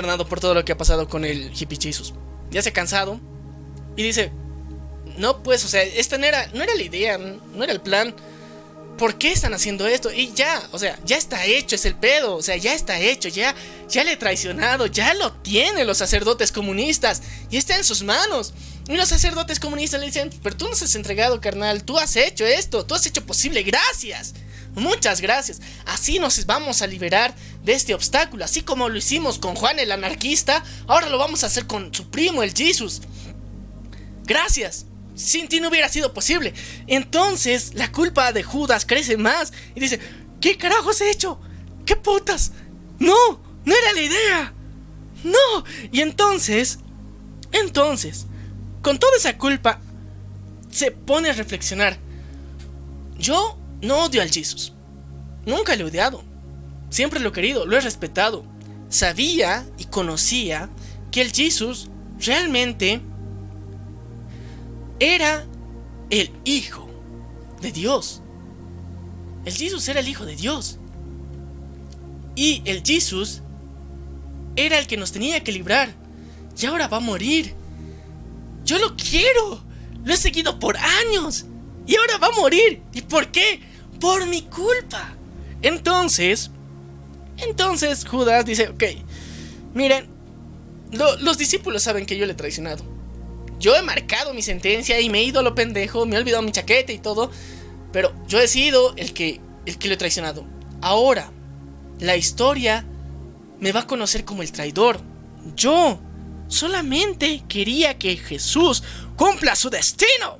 Consternado 0.00 0.26
por 0.26 0.40
todo 0.40 0.54
lo 0.54 0.64
que 0.64 0.72
ha 0.72 0.78
pasado 0.78 1.08
con 1.08 1.24
el 1.24 1.52
hippie 1.54 1.78
Jesus. 1.80 2.14
Ya 2.50 2.62
se 2.62 2.70
ha 2.70 2.72
cansado. 2.72 3.20
Y 3.96 4.02
dice: 4.02 4.32
No, 5.18 5.42
pues, 5.42 5.64
o 5.64 5.68
sea, 5.68 5.82
esta 5.82 6.16
no 6.16 6.26
era, 6.26 6.46
no 6.54 6.62
era 6.62 6.74
la 6.74 6.82
idea, 6.82 7.18
no 7.18 7.62
era 7.62 7.72
el 7.72 7.80
plan. 7.80 8.14
¿Por 8.96 9.16
qué 9.16 9.32
están 9.32 9.54
haciendo 9.54 9.86
esto? 9.86 10.12
Y 10.12 10.32
ya, 10.34 10.62
o 10.72 10.78
sea, 10.78 10.98
ya 11.06 11.16
está 11.16 11.46
hecho, 11.46 11.74
es 11.74 11.86
el 11.86 11.94
pedo. 11.94 12.36
O 12.36 12.42
sea, 12.42 12.56
ya 12.56 12.74
está 12.74 12.98
hecho, 12.98 13.28
ya, 13.28 13.54
ya 13.88 14.04
le 14.04 14.12
he 14.12 14.16
traicionado, 14.16 14.86
ya 14.86 15.14
lo 15.14 15.32
tienen 15.32 15.86
los 15.86 15.98
sacerdotes 15.98 16.52
comunistas. 16.52 17.22
Y 17.50 17.56
está 17.56 17.76
en 17.76 17.84
sus 17.84 18.02
manos. 18.02 18.52
Y 18.88 18.96
los 18.96 19.08
sacerdotes 19.08 19.60
comunistas 19.60 20.00
le 20.00 20.06
dicen, 20.06 20.30
pero 20.42 20.56
tú 20.56 20.68
nos 20.68 20.82
has 20.82 20.94
entregado, 20.94 21.40
carnal, 21.40 21.84
tú 21.84 21.98
has 21.98 22.16
hecho 22.16 22.44
esto, 22.44 22.84
tú 22.84 22.94
has 22.94 23.06
hecho 23.06 23.24
posible, 23.24 23.62
gracias. 23.62 24.34
Muchas 24.74 25.20
gracias. 25.20 25.60
Así 25.86 26.18
nos 26.18 26.44
vamos 26.46 26.82
a 26.82 26.86
liberar 26.86 27.34
este 27.72 27.94
obstáculo. 27.94 28.44
Así 28.44 28.62
como 28.62 28.88
lo 28.88 28.98
hicimos 28.98 29.38
con 29.38 29.54
Juan 29.54 29.78
el 29.78 29.92
anarquista, 29.92 30.64
ahora 30.86 31.08
lo 31.08 31.18
vamos 31.18 31.44
a 31.44 31.46
hacer 31.46 31.66
con 31.66 31.94
su 31.94 32.10
primo, 32.10 32.42
el 32.42 32.54
Jesus. 32.54 33.02
Gracias. 34.24 34.86
Sin 35.14 35.48
ti 35.48 35.60
no 35.60 35.68
hubiera 35.68 35.88
sido 35.88 36.14
posible. 36.14 36.54
Entonces 36.86 37.74
la 37.74 37.92
culpa 37.92 38.32
de 38.32 38.42
Judas 38.42 38.86
crece 38.86 39.16
más 39.16 39.52
y 39.74 39.80
dice, 39.80 40.00
¿qué 40.40 40.56
carajos 40.56 41.00
he 41.00 41.10
hecho? 41.10 41.40
¿Qué 41.84 41.96
putas? 41.96 42.52
No, 42.98 43.40
no 43.64 43.74
era 43.74 43.92
la 43.92 44.02
idea. 44.02 44.54
No. 45.24 45.64
Y 45.92 46.00
entonces, 46.00 46.78
entonces, 47.52 48.26
con 48.82 48.98
toda 48.98 49.16
esa 49.16 49.36
culpa, 49.36 49.80
se 50.70 50.90
pone 50.90 51.28
a 51.28 51.34
reflexionar. 51.34 51.98
Yo 53.18 53.58
no 53.82 54.04
odio 54.04 54.22
al 54.22 54.30
Jesus. 54.30 54.72
Nunca 55.44 55.76
lo 55.76 55.84
he 55.86 55.90
odiado. 55.90 56.29
Siempre 56.90 57.20
lo 57.20 57.30
he 57.30 57.32
querido, 57.32 57.64
lo 57.66 57.76
he 57.76 57.80
respetado. 57.80 58.44
Sabía 58.88 59.64
y 59.78 59.84
conocía 59.84 60.68
que 61.10 61.22
el 61.22 61.32
Jesus 61.32 61.88
realmente 62.18 63.00
era 64.98 65.46
el 66.10 66.30
Hijo 66.44 66.88
de 67.62 67.72
Dios. 67.72 68.22
El 69.44 69.54
Jesus 69.54 69.88
era 69.88 70.00
el 70.00 70.08
Hijo 70.08 70.26
de 70.26 70.36
Dios. 70.36 70.78
Y 72.34 72.62
el 72.64 72.82
Jesus 72.84 73.42
era 74.56 74.78
el 74.78 74.86
que 74.86 74.96
nos 74.96 75.12
tenía 75.12 75.42
que 75.42 75.52
librar. 75.52 75.94
Y 76.60 76.66
ahora 76.66 76.88
va 76.88 76.98
a 76.98 77.00
morir. 77.00 77.54
Yo 78.64 78.78
lo 78.78 78.96
quiero. 78.96 79.62
Lo 80.04 80.12
he 80.12 80.16
seguido 80.16 80.58
por 80.58 80.76
años. 80.76 81.46
Y 81.86 81.96
ahora 81.96 82.18
va 82.18 82.28
a 82.28 82.40
morir. 82.40 82.82
¿Y 82.92 83.02
por 83.02 83.30
qué? 83.30 83.60
Por 84.00 84.26
mi 84.26 84.42
culpa. 84.42 85.14
Entonces, 85.62 86.50
entonces 87.42 88.04
Judas 88.06 88.44
dice, 88.44 88.68
ok, 88.68 88.82
miren, 89.74 90.08
lo- 90.92 91.16
los 91.18 91.38
discípulos 91.38 91.82
saben 91.82 92.06
que 92.06 92.16
yo 92.16 92.26
le 92.26 92.32
he 92.32 92.36
traicionado. 92.36 92.84
Yo 93.58 93.76
he 93.76 93.82
marcado 93.82 94.32
mi 94.32 94.42
sentencia 94.42 95.00
y 95.00 95.10
me 95.10 95.18
he 95.20 95.24
ido 95.24 95.40
a 95.40 95.42
lo 95.42 95.54
pendejo, 95.54 96.06
me 96.06 96.16
he 96.16 96.18
olvidado 96.18 96.42
mi 96.42 96.52
chaqueta 96.52 96.92
y 96.92 96.98
todo. 96.98 97.30
Pero 97.92 98.12
yo 98.26 98.40
he 98.40 98.48
sido 98.48 98.94
el 98.96 99.12
que, 99.12 99.40
el 99.66 99.78
que 99.78 99.88
lo 99.88 99.94
he 99.94 99.96
traicionado. 99.98 100.46
Ahora, 100.80 101.30
la 101.98 102.16
historia 102.16 102.86
me 103.58 103.72
va 103.72 103.80
a 103.80 103.86
conocer 103.86 104.24
como 104.24 104.42
el 104.42 104.50
traidor. 104.52 105.00
Yo 105.56 106.00
solamente 106.48 107.42
quería 107.48 107.98
que 107.98 108.16
Jesús 108.16 108.82
cumpla 109.16 109.54
su 109.56 109.68
destino. 109.70 110.38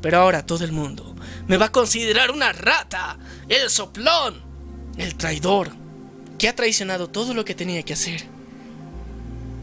Pero 0.00 0.18
ahora 0.18 0.44
todo 0.46 0.64
el 0.64 0.72
mundo 0.72 1.14
me 1.46 1.56
va 1.56 1.66
a 1.66 1.72
considerar 1.72 2.30
una 2.30 2.52
rata, 2.52 3.18
el 3.48 3.68
soplón, 3.70 4.40
el 4.96 5.14
traidor, 5.16 5.70
que 6.42 6.48
ha 6.48 6.56
traicionado 6.56 7.08
todo 7.08 7.34
lo 7.34 7.44
que 7.44 7.54
tenía 7.54 7.84
que 7.84 7.92
hacer. 7.92 8.24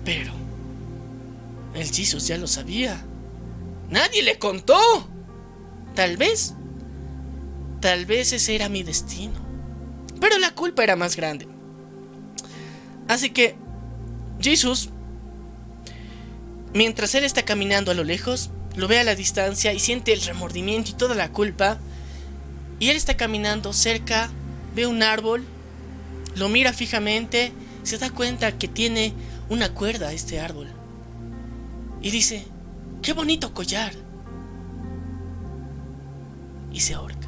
Pero 0.06 0.32
el 1.74 1.92
Jesus 1.92 2.26
ya 2.26 2.38
lo 2.38 2.48
sabía. 2.48 3.04
Nadie 3.90 4.24
le 4.24 4.40
contó. 4.40 4.80
Tal 5.94 6.16
vez, 6.16 6.54
tal 7.82 8.06
vez 8.06 8.32
ese 8.32 8.56
era 8.56 8.70
mi 8.70 8.84
destino. 8.84 9.34
Pero 10.22 10.38
la 10.38 10.52
culpa 10.52 10.82
era 10.82 10.96
más 10.96 11.18
grande. 11.18 11.50
Así 13.10 13.32
que 13.32 13.58
Jesús, 14.40 14.90
mientras 16.74 17.14
él 17.14 17.26
está 17.26 17.44
caminando 17.44 17.92
a 17.92 17.94
lo 17.94 18.06
lejos, 18.06 18.52
lo 18.78 18.88
ve 18.88 19.00
a 19.00 19.04
la 19.04 19.16
distancia 19.16 19.74
y 19.74 19.80
siente 19.80 20.14
el 20.14 20.22
remordimiento 20.22 20.92
y 20.92 20.94
toda 20.94 21.14
la 21.14 21.30
culpa. 21.30 21.78
Y 22.80 22.88
él 22.88 22.96
está 22.96 23.18
caminando 23.18 23.74
cerca, 23.74 24.30
ve 24.74 24.88
un 24.88 25.04
árbol, 25.04 25.46
lo 26.40 26.48
mira 26.48 26.72
fijamente, 26.72 27.52
se 27.84 27.98
da 27.98 28.10
cuenta 28.10 28.58
que 28.58 28.70
tiene 28.70 29.14
una 29.50 29.74
cuerda 29.74 30.14
este 30.14 30.40
árbol. 30.40 30.68
Y 32.02 32.12
dice, 32.12 32.46
qué 33.02 33.12
bonito 33.12 33.54
collar. 33.54 33.94
Y 36.72 36.80
se 36.80 36.94
ahorca. 36.94 37.28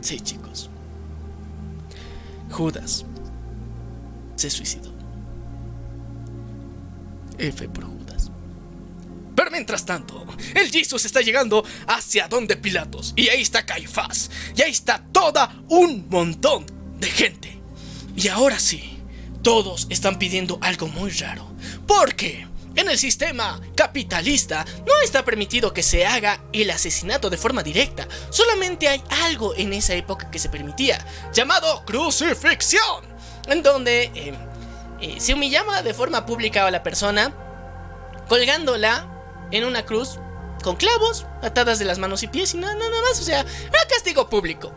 Sí, 0.00 0.18
chicos. 0.20 0.68
Judas 2.50 3.04
se 4.34 4.50
suicidó. 4.50 4.90
F 7.38 7.68
por 7.68 7.84
Judas. 7.84 8.32
Pero 9.36 9.50
mientras 9.52 9.86
tanto, 9.86 10.26
el 10.54 10.70
Jesus 10.70 11.04
está 11.04 11.20
llegando 11.20 11.64
hacia 11.86 12.26
donde 12.26 12.56
Pilatos. 12.56 13.12
Y 13.14 13.28
ahí 13.28 13.42
está 13.42 13.64
Caifás. 13.64 14.28
Y 14.56 14.62
ahí 14.62 14.72
está 14.72 15.04
toda 15.12 15.62
un 15.68 16.08
montón 16.08 16.79
de 17.00 17.08
gente. 17.08 17.60
Y 18.14 18.28
ahora 18.28 18.58
sí, 18.58 18.98
todos 19.42 19.86
están 19.90 20.18
pidiendo 20.18 20.58
algo 20.62 20.86
muy 20.86 21.10
raro. 21.10 21.50
Porque 21.86 22.46
En 22.76 22.88
el 22.88 22.98
sistema 22.98 23.60
capitalista 23.74 24.64
no 24.86 24.92
está 25.02 25.24
permitido 25.24 25.74
que 25.74 25.82
se 25.82 26.06
haga 26.06 26.40
el 26.52 26.70
asesinato 26.70 27.28
de 27.28 27.36
forma 27.36 27.62
directa. 27.62 28.06
Solamente 28.30 28.88
hay 28.88 29.02
algo 29.24 29.54
en 29.56 29.72
esa 29.72 29.94
época 29.94 30.30
que 30.30 30.38
se 30.38 30.48
permitía, 30.48 31.04
llamado 31.32 31.84
crucifixión, 31.84 33.04
en 33.48 33.62
donde 33.62 34.04
eh, 34.14 34.34
eh, 35.00 35.16
se 35.18 35.34
humillaba 35.34 35.82
de 35.82 35.94
forma 35.94 36.24
pública 36.26 36.64
a 36.64 36.70
la 36.70 36.82
persona, 36.82 37.34
colgándola 38.28 39.08
en 39.50 39.64
una 39.64 39.84
cruz 39.84 40.18
con 40.62 40.76
clavos 40.76 41.26
atadas 41.42 41.78
de 41.80 41.86
las 41.86 41.98
manos 41.98 42.22
y 42.22 42.28
pies 42.28 42.54
y 42.54 42.58
nada, 42.58 42.74
nada 42.76 43.02
más. 43.02 43.20
O 43.20 43.24
sea, 43.24 43.40
era 43.40 43.88
castigo 43.88 44.28
público. 44.30 44.72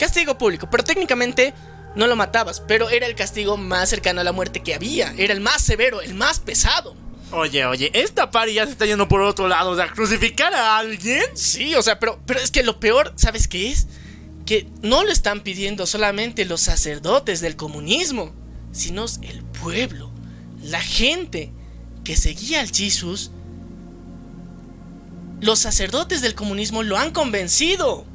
Castigo 0.00 0.38
público, 0.38 0.66
pero 0.70 0.82
técnicamente 0.82 1.52
no 1.94 2.06
lo 2.06 2.16
matabas, 2.16 2.60
pero 2.60 2.88
era 2.88 3.06
el 3.06 3.14
castigo 3.14 3.58
más 3.58 3.90
cercano 3.90 4.22
a 4.22 4.24
la 4.24 4.32
muerte 4.32 4.62
que 4.62 4.74
había. 4.74 5.12
Era 5.18 5.34
el 5.34 5.42
más 5.42 5.60
severo, 5.60 6.00
el 6.00 6.14
más 6.14 6.40
pesado. 6.40 6.96
Oye, 7.32 7.66
oye, 7.66 7.90
esta 7.92 8.30
pari 8.30 8.54
ya 8.54 8.64
se 8.64 8.72
está 8.72 8.86
yendo 8.86 9.08
por 9.08 9.20
otro 9.20 9.46
lado. 9.46 9.72
O 9.72 9.76
sea, 9.76 9.88
crucificar 9.88 10.54
a 10.54 10.78
alguien. 10.78 11.22
Sí, 11.34 11.74
o 11.74 11.82
sea, 11.82 11.98
pero, 11.98 12.18
pero 12.24 12.40
es 12.40 12.50
que 12.50 12.62
lo 12.62 12.80
peor, 12.80 13.12
¿sabes 13.16 13.46
qué 13.46 13.70
es? 13.70 13.88
Que 14.46 14.66
no 14.80 15.04
lo 15.04 15.12
están 15.12 15.42
pidiendo 15.42 15.84
solamente 15.84 16.46
los 16.46 16.62
sacerdotes 16.62 17.42
del 17.42 17.56
comunismo, 17.56 18.32
sino 18.72 19.04
el 19.20 19.42
pueblo, 19.42 20.10
la 20.62 20.80
gente 20.80 21.52
que 22.04 22.16
seguía 22.16 22.62
al 22.62 22.70
Jesús. 22.70 23.32
Los 25.42 25.58
sacerdotes 25.58 26.22
del 26.22 26.34
comunismo 26.34 26.82
lo 26.82 26.96
han 26.96 27.10
convencido. 27.10 28.06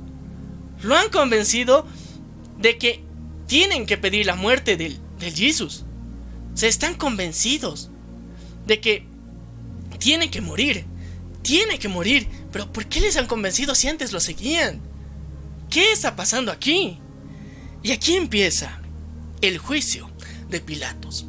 Lo 0.85 0.95
han 0.95 1.09
convencido 1.09 1.87
de 2.59 2.77
que 2.77 3.03
tienen 3.47 3.87
que 3.87 3.97
pedir 3.97 4.27
la 4.27 4.35
muerte 4.35 4.77
del, 4.77 4.99
del 5.19 5.33
Jesús. 5.33 5.83
Se 6.53 6.67
están 6.67 6.93
convencidos 6.93 7.89
de 8.67 8.79
que 8.79 9.07
tiene 9.97 10.29
que 10.29 10.41
morir. 10.41 10.85
Tiene 11.41 11.79
que 11.79 11.87
morir. 11.87 12.27
Pero 12.51 12.71
¿por 12.71 12.85
qué 12.85 13.01
les 13.01 13.17
han 13.17 13.25
convencido 13.25 13.73
si 13.73 13.87
antes 13.87 14.11
lo 14.11 14.19
seguían? 14.19 14.79
¿Qué 15.71 15.91
está 15.91 16.15
pasando 16.15 16.51
aquí? 16.51 16.99
Y 17.81 17.91
aquí 17.91 18.15
empieza 18.15 18.79
el 19.41 19.57
juicio 19.57 20.11
de 20.49 20.59
Pilatos. 20.59 21.25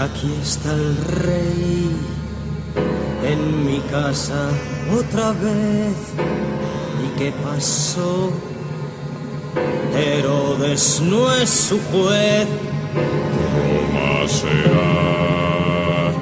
Aquí 0.00 0.34
está 0.42 0.72
el 0.72 0.96
rey 0.96 1.96
en 3.24 3.66
mi 3.66 3.78
casa 3.82 4.50
otra 4.92 5.30
vez. 5.30 6.73
¿Y 7.14 7.18
qué 7.18 7.32
pasó? 7.42 8.32
Herodes 9.94 11.00
no 11.00 11.32
es 11.34 11.50
su 11.50 11.78
juez. 11.90 12.46
Roma 12.94 14.28
será 14.28 16.12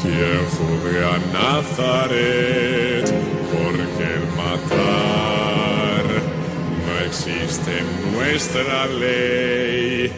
quien 0.00 0.40
juzgue 0.56 1.04
a 1.04 1.18
Nazaret, 1.32 3.06
porque 3.52 4.04
el 4.14 4.26
matar 4.36 6.04
no 6.86 7.06
existe 7.06 7.70
en 7.78 8.12
nuestra 8.14 8.86
ley. 8.86 10.12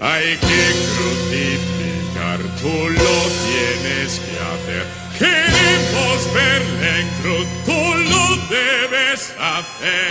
Hay 0.00 0.36
que 0.36 0.64
crucificar, 0.94 2.38
tú 2.60 2.74
lo 2.90 3.16
tienes 3.46 4.20
que 4.20 4.34
hacer. 4.38 5.03
Queremos 5.18 6.34
verle 6.34 7.00
en 7.00 7.08
cruz, 7.22 7.46
tú 7.64 7.72
lo 7.72 8.24
debes 8.48 9.32
hacer. 9.38 10.10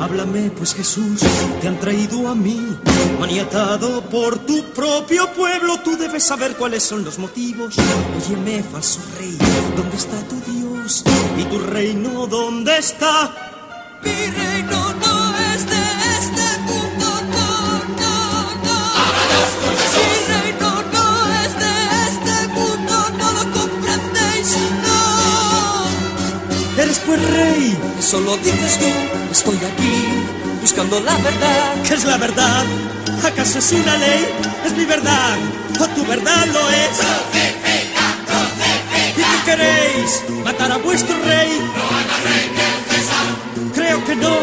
Háblame, 0.00 0.50
pues 0.50 0.74
Jesús, 0.74 1.20
te 1.60 1.68
han 1.68 1.78
traído 1.80 2.28
a 2.28 2.34
mí, 2.34 2.78
maniatado 3.20 4.00
por 4.08 4.38
tu 4.38 4.64
propio 4.72 5.30
pueblo. 5.34 5.80
Tú 5.80 5.96
debes 5.96 6.24
saber 6.24 6.56
cuáles 6.56 6.82
son 6.82 7.04
los 7.04 7.18
motivos. 7.18 7.74
Óyeme, 8.16 8.62
falso 8.62 9.00
rey, 9.18 9.36
¿dónde 9.76 9.96
está 9.96 10.16
tu 10.28 10.40
Dios? 10.50 11.04
¿Y 11.36 11.44
tu 11.44 11.58
reino 11.58 12.26
dónde 12.26 12.78
está? 12.78 13.34
Mi 14.02 14.10
reino 14.10 14.94
no 14.94 15.36
es 15.52 15.66
de 15.68 15.82
este 16.20 16.58
mundo, 16.60 16.77
pues 27.08 27.30
rey, 27.30 27.78
eso 27.98 28.20
lo 28.20 28.36
dices 28.36 28.78
tú. 28.78 28.86
Estoy 29.32 29.56
aquí 29.56 30.04
buscando 30.60 31.00
la 31.00 31.16
verdad. 31.16 31.74
¿Qué 31.82 31.94
es 31.94 32.04
la 32.04 32.18
verdad? 32.18 32.64
¿Acaso 33.24 33.58
es 33.60 33.72
una 33.72 33.96
ley? 33.96 34.28
Es 34.66 34.76
mi 34.76 34.84
verdad, 34.84 35.36
o 35.80 35.86
tu 35.88 36.04
verdad 36.04 36.46
lo 36.52 36.68
es. 36.68 36.96
¿Y 39.16 39.22
qué 39.22 39.38
queréis? 39.46 40.22
¿Matar 40.44 40.72
a 40.72 40.76
vuestro 40.76 41.16
rey? 41.24 41.48
No 41.76 41.96
hay 41.96 42.04
más 42.10 42.22
rey 42.28 42.46
que 42.56 42.66
el 42.76 42.82
César. 42.90 43.26
Creo 43.74 44.04
que 44.04 44.14
no. 44.14 44.36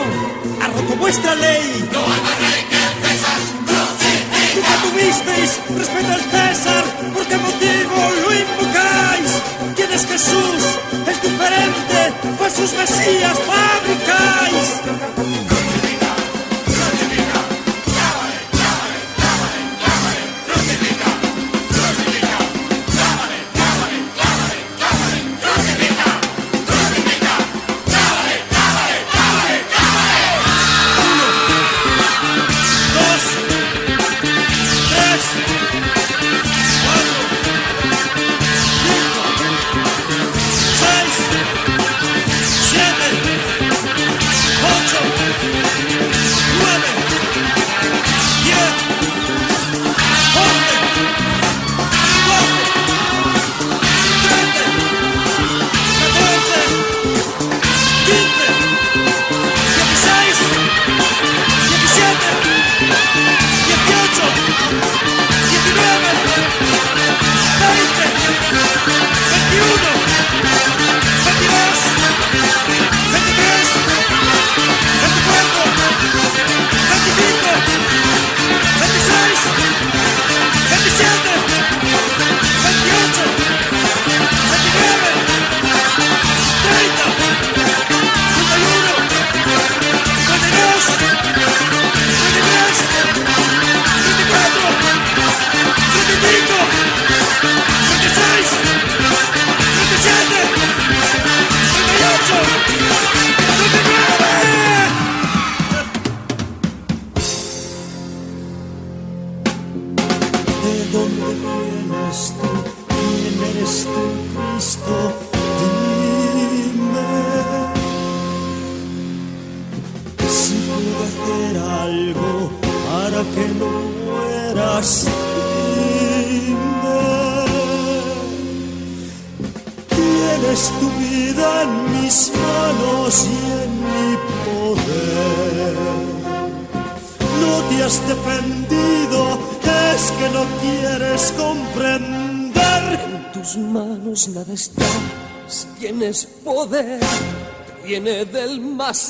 Ha 0.63 0.67
roto 0.67 0.95
vuestra 0.95 1.35
ley. 1.35 1.87
No 1.93 1.99
hay 1.99 2.21
más 2.27 2.39
rey 2.45 2.63
que 2.71 2.77
el 2.77 2.95
César. 3.05 3.39
Nunca 4.55 4.75
tuvisteis 4.85 5.51
respeto 5.77 6.13
al 6.13 6.21
César. 6.33 6.83
¿Por 7.13 7.25
qué 7.27 7.37
motivo 7.37 7.95
lo 8.23 8.33
invocáis? 8.33 9.54
¿Quién 9.95 10.07
es 10.07 10.11
Jesús? 10.11 10.63
Es 11.07 11.21
diferente. 11.21 12.13
Pues 12.37 12.53
sus 12.53 12.73
mesías 12.73 13.39
fabricáis. 13.39 14.81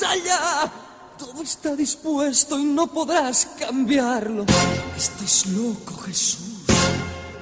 más 0.00 0.10
allá. 0.10 0.70
Todo 1.18 1.42
está 1.42 1.74
dispuesto 1.74 2.58
y 2.58 2.64
no 2.64 2.86
podrás 2.86 3.48
cambiarlo. 3.58 4.44
Estás 4.96 5.46
loco, 5.46 5.96
Jesús. 6.02 6.64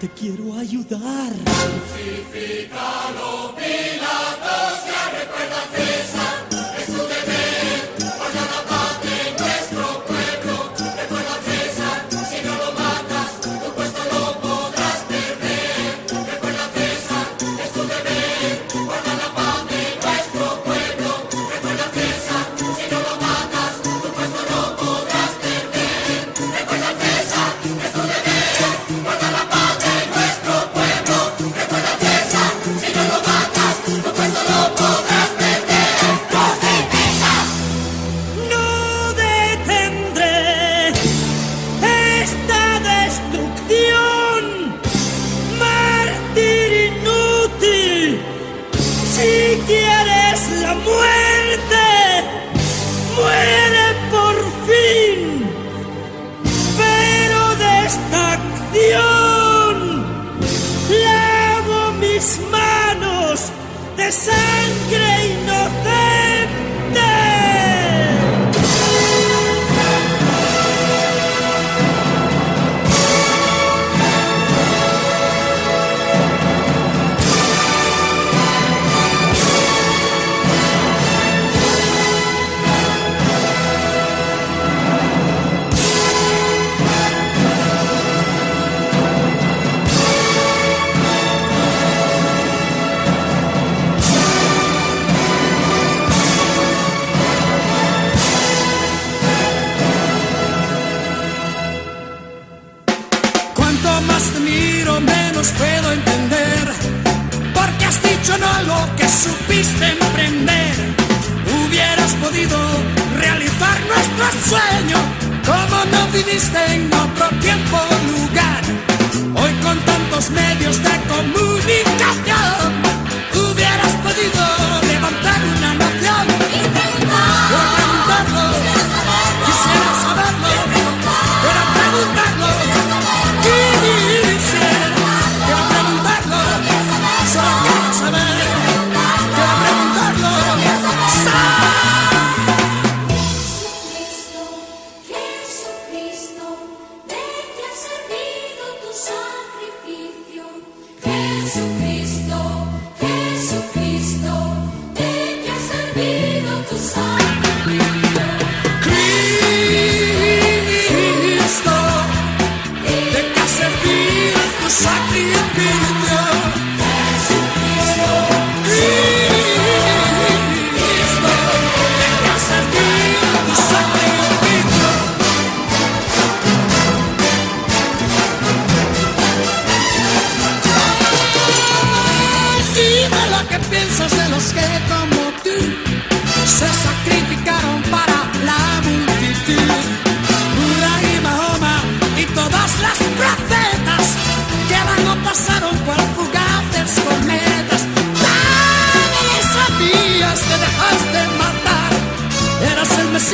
Te 0.00 0.08
quiero 0.10 0.54
ayudar. 0.54 1.32
Crucifícalo, 1.92 3.54
Pilatos. 3.56 4.93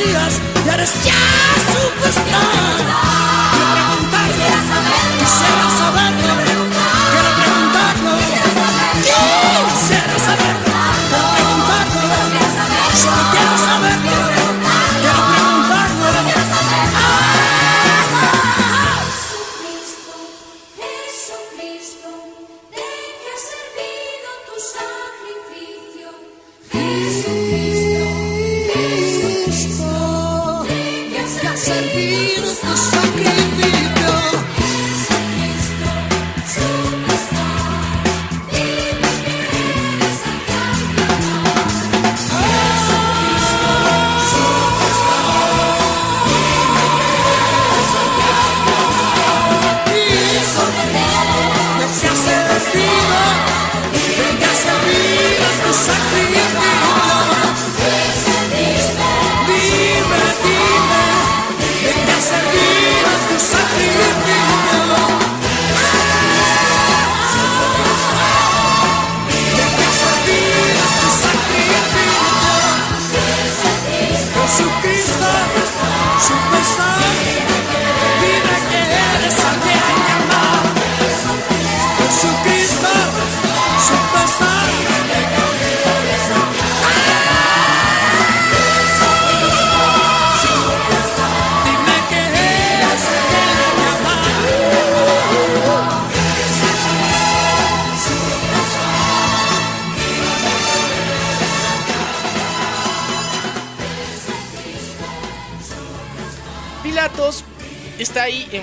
días 0.05 0.41
ya 0.65 0.73
eres 0.73 0.93
ya 1.03 1.13
superstar. 1.71 3.10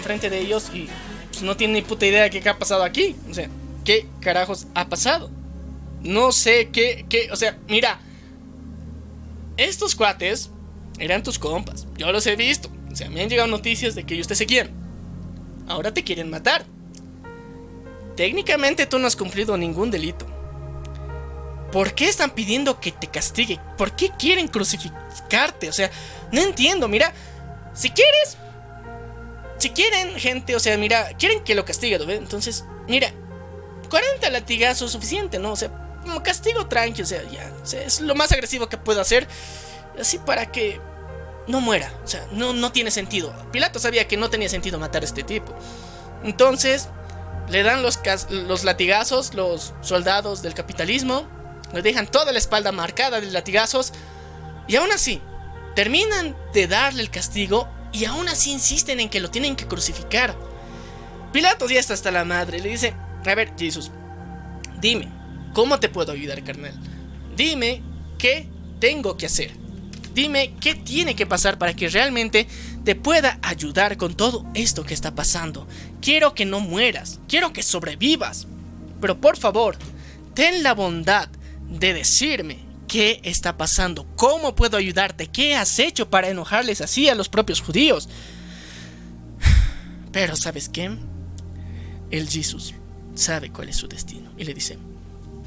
Enfrente 0.08 0.30
de 0.30 0.40
ellos 0.40 0.70
y 0.72 0.88
pues, 1.30 1.42
no 1.42 1.56
tiene 1.56 1.74
ni 1.74 1.82
puta 1.82 2.06
idea 2.06 2.22
de 2.22 2.30
qué 2.30 2.48
ha 2.48 2.58
pasado 2.58 2.82
aquí. 2.82 3.14
O 3.30 3.34
sea, 3.34 3.48
¿qué 3.84 4.06
carajos 4.20 4.66
ha 4.74 4.88
pasado? 4.88 5.30
No 6.02 6.32
sé 6.32 6.70
qué, 6.70 7.04
qué, 7.08 7.28
o 7.30 7.36
sea, 7.36 7.58
mira, 7.68 8.00
estos 9.56 9.94
cuates 9.94 10.50
eran 10.98 11.22
tus 11.22 11.38
compas, 11.38 11.86
yo 11.96 12.10
los 12.10 12.26
he 12.26 12.36
visto. 12.36 12.70
O 12.90 12.96
sea, 12.96 13.10
me 13.10 13.20
han 13.20 13.28
llegado 13.28 13.48
noticias 13.48 13.94
de 13.94 14.04
que 14.04 14.14
ellos 14.14 14.26
te 14.26 14.34
seguían. 14.34 14.70
Ahora 15.68 15.92
te 15.92 16.02
quieren 16.02 16.30
matar. 16.30 16.64
Técnicamente 18.16 18.86
tú 18.86 18.98
no 18.98 19.06
has 19.06 19.14
cumplido 19.14 19.56
ningún 19.58 19.90
delito. 19.90 20.26
¿Por 21.70 21.92
qué 21.92 22.08
están 22.08 22.30
pidiendo 22.30 22.80
que 22.80 22.92
te 22.92 23.08
castigue? 23.08 23.60
¿Por 23.76 23.94
qué 23.94 24.10
quieren 24.18 24.48
crucificarte? 24.48 25.68
O 25.68 25.72
sea, 25.72 25.90
no 26.32 26.40
entiendo, 26.40 26.88
mira, 26.88 27.12
si 27.74 27.90
quieres, 27.90 28.38
si 29.58 29.70
quieren 29.70 30.14
gente, 30.18 30.56
o 30.56 30.60
sea, 30.60 30.76
mira, 30.76 31.10
quieren 31.18 31.42
que 31.42 31.54
lo 31.54 31.64
castigue, 31.64 31.98
¿no? 31.98 32.10
Entonces, 32.10 32.64
mira, 32.86 33.12
40 33.90 34.30
latigazos 34.30 34.92
suficiente, 34.92 35.38
¿no? 35.38 35.52
O 35.52 35.56
sea, 35.56 35.70
como 36.02 36.22
castigo 36.22 36.66
tranqui, 36.66 37.02
o 37.02 37.06
sea, 37.06 37.22
ya, 37.30 37.52
es 37.78 38.00
lo 38.00 38.14
más 38.14 38.32
agresivo 38.32 38.68
que 38.68 38.78
puedo 38.78 39.00
hacer, 39.00 39.26
así 39.98 40.18
para 40.18 40.50
que 40.50 40.80
no 41.48 41.60
muera, 41.60 41.92
o 42.04 42.06
sea, 42.06 42.26
no, 42.32 42.52
no 42.52 42.72
tiene 42.72 42.90
sentido. 42.90 43.34
Pilato 43.52 43.78
sabía 43.78 44.06
que 44.06 44.16
no 44.16 44.30
tenía 44.30 44.48
sentido 44.48 44.78
matar 44.78 45.02
a 45.02 45.06
este 45.06 45.22
tipo. 45.22 45.54
Entonces, 46.22 46.88
le 47.48 47.62
dan 47.62 47.82
los, 47.82 48.00
los 48.30 48.64
latigazos, 48.64 49.34
los 49.34 49.74
soldados 49.80 50.42
del 50.42 50.54
capitalismo, 50.54 51.26
le 51.72 51.82
dejan 51.82 52.06
toda 52.06 52.32
la 52.32 52.38
espalda 52.38 52.72
marcada 52.72 53.20
de 53.20 53.30
latigazos, 53.30 53.92
y 54.66 54.76
aún 54.76 54.92
así, 54.92 55.22
terminan 55.74 56.36
de 56.52 56.66
darle 56.66 57.02
el 57.02 57.10
castigo, 57.10 57.68
y 57.92 58.04
aún 58.04 58.28
así 58.28 58.52
insisten 58.52 59.00
en 59.00 59.08
que 59.08 59.20
lo 59.20 59.30
tienen 59.30 59.56
que 59.56 59.66
crucificar. 59.66 60.36
Pilatos 61.32 61.70
ya 61.70 61.80
está 61.80 61.94
hasta 61.94 62.10
la 62.10 62.24
madre, 62.24 62.60
le 62.60 62.70
dice, 62.70 62.94
a 63.24 63.34
ver, 63.34 63.52
Jesús, 63.58 63.90
dime, 64.80 65.08
¿cómo 65.52 65.78
te 65.78 65.88
puedo 65.88 66.12
ayudar, 66.12 66.42
carnal? 66.42 66.74
Dime 67.36 67.82
qué 68.18 68.48
tengo 68.80 69.16
que 69.16 69.26
hacer. 69.26 69.52
Dime 70.14 70.54
qué 70.60 70.74
tiene 70.74 71.14
que 71.14 71.26
pasar 71.26 71.58
para 71.58 71.74
que 71.74 71.88
realmente 71.88 72.48
te 72.84 72.96
pueda 72.96 73.38
ayudar 73.42 73.96
con 73.96 74.14
todo 74.14 74.44
esto 74.54 74.84
que 74.84 74.94
está 74.94 75.14
pasando. 75.14 75.68
Quiero 76.00 76.34
que 76.34 76.44
no 76.44 76.60
mueras, 76.60 77.20
quiero 77.28 77.52
que 77.52 77.62
sobrevivas. 77.62 78.48
Pero 79.00 79.20
por 79.20 79.36
favor, 79.36 79.76
ten 80.34 80.64
la 80.64 80.74
bondad 80.74 81.28
de 81.68 81.94
decirme 81.94 82.67
qué 82.88 83.20
está 83.22 83.56
pasando, 83.56 84.06
cómo 84.16 84.56
puedo 84.56 84.76
ayudarte, 84.76 85.28
qué 85.28 85.54
has 85.54 85.78
hecho 85.78 86.10
para 86.10 86.28
enojarles 86.28 86.80
así 86.80 87.08
a 87.08 87.14
los 87.14 87.28
propios 87.28 87.60
judíos. 87.60 88.08
Pero 90.12 90.34
¿sabes 90.34 90.68
qué? 90.68 90.90
El 92.10 92.28
Jesús 92.28 92.74
sabe 93.14 93.50
cuál 93.50 93.68
es 93.68 93.76
su 93.76 93.86
destino 93.86 94.32
y 94.36 94.44
le 94.44 94.54
dice, 94.54 94.78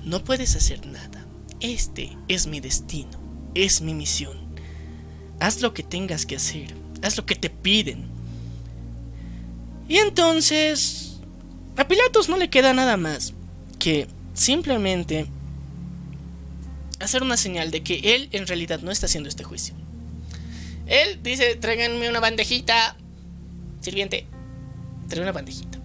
no 0.06 0.24
puedes 0.24 0.56
hacer 0.56 0.86
nada. 0.86 1.26
Este 1.60 2.16
es 2.28 2.48
mi 2.48 2.60
destino, 2.60 3.20
es 3.56 3.82
mi 3.82 3.94
misión. 3.94 4.40
Haz 5.40 5.62
lo 5.62 5.74
que 5.74 5.84
tengas 5.84 6.26
que 6.26 6.36
hacer, 6.36 6.74
haz 7.02 7.18
lo 7.18 7.26
que 7.26 7.36
te 7.36 7.50
piden. 7.50 8.10
Y 9.88 9.98
entonces, 9.98 11.20
a 11.76 11.88
Pilatos 11.88 12.30
no 12.30 12.38
le 12.38 12.50
queda 12.50 12.74
nada 12.74 12.96
más 12.98 13.34
que 13.80 14.08
simplemente 14.34 15.28
hacer 17.04 17.24
una 17.24 17.38
señal 17.38 17.72
de 17.72 17.84
que 17.84 18.16
él 18.16 18.30
en 18.32 18.48
realidad 18.48 18.82
no 18.82 18.92
está 18.92 19.06
haciendo 19.06 19.30
este 19.30 19.44
juicio. 19.44 19.76
Él 20.88 21.20
dice, 21.24 21.56
tráiganme 21.56 22.10
una 22.10 22.20
bandejita. 22.20 22.96
Sirviente, 23.80 24.28
trae 25.08 25.24
una 25.24 25.32
bandejita. 25.32 25.80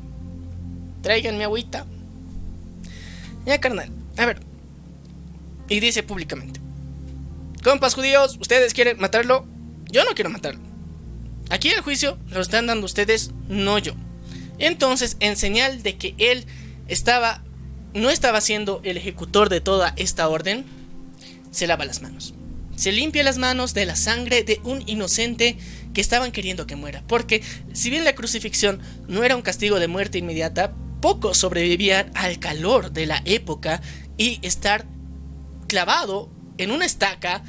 Tráiganme 1.02 1.44
agüita. 1.44 1.86
Ya, 3.44 3.60
carnal. 3.60 3.90
A 4.16 4.26
ver. 4.26 4.40
Y 5.68 5.80
dice 5.80 6.02
públicamente. 6.02 6.60
Compas 7.62 7.94
judíos, 7.94 8.36
¿ustedes 8.40 8.74
quieren 8.74 8.98
matarlo? 8.98 9.46
Yo 9.90 10.04
no 10.04 10.14
quiero 10.14 10.30
matarlo. 10.30 10.60
Aquí 11.50 11.68
el 11.68 11.80
juicio 11.80 12.18
lo 12.28 12.40
están 12.40 12.66
dando 12.66 12.86
ustedes, 12.86 13.30
no 13.48 13.78
yo. 13.78 13.94
Entonces, 14.58 15.16
en 15.20 15.36
señal 15.36 15.82
de 15.82 15.96
que 15.96 16.14
él 16.18 16.44
estaba, 16.88 17.42
no 17.94 18.10
estaba 18.10 18.40
siendo 18.40 18.80
el 18.84 18.96
ejecutor 18.96 19.48
de 19.48 19.60
toda 19.60 19.94
esta 19.96 20.28
orden, 20.28 20.64
se 21.56 21.66
lava 21.66 21.84
las 21.84 22.02
manos. 22.02 22.34
Se 22.76 22.92
limpia 22.92 23.22
las 23.22 23.38
manos 23.38 23.72
de 23.72 23.86
la 23.86 23.96
sangre 23.96 24.42
de 24.42 24.60
un 24.62 24.82
inocente 24.86 25.56
que 25.94 26.02
estaban 26.02 26.30
queriendo 26.30 26.66
que 26.66 26.76
muera. 26.76 27.02
Porque 27.08 27.42
si 27.72 27.88
bien 27.88 28.04
la 28.04 28.14
crucifixión 28.14 28.80
no 29.08 29.24
era 29.24 29.34
un 29.34 29.42
castigo 29.42 29.80
de 29.80 29.88
muerte 29.88 30.18
inmediata, 30.18 30.74
pocos 31.00 31.38
sobrevivían 31.38 32.10
al 32.14 32.38
calor 32.38 32.92
de 32.92 33.06
la 33.06 33.22
época 33.24 33.80
y 34.18 34.38
estar 34.42 34.86
clavado 35.66 36.30
en 36.58 36.70
una 36.70 36.84
estaca 36.84 37.42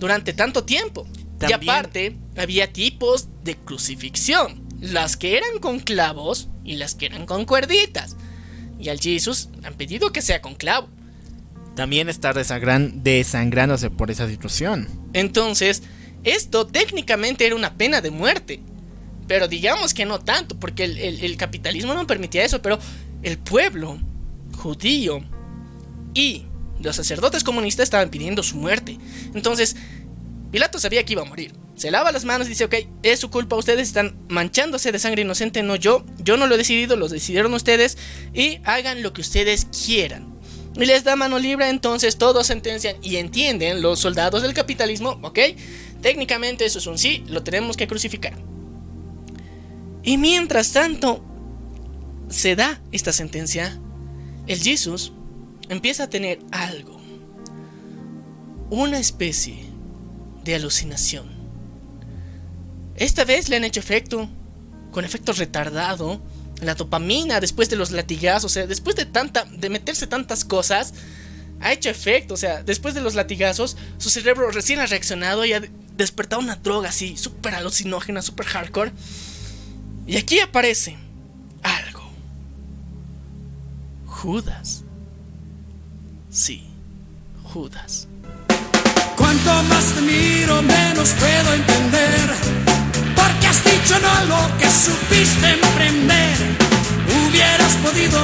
durante 0.00 0.32
tanto 0.32 0.64
tiempo. 0.64 1.06
Y 1.48 1.52
aparte, 1.52 2.16
había 2.36 2.72
tipos 2.72 3.28
de 3.44 3.56
crucifixión. 3.56 4.66
Las 4.80 5.16
que 5.16 5.36
eran 5.36 5.60
con 5.60 5.78
clavos 5.78 6.48
y 6.64 6.74
las 6.74 6.96
que 6.96 7.06
eran 7.06 7.26
con 7.26 7.44
cuerditas. 7.44 8.16
Y 8.80 8.88
al 8.88 8.98
Jesús 8.98 9.48
han 9.62 9.74
pedido 9.74 10.10
que 10.10 10.22
sea 10.22 10.42
con 10.42 10.56
clavo. 10.56 10.88
También 11.74 12.08
está 12.08 12.32
desangran- 12.34 13.02
desangrándose 13.02 13.90
por 13.90 14.10
esa 14.10 14.28
situación. 14.28 14.88
Entonces, 15.12 15.82
esto 16.24 16.66
técnicamente 16.66 17.46
era 17.46 17.56
una 17.56 17.74
pena 17.76 18.00
de 18.00 18.10
muerte. 18.10 18.60
Pero 19.28 19.48
digamos 19.48 19.94
que 19.94 20.04
no 20.04 20.18
tanto, 20.18 20.58
porque 20.58 20.84
el- 20.84 20.98
el 20.98 21.36
capitalismo 21.36 21.94
no 21.94 22.06
permitía 22.06 22.44
eso, 22.44 22.60
pero 22.60 22.78
el 23.22 23.38
pueblo 23.38 23.98
judío 24.56 25.20
y 26.12 26.44
los 26.80 26.96
sacerdotes 26.96 27.44
comunistas 27.44 27.84
estaban 27.84 28.10
pidiendo 28.10 28.42
su 28.42 28.56
muerte. 28.56 28.98
Entonces, 29.34 29.76
Pilato 30.50 30.78
sabía 30.78 31.04
que 31.04 31.14
iba 31.14 31.22
a 31.22 31.26
morir. 31.26 31.54
Se 31.76 31.90
lava 31.90 32.12
las 32.12 32.26
manos 32.26 32.46
y 32.46 32.50
dice, 32.50 32.64
ok, 32.66 32.74
es 33.02 33.20
su 33.20 33.30
culpa, 33.30 33.56
ustedes 33.56 33.88
están 33.88 34.18
manchándose 34.28 34.92
de 34.92 34.98
sangre 34.98 35.22
inocente, 35.22 35.62
no 35.62 35.76
yo. 35.76 36.04
Yo 36.18 36.36
no 36.36 36.46
lo 36.46 36.56
he 36.56 36.58
decidido, 36.58 36.96
lo 36.96 37.08
decidieron 37.08 37.54
ustedes. 37.54 37.96
Y 38.34 38.58
hagan 38.64 39.02
lo 39.02 39.14
que 39.14 39.22
ustedes 39.22 39.66
quieran. 39.66 40.31
Y 40.74 40.86
les 40.86 41.04
da 41.04 41.16
mano 41.16 41.38
libre, 41.38 41.68
entonces 41.68 42.16
todos 42.16 42.46
sentencian 42.46 42.96
y 43.02 43.16
entienden 43.16 43.82
los 43.82 44.00
soldados 44.00 44.42
del 44.42 44.54
capitalismo, 44.54 45.18
ok. 45.22 45.38
Técnicamente 46.00 46.64
eso 46.64 46.78
es 46.78 46.86
un 46.86 46.98
sí, 46.98 47.24
lo 47.28 47.42
tenemos 47.42 47.76
que 47.76 47.86
crucificar. 47.86 48.34
Y 50.02 50.16
mientras 50.16 50.72
tanto, 50.72 51.22
se 52.28 52.56
da 52.56 52.80
esta 52.90 53.12
sentencia, 53.12 53.78
el 54.46 54.58
Jesús 54.60 55.12
empieza 55.68 56.04
a 56.04 56.10
tener 56.10 56.40
algo. 56.50 57.00
Una 58.70 58.98
especie 58.98 59.66
de 60.42 60.54
alucinación. 60.54 61.30
Esta 62.96 63.24
vez 63.24 63.48
le 63.48 63.56
han 63.56 63.64
hecho 63.64 63.80
efecto, 63.80 64.28
con 64.90 65.04
efecto 65.04 65.32
retardado, 65.32 66.20
la 66.62 66.74
dopamina 66.74 67.40
después 67.40 67.68
de 67.70 67.76
los 67.76 67.90
latigazos, 67.90 68.44
o 68.50 68.54
sea, 68.54 68.66
después 68.66 68.96
de 68.96 69.04
tanta, 69.06 69.44
de 69.44 69.68
meterse 69.70 70.06
tantas 70.06 70.44
cosas, 70.44 70.94
ha 71.60 71.72
hecho 71.72 71.90
efecto, 71.90 72.34
o 72.34 72.36
sea, 72.36 72.62
después 72.62 72.94
de 72.94 73.00
los 73.00 73.14
latigazos, 73.14 73.76
su 73.98 74.10
cerebro 74.10 74.50
recién 74.50 74.80
ha 74.80 74.86
reaccionado 74.86 75.44
y 75.44 75.52
ha 75.52 75.60
de- 75.60 75.70
despertado 75.96 76.40
una 76.42 76.56
droga 76.56 76.88
así, 76.88 77.16
súper 77.16 77.54
alucinógena, 77.54 78.22
súper 78.22 78.46
hardcore. 78.46 78.92
Y 80.06 80.16
aquí 80.16 80.40
aparece 80.40 80.96
algo. 81.62 82.02
Judas. 84.06 84.82
Sí, 86.30 86.64
Judas. 87.44 88.08
Cuanto 89.16 89.62
más 89.64 89.92
te 89.94 90.00
miro, 90.00 90.62
menos 90.62 91.10
puedo 91.10 91.54
entender. 91.54 92.71
Porque 93.22 93.46
has 93.46 93.62
dicho 93.64 93.94
no 94.00 94.10
a 94.10 94.24
lo 94.32 94.58
que 94.58 94.68
supiste 94.68 95.46
emprender. 95.50 96.36
Hubieras 97.18 97.74
podido 97.84 98.20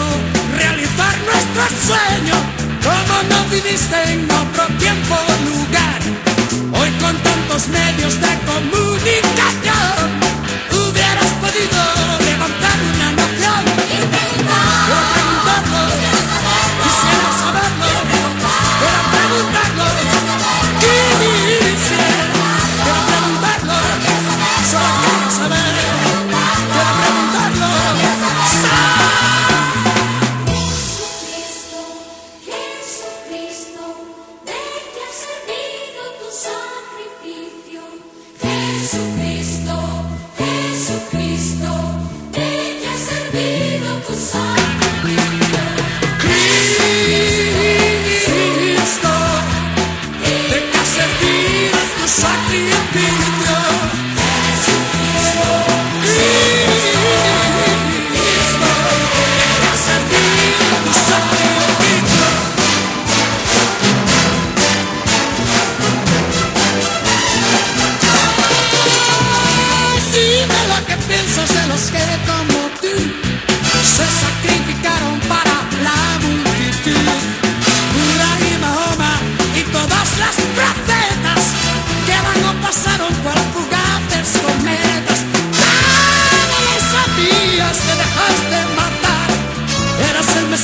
realizar 0.57 1.15
nuestro 1.29 1.63
sueño. 1.87 2.37
Como 2.83 3.15
no 3.31 3.39
viviste 3.49 3.97
en 4.13 4.25
otro 4.43 4.65
tiempo 4.79 5.15
o 5.15 5.35
lugar. 5.51 6.01
Hoy 6.81 6.91
con 7.03 7.15
tantos 7.29 7.69
medios 7.69 8.15
de 8.21 8.33
comunicación. 8.51 10.07
Hubieras 10.79 11.31
podido 11.43 11.98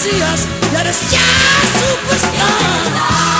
Mesías 0.05 0.47
eres 0.79 1.01
ya 1.11 1.19
superstar. 1.79 3.34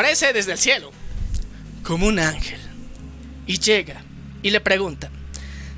Aparece 0.00 0.32
desde 0.32 0.52
el 0.52 0.58
cielo, 0.58 0.92
como 1.82 2.06
un 2.06 2.18
ángel, 2.18 2.58
y 3.46 3.58
llega 3.58 4.02
y 4.42 4.48
le 4.48 4.58
pregunta, 4.58 5.10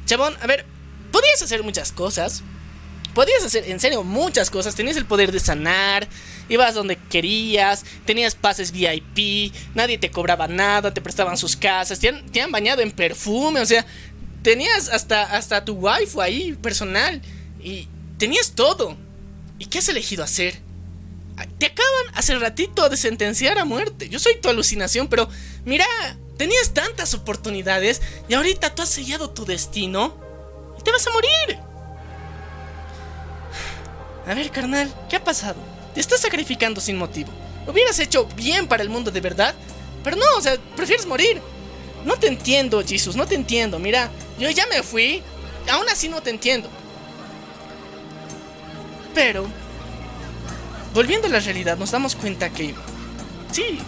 Chabón, 0.07 0.37
a 0.41 0.47
ver, 0.47 0.65
podías 1.11 1.43
hacer 1.43 1.65
muchas 1.65 1.91
cosas, 1.91 2.45
podías 3.15 3.43
hacer 3.43 3.69
en 3.69 3.81
serio 3.81 4.05
muchas 4.05 4.49
cosas, 4.49 4.77
tenías 4.77 4.97
el 4.97 5.07
poder 5.07 5.33
de 5.33 5.41
sanar, 5.41 6.07
ibas 6.49 6.75
donde 6.75 6.95
querías, 7.11 7.85
tenías 8.05 8.37
pases 8.37 8.71
VIP, 8.71 9.53
nadie 9.75 9.99
te 9.99 10.13
cobraba 10.13 10.47
nada, 10.47 10.95
te 10.95 11.01
prestaban 11.01 11.37
sus 11.37 11.57
casas, 11.57 11.99
te 11.99 12.11
han, 12.11 12.25
te 12.27 12.41
han 12.41 12.53
bañado 12.53 12.81
en 12.81 12.93
perfume, 12.93 13.59
o 13.59 13.67
sea, 13.67 13.85
tenías 14.45 14.89
hasta, 14.89 15.35
hasta 15.37 15.65
tu 15.65 15.73
waifu 15.73 16.21
ahí 16.21 16.53
personal, 16.63 17.21
y 17.61 17.89
tenías 18.19 18.53
todo. 18.53 18.97
¿Y 19.59 19.67
qué 19.67 19.79
has 19.79 19.89
elegido 19.89 20.23
hacer? 20.23 20.61
Te 21.59 21.67
acaban 21.67 22.15
hace 22.15 22.39
ratito 22.39 22.89
de 22.89 22.97
sentenciar 22.97 23.59
a 23.59 23.65
muerte. 23.65 24.09
Yo 24.09 24.19
soy 24.19 24.37
tu 24.37 24.49
alucinación, 24.49 25.09
pero 25.09 25.29
mira, 25.65 25.87
tenías 26.37 26.75
tantas 26.75 27.15
oportunidades 27.15 28.03
y 28.29 28.35
ahorita 28.35 28.75
tú 28.75 28.83
has 28.83 28.89
sellado 28.89 29.31
tu 29.31 29.45
destino 29.45 30.17
y 30.79 30.83
te 30.83 30.91
vas 30.91 31.07
a 31.07 31.11
morir. 31.11 31.59
A 34.27 34.35
ver, 34.35 34.51
carnal, 34.51 34.93
¿qué 35.09 35.17
ha 35.17 35.25
pasado? 35.25 35.57
Te 35.95 36.01
estás 36.01 36.21
sacrificando 36.21 36.81
sin 36.81 36.97
motivo. 36.97 37.31
Hubieras 37.67 37.99
hecho 37.99 38.27
bien 38.37 38.67
para 38.67 38.83
el 38.83 38.89
mundo 38.89 39.11
de 39.11 39.21
verdad, 39.21 39.55
pero 40.03 40.17
no, 40.17 40.25
o 40.37 40.41
sea, 40.41 40.57
prefieres 40.77 41.07
morir. 41.07 41.41
No 42.05 42.17
te 42.17 42.27
entiendo, 42.27 42.83
Jesus, 42.85 43.17
no 43.17 43.27
te 43.27 43.35
entiendo. 43.35 43.79
Mira, 43.79 44.11
yo 44.39 44.51
ya 44.51 44.67
me 44.67 44.83
fui, 44.83 45.23
aún 45.71 45.89
así 45.89 46.09
no 46.09 46.23
te 46.23 46.31
entiendo. 46.31 46.69
Pero 49.15 49.47
volviendo 50.95 51.27
a 51.27 51.31
la 51.31 51.41
realidad, 51.41 51.77
nos 51.77 51.91
damos 51.91 52.15
cuenta 52.17 52.51
que. 52.51 52.75
Sí. 53.51 53.79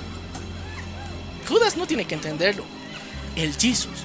Judas 1.49 1.77
no 1.77 1.87
tiene 1.87 2.07
que 2.07 2.15
entenderlo. 2.15 2.65
El 3.37 3.55
Jesus. 3.55 4.05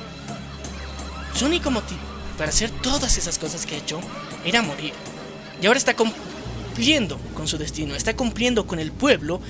Su 1.34 1.46
único 1.46 1.72
motivo 1.72 2.00
para 2.38 2.50
hacer 2.50 2.70
todas 2.70 3.18
esas 3.18 3.38
cosas 3.38 3.66
que 3.66 3.76
ha 3.76 3.78
hecho 3.78 4.00
era 4.46 4.62
morir. 4.62 4.94
Y 5.62 5.68
ahora 5.68 5.78
está 5.78 5.96
cumpliendo 5.96 7.18
con 7.34 7.48
su 7.48 7.58
destino. 7.58 7.96
Está 7.96 8.16
cumpliendo 8.16 8.66
con 8.66 8.80
el 8.80 8.92
pueblo. 8.92 9.42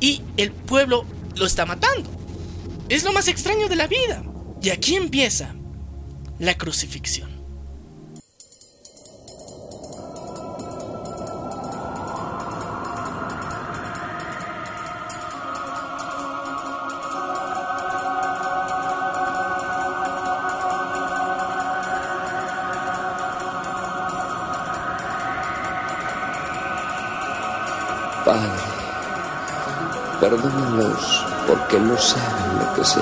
Y 0.00 0.22
el 0.36 0.52
pueblo 0.52 1.06
lo 1.36 1.46
está 1.46 1.66
matando. 1.66 2.10
Es 2.88 3.04
lo 3.04 3.12
más 3.12 3.28
extraño 3.28 3.68
de 3.68 3.76
la 3.76 3.86
vida. 3.86 4.22
Y 4.62 4.70
aquí 4.70 4.96
empieza 4.96 5.54
la 6.38 6.54
crucifixión. 6.54 7.33
Porque 31.74 31.88
no 31.88 31.98
saben 31.98 32.58
lo 32.58 32.74
que 32.74 32.84
se. 32.84 33.00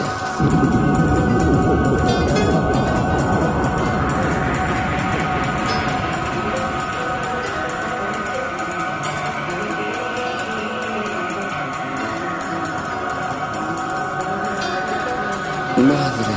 Madre, 15.82 16.34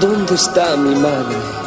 ¿dónde 0.00 0.34
está 0.34 0.76
mi 0.76 0.94
madre? 0.96 1.59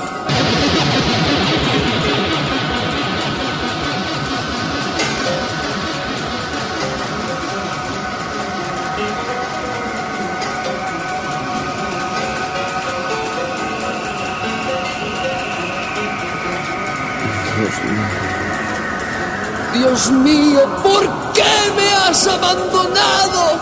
Dios 19.94 20.10
mío, 20.10 20.62
¿por 20.82 21.08
qué 21.34 21.72
me 21.76 21.94
has 21.94 22.26
abandonado? 22.26 23.60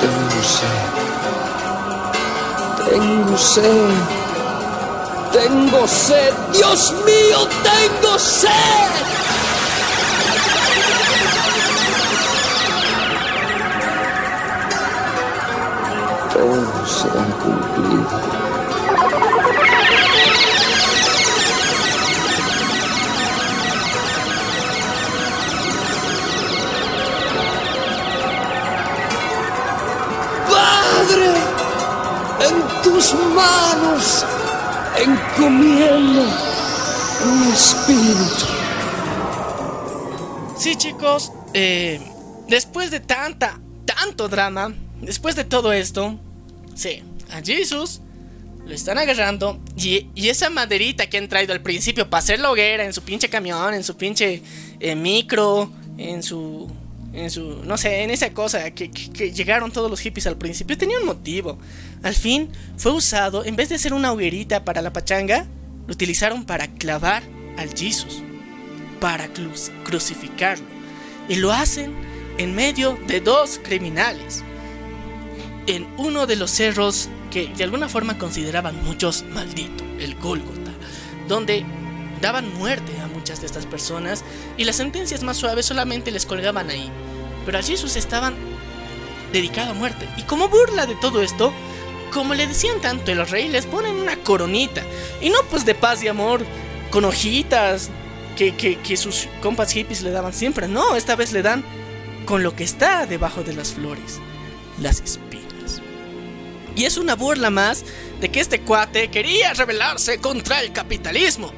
Tengo 0.00 0.42
sed, 0.44 0.86
tengo 2.88 3.36
sed, 3.36 3.94
tengo 5.32 5.88
sed, 5.88 6.32
Dios 6.52 6.94
mío, 7.04 7.48
tengo 7.64 8.16
sed. 8.16 9.13
Padre, 30.48 31.34
en 32.40 32.82
tus 32.82 33.14
manos 33.34 34.24
encomiendo 34.96 36.22
mi 37.26 37.52
espíritu. 37.52 38.46
Sí, 40.56 40.76
chicos, 40.76 41.32
eh, 41.52 42.00
después 42.48 42.90
de 42.90 43.00
tanta, 43.00 43.60
tanto 43.84 44.28
drama, 44.28 44.72
después 45.02 45.36
de 45.36 45.44
todo 45.44 45.72
esto, 45.72 46.18
sí, 46.74 47.02
a 47.30 47.40
Jesus 47.42 48.00
lo 48.66 48.72
están 48.74 48.96
agarrando 48.98 49.60
y, 49.76 50.06
y 50.14 50.28
esa 50.28 50.48
maderita 50.50 51.08
que 51.08 51.18
han 51.18 51.28
traído 51.28 51.52
al 51.52 51.60
principio 51.60 52.08
para 52.08 52.20
hacer 52.20 52.40
la 52.40 52.50
hoguera 52.50 52.84
en 52.84 52.92
su 52.92 53.02
pinche 53.02 53.28
camión, 53.28 53.74
en 53.74 53.84
su 53.84 53.96
pinche 53.96 54.42
eh, 54.80 54.94
micro, 54.96 55.70
en 55.98 56.22
su, 56.22 56.70
en 57.12 57.30
su, 57.30 57.62
no 57.64 57.76
sé, 57.76 58.02
en 58.02 58.10
esa 58.10 58.32
cosa 58.32 58.70
que, 58.70 58.90
que- 58.90 59.32
llegaron 59.32 59.70
todos 59.70 59.90
los 59.90 60.00
hippies 60.00 60.26
al 60.26 60.38
principio, 60.38 60.78
tenía 60.78 60.98
un 60.98 61.06
motivo. 61.06 61.58
Al 62.02 62.14
fin 62.14 62.48
fue 62.78 62.92
usado, 62.92 63.44
en 63.44 63.54
vez 63.56 63.68
de 63.68 63.78
ser 63.78 63.92
una 63.92 64.12
hoguerita 64.12 64.64
para 64.64 64.80
la 64.82 64.92
pachanga, 64.92 65.46
lo 65.86 65.92
utilizaron 65.92 66.44
para 66.44 66.68
clavar 66.68 67.22
al 67.58 67.68
Jesus 67.76 68.22
para 69.00 69.28
cru- 69.34 69.70
crucificarlo. 69.84 70.64
Y 71.28 71.34
lo 71.36 71.52
hacen 71.52 71.92
en 72.38 72.54
medio 72.54 72.98
de 73.06 73.20
dos 73.20 73.60
criminales. 73.62 74.42
En 75.66 75.86
uno 75.96 76.26
de 76.26 76.36
los 76.36 76.50
cerros 76.50 77.08
que 77.30 77.48
de 77.48 77.64
alguna 77.64 77.88
forma 77.88 78.18
consideraban 78.18 78.82
muchos 78.84 79.24
maldito, 79.32 79.82
el 79.98 80.14
Gólgota, 80.16 80.70
donde 81.28 81.64
daban 82.20 82.52
muerte 82.54 82.92
a 83.02 83.06
muchas 83.08 83.40
de 83.40 83.46
estas 83.46 83.66
personas 83.66 84.24
y 84.56 84.64
las 84.64 84.76
sentencias 84.76 85.22
más 85.22 85.36
suaves 85.38 85.66
solamente 85.66 86.10
les 86.10 86.26
colgaban 86.26 86.68
ahí. 86.70 86.90
Pero 87.46 87.58
a 87.58 87.62
Jesús 87.62 87.96
estaban 87.96 88.34
dedicado 89.32 89.70
a 89.70 89.74
muerte. 89.74 90.08
Y 90.16 90.22
como 90.22 90.48
burla 90.48 90.86
de 90.86 90.94
todo 90.96 91.22
esto, 91.22 91.52
como 92.12 92.34
le 92.34 92.46
decían 92.46 92.80
tanto 92.80 93.10
el 93.10 93.26
rey, 93.26 93.48
les 93.48 93.66
ponen 93.66 93.96
una 93.96 94.16
coronita. 94.16 94.82
Y 95.20 95.30
no 95.30 95.38
pues 95.50 95.64
de 95.64 95.74
paz 95.74 96.02
y 96.02 96.08
amor, 96.08 96.44
con 96.90 97.04
hojitas, 97.04 97.90
que, 98.36 98.54
que- 98.54 98.78
que 98.78 98.96
sus 98.96 99.28
compas 99.42 99.72
hippies 99.72 100.02
le 100.02 100.10
daban 100.10 100.32
siempre. 100.32 100.68
No, 100.68 100.94
esta 100.96 101.16
vez 101.16 101.32
le 101.32 101.42
dan 101.42 101.64
con 102.26 102.42
lo 102.42 102.54
que 102.54 102.64
está 102.64 103.06
debajo 103.06 103.42
de 103.42 103.54
las 103.54 103.72
flores, 103.72 104.20
las 104.80 105.00
espinas. 105.00 105.23
Y 106.76 106.84
es 106.84 106.96
una 106.96 107.14
burla 107.14 107.50
más 107.50 107.84
de 108.20 108.30
que 108.30 108.40
este 108.40 108.60
cuate 108.60 109.08
quería 109.08 109.54
rebelarse 109.54 110.18
contra 110.18 110.60
el 110.60 110.72
capitalismo. 110.72 111.52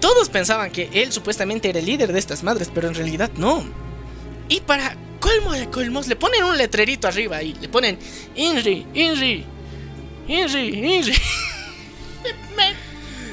Todos 0.00 0.28
pensaban 0.28 0.70
que 0.70 0.88
él 0.92 1.12
supuestamente 1.12 1.68
era 1.68 1.78
el 1.78 1.86
líder 1.86 2.12
de 2.12 2.18
estas 2.18 2.42
madres, 2.42 2.70
pero 2.74 2.88
en 2.88 2.94
realidad 2.94 3.30
no. 3.36 3.64
Y 4.48 4.60
para 4.60 4.96
colmo 5.20 5.52
de 5.52 5.70
colmos, 5.70 6.08
le 6.08 6.16
ponen 6.16 6.42
un 6.44 6.56
letrerito 6.56 7.06
arriba 7.06 7.42
y 7.42 7.54
le 7.54 7.68
ponen 7.68 7.98
Inri, 8.34 8.86
Inri, 8.94 9.44
Inri, 10.26 10.96
Inri. 10.96 11.12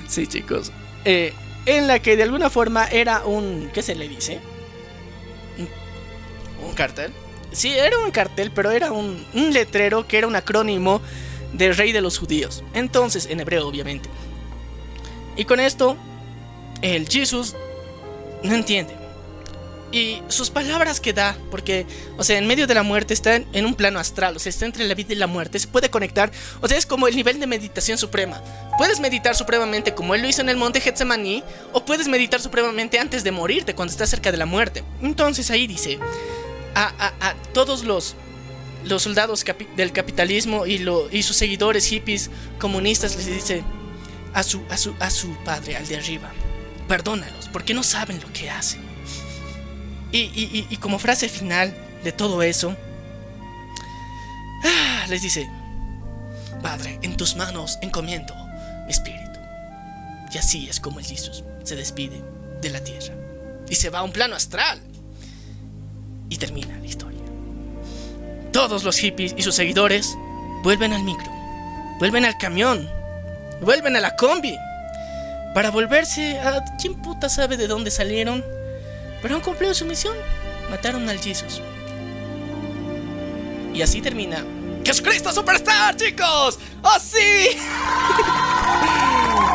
sí, 0.08 0.28
chicos. 0.28 0.72
Eh, 1.06 1.34
en 1.66 1.88
la 1.88 2.00
que 2.00 2.18
de 2.18 2.24
alguna 2.24 2.50
forma 2.50 2.88
era 2.88 3.26
un. 3.26 3.72
¿Qué 3.74 3.82
se 3.82 3.96
le 3.96 4.08
dice? 4.08 4.40
¿Un 6.64 6.74
cartel? 6.74 7.12
Sí, 7.58 7.74
era 7.74 7.98
un 7.98 8.12
cartel, 8.12 8.52
pero 8.52 8.70
era 8.70 8.92
un, 8.92 9.26
letrero 9.34 10.08
que 10.08 10.20
era 10.20 10.28
un 10.28 10.36
acrónimo 10.36 11.02
de 11.54 11.74
rey 11.74 11.92
de 11.92 12.02
los 12.02 12.20
judíos. 12.20 12.64
Entonces, 12.76 13.26
en 13.26 13.40
hebreo, 13.40 13.68
obviamente. 13.68 14.10
Y 15.36 15.46
con 15.46 15.60
esto, 15.60 15.98
el 16.84 17.10
Jesús 17.10 17.56
no 18.44 18.54
entiende. 18.54 18.94
Y 19.92 20.22
sus 20.28 20.52
palabras 20.52 21.00
que 21.00 21.14
da, 21.14 21.36
porque, 21.50 21.88
o 22.20 22.24
sea, 22.24 22.38
en 22.38 22.46
medio 22.46 22.68
de 22.68 22.76
la 22.76 22.84
muerte 22.84 23.16
está 23.16 23.38
en, 23.38 23.48
en 23.54 23.66
un 23.66 23.74
plano 23.74 23.98
astral, 23.98 24.36
o 24.36 24.40
sea, 24.40 24.52
está 24.52 24.68
entre 24.68 24.86
la 24.86 24.94
vida 24.94 25.14
y 25.14 25.16
la 25.16 25.26
muerte, 25.26 25.58
se 25.58 25.68
puede 25.68 25.90
conectar, 25.90 26.32
o 26.62 26.68
sea, 26.68 26.78
es 26.78 26.86
como 26.86 27.08
el 27.08 27.16
nivel 27.16 27.40
de 27.40 27.48
meditación 27.48 27.98
suprema. 27.98 28.40
Puedes 28.78 29.00
meditar 29.00 29.34
supremamente 29.34 29.96
como 29.96 30.14
él 30.14 30.22
lo 30.22 30.28
hizo 30.28 30.42
en 30.42 30.50
el 30.50 30.58
monte 30.58 30.80
Getsemaní, 30.80 31.44
o 31.74 31.84
puedes 31.84 32.08
meditar 32.08 32.40
supremamente 32.40 33.00
antes 33.00 33.24
de 33.24 33.32
morirte, 33.32 33.74
cuando 33.74 33.94
estás 33.94 34.12
cerca 34.12 34.32
de 34.32 34.38
la 34.38 34.46
muerte. 34.46 34.84
Entonces 35.02 35.50
ahí 35.50 35.66
dice, 35.66 35.98
a, 36.76 36.86
a- 37.00 37.30
a 37.30 37.34
todos 37.54 37.84
los, 37.84 38.16
los 38.86 39.04
soldados 39.04 39.44
del 39.76 39.92
capitalismo 39.92 40.66
y, 40.66 40.78
lo, 40.80 41.10
y 41.12 41.24
sus 41.24 41.36
seguidores 41.38 41.86
hippies 41.86 42.30
comunistas 42.60 43.16
les 43.16 43.26
dice 43.28 43.64
a 44.34 44.44
su, 44.44 44.62
a, 44.70 44.78
su, 44.78 44.94
a 45.00 45.10
su 45.10 45.36
padre, 45.44 45.76
al 45.76 45.88
de 45.88 45.98
arriba, 45.98 46.32
perdónalos 46.88 47.48
porque 47.52 47.74
no 47.74 47.84
saben 47.84 48.20
lo 48.22 48.32
que 48.34 48.50
hacen. 48.50 48.82
Y, 50.12 50.20
y- 50.20 50.50
y- 50.54 50.68
y 50.70 50.78
como 50.78 51.00
frase 51.00 51.28
final 51.30 51.76
de 52.04 52.12
todo 52.12 52.42
eso, 52.44 52.76
ah, 54.64 55.06
les 55.10 55.22
dice, 55.22 55.50
Padre, 56.62 57.00
en 57.02 57.16
tus 57.18 57.36
manos 57.36 57.78
encomiendo 57.82 58.34
mi 58.86 58.92
espíritu. 58.92 59.40
Y 60.34 60.38
así 60.38 60.68
es 60.70 60.80
como 60.80 61.00
el 61.00 61.06
Jesús 61.06 61.44
se 61.64 61.76
despide 61.76 62.22
de 62.62 62.70
la 62.70 62.84
tierra 62.84 63.14
y 63.70 63.76
se 63.76 63.90
va 63.90 64.00
a 64.00 64.04
un 64.04 64.12
plano 64.12 64.36
astral 64.36 64.80
y 66.30 66.38
termina 66.38 66.78
la 66.80 66.86
historia. 66.86 67.22
Todos 68.52 68.84
los 68.84 68.98
hippies 68.98 69.34
y 69.38 69.42
sus 69.42 69.56
seguidores 69.56 70.18
vuelven 70.64 70.94
al 70.94 71.04
micro, 71.04 71.32
vuelven 72.00 72.26
al 72.26 72.38
camión, 72.38 72.90
vuelven 73.62 73.96
a 73.96 74.00
la 74.00 74.16
combi 74.16 74.56
para 75.54 75.72
volverse 75.72 76.40
a 76.40 76.64
quién 76.80 76.96
puta 76.96 77.30
sabe 77.30 77.58
de 77.58 77.68
dónde 77.68 77.92
salieron, 77.92 78.44
pero 79.22 79.36
han 79.36 79.42
cumplido 79.42 79.74
su 79.74 79.86
misión, 79.86 80.16
mataron 80.70 81.10
al 81.10 81.20
Jesus. 81.20 81.62
Y 83.74 83.82
así 83.82 84.02
termina. 84.02 84.44
¡Jesucristo 84.84 85.32
Superstar, 85.32 85.96
chicos! 85.96 86.60
¡Oh 86.82 87.00
sí! 87.00 87.58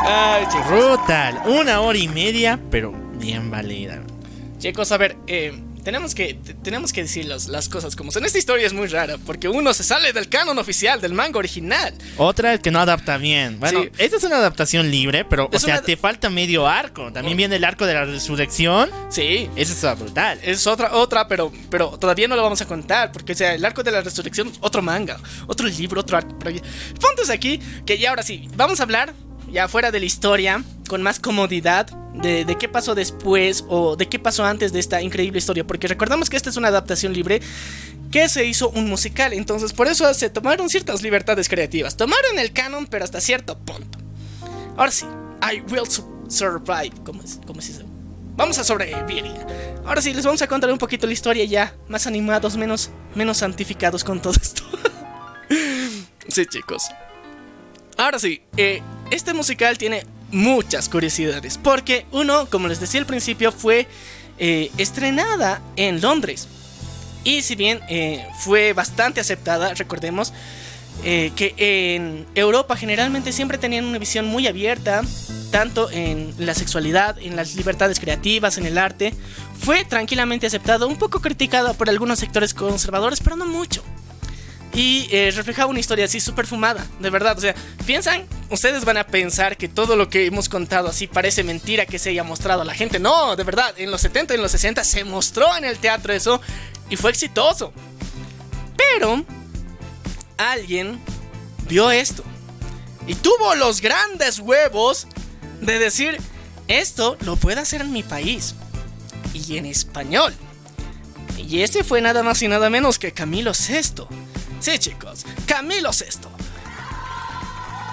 Ay. 0.04 0.44
Brutal. 0.68 1.42
Una 1.46 1.80
hora 1.80 1.98
y 1.98 2.08
media, 2.08 2.58
pero 2.70 2.92
bien 3.14 3.50
valida. 3.50 4.02
Chicos, 4.58 4.92
a 4.92 4.98
ver, 4.98 5.16
eh, 5.26 5.52
tenemos 5.84 6.14
que, 6.14 6.34
te- 6.34 6.54
tenemos 6.54 6.92
que 6.92 7.02
decir 7.02 7.24
las, 7.26 7.48
las 7.48 7.68
cosas 7.68 7.96
como 7.96 8.10
son. 8.12 8.24
Esta 8.24 8.38
historia 8.38 8.66
es 8.66 8.72
muy 8.72 8.86
rara 8.88 9.18
porque 9.24 9.48
uno 9.48 9.72
se 9.74 9.84
sale 9.84 10.12
del 10.12 10.28
canon 10.28 10.58
oficial, 10.58 11.00
del 11.00 11.12
manga 11.14 11.38
original. 11.38 11.94
Otra 12.16 12.58
que 12.58 12.70
no 12.70 12.80
adapta 12.80 13.16
bien. 13.18 13.58
Bueno, 13.60 13.82
Sí. 13.82 13.90
esta 13.98 14.16
es 14.16 14.24
una 14.24 14.36
adaptación 14.36 14.90
libre, 14.90 15.24
pero, 15.24 15.48
o 15.52 15.58
sea, 15.58 15.74
una- 15.76 15.82
te 15.82 15.96
falta 15.96 16.30
medio 16.30 16.66
arco. 16.66 17.12
También 17.12 17.36
viene 17.36 17.56
el 17.56 17.64
arco 17.64 17.86
de 17.86 17.94
la 17.94 18.04
resurrección. 18.04 18.90
Sí. 19.10 19.48
Eso 19.56 19.72
está 19.72 19.94
brutal. 19.94 20.38
Es 20.42 20.66
otra, 20.66 20.94
otra, 20.94 21.26
pero, 21.28 21.52
pero 21.70 21.90
todavía 21.98 22.28
no 22.28 22.36
lo 22.36 22.42
vamos 22.42 22.60
a 22.60 22.66
contar. 22.66 23.10
Porque, 23.12 23.32
o 23.32 23.36
sea, 23.36 23.54
el 23.54 23.64
arco 23.64 23.82
de 23.82 23.90
la 23.90 24.00
resurrección 24.00 24.48
es 24.48 24.58
otro 24.60 24.82
manga, 24.82 25.18
otro 25.46 25.66
libro, 25.66 26.00
otro 26.00 26.16
arco. 26.16 26.36
Pero 26.38 26.56
aquí 27.32 27.60
que 27.86 27.98
ya 27.98 28.10
ahora 28.10 28.22
sí, 28.22 28.48
vamos 28.56 28.80
a 28.80 28.82
hablar 28.82 29.14
ya 29.50 29.68
fuera 29.68 29.90
de 29.90 30.00
la 30.00 30.06
historia, 30.06 30.62
con 30.92 31.02
más 31.02 31.18
comodidad, 31.20 31.86
de, 32.12 32.44
qué 32.60 32.68
pasó 32.68 32.94
después 32.94 33.64
o 33.66 33.96
de 33.96 34.10
qué 34.10 34.18
pasó 34.18 34.44
antes 34.44 34.74
de 34.74 34.78
esta 34.78 35.00
increíble 35.00 35.38
historia. 35.38 35.66
Porque 35.66 35.88
recordamos 35.88 36.28
que 36.28 36.36
esta 36.36 36.50
es 36.50 36.58
una 36.58 36.68
adaptación 36.68 37.14
libre 37.14 37.40
que 38.10 38.28
se 38.28 38.44
hizo 38.44 38.68
un 38.68 38.90
musical. 38.90 39.32
Entonces, 39.32 39.72
por 39.72 39.88
eso 39.88 40.12
se 40.12 40.28
tomaron 40.28 40.68
ciertas 40.68 41.00
libertades 41.00 41.48
creativas. 41.48 41.96
Tomaron 41.96 42.38
el 42.38 42.52
canon, 42.52 42.86
pero 42.86 43.04
hasta 43.06 43.22
cierto 43.22 43.58
punto. 43.58 43.98
Ahora 44.76 44.90
sí, 44.92 45.06
I 45.40 45.62
will 45.72 45.88
su- 45.88 46.06
survive. 46.28 46.92
¿Cómo? 47.06 47.22
¿Cómo? 47.46 47.60
Vamos 48.36 48.58
a 48.58 48.62
sobrevivir. 48.62 49.24
Ahora 49.86 50.02
sí, 50.02 50.12
les 50.12 50.26
vamos 50.26 50.42
a 50.42 50.46
contar 50.46 50.70
un 50.70 50.78
poquito 50.78 51.06
la 51.06 51.14
historia 51.14 51.46
ya. 51.46 51.74
Más 51.88 52.06
animados, 52.06 52.58
menos, 52.58 52.90
menos 53.14 53.38
santificados 53.38 54.04
con 54.04 54.20
todo 54.20 54.34
esto. 54.34 54.62
sí, 56.28 56.44
chicos. 56.44 56.90
Ahora 57.96 58.18
sí, 58.18 58.42
eh, 58.58 58.82
este 59.12 59.34
musical 59.34 59.78
tiene 59.78 60.04
muchas 60.30 60.88
curiosidades. 60.88 61.58
Porque 61.58 62.06
uno, 62.10 62.46
como 62.46 62.66
les 62.66 62.80
decía 62.80 63.00
al 63.00 63.06
principio, 63.06 63.52
fue 63.52 63.86
eh, 64.38 64.70
estrenada 64.78 65.60
en 65.76 66.00
Londres. 66.00 66.48
Y 67.22 67.42
si 67.42 67.54
bien 67.54 67.80
eh, 67.88 68.26
fue 68.40 68.72
bastante 68.72 69.20
aceptada, 69.20 69.74
recordemos 69.74 70.32
eh, 71.04 71.30
que 71.36 71.54
en 71.94 72.26
Europa 72.34 72.76
generalmente 72.76 73.32
siempre 73.32 73.58
tenían 73.58 73.84
una 73.84 73.98
visión 73.98 74.26
muy 74.26 74.46
abierta, 74.46 75.02
tanto 75.50 75.90
en 75.90 76.34
la 76.38 76.54
sexualidad, 76.54 77.16
en 77.20 77.36
las 77.36 77.54
libertades 77.54 78.00
creativas, 78.00 78.58
en 78.58 78.66
el 78.66 78.78
arte. 78.78 79.14
Fue 79.60 79.84
tranquilamente 79.84 80.46
aceptado, 80.46 80.88
un 80.88 80.96
poco 80.96 81.20
criticado 81.20 81.74
por 81.74 81.88
algunos 81.88 82.18
sectores 82.18 82.54
conservadores, 82.54 83.20
pero 83.20 83.36
no 83.36 83.46
mucho. 83.46 83.84
Y 84.74 85.06
eh, 85.10 85.30
reflejaba 85.34 85.70
una 85.70 85.80
historia 85.80 86.06
así 86.06 86.18
súper 86.18 86.46
fumada, 86.46 86.86
de 86.98 87.10
verdad. 87.10 87.36
O 87.36 87.40
sea, 87.40 87.54
piensan, 87.84 88.26
ustedes 88.48 88.84
van 88.84 88.96
a 88.96 89.06
pensar 89.06 89.56
que 89.56 89.68
todo 89.68 89.96
lo 89.96 90.08
que 90.08 90.26
hemos 90.26 90.48
contado 90.48 90.88
así 90.88 91.06
parece 91.06 91.44
mentira 91.44 91.84
que 91.84 91.98
se 91.98 92.10
haya 92.10 92.24
mostrado 92.24 92.62
a 92.62 92.64
la 92.64 92.74
gente. 92.74 92.98
No, 92.98 93.36
de 93.36 93.44
verdad, 93.44 93.74
en 93.76 93.90
los 93.90 94.00
70 94.00 94.32
y 94.32 94.36
en 94.36 94.42
los 94.42 94.52
60 94.52 94.82
se 94.84 95.04
mostró 95.04 95.54
en 95.56 95.64
el 95.64 95.78
teatro 95.78 96.12
eso 96.12 96.40
y 96.88 96.96
fue 96.96 97.10
exitoso. 97.10 97.72
Pero 98.76 99.24
alguien 100.38 100.98
vio 101.68 101.90
esto 101.90 102.24
y 103.06 103.14
tuvo 103.14 103.54
los 103.54 103.80
grandes 103.80 104.38
huevos 104.38 105.06
de 105.60 105.78
decir, 105.78 106.18
esto 106.68 107.16
lo 107.20 107.36
puedo 107.36 107.60
hacer 107.60 107.80
en 107.80 107.92
mi 107.92 108.02
país 108.02 108.54
y 109.34 109.56
en 109.56 109.66
español. 109.66 110.34
Y 111.36 111.62
ese 111.62 111.84
fue 111.84 112.00
nada 112.00 112.22
más 112.22 112.42
y 112.42 112.48
nada 112.48 112.70
menos 112.70 112.98
que 112.98 113.12
Camilo 113.12 113.52
VI. 113.52 114.04
Sí, 114.62 114.78
chicos, 114.78 115.26
Camilo 115.44 115.90
VI. 115.90 116.28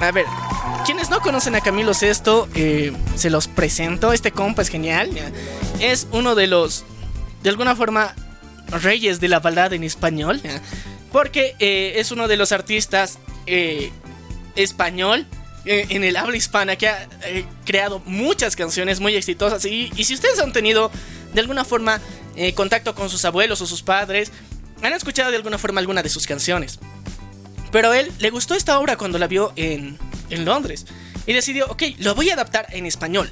A 0.01 0.11
ver, 0.11 0.27
quienes 0.85 1.09
no 1.09 1.19
conocen 1.19 1.55
a 1.55 1.61
Camilo 1.61 1.93
VI, 1.99 2.47
eh, 2.53 2.93
se 3.15 3.31
los 3.31 3.47
presento. 3.47 4.13
Este 4.13 4.31
compa 4.31 4.61
es 4.61 4.69
genial. 4.69 5.09
Es 5.79 6.07
uno 6.11 6.35
de 6.35 6.45
los, 6.45 6.85
de 7.41 7.49
alguna 7.49 7.75
forma, 7.75 8.13
reyes 8.67 9.19
de 9.19 9.29
la 9.29 9.39
balada 9.39 9.75
en 9.75 9.83
español. 9.83 10.39
Porque 11.11 11.55
eh, 11.57 11.93
es 11.95 12.11
uno 12.11 12.27
de 12.27 12.37
los 12.37 12.51
artistas 12.51 13.17
eh, 13.47 13.91
español 14.55 15.25
en 15.65 16.03
el 16.03 16.15
habla 16.17 16.37
hispana 16.37 16.77
que 16.77 16.87
ha 16.87 17.07
creado 17.65 18.01
muchas 18.05 18.55
canciones 18.55 18.99
muy 18.99 19.15
exitosas. 19.15 19.65
Y, 19.65 19.91
si 20.03 20.13
ustedes 20.13 20.39
han 20.39 20.53
tenido 20.53 20.91
de 21.33 21.41
alguna 21.41 21.65
forma 21.65 21.99
contacto 22.55 22.95
con 22.95 23.09
sus 23.09 23.25
abuelos 23.25 23.61
o 23.61 23.67
sus 23.67 23.83
padres, 23.83 24.31
han 24.87 24.93
escuchado 24.93 25.31
de 25.31 25.37
alguna 25.37 25.57
forma 25.57 25.79
alguna 25.79 26.03
de 26.03 26.09
sus 26.09 26.25
canciones. 26.25 26.79
Pero 27.71 27.91
a 27.91 27.99
él 27.99 28.11
le 28.19 28.29
gustó 28.29 28.55
esta 28.55 28.79
obra 28.79 28.97
cuando 28.97 29.19
la 29.19 29.27
vio 29.27 29.53
en, 29.55 29.97
en 30.29 30.45
Londres. 30.45 30.85
Y 31.25 31.33
decidió, 31.33 31.67
ok, 31.67 31.83
lo 31.99 32.15
voy 32.15 32.29
a 32.29 32.33
adaptar 32.33 32.67
en 32.71 32.85
español. 32.85 33.29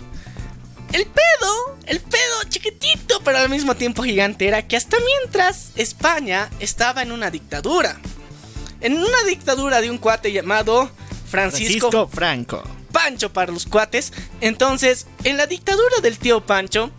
El 0.94 1.06
pedo, 1.06 1.78
el 1.86 2.00
pedo 2.00 2.44
chiquitito, 2.50 3.22
pero 3.24 3.40
al 3.40 3.50
mismo 3.50 3.76
tiempo 3.76 4.04
gigante, 4.04 4.48
era 4.48 4.68
que 4.68 4.78
hasta 4.78 4.98
mientras 5.00 5.72
España 5.76 6.50
estaba 6.60 7.02
en 7.02 7.12
una 7.12 7.32
dictadura. 7.32 8.00
En 8.80 8.94
una 8.94 9.24
dictadura 9.28 9.82
de 9.82 9.90
un 9.90 9.98
cuate 9.98 10.32
llamado 10.32 10.90
Francisco, 11.30 11.90
Francisco 11.90 12.08
Franco. 12.08 12.64
Pancho 12.92 13.34
para 13.34 13.52
los 13.52 13.66
cuates. 13.66 14.14
Entonces, 14.40 15.08
en 15.24 15.38
la 15.38 15.46
dictadura 15.48 15.98
del 16.02 16.18
tío 16.18 16.46
Pancho, 16.46 16.92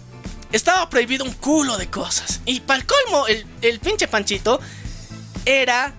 estaba 0.53 0.89
prohibido 0.89 1.25
un 1.25 1.33
culo 1.33 1.77
de 1.77 1.89
cosas. 1.89 2.41
Y 2.45 2.61
para 2.61 2.81
el 2.81 2.87
colmo, 2.87 3.27
el, 3.27 3.47
el 3.63 3.81
pinche 3.81 4.09
Panchito 4.09 4.61
era 5.45 5.95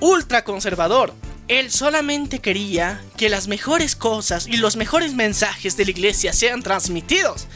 ultra 0.00 0.44
conservador. 0.44 1.14
Él 1.48 1.70
solamente 1.70 2.38
quería 2.38 3.02
que 3.16 3.28
las 3.28 3.48
mejores 3.48 3.96
cosas 3.96 4.46
y 4.46 4.56
los 4.56 4.76
mejores 4.76 5.14
mensajes 5.14 5.76
de 5.76 5.84
la 5.84 5.90
iglesia 5.90 6.32
sean 6.32 6.62
transmitidos. 6.62 7.46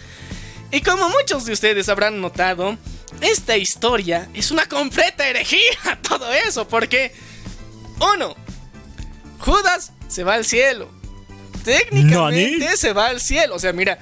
Y 0.73 0.81
como 0.81 1.09
muchos 1.09 1.44
de 1.44 1.53
ustedes 1.53 1.89
habrán 1.89 2.20
notado, 2.20 2.77
esta 3.20 3.57
historia 3.57 4.28
es 4.35 4.51
una 4.51 4.67
completa 4.67 5.28
herejía, 5.28 6.01
todo 6.03 6.33
eso, 6.33 6.67
porque, 6.67 7.15
uno, 8.01 8.35
Judas 9.39 9.93
se 10.09 10.25
va 10.25 10.35
al 10.35 10.44
cielo. 10.44 10.91
Técnicamente 11.65 12.77
se 12.77 12.93
va 12.93 13.07
al 13.07 13.20
cielo. 13.20 13.55
O 13.55 13.59
sea, 13.59 13.73
mira, 13.73 13.99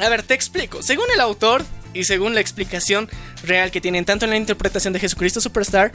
a 0.00 0.08
ver, 0.08 0.22
te 0.22 0.34
explico. 0.34 0.82
Según 0.82 1.06
el 1.12 1.20
autor 1.20 1.64
y 1.92 2.04
según 2.04 2.34
la 2.34 2.40
explicación 2.40 3.08
real 3.42 3.70
que 3.70 3.80
tienen 3.80 4.04
tanto 4.04 4.24
en 4.24 4.30
la 4.30 4.36
interpretación 4.36 4.92
de 4.92 5.00
Jesucristo 5.00 5.40
Superstar, 5.40 5.92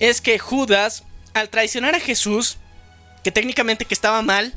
es 0.00 0.20
que 0.20 0.38
Judas, 0.38 1.04
al 1.34 1.48
traicionar 1.48 1.94
a 1.94 2.00
Jesús, 2.00 2.58
que 3.22 3.32
técnicamente 3.32 3.84
que 3.84 3.94
estaba 3.94 4.22
mal, 4.22 4.54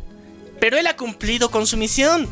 pero 0.59 0.77
él 0.77 0.87
ha 0.87 0.95
cumplido 0.95 1.51
con 1.51 1.67
su 1.67 1.77
misión. 1.77 2.29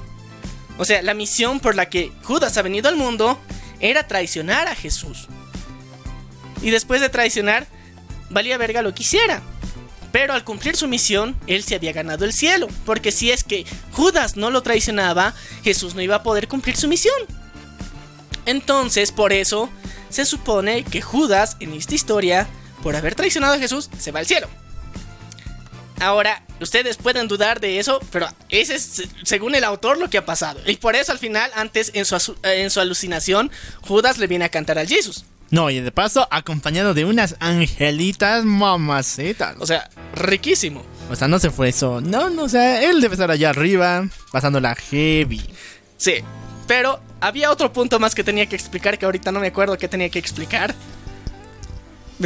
O 0.77 0.85
sea, 0.85 1.01
la 1.01 1.13
misión 1.13 1.59
por 1.59 1.75
la 1.75 1.89
que 1.89 2.11
Judas 2.23 2.57
ha 2.57 2.61
venido 2.61 2.89
al 2.89 2.95
mundo 2.95 3.39
era 3.79 4.07
traicionar 4.07 4.67
a 4.67 4.75
Jesús. 4.75 5.27
Y 6.61 6.69
después 6.69 7.01
de 7.01 7.09
traicionar, 7.09 7.67
valía 8.29 8.57
verga 8.57 8.81
lo 8.81 8.93
que. 8.93 9.41
Pero 10.11 10.33
al 10.33 10.43
cumplir 10.43 10.75
su 10.75 10.87
misión, 10.87 11.37
él 11.47 11.63
se 11.63 11.75
había 11.75 11.93
ganado 11.93 12.25
el 12.25 12.33
cielo. 12.33 12.67
Porque 12.85 13.11
si 13.11 13.31
es 13.31 13.43
que 13.43 13.65
Judas 13.91 14.37
no 14.37 14.49
lo 14.49 14.63
traicionaba, 14.63 15.33
Jesús 15.63 15.95
no 15.95 16.01
iba 16.01 16.15
a 16.15 16.23
poder 16.23 16.47
cumplir 16.47 16.77
su 16.77 16.87
misión. 16.87 17.15
Entonces, 18.45 19.11
por 19.11 19.33
eso, 19.33 19.69
se 20.09 20.25
supone 20.25 20.83
que 20.83 21.01
Judas, 21.01 21.57
en 21.59 21.73
esta 21.73 21.95
historia, 21.95 22.47
por 22.81 22.95
haber 22.95 23.15
traicionado 23.15 23.55
a 23.55 23.59
Jesús, 23.59 23.89
se 23.97 24.11
va 24.11 24.19
al 24.19 24.25
cielo. 24.25 24.47
Ahora, 25.99 26.43
ustedes 26.61 26.95
pueden 26.95 27.27
dudar 27.27 27.59
de 27.59 27.79
eso, 27.79 27.99
pero 28.11 28.27
ese 28.49 28.75
es, 28.75 29.03
según 29.23 29.55
el 29.55 29.63
autor, 29.63 29.97
lo 29.97 30.09
que 30.09 30.19
ha 30.19 30.25
pasado. 30.25 30.61
Y 30.65 30.77
por 30.77 30.95
eso 30.95 31.11
al 31.11 31.17
final, 31.17 31.51
antes, 31.55 31.91
en 31.93 32.05
su, 32.05 32.35
en 32.43 32.69
su 32.69 32.79
alucinación, 32.79 33.51
Judas 33.81 34.19
le 34.19 34.27
viene 34.27 34.45
a 34.45 34.49
cantar 34.49 34.77
al 34.77 34.87
Jesús. 34.87 35.25
No, 35.49 35.69
y 35.69 35.79
de 35.79 35.91
paso, 35.91 36.27
acompañado 36.29 36.93
de 36.93 37.05
unas 37.05 37.35
angelitas 37.39 38.43
mamacitas. 38.43 39.55
O 39.59 39.65
sea, 39.65 39.89
riquísimo. 40.13 40.83
O 41.09 41.15
sea, 41.15 41.27
no 41.29 41.39
se 41.39 41.49
fue 41.51 41.69
eso. 41.69 42.01
No, 42.01 42.29
no, 42.29 42.43
o 42.43 42.49
sea, 42.49 42.83
él 42.83 42.99
debe 42.99 43.13
estar 43.15 43.31
allá 43.31 43.51
arriba, 43.51 44.07
pasándola 44.31 44.75
heavy. 44.75 45.41
Sí, 45.95 46.15
pero 46.67 46.99
había 47.21 47.49
otro 47.49 47.71
punto 47.71 47.97
más 47.97 48.13
que 48.13 48.23
tenía 48.25 48.45
que 48.47 48.55
explicar 48.57 48.99
que 48.99 49.05
ahorita 49.05 49.31
no 49.31 49.39
me 49.39 49.47
acuerdo 49.47 49.77
qué 49.77 49.87
tenía 49.87 50.09
que 50.09 50.19
explicar. 50.19 50.75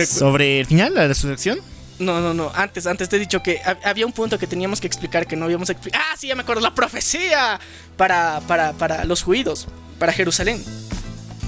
Sobre 0.08 0.62
el 0.62 0.66
final, 0.66 0.94
la 0.94 1.08
resurrección. 1.08 1.60
No, 2.00 2.20
no, 2.22 2.34
no. 2.34 2.52
Antes, 2.56 2.88
antes 2.88 3.08
te 3.10 3.18
he 3.18 3.20
dicho 3.20 3.44
que 3.44 3.62
hab- 3.62 3.78
había 3.84 4.06
un 4.06 4.14
punto 4.14 4.40
que 4.40 4.48
teníamos 4.48 4.82
que 4.82 4.88
explicar 4.88 5.28
que 5.28 5.36
no 5.36 5.46
habíamos 5.46 5.70
explicado. 5.70 6.04
Ah, 6.12 6.16
sí, 6.18 6.28
ya 6.28 6.36
me 6.36 6.42
acuerdo. 6.42 6.62
La 6.62 6.74
profecía 6.74 7.60
para, 7.98 8.42
para, 8.48 8.74
para 8.74 9.04
los 9.06 9.22
judíos, 9.22 9.68
para 10.00 10.12
Jerusalén. 10.12 10.64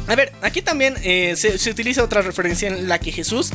A 0.08 0.16
ver, 0.16 0.34
aquí 0.42 0.62
también 0.62 0.96
eh, 1.04 1.36
se, 1.38 1.70
utiliza 1.70 2.04
otra 2.04 2.22
referencia 2.22 2.68
en 2.68 2.88
la 2.90 3.00
que 3.00 3.12
Jesús 3.12 3.52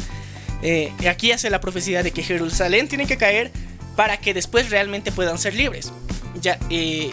eh, 0.62 0.92
aquí 1.08 1.30
hace 1.30 1.50
la 1.50 1.60
profecía 1.60 2.02
de 2.02 2.10
que 2.10 2.22
Jerusalén 2.22 2.88
tiene 2.88 3.06
que 3.06 3.16
caer 3.18 3.52
para 3.96 4.18
que 4.18 4.32
después 4.32 4.70
realmente 4.70 5.12
puedan 5.12 5.38
ser 5.38 5.54
libres. 5.54 5.92
Ya, 6.40 6.58
eh, 6.70 7.10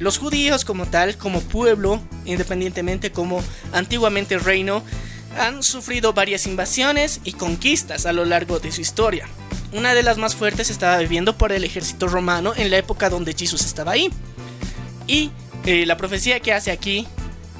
los 0.00 0.18
judíos 0.18 0.64
como 0.64 0.86
tal, 0.86 1.16
como 1.16 1.40
pueblo, 1.42 2.00
independientemente 2.24 3.12
como 3.12 3.42
antiguamente 3.72 4.38
reino, 4.38 4.82
han 5.38 5.62
sufrido 5.62 6.12
varias 6.14 6.46
invasiones 6.46 7.20
y 7.24 7.32
conquistas 7.32 8.06
a 8.06 8.12
lo 8.12 8.24
largo 8.24 8.58
de 8.58 8.72
su 8.72 8.80
historia. 8.80 9.28
Una 9.72 9.92
de 9.92 10.02
las 10.02 10.16
más 10.16 10.34
fuertes 10.34 10.70
estaba 10.70 10.96
viviendo 10.98 11.36
por 11.36 11.52
el 11.52 11.62
ejército 11.62 12.08
romano 12.08 12.54
en 12.56 12.70
la 12.70 12.78
época 12.78 13.10
donde 13.10 13.34
Jesús 13.34 13.64
estaba 13.64 13.92
ahí. 13.92 14.10
Y 15.06 15.30
la 15.64 15.96
profecía 15.96 16.40
que 16.40 16.54
hace 16.54 16.70
aquí 16.70 17.06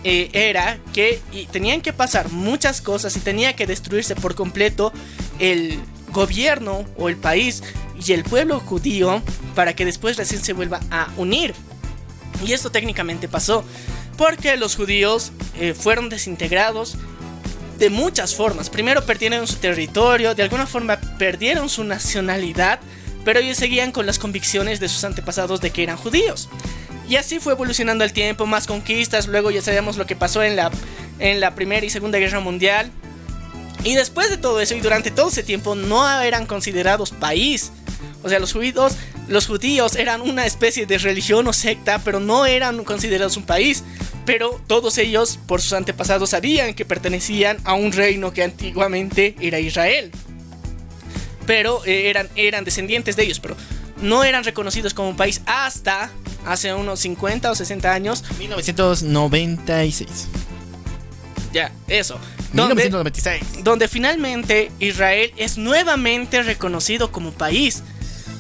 eh, 0.08 0.30
era 0.34 0.78
que 0.94 1.20
tenían 1.50 1.80
que 1.80 1.92
pasar 1.92 2.30
muchas 2.30 2.80
cosas 2.80 3.16
y 3.16 3.18
tenía 3.18 3.56
que 3.56 3.66
destruirse 3.66 4.14
por 4.14 4.36
completo 4.36 4.92
el 5.40 5.80
gobierno 6.12 6.84
o 6.96 7.08
el 7.08 7.16
país 7.16 7.64
y 8.06 8.12
el 8.12 8.22
pueblo 8.22 8.60
judío 8.60 9.20
para 9.56 9.74
que 9.74 9.84
después 9.84 10.16
recién 10.16 10.44
se 10.44 10.52
vuelva 10.52 10.78
a 10.92 11.08
unir. 11.16 11.54
Y 12.46 12.52
esto 12.52 12.70
técnicamente 12.70 13.26
pasó 13.26 13.64
porque 14.16 14.56
los 14.56 14.76
judíos 14.76 15.32
eh, 15.58 15.74
fueron 15.74 16.08
desintegrados 16.08 16.96
de 17.76 17.90
muchas 17.90 18.36
formas. 18.36 18.70
Primero 18.70 19.04
perdieron 19.06 19.44
su 19.48 19.56
territorio, 19.56 20.36
de 20.36 20.44
alguna 20.44 20.68
forma 20.68 21.00
perdieron 21.18 21.68
su 21.68 21.82
nacionalidad, 21.82 22.78
pero 23.24 23.40
ellos 23.40 23.56
seguían 23.56 23.90
con 23.90 24.06
las 24.06 24.20
convicciones 24.20 24.78
de 24.78 24.88
sus 24.88 25.02
antepasados 25.02 25.60
de 25.60 25.72
que 25.72 25.82
eran 25.82 25.96
judíos. 25.96 26.48
Y 27.08 27.16
así 27.16 27.38
fue 27.38 27.52
evolucionando 27.52 28.04
el 28.04 28.12
tiempo, 28.12 28.46
más 28.46 28.66
conquistas, 28.66 29.28
luego 29.28 29.50
ya 29.50 29.62
sabíamos 29.62 29.96
lo 29.96 30.06
que 30.06 30.16
pasó 30.16 30.42
en 30.42 30.56
la, 30.56 30.70
en 31.18 31.40
la 31.40 31.54
Primera 31.54 31.86
y 31.86 31.90
Segunda 31.90 32.18
Guerra 32.18 32.40
Mundial. 32.40 32.90
Y 33.84 33.94
después 33.94 34.28
de 34.30 34.36
todo 34.36 34.60
eso 34.60 34.74
y 34.74 34.80
durante 34.80 35.12
todo 35.12 35.28
ese 35.28 35.44
tiempo 35.44 35.76
no 35.76 36.20
eran 36.20 36.46
considerados 36.46 37.12
país. 37.12 37.70
O 38.24 38.28
sea, 38.28 38.40
los 38.40 38.52
judíos, 38.52 38.96
los 39.28 39.46
judíos 39.46 39.94
eran 39.94 40.20
una 40.20 40.46
especie 40.46 40.86
de 40.86 40.98
religión 40.98 41.46
o 41.46 41.52
secta, 41.52 42.00
pero 42.00 42.18
no 42.18 42.46
eran 42.46 42.82
considerados 42.82 43.36
un 43.36 43.44
país. 43.44 43.84
Pero 44.24 44.60
todos 44.66 44.98
ellos, 44.98 45.38
por 45.46 45.62
sus 45.62 45.74
antepasados, 45.74 46.30
sabían 46.30 46.74
que 46.74 46.84
pertenecían 46.84 47.58
a 47.62 47.74
un 47.74 47.92
reino 47.92 48.32
que 48.32 48.42
antiguamente 48.42 49.36
era 49.40 49.60
Israel. 49.60 50.10
Pero 51.46 51.84
eh, 51.84 52.10
eran, 52.10 52.28
eran 52.34 52.64
descendientes 52.64 53.14
de 53.14 53.22
ellos, 53.22 53.38
pero 53.38 53.56
no 54.02 54.24
eran 54.24 54.42
reconocidos 54.42 54.94
como 54.94 55.10
un 55.10 55.16
país 55.16 55.42
hasta 55.46 56.10
hace 56.46 56.72
unos 56.72 57.00
50 57.00 57.50
o 57.50 57.54
60 57.54 57.92
años. 57.92 58.24
1996. 58.38 60.28
Ya, 61.52 61.72
eso. 61.88 62.18
Donde, 62.52 62.74
1996. 62.74 63.64
donde 63.64 63.88
finalmente 63.88 64.70
Israel 64.78 65.32
es 65.36 65.58
nuevamente 65.58 66.42
reconocido 66.42 67.12
como 67.12 67.32
país. 67.32 67.82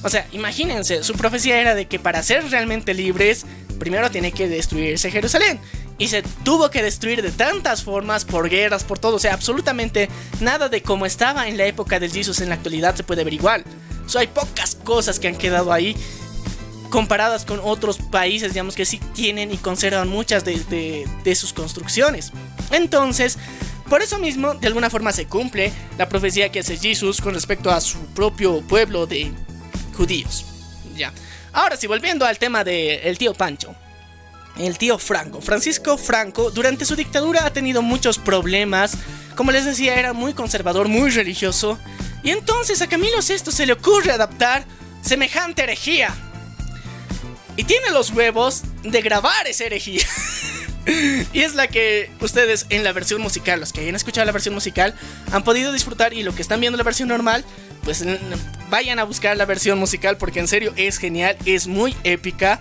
O 0.02 0.08
sea, 0.08 0.26
imagínense, 0.32 1.02
su 1.02 1.14
profecía 1.14 1.60
era 1.60 1.74
de 1.74 1.86
que 1.86 1.98
para 1.98 2.22
ser 2.22 2.48
realmente 2.50 2.94
libres, 2.94 3.44
primero 3.78 4.10
tiene 4.10 4.32
que 4.32 4.48
destruirse 4.48 5.10
Jerusalén. 5.10 5.58
y 5.98 6.08
se 6.08 6.22
tuvo 6.44 6.70
que 6.70 6.82
destruir 6.82 7.22
de 7.22 7.30
tantas 7.30 7.82
formas, 7.82 8.26
por 8.26 8.50
guerras, 8.50 8.84
por 8.84 8.98
todo. 8.98 9.16
O 9.16 9.18
sea, 9.18 9.32
absolutamente 9.32 10.10
nada 10.40 10.68
de 10.68 10.82
cómo 10.82 11.06
estaba 11.06 11.48
en 11.48 11.56
la 11.56 11.64
época 11.64 11.98
del 11.98 12.12
Jesus 12.12 12.42
en 12.42 12.50
la 12.50 12.56
actualidad 12.56 12.94
se 12.94 13.02
puede 13.02 13.24
ver 13.24 13.32
igual. 13.32 13.64
O 14.04 14.08
sea, 14.08 14.20
hay 14.20 14.26
pocas 14.26 14.74
cosas 14.74 15.18
que 15.18 15.28
han 15.28 15.36
quedado 15.36 15.72
ahí 15.72 15.96
comparadas 16.90 17.44
con 17.44 17.60
otros 17.62 17.98
países, 17.98 18.52
digamos 18.54 18.74
que 18.74 18.84
sí 18.84 18.98
tienen 19.14 19.52
y 19.52 19.56
conservan 19.56 20.08
muchas 20.08 20.44
de, 20.44 20.58
de- 20.64 21.06
de 21.24 21.34
sus 21.34 21.52
construcciones. 21.52 22.32
Entonces, 22.70 23.38
por 23.88 24.02
eso 24.02 24.18
mismo, 24.18 24.54
de 24.54 24.66
alguna 24.66 24.90
forma 24.90 25.12
se 25.12 25.26
cumple 25.26 25.72
la 25.98 26.08
profecía 26.08 26.50
que 26.50 26.60
hace 26.60 26.76
Jesús 26.76 27.20
con 27.20 27.34
respecto 27.34 27.70
a 27.70 27.80
su 27.80 27.98
propio 28.06 28.60
pueblo 28.62 29.06
de 29.06 29.30
judíos. 29.96 30.44
Ya. 30.96 31.12
Ahora 31.52 31.76
sí, 31.76 31.86
volviendo 31.86 32.26
al 32.26 32.38
tema 32.38 32.64
del 32.64 33.16
tío 33.18 33.32
Pancho. 33.34 33.74
El 34.58 34.78
tío 34.78 34.98
Franco. 34.98 35.40
Francisco 35.40 35.98
Franco, 35.98 36.50
durante 36.50 36.84
su 36.86 36.96
dictadura 36.96 37.44
ha 37.44 37.52
tenido 37.52 37.82
muchos 37.82 38.18
problemas. 38.18 38.96
Como 39.36 39.52
les 39.52 39.64
decía, 39.66 39.94
era 39.96 40.12
muy 40.14 40.32
conservador, 40.32 40.88
muy 40.88 41.10
religioso. 41.10 41.78
Y 42.22 42.30
entonces 42.30 42.80
a 42.82 42.88
Camilo 42.88 43.18
VI 43.18 43.52
se 43.52 43.66
le 43.66 43.74
ocurre 43.74 44.12
adaptar 44.12 44.64
semejante 45.02 45.62
herejía. 45.62 46.14
Y 47.56 47.64
tiene 47.64 47.90
los 47.90 48.10
huevos 48.10 48.62
de 48.82 49.02
grabar 49.02 49.46
esa 49.46 49.64
herejía. 49.66 50.04
y 51.32 51.40
es 51.40 51.54
la 51.54 51.68
que 51.68 52.10
ustedes 52.20 52.66
en 52.70 52.84
la 52.84 52.92
versión 52.92 53.20
musical, 53.20 53.60
los 53.60 53.72
que 53.72 53.80
hayan 53.80 53.96
escuchado 53.96 54.24
la 54.24 54.32
versión 54.32 54.54
musical, 54.54 54.94
han 55.32 55.42
podido 55.42 55.72
disfrutar. 55.72 56.12
Y 56.14 56.22
los 56.22 56.34
que 56.34 56.42
están 56.42 56.60
viendo 56.60 56.76
la 56.76 56.84
versión 56.84 57.08
normal, 57.08 57.44
pues 57.82 58.04
vayan 58.68 58.98
a 58.98 59.04
buscar 59.04 59.36
la 59.36 59.44
versión 59.44 59.78
musical 59.78 60.16
porque 60.16 60.40
en 60.40 60.48
serio 60.48 60.72
es 60.76 60.98
genial, 60.98 61.36
es 61.44 61.66
muy 61.66 61.96
épica 62.04 62.60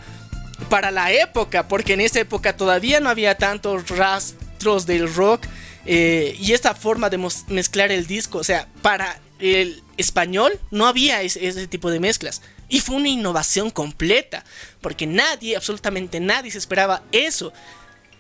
para 0.70 0.92
la 0.92 1.12
época, 1.12 1.68
porque 1.68 1.94
en 1.94 2.02
esa 2.02 2.20
época 2.20 2.56
todavía 2.56 3.00
no 3.00 3.10
había 3.10 3.36
tantos 3.36 3.90
rastros 3.90 4.86
del 4.86 5.14
rock 5.14 5.46
eh, 5.86 6.36
y 6.40 6.54
esta 6.54 6.74
forma 6.74 7.10
de 7.10 7.18
mezclar 7.48 7.92
el 7.92 8.08
disco, 8.08 8.38
o 8.38 8.44
sea, 8.44 8.68
para 8.82 9.20
el 9.40 9.84
español 9.98 10.60
no 10.72 10.88
había 10.88 11.22
ese 11.22 11.68
tipo 11.68 11.92
de 11.92 12.00
mezclas. 12.00 12.42
Y 12.68 12.80
fue 12.80 12.96
una 12.96 13.10
innovación 13.10 13.70
completa, 13.70 14.44
porque 14.82 15.06
nadie, 15.06 15.56
absolutamente 15.56 16.20
nadie 16.20 16.52
se 16.52 16.58
esperaba 16.58 17.04
eso. 17.12 17.54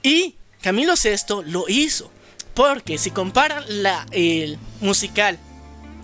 Y 0.04 0.36
Camilo 0.62 0.94
VI 1.02 1.44
lo 1.46 1.66
hizo, 1.68 2.12
porque 2.54 2.98
si 2.98 3.12
comparan 3.12 3.64
la, 3.68 4.06
el 4.12 4.58
musical 4.82 5.40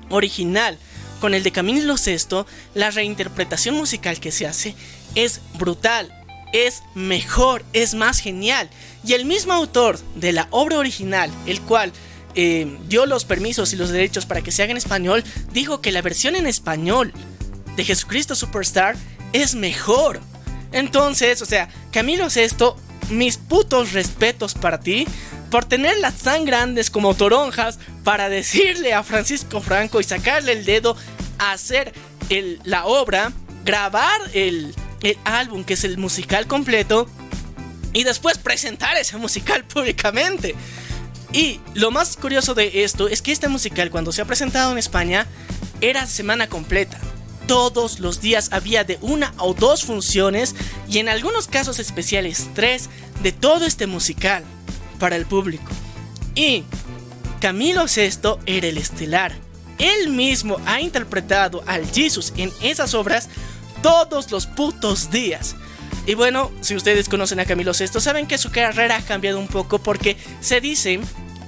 original 0.09 0.77
con 1.19 1.33
el 1.33 1.43
de 1.43 1.51
Camilo 1.51 1.95
VI, 1.95 2.45
la 2.73 2.91
reinterpretación 2.91 3.75
musical 3.75 4.19
que 4.19 4.31
se 4.31 4.47
hace 4.47 4.75
es 5.15 5.41
brutal, 5.53 6.11
es 6.51 6.83
mejor, 6.95 7.63
es 7.73 7.93
más 7.93 8.19
genial. 8.19 8.69
Y 9.05 9.13
el 9.13 9.25
mismo 9.25 9.53
autor 9.53 9.99
de 10.15 10.33
la 10.33 10.47
obra 10.51 10.79
original, 10.79 11.31
el 11.45 11.61
cual 11.61 11.93
eh, 12.35 12.77
dio 12.87 13.05
los 13.05 13.25
permisos 13.25 13.73
y 13.73 13.75
los 13.75 13.89
derechos 13.89 14.25
para 14.25 14.41
que 14.41 14.51
se 14.51 14.63
haga 14.63 14.71
en 14.71 14.77
español, 14.77 15.23
dijo 15.53 15.81
que 15.81 15.91
la 15.91 16.01
versión 16.01 16.35
en 16.35 16.47
español 16.47 17.13
Jesucristo 17.83 18.35
Superstar 18.35 18.95
es 19.33 19.55
mejor. 19.55 20.19
Entonces, 20.71 21.41
o 21.41 21.45
sea, 21.45 21.69
Camilo 21.91 22.27
VI, 22.33 22.73
mis 23.09 23.37
putos 23.37 23.93
respetos 23.93 24.53
para 24.53 24.79
ti 24.79 25.05
por 25.49 25.65
tenerlas 25.65 26.15
tan 26.19 26.45
grandes 26.45 26.89
como 26.89 27.13
toronjas 27.13 27.77
para 28.03 28.29
decirle 28.29 28.93
a 28.93 29.03
Francisco 29.03 29.61
Franco 29.61 29.99
y 29.99 30.03
sacarle 30.03 30.53
el 30.53 30.65
dedo 30.65 30.95
a 31.37 31.51
hacer 31.51 31.93
la 32.63 32.85
obra, 32.85 33.33
grabar 33.65 34.21
el, 34.33 34.73
el 35.03 35.17
álbum 35.25 35.65
que 35.65 35.73
es 35.73 35.83
el 35.83 35.97
musical 35.97 36.47
completo 36.47 37.07
y 37.93 38.03
después 38.05 38.37
presentar 38.37 38.97
ese 38.97 39.17
musical 39.17 39.65
públicamente. 39.65 40.55
Y 41.33 41.59
lo 41.73 41.91
más 41.91 42.17
curioso 42.17 42.53
de 42.53 42.83
esto 42.83 43.07
es 43.07 43.21
que 43.21 43.31
este 43.31 43.47
musical 43.47 43.89
cuando 43.89 44.11
se 44.11 44.21
ha 44.21 44.25
presentado 44.25 44.71
en 44.71 44.77
España 44.77 45.27
era 45.81 46.05
semana 46.05 46.47
completa. 46.47 46.99
Todos 47.47 47.99
los 47.99 48.21
días 48.21 48.49
había 48.51 48.83
de 48.83 48.97
una 49.01 49.33
o 49.37 49.53
dos 49.53 49.83
funciones 49.83 50.55
y 50.87 50.99
en 50.99 51.09
algunos 51.09 51.47
casos 51.47 51.79
especiales 51.79 52.47
tres 52.53 52.89
de 53.23 53.31
todo 53.31 53.65
este 53.65 53.87
musical 53.87 54.43
para 54.99 55.15
el 55.15 55.25
público. 55.25 55.71
Y 56.35 56.63
Camilo 57.39 57.85
VI 57.85 58.39
era 58.45 58.67
el 58.67 58.77
estelar. 58.77 59.33
Él 59.79 60.09
mismo 60.09 60.57
ha 60.65 60.79
interpretado 60.79 61.63
al 61.65 61.89
Jesus 61.91 62.33
en 62.37 62.51
esas 62.61 62.93
obras 62.93 63.29
todos 63.81 64.31
los 64.31 64.45
putos 64.45 65.09
días. 65.09 65.55
Y 66.05 66.13
bueno, 66.13 66.51
si 66.61 66.75
ustedes 66.75 67.09
conocen 67.09 67.39
a 67.39 67.45
Camilo 67.45 67.73
VI, 67.77 67.99
saben 67.99 68.27
que 68.27 68.37
su 68.37 68.51
carrera 68.51 68.97
ha 68.97 69.01
cambiado 69.01 69.39
un 69.39 69.47
poco 69.47 69.79
porque 69.79 70.17
se 70.39 70.61
dice 70.61 70.99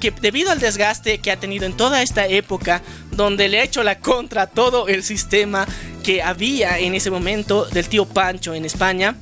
que 0.03 0.11
debido 0.11 0.51
al 0.51 0.59
desgaste 0.59 1.19
que 1.19 1.31
ha 1.31 1.39
tenido 1.39 1.65
en 1.65 1.77
toda 1.77 2.01
esta 2.01 2.27
época, 2.27 2.81
donde 3.11 3.47
le 3.47 3.61
ha 3.61 3.63
hecho 3.63 3.83
la 3.83 3.99
contra 3.99 4.41
a 4.41 4.47
todo 4.47 4.89
el 4.89 5.01
sistema 5.01 5.65
que 6.03 6.21
había 6.21 6.77
en 6.77 6.93
ese 6.93 7.09
momento 7.09 7.63
del 7.63 7.87
tío 7.87 8.03
Pancho 8.05 8.53
en 8.53 8.65
España, 8.65 9.15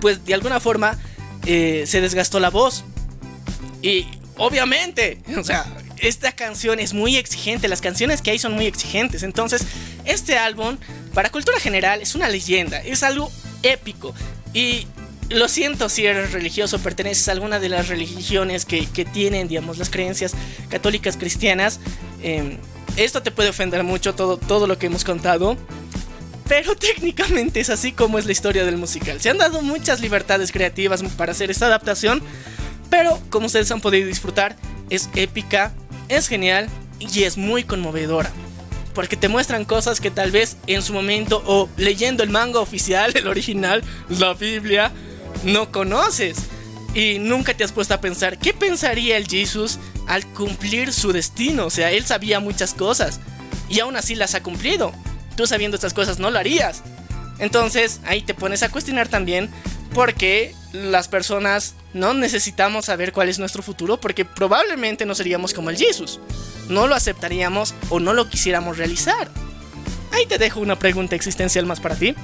pues 0.00 0.24
de 0.24 0.34
alguna 0.34 0.60
forma 0.60 0.96
eh, 1.46 1.82
se 1.84 2.00
desgastó 2.00 2.38
la 2.38 2.50
voz. 2.50 2.84
Y 3.82 4.06
obviamente, 4.36 5.20
o 5.36 5.42
sea, 5.42 5.66
esta 5.98 6.30
canción 6.30 6.78
es 6.78 6.94
muy 6.94 7.16
exigente, 7.16 7.66
las 7.66 7.80
canciones 7.80 8.22
que 8.22 8.30
hay 8.30 8.38
son 8.38 8.52
muy 8.52 8.66
exigentes. 8.66 9.24
Entonces, 9.24 9.66
este 10.04 10.38
álbum, 10.38 10.76
para 11.12 11.30
cultura 11.30 11.58
general, 11.58 12.02
es 12.02 12.14
una 12.14 12.28
leyenda, 12.28 12.80
es 12.82 13.02
algo 13.02 13.32
épico. 13.64 14.14
Y 14.54 14.86
lo 15.30 15.48
siento 15.48 15.88
si 15.88 16.06
eres 16.06 16.32
religioso, 16.32 16.78
perteneces 16.78 17.28
a 17.28 17.32
alguna 17.32 17.58
de 17.58 17.68
las 17.68 17.88
religiones 17.88 18.64
que, 18.64 18.86
que 18.86 19.04
tienen, 19.04 19.48
digamos, 19.48 19.78
las 19.78 19.90
creencias 19.90 20.34
católicas 20.68 21.16
cristianas. 21.16 21.80
eh, 22.22 22.58
esto 22.96 23.22
te 23.22 23.30
puede 23.30 23.50
ofender 23.50 23.82
mucho, 23.84 24.14
todo, 24.14 24.38
todo 24.38 24.66
lo 24.66 24.78
que 24.78 24.86
hemos 24.86 25.04
contado. 25.04 25.56
Pero 26.48 26.74
técnicamente 26.76 27.60
es 27.60 27.70
así 27.70 27.92
como 27.92 28.18
es 28.18 28.26
la 28.26 28.32
historia 28.32 28.64
del 28.64 28.76
musical. 28.76 29.20
Se 29.20 29.30
han 29.30 29.38
dado 29.38 29.62
muchas 29.62 30.00
libertades 30.00 30.52
creativas 30.52 31.02
para 31.16 31.32
hacer 31.32 31.50
esta 31.50 31.66
adaptación. 31.66 32.22
Pero 32.90 33.20
como 33.30 33.46
ustedes 33.46 33.70
han 33.72 33.80
podido 33.80 34.06
disfrutar, 34.06 34.56
es 34.90 35.10
épica, 35.14 35.74
es 36.08 36.28
genial 36.28 36.68
y 37.00 37.24
es 37.24 37.36
muy 37.36 37.64
conmovedora. 37.64 38.30
Porque 38.94 39.16
te 39.16 39.28
muestran 39.28 39.64
cosas 39.64 40.00
que 40.00 40.10
tal 40.10 40.30
vez 40.30 40.56
en 40.66 40.82
su 40.82 40.92
momento 40.94 41.42
o 41.46 41.68
leyendo 41.76 42.22
el 42.22 42.30
manga 42.30 42.60
oficial, 42.60 43.12
el 43.16 43.26
original, 43.26 43.82
la 44.08 44.34
Biblia, 44.34 44.92
no 45.46 45.72
conoces. 45.72 46.36
Y 46.94 47.18
nunca 47.18 47.54
te 47.54 47.64
has 47.64 47.72
puesto 47.72 47.94
a 47.94 48.00
pensar, 48.00 48.38
¿qué 48.38 48.52
pensaría 48.52 49.16
el 49.16 49.26
Jesus 49.26 49.78
al 50.06 50.26
cumplir 50.26 50.92
su 50.92 51.12
destino? 51.12 51.66
O 51.66 51.70
sea, 51.70 51.90
él 51.90 52.04
sabía 52.04 52.40
muchas 52.40 52.74
cosas 52.74 53.20
y 53.68 53.80
aún 53.80 53.96
así 53.96 54.14
las 54.14 54.34
ha 54.34 54.42
cumplido. 54.42 54.92
Tú 55.36 55.46
sabiendo 55.46 55.74
estas 55.74 55.94
cosas 55.94 56.18
no 56.18 56.30
lo 56.30 56.38
harías. 56.38 56.82
Entonces 57.38 58.00
ahí 58.06 58.22
te 58.22 58.34
pones 58.34 58.62
a 58.62 58.70
cuestionar 58.70 59.08
también 59.08 59.50
por 59.92 60.14
qué 60.14 60.54
las 60.72 61.08
personas 61.08 61.74
no 61.92 62.14
necesitamos 62.14 62.86
saber 62.86 63.12
cuál 63.12 63.28
es 63.28 63.38
nuestro 63.38 63.62
futuro 63.62 64.00
porque 64.00 64.24
probablemente 64.24 65.04
no 65.04 65.14
seríamos 65.14 65.52
como 65.52 65.68
el 65.68 65.76
Jesus. 65.76 66.18
No 66.68 66.86
lo 66.86 66.94
aceptaríamos 66.94 67.74
o 67.90 68.00
no 68.00 68.14
lo 68.14 68.28
quisiéramos 68.30 68.78
realizar. 68.78 69.30
Ahí 70.12 70.24
te 70.26 70.38
dejo 70.38 70.60
una 70.60 70.78
pregunta 70.78 71.14
existencial 71.14 71.66
más 71.66 71.80
para 71.80 71.94
ti. 71.94 72.14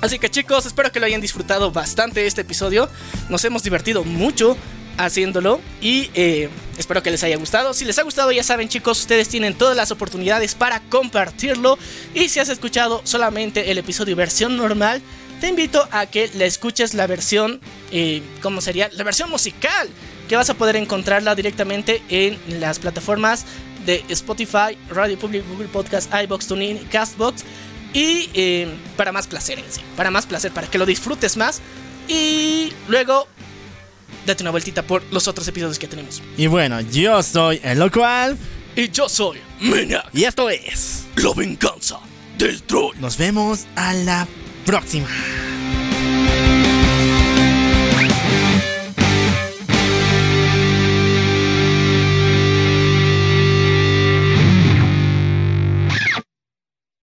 Así 0.00 0.18
que 0.18 0.30
chicos, 0.30 0.66
espero 0.66 0.90
que 0.90 1.00
lo 1.00 1.06
hayan 1.06 1.20
disfrutado 1.20 1.70
bastante 1.72 2.26
este 2.26 2.40
episodio. 2.40 2.88
Nos 3.28 3.44
hemos 3.44 3.62
divertido 3.62 4.02
mucho 4.02 4.56
haciéndolo 4.96 5.60
y 5.80 6.10
eh, 6.14 6.48
espero 6.78 7.02
que 7.02 7.10
les 7.10 7.22
haya 7.22 7.36
gustado. 7.36 7.74
Si 7.74 7.84
les 7.84 7.98
ha 7.98 8.02
gustado, 8.02 8.32
ya 8.32 8.42
saben 8.42 8.68
chicos, 8.68 9.00
ustedes 9.00 9.28
tienen 9.28 9.54
todas 9.54 9.76
las 9.76 9.90
oportunidades 9.90 10.54
para 10.54 10.80
compartirlo. 10.80 11.78
Y 12.14 12.28
si 12.28 12.40
has 12.40 12.48
escuchado 12.48 13.02
solamente 13.04 13.70
el 13.70 13.78
episodio 13.78 14.16
versión 14.16 14.56
normal, 14.56 15.02
te 15.40 15.48
invito 15.48 15.86
a 15.90 16.06
que 16.06 16.28
le 16.34 16.46
escuches 16.46 16.94
la 16.94 17.06
versión, 17.06 17.60
eh, 17.92 18.22
¿cómo 18.42 18.60
sería? 18.60 18.90
La 18.92 19.04
versión 19.04 19.30
musical, 19.30 19.88
que 20.28 20.36
vas 20.36 20.50
a 20.50 20.54
poder 20.54 20.76
encontrarla 20.76 21.34
directamente 21.34 22.02
en 22.08 22.38
las 22.60 22.78
plataformas 22.78 23.46
de 23.86 24.04
Spotify, 24.10 24.76
Radio 24.90 25.18
Public, 25.18 25.46
Google 25.48 25.68
Podcast, 25.68 26.12
iBox, 26.12 26.46
TuneIn, 26.46 26.78
Castbox. 26.90 27.44
Y 27.92 28.30
eh, 28.34 28.68
para 28.96 29.12
más 29.12 29.26
placer 29.26 29.58
en 29.58 29.70
sí, 29.70 29.80
para 29.96 30.10
más 30.10 30.26
placer, 30.26 30.52
para 30.52 30.68
que 30.68 30.78
lo 30.78 30.86
disfrutes 30.86 31.36
más. 31.36 31.60
Y 32.08 32.72
luego 32.88 33.26
date 34.26 34.42
una 34.42 34.50
vueltita 34.50 34.82
por 34.82 35.02
los 35.12 35.28
otros 35.28 35.46
episodios 35.48 35.78
que 35.78 35.88
tenemos. 35.88 36.22
Y 36.36 36.46
bueno, 36.46 36.80
yo 36.80 37.22
soy 37.22 37.60
el 37.62 37.78
local. 37.78 38.36
Y 38.76 38.88
yo 38.90 39.08
soy 39.08 39.38
Mena. 39.60 40.04
Y 40.12 40.24
esto 40.24 40.48
es 40.48 41.04
La 41.16 41.32
venganza 41.34 41.98
del 42.38 42.62
troll. 42.62 42.96
Nos 43.00 43.18
vemos 43.18 43.66
a 43.76 43.92
la 43.92 44.26
próxima. 44.64 45.08